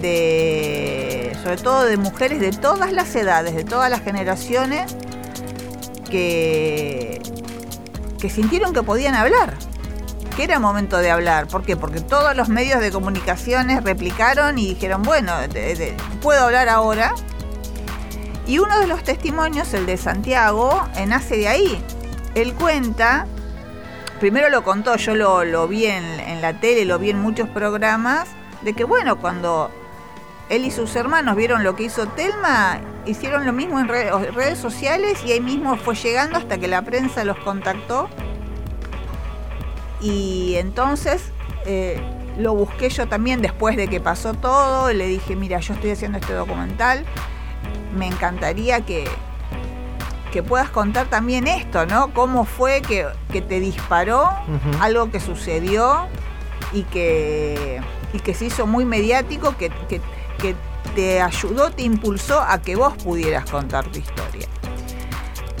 de, 0.00 1.36
sobre 1.42 1.56
todo 1.58 1.84
de 1.84 1.96
mujeres 1.96 2.40
de 2.40 2.50
todas 2.50 2.92
las 2.92 3.14
edades, 3.14 3.54
de 3.54 3.64
todas 3.64 3.88
las 3.88 4.02
generaciones, 4.02 4.96
que, 6.10 7.22
que 8.20 8.28
sintieron 8.28 8.74
que 8.74 8.82
podían 8.82 9.14
hablar, 9.14 9.54
que 10.36 10.44
era 10.44 10.58
momento 10.58 10.98
de 10.98 11.10
hablar. 11.10 11.46
¿Por 11.46 11.62
qué? 11.62 11.76
Porque 11.76 12.00
todos 12.00 12.36
los 12.36 12.48
medios 12.48 12.80
de 12.80 12.90
comunicaciones 12.90 13.82
replicaron 13.84 14.58
y 14.58 14.74
dijeron, 14.74 15.02
bueno, 15.02 15.32
puedo 16.20 16.44
hablar 16.44 16.68
ahora. 16.68 17.14
Y 18.46 18.58
uno 18.58 18.78
de 18.80 18.88
los 18.88 19.04
testimonios, 19.04 19.72
el 19.72 19.86
de 19.86 19.96
Santiago, 19.96 20.86
nace 21.06 21.36
de 21.36 21.48
ahí. 21.48 21.84
Él 22.34 22.54
cuenta, 22.54 23.26
primero 24.20 24.48
lo 24.48 24.64
contó, 24.64 24.96
yo 24.96 25.14
lo, 25.14 25.68
vi 25.68 25.86
en, 25.86 26.04
en 26.04 26.40
la 26.40 26.60
tele, 26.60 26.84
lo 26.84 26.98
vi 26.98 27.10
en 27.10 27.20
muchos 27.20 27.48
programas, 27.48 28.28
de 28.62 28.72
que 28.74 28.84
bueno, 28.84 29.16
cuando 29.16 29.70
él 30.48 30.64
y 30.64 30.70
sus 30.70 30.94
hermanos 30.96 31.36
vieron 31.36 31.64
lo 31.64 31.76
que 31.76 31.84
hizo 31.84 32.06
Telma, 32.08 32.80
hicieron 33.06 33.46
lo 33.46 33.52
mismo 33.52 33.80
en 33.80 33.88
redes 33.88 34.58
sociales 34.58 35.22
y 35.24 35.32
ahí 35.32 35.40
mismo 35.40 35.76
fue 35.76 35.94
llegando 35.94 36.36
hasta 36.36 36.58
que 36.58 36.68
la 36.68 36.82
prensa 36.82 37.24
los 37.24 37.38
contactó. 37.38 38.08
Y 40.00 40.56
entonces 40.56 41.22
eh, 41.64 42.00
lo 42.38 42.54
busqué 42.54 42.90
yo 42.90 43.08
también 43.08 43.40
después 43.40 43.76
de 43.76 43.88
que 43.88 44.00
pasó 44.00 44.34
todo. 44.34 44.90
Y 44.90 44.94
le 44.94 45.06
dije, 45.06 45.36
mira, 45.36 45.58
yo 45.60 45.74
estoy 45.74 45.92
haciendo 45.92 46.18
este 46.18 46.32
documental. 46.32 47.04
Me 47.96 48.06
encantaría 48.06 48.80
que, 48.82 49.08
que 50.32 50.42
puedas 50.42 50.70
contar 50.70 51.06
también 51.06 51.46
esto, 51.46 51.86
¿no? 51.86 52.12
Cómo 52.12 52.44
fue 52.44 52.82
que, 52.82 53.06
que 53.30 53.40
te 53.40 53.60
disparó 53.60 54.24
uh 54.24 54.26
-huh. 54.26 54.80
algo 54.80 55.10
que 55.12 55.20
sucedió 55.20 56.08
y 56.72 56.82
que, 56.84 57.80
y 58.12 58.18
que 58.18 58.34
se 58.34 58.46
hizo 58.46 58.66
muy 58.66 58.84
mediático, 58.84 59.56
que, 59.56 59.70
que 59.88 60.00
que 60.42 60.56
te 60.94 61.22
ayudó, 61.22 61.70
te 61.70 61.82
impulsó 61.82 62.40
a 62.40 62.60
que 62.60 62.74
vos 62.76 62.94
pudieras 63.02 63.48
contar 63.48 63.86
tu 63.86 64.00
historia. 64.00 64.48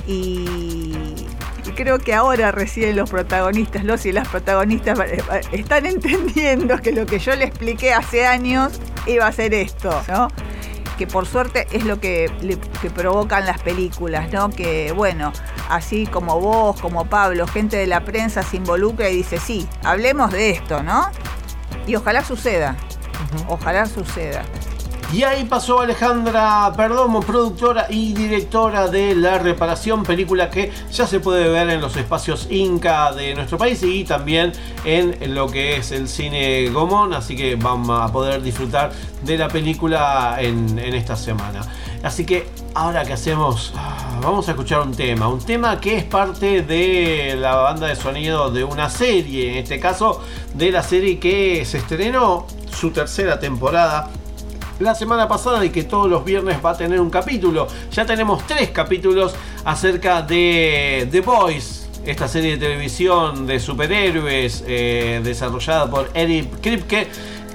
Y 0.06 1.26
Y 1.64 1.70
creo 1.70 1.98
que 1.98 2.12
ahora 2.12 2.50
recién 2.50 2.96
los 2.96 3.08
protagonistas, 3.08 3.84
los 3.84 4.04
y 4.04 4.12
las 4.12 4.26
protagonistas 4.26 4.98
eh, 4.98 5.22
eh, 5.32 5.40
están 5.52 5.86
entendiendo 5.94 6.76
que 6.78 6.90
lo 6.92 7.06
que 7.06 7.20
yo 7.20 7.36
le 7.36 7.44
expliqué 7.44 7.92
hace 7.94 8.26
años 8.26 8.80
iba 9.06 9.26
a 9.26 9.32
ser 9.32 9.54
esto, 9.54 10.02
¿no? 10.08 10.28
Que 10.98 11.06
por 11.06 11.26
suerte 11.26 11.66
es 11.72 11.84
lo 11.84 11.98
que, 12.00 12.30
le- 12.42 12.58
que 12.80 12.90
provocan 12.90 13.46
las 13.46 13.60
películas, 13.60 14.30
¿no? 14.32 14.50
Que 14.50 14.92
bueno, 14.92 15.32
así 15.68 16.06
como 16.06 16.38
vos, 16.40 16.80
como 16.80 17.06
Pablo, 17.06 17.46
gente 17.46 17.76
de 17.76 17.86
la 17.86 18.04
prensa 18.04 18.42
se 18.42 18.56
involucra 18.58 19.08
y 19.08 19.16
dice, 19.16 19.38
sí, 19.38 19.66
hablemos 19.82 20.30
de 20.30 20.50
esto, 20.50 20.82
¿no? 20.82 21.10
Y 21.86 21.96
ojalá 21.96 22.22
suceda, 22.24 22.76
ojalá 23.48 23.86
suceda. 23.86 24.44
Y 25.12 25.24
ahí 25.24 25.44
pasó 25.44 25.80
Alejandra 25.80 26.72
Perdomo, 26.74 27.20
productora 27.20 27.86
y 27.90 28.14
directora 28.14 28.88
de 28.88 29.14
La 29.14 29.38
Reparación, 29.38 30.04
película 30.04 30.48
que 30.48 30.72
ya 30.90 31.06
se 31.06 31.20
puede 31.20 31.50
ver 31.50 31.68
en 31.68 31.82
los 31.82 31.94
espacios 31.96 32.46
Inca 32.50 33.12
de 33.12 33.34
nuestro 33.34 33.58
país 33.58 33.82
y 33.82 34.04
también 34.04 34.52
en 34.84 35.34
lo 35.34 35.48
que 35.48 35.76
es 35.76 35.92
el 35.92 36.08
cine 36.08 36.70
Gomón, 36.70 37.12
así 37.12 37.36
que 37.36 37.56
vamos 37.56 38.00
a 38.00 38.10
poder 38.10 38.40
disfrutar 38.40 38.90
de 39.22 39.36
la 39.36 39.48
película 39.48 40.38
en, 40.40 40.78
en 40.78 40.94
esta 40.94 41.14
semana. 41.14 41.60
Así 42.02 42.24
que 42.24 42.48
ahora 42.74 43.04
que 43.04 43.12
hacemos, 43.12 43.74
Ah, 43.76 44.20
vamos 44.22 44.48
a 44.48 44.52
escuchar 44.52 44.80
un 44.80 44.92
tema, 44.94 45.28
un 45.28 45.40
tema 45.40 45.80
que 45.80 45.96
es 45.96 46.04
parte 46.04 46.62
de 46.62 47.36
la 47.38 47.56
banda 47.56 47.88
de 47.88 47.96
sonido 47.96 48.50
de 48.50 48.64
una 48.64 48.88
serie, 48.88 49.52
en 49.52 49.58
este 49.58 49.78
caso 49.78 50.22
de 50.54 50.70
la 50.70 50.82
serie 50.82 51.18
que 51.18 51.64
se 51.64 51.78
estrenó 51.78 52.46
su 52.70 52.90
tercera 52.90 53.38
temporada 53.38 54.10
la 54.82 54.94
semana 54.94 55.28
pasada 55.28 55.64
y 55.64 55.70
que 55.70 55.84
todos 55.84 56.10
los 56.10 56.24
viernes 56.24 56.58
va 56.64 56.70
a 56.70 56.76
tener 56.76 57.00
un 57.00 57.10
capítulo. 57.10 57.68
Ya 57.92 58.04
tenemos 58.04 58.46
tres 58.46 58.70
capítulos 58.70 59.34
acerca 59.64 60.22
de 60.22 61.08
The 61.10 61.20
Boys, 61.20 61.88
esta 62.04 62.26
serie 62.26 62.52
de 62.52 62.66
televisión 62.66 63.46
de 63.46 63.60
superhéroes 63.60 64.64
eh, 64.66 65.20
desarrollada 65.22 65.88
por 65.88 66.10
Eric 66.14 66.60
Kripke. 66.60 67.08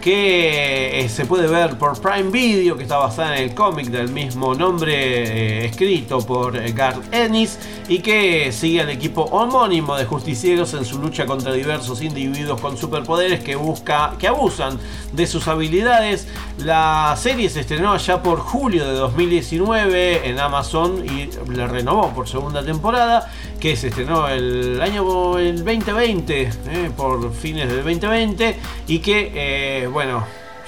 Que 0.07 1.01
eh, 1.01 1.09
se 1.09 1.25
puede 1.25 1.47
ver 1.47 1.77
por 1.77 1.99
Prime 1.99 2.31
Video, 2.31 2.77
que 2.77 2.83
está 2.83 2.95
basada 2.95 3.35
en 3.35 3.43
el 3.43 3.53
cómic 3.53 3.87
del 3.87 4.07
mismo 4.07 4.55
nombre, 4.55 4.93
eh, 4.93 5.65
escrito 5.65 6.19
por 6.19 6.55
eh, 6.55 6.71
Garth 6.71 7.13
Ennis, 7.13 7.59
y 7.89 7.99
que 7.99 8.53
sigue 8.53 8.79
al 8.79 8.89
equipo 8.89 9.23
homónimo 9.23 9.97
de 9.97 10.05
justicieros 10.05 10.73
en 10.75 10.85
su 10.85 10.99
lucha 10.99 11.25
contra 11.25 11.51
diversos 11.51 12.01
individuos 12.01 12.61
con 12.61 12.77
superpoderes 12.77 13.43
que 13.43 13.57
busca, 13.57 14.13
que 14.17 14.29
abusan 14.29 14.79
de 15.11 15.27
sus 15.27 15.45
habilidades. 15.49 16.29
La 16.59 17.13
serie 17.17 17.49
se 17.49 17.59
estrenó 17.59 17.91
allá 17.91 18.23
por 18.23 18.39
julio 18.39 18.87
de 18.87 18.93
2019 18.93 20.29
en 20.29 20.39
Amazon 20.39 21.03
y 21.05 21.29
la 21.53 21.67
renovó 21.67 22.13
por 22.13 22.29
segunda 22.29 22.63
temporada, 22.63 23.29
que 23.59 23.75
se 23.75 23.87
estrenó 23.87 24.27
el 24.27 24.81
año 24.81 25.37
el 25.37 25.63
2020, 25.63 26.41
eh, 26.41 26.91
por 26.95 27.33
fines 27.33 27.67
del 27.67 27.83
2020, 27.83 28.59
y 28.87 28.99
que, 28.99 29.31
eh, 29.33 29.87
bueno, 29.87 30.23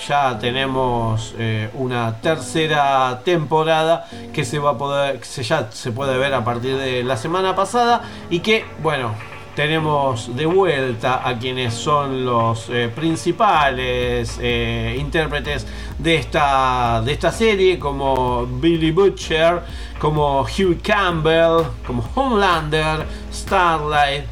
ya 0.07 0.39
tenemos 0.39 1.35
eh, 1.37 1.69
una 1.73 2.19
tercera 2.21 3.21
temporada 3.23 4.07
que 4.33 4.45
se 4.45 4.59
va 4.59 4.71
a 4.71 4.77
poder, 4.77 5.19
que 5.19 5.25
se, 5.25 5.43
ya 5.43 5.69
se 5.71 5.91
puede 5.91 6.17
ver 6.17 6.33
a 6.33 6.43
partir 6.43 6.77
de 6.77 7.03
la 7.03 7.17
semana 7.17 7.55
pasada 7.55 8.01
y 8.29 8.39
que, 8.39 8.65
bueno, 8.81 9.13
tenemos 9.55 10.35
de 10.35 10.45
vuelta 10.45 11.27
a 11.27 11.37
quienes 11.37 11.73
son 11.73 12.25
los 12.25 12.69
eh, 12.69 12.89
principales 12.93 14.39
eh, 14.41 14.95
intérpretes 14.99 15.67
de 15.97 16.15
esta, 16.15 17.01
de 17.03 17.13
esta 17.13 17.31
serie, 17.31 17.77
como 17.77 18.45
Billy 18.45 18.91
Butcher, 18.91 19.61
como 19.99 20.41
Hugh 20.41 20.81
Campbell, 20.81 21.65
como 21.85 22.07
Homelander, 22.15 23.05
Starlight. 23.31 24.25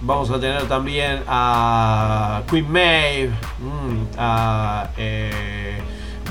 Vamos 0.00 0.30
a 0.30 0.40
tener 0.40 0.64
también 0.64 1.22
a 1.28 2.42
Queen 2.50 2.70
Maeve, 2.70 3.30
mm, 3.60 4.18
a, 4.18 4.90
eh, 4.96 5.80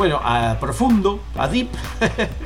bueno, 0.01 0.19
a 0.23 0.57
Profundo, 0.59 1.19
a 1.37 1.47
Deep, 1.47 1.69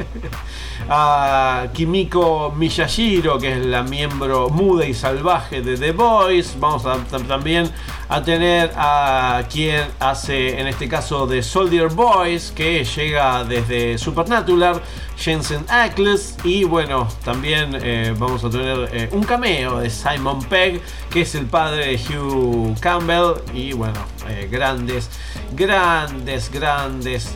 a 0.90 1.68
Kimiko 1.74 2.52
Miyashiro, 2.54 3.40
que 3.40 3.54
es 3.54 3.66
la 3.66 3.82
miembro 3.82 4.50
muda 4.50 4.86
y 4.86 4.94
salvaje 4.94 5.62
de 5.62 5.78
The 5.78 5.94
Voice. 5.94 6.58
Vamos 6.60 6.86
a 6.86 6.98
también 7.26 7.72
a 8.10 8.22
tener 8.22 8.74
a 8.76 9.42
quien 9.50 9.88
hace, 10.02 10.60
en 10.60 10.68
este 10.68 10.90
caso, 10.90 11.28
de 11.28 11.42
Soldier 11.42 11.88
Boys, 11.88 12.52
que 12.52 12.84
llega 12.84 13.46
desde 13.46 13.98
Supernatural, 13.98 14.82
Jensen 15.18 15.66
Ackles. 15.70 16.38
Y 16.44 16.64
bueno, 16.64 17.08
también 17.24 17.78
eh, 17.82 18.14
vamos 18.18 18.44
a 18.44 18.50
tener 18.50 18.90
eh, 18.94 19.10
un 19.12 19.24
cameo 19.24 19.80
de 19.80 19.90
Simon 19.90 20.44
Pegg, 20.44 20.82
que 21.10 21.22
es 21.22 21.36
el 21.36 21.46
padre 21.46 21.88
de 21.88 21.96
Hugh 21.96 22.80
Campbell. 22.80 23.36
Y 23.54 23.74
bueno, 23.74 24.00
eh, 24.30 24.48
grandes, 24.52 25.10
grandes, 25.56 26.52
grandes 26.52 27.36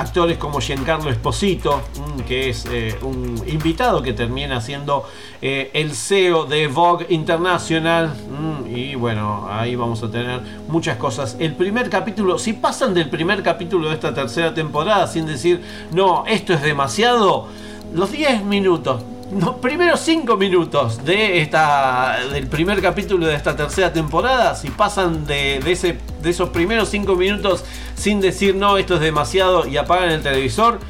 actores 0.00 0.38
como 0.38 0.60
Giancarlo 0.60 1.10
Esposito, 1.10 1.82
mm, 1.96 2.20
que 2.20 2.48
es 2.48 2.66
eh, 2.70 2.98
un 3.02 3.42
invitado 3.46 4.02
que 4.02 4.12
termina 4.12 4.60
siendo 4.60 5.04
eh, 5.42 5.70
el 5.74 5.92
CEO 5.92 6.46
de 6.46 6.66
Vogue 6.68 7.06
International. 7.10 8.08
mm, 8.08 8.76
y 8.76 8.94
bueno, 8.94 9.46
ahí 9.50 9.76
vamos 9.76 10.02
a 10.02 10.10
tener 10.10 10.40
muchas 10.68 10.96
cosas. 10.96 11.36
El 11.38 11.54
primer 11.54 11.90
capítulo, 11.90 12.38
si 12.38 12.54
pasan 12.54 12.94
del 12.94 13.10
primer 13.10 13.42
capítulo 13.42 13.88
de 13.88 13.94
esta 13.94 14.14
tercera 14.14 14.54
temporada 14.54 15.06
sin 15.06 15.26
decir, 15.26 15.60
no, 15.92 16.24
esto 16.26 16.54
es 16.54 16.62
demasiado, 16.62 17.48
los 17.92 18.10
10 18.10 18.44
minutos. 18.44 19.02
Los 19.32 19.56
primeros 19.56 20.00
5 20.00 20.36
minutos 20.36 21.04
de 21.04 21.40
esta, 21.40 22.18
del 22.32 22.48
primer 22.48 22.82
capítulo 22.82 23.28
de 23.28 23.36
esta 23.36 23.54
tercera 23.54 23.92
temporada, 23.92 24.56
si 24.56 24.70
pasan 24.70 25.24
de, 25.24 25.60
de 25.60 25.70
ese, 25.70 25.98
de 26.20 26.30
esos 26.30 26.48
primeros 26.48 26.88
5 26.88 27.14
minutos 27.14 27.64
sin 27.94 28.20
decir 28.20 28.56
no, 28.56 28.76
esto 28.76 28.96
es 28.96 29.00
demasiado 29.00 29.68
y 29.68 29.76
apagan 29.76 30.10
el 30.10 30.22
televisor, 30.22 30.80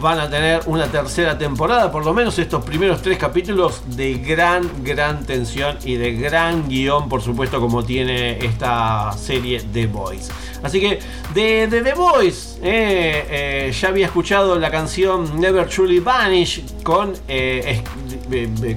van 0.00 0.18
a 0.18 0.28
tener 0.28 0.62
una 0.66 0.86
tercera 0.86 1.36
temporada, 1.36 1.90
por 1.90 2.04
lo 2.04 2.14
menos 2.14 2.38
estos 2.38 2.64
primeros 2.64 3.02
tres 3.02 3.18
capítulos 3.18 3.82
de 3.96 4.14
gran, 4.14 4.84
gran 4.84 5.24
tensión 5.24 5.78
y 5.84 5.96
de 5.96 6.14
gran 6.14 6.68
guion, 6.68 7.08
por 7.08 7.22
supuesto, 7.22 7.60
como 7.60 7.84
tiene 7.84 8.44
esta 8.44 9.12
serie 9.12 9.62
The 9.72 9.86
Boys. 9.86 10.30
Así 10.62 10.80
que 10.80 11.00
de, 11.34 11.66
The 11.68 11.92
Boys, 11.94 12.58
eh, 12.62 13.26
eh, 13.28 13.72
ya 13.72 13.88
había 13.88 14.06
escuchado 14.06 14.58
la 14.58 14.70
canción 14.70 15.40
Never 15.40 15.68
Truly 15.68 15.98
Vanish 15.98 16.62
con 16.84 17.12
eh, 17.26 17.82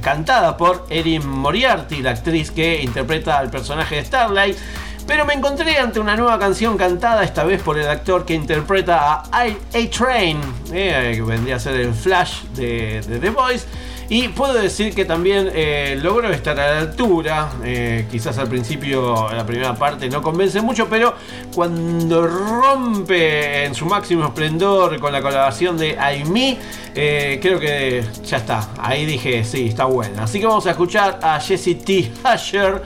cantada 0.02 0.58
por 0.58 0.88
Erin 0.90 1.28
Moriarty, 1.28 2.02
la 2.02 2.12
actriz 2.12 2.50
que 2.50 2.82
interpreta 2.82 3.38
al 3.38 3.52
personaje 3.52 3.98
de 3.98 4.06
Starlight. 4.06 4.58
Pero 5.08 5.26
me 5.26 5.36
encontré 5.36 5.78
ante 5.78 6.00
una 6.00 6.16
nueva 6.16 6.40
canción 6.40 6.78
cantada, 6.78 7.24
esta 7.24 7.44
vez 7.44 7.62
por 7.62 7.78
el 7.78 7.88
actor 7.88 8.26
que 8.26 8.34
interpreta 8.34 9.24
a 9.32 9.44
A-Train, 9.44 10.40
eh, 10.74 11.14
que 11.16 11.22
vendría 11.22 11.58
a 11.58 11.60
ser 11.60 11.80
el 11.80 11.94
Flash 11.94 12.42
de, 12.56 13.02
de 13.02 13.20
The 13.20 13.30
Voice. 13.30 13.66
Y 14.08 14.28
puedo 14.28 14.54
decir 14.54 14.94
que 14.94 15.04
también 15.04 15.50
eh, 15.54 15.98
logró 16.02 16.30
estar 16.30 16.60
a 16.60 16.74
la 16.74 16.80
altura. 16.80 17.50
eh, 17.64 18.06
quizás 18.12 18.38
al 18.38 18.48
principio, 18.48 19.28
la 19.32 19.46
primera 19.46 19.74
parte 19.74 20.08
no 20.10 20.22
convence 20.22 20.62
mucho, 20.62 20.88
pero 20.88 21.16
cuando 21.54 22.28
rompe 22.28 23.66
en 23.66 23.74
su 23.74 23.86
máximo 23.86 24.26
esplendor 24.26 25.00
con 25.00 25.12
la 25.12 25.22
colaboración 25.22 25.78
de 25.78 25.98
Aimee, 25.98 26.60
eh, 26.94 27.40
creo 27.42 27.60
que 27.60 28.04
ya 28.24 28.38
está. 28.38 28.70
Ahí 28.78 29.06
dije, 29.06 29.44
sí, 29.44 29.68
está 29.70 29.86
buena. 29.86 30.24
Así 30.24 30.40
que 30.40 30.46
vamos 30.46 30.68
a 30.68 30.72
escuchar 30.72 31.20
a 31.24 31.40
Jesse 31.40 31.76
T. 31.84 32.12
Asher, 32.24 32.84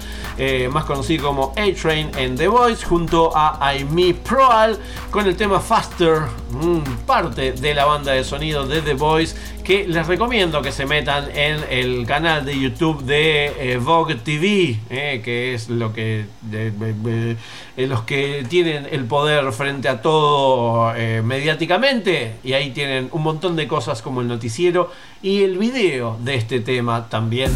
más 0.72 0.86
conocido 0.86 1.28
como 1.28 1.54
A-Train 1.58 2.12
en 2.18 2.38
The 2.38 2.48
Voice, 2.48 2.86
junto 2.86 3.36
a 3.36 3.58
Aimee 3.68 4.14
Proal 4.14 4.80
con 5.12 5.28
el 5.28 5.36
tema 5.36 5.60
Faster, 5.60 6.22
mm, 6.52 7.06
parte 7.06 7.52
de 7.52 7.74
la 7.74 7.84
banda 7.86 8.14
de 8.14 8.24
sonido 8.24 8.66
de 8.66 8.82
The 8.82 8.94
Voice, 8.94 9.36
que 9.70 9.88
les 9.88 10.08
recomiendo 10.08 10.64
que 10.64 10.72
se 10.72 10.88
metan 10.88 11.30
en 11.36 11.64
el 11.70 12.08
canal 12.08 12.44
de 12.44 12.60
YouTube 12.60 13.04
de 13.04 13.74
eh, 13.74 13.78
Vogue 13.78 14.16
TV, 14.16 14.80
eh, 14.90 15.22
que 15.24 15.54
es 15.54 15.70
lo 15.70 15.94
que 15.94 16.26
eh, 16.52 17.38
los 17.78 18.02
que 18.02 18.48
tienen 18.50 18.88
el 18.90 19.06
poder 19.06 19.52
frente 19.52 19.88
a 19.88 20.02
todo 20.02 20.91
mediáticamente, 21.22 22.38
y 22.44 22.54
ahí 22.54 22.72
tienen 22.72 23.10
un 23.12 23.22
montón 23.22 23.56
de 23.56 23.68
cosas 23.68 24.02
como 24.02 24.22
el 24.22 24.28
noticiero 24.28 24.91
y 25.22 25.44
el 25.44 25.60
video 25.60 26.18
de 26.20 26.34
este 26.34 26.62
tema 26.62 27.08
también 27.08 27.52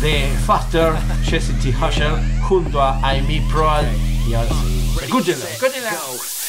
de 0.00 0.28
Faster, 0.46 0.92
Jesse 1.24 1.52
T. 1.60 1.70
Husher, 1.70 2.12
junto 2.42 2.80
a 2.80 3.00
Aimee 3.02 3.42
Proal. 3.50 3.88
Y 4.30 4.34
ahora 4.34 4.50
sí, 4.50 4.92
escúchenlo. 5.02 5.46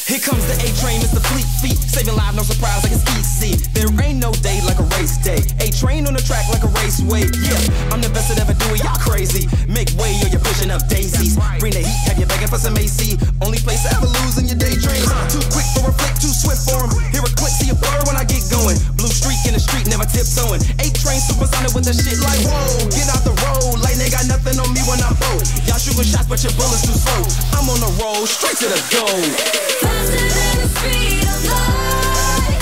Here 0.07 0.23
comes 0.23 0.39
the 0.47 0.55
A 0.63 0.71
train, 0.79 1.03
it's 1.03 1.11
the 1.11 1.19
fleet 1.19 1.43
feet. 1.59 1.75
Saving 1.75 2.15
lives, 2.15 2.31
no 2.31 2.43
surprise, 2.47 2.79
like 2.79 2.95
it's 2.95 3.03
easy. 3.19 3.59
There 3.75 3.91
ain't 3.99 4.23
no 4.23 4.31
day 4.39 4.63
like 4.63 4.79
a 4.79 4.87
race 4.95 5.19
day. 5.19 5.43
A 5.59 5.67
train 5.67 6.07
on 6.07 6.15
the 6.15 6.23
track 6.23 6.47
like 6.47 6.63
a 6.63 6.71
raceway. 6.79 7.27
Yeah, 7.43 7.91
I'm 7.91 7.99
the 7.99 8.07
best 8.15 8.31
at 8.31 8.39
ever 8.39 8.55
do 8.55 8.71
it, 8.71 8.87
y'all 8.87 8.95
crazy. 9.03 9.51
Make 9.67 9.91
way 9.99 10.15
or 10.23 10.31
you're 10.31 10.39
pushing 10.39 10.71
up 10.71 10.87
daisies. 10.87 11.35
Bring 11.59 11.75
the 11.75 11.83
heat, 11.83 12.01
have 12.07 12.15
you 12.15 12.23
begging 12.23 12.47
for 12.47 12.55
some 12.55 12.79
AC. 12.79 13.19
Only 13.43 13.59
place 13.59 13.83
I 13.83 13.99
ever 13.99 14.07
lose 14.23 14.39
in 14.39 14.47
your 14.47 14.55
daydreams. 14.55 15.11
Too 15.27 15.43
quick 15.51 15.67
for 15.75 15.83
a 15.83 15.91
flick, 15.91 16.15
too 16.23 16.31
swift 16.31 16.63
for 16.63 16.87
'em. 16.87 16.95
Hear 17.11 17.27
a 17.27 17.31
click, 17.35 17.51
see 17.59 17.67
a 17.67 17.75
blur 17.75 17.99
when 18.07 18.15
I 18.15 18.23
get 18.23 18.47
going. 18.47 18.79
Blue 18.95 19.11
streak 19.11 19.43
in 19.43 19.59
the 19.59 19.61
street, 19.61 19.91
never 19.91 20.07
tiptoeing. 20.07 20.63
A 20.79 20.87
train 21.03 21.19
supersonic 21.19 21.75
with 21.75 21.83
the 21.83 21.91
shit 21.91 22.15
like 22.23 22.39
whoa. 22.47 22.87
Get 22.95 23.11
out 23.11 23.27
the 23.27 23.35
road, 23.43 23.83
like 23.83 23.99
they 23.99 24.07
got 24.07 24.23
nothing 24.31 24.55
on 24.55 24.71
me 24.71 24.79
when 24.87 25.03
I 25.03 25.11
boat. 25.19 25.43
Y'all 25.67 25.75
shooting 25.75 26.07
shots, 26.07 26.31
but 26.31 26.39
your 26.47 26.55
bullets 26.55 26.87
too 26.87 26.95
slow. 26.95 27.27
I'm 27.59 27.67
on 27.67 27.83
the 27.83 27.91
road, 27.99 28.23
straight 28.23 28.55
to 28.63 28.71
the 28.71 28.79
goal. 28.87 29.96
Lost 29.97 30.13
in 30.13 30.27
the 30.61 30.67
street 30.77 31.25
of 31.25 31.41
light. 31.49 32.61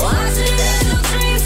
Lost 0.00 0.38
in 0.40 0.56
little 0.56 1.02
dreams 1.02 1.44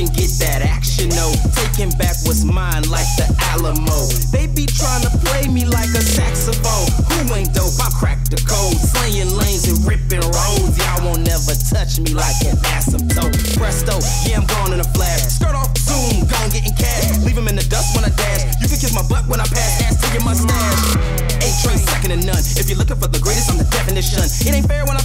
can 0.00 0.08
get 0.16 0.32
that 0.40 0.64
action, 0.64 1.12
no. 1.12 1.28
Taking 1.52 1.92
back 2.00 2.16
what's 2.24 2.40
mine 2.40 2.88
like 2.88 3.04
the 3.20 3.28
Alamo. 3.52 4.08
They 4.32 4.48
be 4.48 4.64
trying 4.64 5.04
to 5.04 5.12
play 5.20 5.44
me 5.52 5.68
like 5.68 5.92
a 5.92 6.00
saxophone. 6.00 6.88
Who 7.12 7.36
ain't 7.36 7.52
dope? 7.52 7.76
I 7.76 7.92
crack 7.92 8.24
the 8.32 8.40
code. 8.48 8.80
Slaying 8.80 9.28
lanes 9.36 9.68
and 9.68 9.76
ripping 9.84 10.24
roads. 10.24 10.72
Y'all 10.80 11.04
won't 11.04 11.28
never 11.28 11.52
touch 11.68 12.00
me 12.00 12.16
like 12.16 12.40
an 12.48 12.56
asymptote. 12.72 13.36
Presto, 13.60 14.00
yeah, 14.24 14.40
I'm 14.40 14.48
gone 14.48 14.72
in 14.72 14.80
a 14.80 14.88
flash. 14.96 15.36
Skirt 15.36 15.52
off 15.52 15.76
soon, 15.76 16.24
gone 16.24 16.48
getting 16.48 16.72
cash. 16.80 17.20
Leave 17.20 17.36
'em 17.36 17.48
in 17.52 17.60
the 17.60 17.66
dust 17.68 17.92
when 17.92 18.08
I 18.08 18.12
dash. 18.16 18.56
You 18.64 18.72
can 18.72 18.80
kiss 18.80 18.96
my 18.96 19.04
butt 19.04 19.28
when 19.28 19.40
I 19.40 19.46
pass 19.52 19.84
ass 19.84 20.00
to 20.00 20.08
your 20.16 20.24
mustache. 20.24 20.96
Eight 21.44 21.56
train 21.60 21.76
second 21.76 22.16
to 22.16 22.20
none. 22.24 22.40
If 22.56 22.72
you're 22.72 22.80
looking 22.80 22.96
for 22.96 23.08
the 23.08 23.20
greatest, 23.20 23.52
I'm 23.52 23.58
the 23.60 23.68
definition. 23.68 24.24
It 24.24 24.54
ain't 24.56 24.68
fair 24.68 24.86
when 24.88 24.96
I 24.96 24.99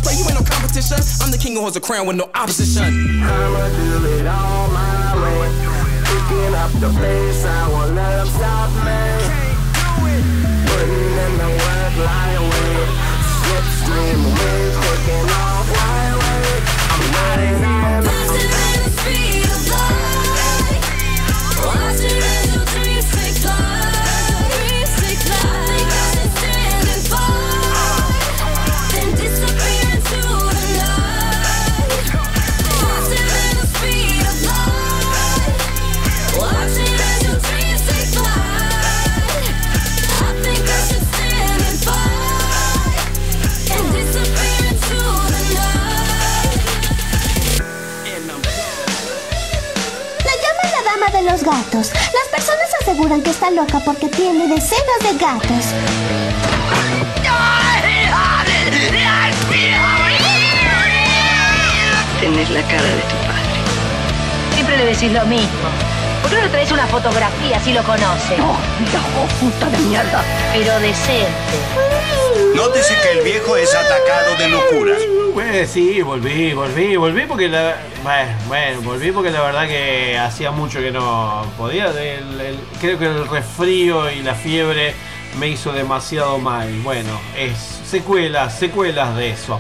competition. 0.76 1.24
I'm 1.24 1.32
the 1.32 1.38
king 1.38 1.54
who 1.56 1.62
holds 1.62 1.78
a 1.78 1.82
crown 1.82 2.06
with 2.08 2.18
no 2.18 2.30
opposition. 2.36 2.84
I'ma 2.84 3.70
do 3.70 4.06
it 4.20 4.28
all 4.28 4.68
my 4.70 5.16
way. 5.24 5.50
Picking 6.04 6.56
up 6.56 6.72
the 6.80 6.90
pace, 7.00 7.46
I 7.46 7.68
won't 7.70 7.96
let 7.96 8.20
'em 8.20 8.28
stop 8.28 8.70
me. 8.84 9.02
Putting 10.68 11.18
in 11.24 11.38
the 11.38 11.50
work, 11.64 11.96
lie 12.04 12.34
away. 12.44 12.76
Slipstream 13.40 14.20
waves 14.36 14.78
taking 14.84 15.30
off, 15.44 15.68
why 15.76 16.04
wait? 16.20 16.64
I'm 16.92 17.06
not 17.16 17.40
in 17.40 17.56
here. 17.64 18.02
Faster 18.04 18.48
than 18.54 18.76
the 18.84 18.90
speed 19.00 19.48
of 19.56 19.62
light. 19.72 20.84
Watching 21.64 22.22
as 22.36 22.46
your 22.54 22.66
dreams 22.74 23.08
take 23.16 23.38
flight. 23.44 24.15
De 51.12 51.22
los 51.22 51.44
gatos. 51.44 51.92
Las 51.94 52.28
personas 52.32 52.68
aseguran 52.82 53.22
que 53.22 53.30
está 53.30 53.52
loca 53.52 53.80
porque 53.86 54.08
tiene 54.08 54.48
decenas 54.48 55.00
de 55.02 55.18
gatos. 55.20 55.66
Tenés 62.20 62.50
la 62.50 62.62
cara 62.64 62.84
de 62.84 63.02
tu 63.02 63.16
padre. 63.28 63.56
Siempre 64.54 64.78
le 64.78 64.86
decís 64.86 65.12
lo 65.12 65.26
mismo. 65.26 65.70
¿Por 66.22 66.32
qué 66.32 66.42
no 66.42 66.50
traes 66.50 66.72
una 66.72 66.88
fotografía 66.88 67.60
si 67.60 67.74
lo 67.74 67.84
conoce? 67.84 68.38
No, 68.38 68.58
viejo 68.80 69.28
puta 69.40 69.70
de 69.70 69.78
mierda. 69.80 70.24
Pero 70.54 70.80
decente. 70.80 71.58
Nótese 72.56 72.96
que 73.04 73.20
el 73.20 73.24
viejo 73.24 73.56
es 73.58 73.74
atacado 73.76 74.36
de 74.38 74.50
locura. 74.50 74.96
Bueno, 75.36 75.68
sí, 75.68 76.02
volví, 76.02 76.54
volví, 76.54 76.96
volví 76.96 77.26
porque 77.28 77.50
la. 77.50 77.76
Bueno, 78.04 78.32
bueno, 78.48 78.82
volví 78.84 79.12
porque 79.12 79.32
la 79.32 79.42
verdad 79.42 79.68
que 79.68 80.18
hacía 80.18 80.50
mucho 80.52 80.80
que 80.80 80.92
no 80.92 81.46
podía. 81.58 81.88
El- 81.90 82.40
el- 82.40 82.60
creo 82.80 82.98
que 82.98 83.06
el 83.06 83.28
resfrío 83.28 84.10
y 84.10 84.24
la 84.24 84.34
fiebre 84.34 84.96
me 85.38 85.50
hizo 85.50 85.74
demasiado 85.74 86.38
mal. 86.38 86.72
Bueno, 86.84 87.20
es 87.38 87.58
secuelas, 87.86 88.58
secuelas 88.58 89.14
de 89.18 89.32
eso. 89.32 89.60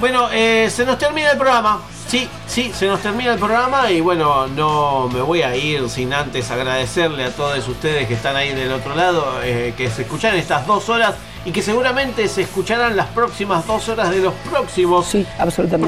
Bueno, 0.00 0.28
eh, 0.32 0.68
se 0.68 0.84
nos 0.84 0.98
termina 0.98 1.30
el 1.30 1.38
programa. 1.38 1.80
Sí, 2.08 2.28
sí, 2.48 2.72
se 2.74 2.86
nos 2.88 3.00
termina 3.00 3.32
el 3.34 3.38
programa 3.38 3.92
y 3.92 4.00
bueno, 4.00 4.48
no 4.48 5.08
me 5.08 5.20
voy 5.22 5.42
a 5.42 5.54
ir 5.54 5.88
sin 5.88 6.12
antes 6.12 6.50
agradecerle 6.50 7.24
a 7.24 7.30
todos 7.30 7.66
ustedes 7.68 8.08
que 8.08 8.14
están 8.14 8.34
ahí 8.34 8.52
del 8.52 8.72
otro 8.72 8.96
lado, 8.96 9.38
eh, 9.44 9.72
que 9.76 9.88
se 9.88 10.02
escuchan 10.02 10.34
estas 10.36 10.66
dos 10.66 10.88
horas 10.88 11.14
y 11.44 11.50
que 11.50 11.60
seguramente 11.62 12.28
se 12.28 12.42
escucharán 12.42 12.96
las 12.96 13.06
próximas 13.08 13.66
dos 13.66 13.88
horas 13.88 14.10
de 14.10 14.18
los 14.18 14.32
próximos 14.48 15.06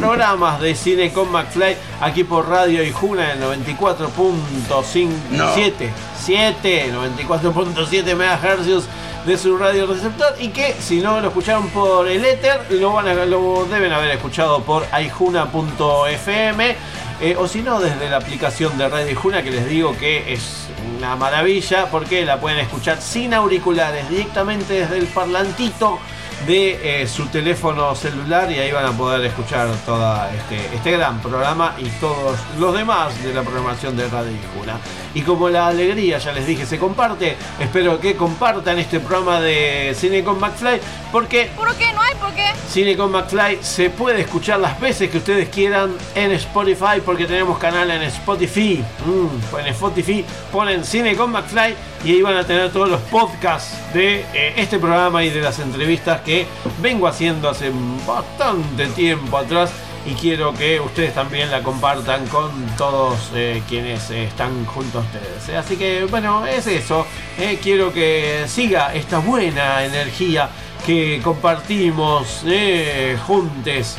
programas 0.00 0.60
de 0.60 0.74
Cine 0.74 1.12
con 1.12 1.30
McFly 1.30 1.76
aquí 2.00 2.24
por 2.24 2.48
Radio 2.48 2.82
Ijuna 2.82 3.32
en 3.32 3.40
94.7 3.40 5.08
No. 5.30 5.54
7, 5.54 6.92
94.7 6.92 8.14
MHz 8.16 8.84
de 9.26 9.38
su 9.38 9.56
radio 9.56 9.86
receptor 9.86 10.34
y 10.38 10.48
que 10.48 10.74
si 10.78 11.00
no 11.00 11.20
lo 11.20 11.28
escucharon 11.28 11.68
por 11.70 12.06
el 12.08 12.22
éter 12.24 12.60
lo, 12.70 12.92
van 12.92 13.08
a- 13.08 13.24
lo 13.24 13.64
deben 13.70 13.90
haber 13.92 14.10
escuchado 14.10 14.62
por 14.62 14.84
aijuna.fm 14.92 16.76
eh, 17.20 17.36
o 17.38 17.46
si 17.46 17.62
no 17.62 17.80
desde 17.80 18.10
la 18.10 18.16
aplicación 18.16 18.76
de 18.76 18.88
Radio 18.88 19.10
Ijuna 19.10 19.42
que 19.42 19.50
les 19.50 19.68
digo 19.68 19.96
que 19.96 20.32
es 20.32 20.66
una 20.96 21.16
maravilla 21.16 21.88
porque 21.90 22.24
la 22.24 22.40
pueden 22.40 22.58
escuchar 22.58 23.00
sin 23.00 23.34
auriculares 23.34 24.08
directamente 24.08 24.74
desde 24.74 24.98
el 24.98 25.06
parlantito 25.06 25.98
de 26.46 27.02
eh, 27.02 27.06
su 27.06 27.26
teléfono 27.26 27.94
celular 27.94 28.50
y 28.50 28.58
ahí 28.58 28.70
van 28.70 28.86
a 28.86 28.92
poder 28.92 29.24
escuchar 29.24 29.68
todo 29.86 30.26
este, 30.36 30.74
este 30.74 30.90
gran 30.90 31.20
programa 31.20 31.74
y 31.78 31.88
todos 32.00 32.38
los 32.58 32.74
demás 32.74 33.22
de 33.22 33.32
la 33.32 33.42
programación 33.42 33.96
de 33.96 34.08
Radio 34.08 34.32
Ijuna. 34.32 34.78
Y 35.14 35.22
como 35.22 35.48
la 35.48 35.68
alegría, 35.68 36.18
ya 36.18 36.32
les 36.32 36.46
dije, 36.46 36.66
se 36.66 36.78
comparte, 36.78 37.36
espero 37.60 38.00
que 38.00 38.16
compartan 38.16 38.78
este 38.78 39.00
programa 39.00 39.40
de 39.40 39.94
Cine 39.98 40.24
con 40.24 40.40
McFly 40.40 40.80
porque 41.12 41.50
¿Por 41.56 41.72
qué? 41.76 41.92
¿No 41.92 42.00
hay 42.00 42.14
por 42.16 42.32
qué? 42.34 42.52
Cine 42.68 42.96
con 42.96 43.12
McFly 43.12 43.58
se 43.60 43.88
puede 43.90 44.22
escuchar 44.22 44.58
las 44.58 44.80
veces 44.80 45.08
que 45.10 45.18
ustedes 45.18 45.48
quieran 45.48 45.92
en 46.14 46.32
Spotify 46.32 47.00
porque 47.04 47.26
tenemos 47.26 47.58
canal 47.58 47.90
en 47.90 48.02
Spotify. 48.02 48.84
Mm, 49.06 49.56
en 49.58 49.66
Spotify 49.68 50.24
ponen 50.50 50.84
Cine 50.84 51.14
con 51.14 51.30
McFly 51.30 51.74
y 52.04 52.10
ahí 52.10 52.22
van 52.22 52.36
a 52.36 52.44
tener 52.44 52.72
todos 52.72 52.88
los 52.88 53.00
podcasts 53.02 53.76
de 53.94 54.26
eh, 54.34 54.54
este 54.56 54.78
programa 54.78 55.22
y 55.22 55.30
de 55.30 55.40
las 55.40 55.58
entrevistas 55.60 56.20
que 56.22 56.46
vengo 56.82 57.06
haciendo 57.06 57.48
hace 57.48 57.70
bastante 58.06 58.86
tiempo 58.88 59.38
atrás 59.38 59.70
y 60.06 60.12
quiero 60.14 60.52
que 60.54 60.80
ustedes 60.80 61.14
también 61.14 61.50
la 61.50 61.62
compartan 61.62 62.26
con 62.28 62.50
todos 62.76 63.30
eh, 63.34 63.62
quienes 63.68 64.10
eh, 64.10 64.24
están 64.24 64.64
junto 64.66 64.98
a 64.98 65.00
ustedes. 65.02 65.48
eh. 65.48 65.56
Así 65.56 65.76
que 65.76 66.04
bueno, 66.04 66.46
es 66.46 66.66
eso. 66.66 67.06
eh, 67.38 67.58
quiero 67.62 67.92
que 67.92 68.44
siga 68.46 68.94
esta 68.94 69.18
buena 69.18 69.84
energía 69.84 70.48
que 70.86 71.20
compartimos 71.24 72.42
eh, 72.46 73.16
juntes, 73.26 73.96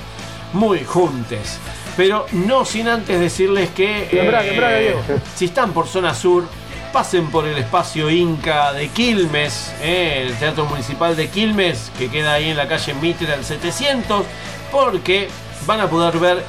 muy 0.53 0.83
juntes. 0.83 1.57
Pero 1.97 2.25
no 2.33 2.65
sin 2.65 2.87
antes 2.87 3.19
decirles 3.19 3.69
que 3.69 4.09
si 5.35 5.45
están 5.45 5.71
por 5.71 5.87
zona 5.87 6.13
sur, 6.13 6.43
pasen 6.91 7.31
por 7.31 7.47
el 7.47 7.57
espacio 7.57 8.09
Inca 8.11 8.73
de 8.73 8.89
Quilmes, 8.89 9.73
el 9.81 10.33
Teatro 10.35 10.65
Municipal 10.65 11.15
de 11.15 11.29
Quilmes, 11.29 11.91
que 11.97 12.09
queda 12.09 12.33
ahí 12.33 12.49
en 12.49 12.57
la 12.57 12.67
calle 12.67 12.93
Mitre 12.95 13.31
al 13.33 13.43
700, 13.45 14.23
porque 14.71 15.29
van 15.65 15.81
a 15.81 15.89
poder 15.89 16.17
ver 16.19 16.43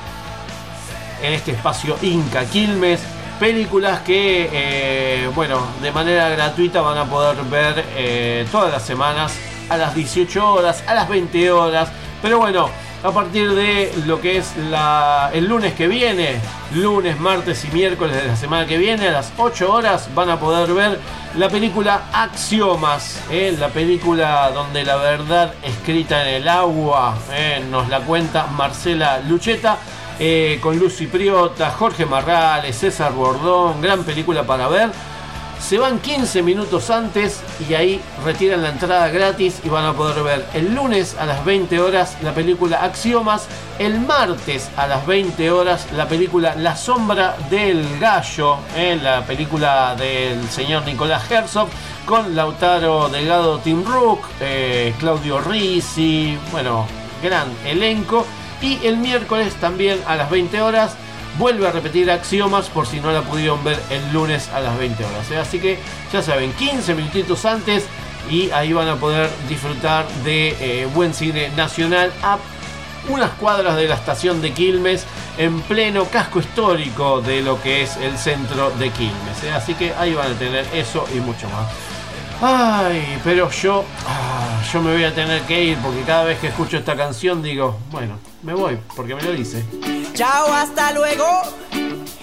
en 1.22 1.32
este 1.32 1.52
espacio 1.52 1.96
Inca 2.02 2.44
Quilmes 2.44 3.00
películas 3.38 4.00
que, 4.00 4.48
eh, 4.52 5.30
bueno, 5.34 5.60
de 5.82 5.92
manera 5.92 6.28
gratuita 6.30 6.80
van 6.80 6.98
a 6.98 7.04
poder 7.04 7.36
ver 7.44 7.84
eh, 7.96 8.46
todas 8.50 8.72
las 8.72 8.82
semanas 8.82 9.34
a 9.68 9.76
las 9.76 9.94
18 9.94 10.52
horas, 10.52 10.82
a 10.86 10.94
las 10.94 11.08
20 11.08 11.50
horas. 11.50 11.90
Pero 12.22 12.38
bueno, 12.38 12.70
a 13.02 13.10
partir 13.12 13.54
de 13.54 13.92
lo 14.06 14.20
que 14.20 14.38
es 14.38 14.56
la, 14.56 15.30
el 15.32 15.46
lunes 15.46 15.74
que 15.74 15.86
viene, 15.86 16.40
lunes, 16.74 17.18
martes 17.20 17.64
y 17.64 17.68
miércoles 17.68 18.16
de 18.16 18.28
la 18.28 18.36
semana 18.36 18.66
que 18.66 18.78
viene, 18.78 19.08
a 19.08 19.12
las 19.12 19.32
8 19.36 19.72
horas 19.72 20.08
van 20.14 20.30
a 20.30 20.40
poder 20.40 20.72
ver 20.74 20.98
la 21.36 21.48
película 21.48 22.04
Axiomas, 22.12 23.20
¿eh? 23.30 23.54
la 23.58 23.68
película 23.68 24.50
donde 24.52 24.84
la 24.84 24.96
verdad 24.96 25.54
escrita 25.62 26.22
en 26.26 26.42
el 26.42 26.48
agua 26.48 27.16
¿eh? 27.32 27.62
nos 27.70 27.88
la 27.88 28.00
cuenta 28.00 28.46
Marcela 28.46 29.20
Lucheta. 29.20 29.78
eh, 30.18 30.58
con 30.62 30.78
Lucy 30.78 31.06
Priota, 31.06 31.70
Jorge 31.70 32.06
Marrales, 32.06 32.76
César 32.76 33.12
Bordón, 33.12 33.82
gran 33.82 34.02
película 34.02 34.44
para 34.44 34.66
ver. 34.68 34.90
Se 35.60 35.78
van 35.78 35.98
15 35.98 36.42
minutos 36.42 36.90
antes 36.90 37.40
y 37.68 37.74
ahí 37.74 38.00
retiran 38.24 38.62
la 38.62 38.70
entrada 38.70 39.08
gratis 39.08 39.60
y 39.64 39.68
van 39.68 39.84
a 39.84 39.94
poder 39.94 40.22
ver 40.22 40.46
el 40.54 40.74
lunes 40.74 41.16
a 41.18 41.26
las 41.26 41.44
20 41.44 41.80
horas 41.80 42.16
la 42.22 42.32
película 42.32 42.84
Axiomas, 42.84 43.46
el 43.78 43.98
martes 44.00 44.70
a 44.76 44.86
las 44.86 45.06
20 45.06 45.50
horas 45.50 45.86
la 45.92 46.06
película 46.06 46.54
La 46.54 46.76
sombra 46.76 47.36
del 47.50 47.98
gallo, 47.98 48.58
eh, 48.76 48.98
la 49.02 49.22
película 49.24 49.96
del 49.96 50.48
señor 50.48 50.84
Nicolás 50.84 51.28
Herzog 51.30 51.68
con 52.06 52.36
Lautaro 52.36 53.08
Delgado 53.08 53.58
Tim 53.58 53.84
Rook, 53.84 54.20
eh, 54.40 54.94
Claudio 55.00 55.40
Risi, 55.40 56.38
bueno, 56.52 56.86
gran 57.22 57.48
elenco. 57.66 58.24
Y 58.62 58.86
el 58.86 58.96
miércoles 58.96 59.54
también 59.56 60.00
a 60.06 60.16
las 60.16 60.30
20 60.30 60.62
horas 60.62 60.96
vuelve 61.38 61.66
a 61.68 61.72
repetir 61.72 62.10
Axiomas 62.10 62.68
por 62.68 62.86
si 62.86 63.00
no 63.00 63.12
la 63.12 63.22
pudieron 63.22 63.62
ver 63.64 63.78
el 63.90 64.12
lunes 64.12 64.48
a 64.50 64.60
las 64.60 64.78
20 64.78 65.04
horas. 65.04 65.30
¿eh? 65.30 65.38
Así 65.38 65.58
que 65.58 65.78
ya 66.12 66.22
saben, 66.22 66.52
15 66.52 66.94
minutitos 66.94 67.44
antes 67.44 67.84
y 68.30 68.50
ahí 68.50 68.72
van 68.72 68.88
a 68.88 68.96
poder 68.96 69.30
disfrutar 69.48 70.06
de 70.24 70.56
eh, 70.60 70.86
buen 70.86 71.14
cine 71.14 71.50
nacional 71.56 72.12
a 72.22 72.38
unas 73.08 73.30
cuadras 73.32 73.76
de 73.76 73.86
la 73.86 73.94
estación 73.94 74.42
de 74.42 74.52
Quilmes 74.52 75.04
en 75.38 75.60
pleno 75.62 76.06
casco 76.06 76.40
histórico 76.40 77.20
de 77.20 77.42
lo 77.42 77.62
que 77.62 77.82
es 77.82 77.96
el 77.98 78.18
centro 78.18 78.70
de 78.70 78.90
Quilmes. 78.90 79.44
¿eh? 79.44 79.52
Así 79.52 79.74
que 79.74 79.94
ahí 79.94 80.14
van 80.14 80.32
a 80.32 80.34
tener 80.34 80.66
eso 80.74 81.06
y 81.14 81.20
mucho 81.20 81.48
más. 81.50 81.66
Ay, 82.42 83.18
pero 83.24 83.50
yo, 83.50 83.84
ah, 84.06 84.62
yo 84.70 84.82
me 84.82 84.92
voy 84.92 85.04
a 85.04 85.14
tener 85.14 85.42
que 85.42 85.64
ir 85.64 85.78
porque 85.78 86.02
cada 86.02 86.24
vez 86.24 86.38
que 86.38 86.48
escucho 86.48 86.76
esta 86.76 86.94
canción 86.94 87.42
digo, 87.42 87.78
bueno, 87.90 88.18
me 88.46 88.54
voy 88.54 88.78
porque 88.94 89.14
me 89.14 89.22
lo 89.22 89.32
dice. 89.32 89.64
Chao, 90.14 90.52
hasta 90.52 90.92
luego. 90.92 91.26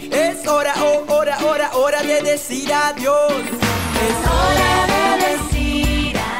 Es 0.09 0.47
hora, 0.47 0.73
oh, 0.81 1.03
hora, 1.13 1.37
hora, 1.45 1.71
hora 1.75 2.01
de 2.01 2.21
decir 2.21 2.73
adiós. 2.73 3.33
Es 3.33 4.17
hora 4.31 4.87
de 4.87 5.27
decir 5.27 5.42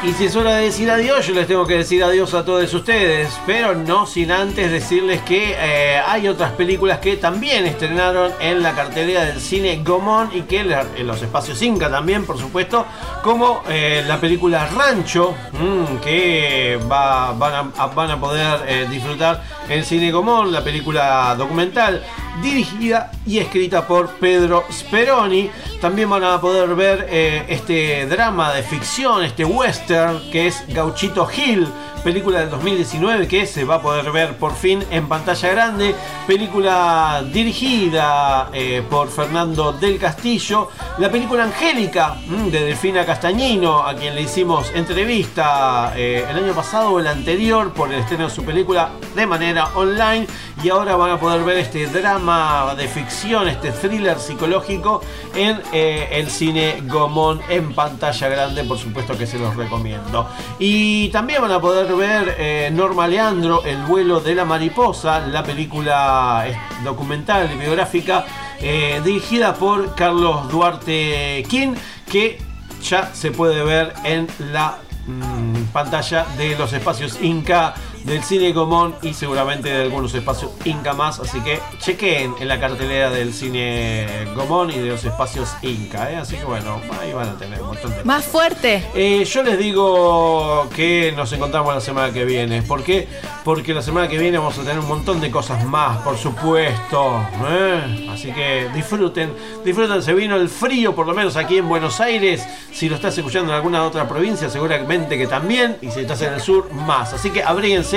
Y 0.06 0.12
si 0.12 0.26
es 0.26 0.36
hora 0.36 0.56
de 0.56 0.64
decir 0.64 0.90
adiós, 0.90 1.26
yo 1.26 1.34
les 1.34 1.46
tengo 1.46 1.66
que 1.66 1.78
decir 1.78 2.04
adiós 2.04 2.34
a 2.34 2.44
todos 2.44 2.72
ustedes, 2.74 3.40
pero 3.46 3.74
no 3.74 4.06
sin 4.06 4.30
antes 4.32 4.70
decirles 4.70 5.22
que 5.22 5.54
eh, 5.58 5.98
hay 6.06 6.28
otras 6.28 6.52
películas 6.52 6.98
que 6.98 7.16
también 7.16 7.64
estrenaron 7.64 8.30
en 8.38 8.62
la 8.62 8.72
cartelera 8.74 9.24
del 9.24 9.40
cine 9.40 9.80
Gomón 9.82 10.28
y 10.34 10.42
que 10.42 10.60
en 10.60 11.06
los 11.06 11.22
espacios 11.22 11.62
Inca 11.62 11.88
también, 11.90 12.26
por 12.26 12.38
supuesto, 12.38 12.84
como 13.22 13.62
eh, 13.70 14.04
la 14.06 14.20
película 14.20 14.66
Rancho, 14.66 15.34
mm, 15.52 15.96
que 16.02 16.78
va- 16.90 17.32
van, 17.32 17.72
a, 17.78 17.86
van 17.86 18.10
a 18.10 18.20
poder 18.20 18.60
eh, 18.68 18.86
disfrutar 18.90 19.42
en 19.70 19.82
cine 19.86 20.10
Gomón, 20.12 20.52
la 20.52 20.62
película 20.62 21.34
documental 21.38 22.02
dirigida 22.42 23.10
y 23.26 23.38
escrita 23.38 23.86
por 23.86 24.08
Pedro 24.10 24.64
Speroni. 24.70 25.50
También 25.80 26.10
van 26.10 26.24
a 26.24 26.40
poder 26.40 26.74
ver 26.74 27.06
eh, 27.10 27.44
este 27.48 28.06
drama 28.06 28.52
de 28.52 28.62
ficción, 28.62 29.24
este 29.24 29.44
western 29.44 30.20
que 30.30 30.46
es 30.48 30.64
Gauchito 30.68 31.28
Hill, 31.30 31.68
película 32.04 32.40
del 32.40 32.50
2019 32.50 33.26
que 33.26 33.46
se 33.46 33.64
va 33.64 33.76
a 33.76 33.82
poder 33.82 34.12
ver 34.12 34.36
por 34.36 34.54
fin 34.54 34.84
en 34.90 35.08
pantalla 35.08 35.48
grande. 35.48 35.94
Película 36.26 37.24
dirigida 37.32 38.50
eh, 38.52 38.82
por 38.88 39.08
Fernando 39.08 39.72
del 39.72 39.98
Castillo. 39.98 40.68
La 40.98 41.10
película 41.10 41.44
Angélica 41.44 42.14
mm, 42.26 42.50
de 42.50 42.64
Delfina 42.66 43.06
Castañino, 43.06 43.82
a 43.82 43.94
quien 43.94 44.14
le 44.14 44.20
hicimos 44.20 44.70
entrevista 44.74 45.94
eh, 45.96 46.26
el 46.28 46.44
año 46.44 46.52
pasado 46.52 46.90
o 46.90 47.00
el 47.00 47.06
anterior 47.06 47.72
por 47.72 47.90
el 47.90 48.00
estreno 48.00 48.24
de 48.24 48.30
su 48.30 48.44
película 48.44 48.90
de 49.16 49.26
manera 49.26 49.70
online. 49.74 50.26
Y 50.62 50.68
ahora 50.68 50.96
van 50.96 51.10
a 51.10 51.18
poder 51.18 51.42
ver 51.42 51.56
este 51.56 51.86
drama 51.86 52.74
de 52.76 52.86
ficción, 52.86 53.48
este 53.48 53.72
thriller 53.72 54.18
psicológico 54.18 55.00
en 55.34 55.60
eh, 55.72 56.08
el 56.12 56.30
cine 56.30 56.82
Gomón 56.86 57.40
en 57.48 57.74
pantalla 57.74 58.28
grande. 58.28 58.62
Por 58.64 58.78
supuesto 58.78 59.16
que 59.16 59.26
se 59.26 59.38
los 59.38 59.56
recomiendo. 59.56 60.28
Y 60.58 61.08
también 61.08 61.40
van 61.40 61.52
a 61.52 61.60
poder 61.60 61.93
ver 61.94 62.36
eh, 62.38 62.70
Norma 62.72 63.06
Leandro, 63.06 63.64
El 63.64 63.82
vuelo 63.84 64.20
de 64.20 64.34
la 64.34 64.44
mariposa, 64.44 65.26
la 65.26 65.42
película 65.42 66.46
documental 66.82 67.50
y 67.52 67.56
biográfica 67.56 68.24
eh, 68.60 69.00
dirigida 69.04 69.54
por 69.54 69.94
Carlos 69.94 70.48
Duarte 70.48 71.44
King, 71.48 71.74
que 72.10 72.38
ya 72.82 73.14
se 73.14 73.30
puede 73.30 73.62
ver 73.64 73.92
en 74.04 74.26
la 74.52 74.78
mm, 75.06 75.64
pantalla 75.72 76.26
de 76.36 76.56
los 76.56 76.72
espacios 76.72 77.18
Inca 77.22 77.74
del 78.04 78.22
cine 78.22 78.52
Gomón 78.52 78.94
y 79.02 79.14
seguramente 79.14 79.68
de 79.70 79.82
algunos 79.82 80.14
espacios 80.14 80.52
Inca 80.64 80.92
más. 80.92 81.18
Así 81.20 81.40
que 81.40 81.58
chequeen 81.78 82.34
en 82.40 82.48
la 82.48 82.60
cartelera 82.60 83.10
del 83.10 83.32
cine 83.34 84.06
Gomón 84.36 84.70
y 84.70 84.78
de 84.78 84.90
los 84.90 85.04
espacios 85.04 85.50
Inca. 85.62 86.10
¿eh? 86.12 86.16
Así 86.16 86.36
que 86.36 86.44
bueno, 86.44 86.80
ahí 87.00 87.12
van 87.12 87.30
a 87.30 87.36
tener 87.38 87.60
un 87.62 87.68
montón 87.68 87.90
de 87.90 88.04
Más 88.04 88.24
fuerte. 88.24 88.84
eh, 88.94 89.24
yo 89.24 89.42
les 89.42 89.58
digo 89.58 90.68
que 90.74 91.12
nos 91.16 91.32
encontramos 91.32 91.74
la 91.74 91.80
semana 91.80 92.12
que 92.12 92.24
viene. 92.24 92.62
¿Por 92.62 92.82
qué? 92.82 93.08
Porque 93.42 93.72
la 93.74 93.82
semana 93.82 94.08
que 94.08 94.18
viene 94.18 94.38
vamos 94.38 94.58
a 94.58 94.62
tener 94.62 94.78
un 94.78 94.88
montón 94.88 95.20
de 95.20 95.30
cosas 95.30 95.64
más, 95.64 95.98
por 95.98 96.16
supuesto. 96.18 97.24
¿eh? 97.48 98.08
Así 98.12 98.32
que 98.32 98.68
disfruten, 98.74 99.32
disfruten. 99.64 100.02
Se 100.02 100.12
vino 100.14 100.36
el 100.36 100.48
frío, 100.48 100.94
por 100.94 101.06
lo 101.06 101.14
menos 101.14 101.36
aquí 101.36 101.58
en 101.58 101.68
Buenos 101.68 102.00
Aires. 102.00 102.46
Si 102.72 102.88
lo 102.88 102.96
estás 102.96 103.16
escuchando 103.16 103.50
en 103.50 103.56
alguna 103.56 103.84
otra 103.84 104.06
provincia, 104.08 104.50
seguramente 104.50 105.16
que 105.16 105.26
también. 105.26 105.76
Y 105.80 105.90
si 105.90 106.00
estás 106.00 106.20
en 106.22 106.34
el 106.34 106.40
sur, 106.40 106.70
más. 106.72 107.12
Así 107.12 107.30
que 107.30 107.42
abríguense, 107.42 107.93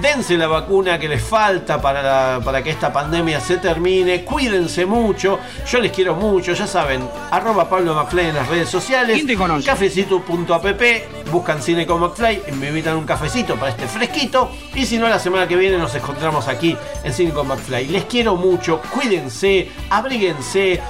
dense 0.00 0.36
la 0.36 0.46
vacuna 0.46 0.98
que 0.98 1.08
les 1.08 1.22
falta 1.22 1.80
para, 1.80 2.02
la- 2.02 2.40
para 2.44 2.62
que 2.62 2.70
esta 2.70 2.92
pandemia 2.92 3.40
se 3.40 3.56
termine. 3.58 4.24
Cuídense 4.24 4.86
mucho. 4.86 5.38
Yo 5.70 5.80
les 5.80 5.92
quiero 5.92 6.14
mucho, 6.14 6.52
ya 6.52 6.66
saben. 6.66 7.08
Arroba 7.30 7.68
Pablo 7.68 7.94
McFly 7.94 8.26
en 8.28 8.34
las 8.34 8.48
redes 8.48 8.68
sociales. 8.68 9.16
Cafecito.app. 9.64 10.82
Buscan 11.30 11.62
Cine 11.62 11.86
con 11.86 12.00
McFly 12.00 12.42
y 12.48 12.52
me 12.52 12.68
invitan 12.68 12.96
un 12.96 13.04
cafecito 13.04 13.56
para 13.56 13.70
este 13.72 13.86
fresquito. 13.86 14.50
Y 14.74 14.86
si 14.86 14.98
no, 14.98 15.08
la 15.08 15.18
semana 15.18 15.48
que 15.48 15.56
viene 15.56 15.78
nos 15.78 15.94
encontramos 15.94 16.48
aquí 16.48 16.76
en 17.02 17.12
Cine 17.12 17.32
con 17.32 17.46
McFly. 17.48 17.86
Les 17.88 18.04
quiero 18.04 18.36
mucho. 18.36 18.80
Cuídense, 18.92 19.70
abríguense. 19.90 20.80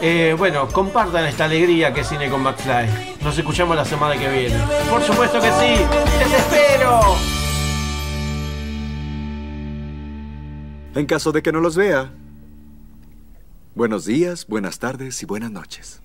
Eh, 0.00 0.34
bueno, 0.36 0.68
compartan 0.68 1.24
esta 1.24 1.44
alegría 1.44 1.94
que 1.94 2.00
es 2.00 2.08
Cine 2.08 2.28
con 2.28 2.42
McFly. 2.42 3.14
Nos 3.22 3.38
escuchamos 3.38 3.76
la 3.76 3.84
semana 3.84 4.16
que 4.18 4.28
viene. 4.28 4.56
Por 4.90 5.02
supuesto 5.02 5.40
que 5.40 5.48
sí. 5.52 5.76
¡Les 6.18 6.32
espero! 6.40 7.33
En 10.94 11.06
caso 11.06 11.32
de 11.32 11.42
que 11.42 11.50
no 11.50 11.60
los 11.60 11.74
vea, 11.74 12.12
buenos 13.74 14.04
días, 14.04 14.46
buenas 14.46 14.78
tardes 14.78 15.20
y 15.24 15.26
buenas 15.26 15.50
noches. 15.50 16.00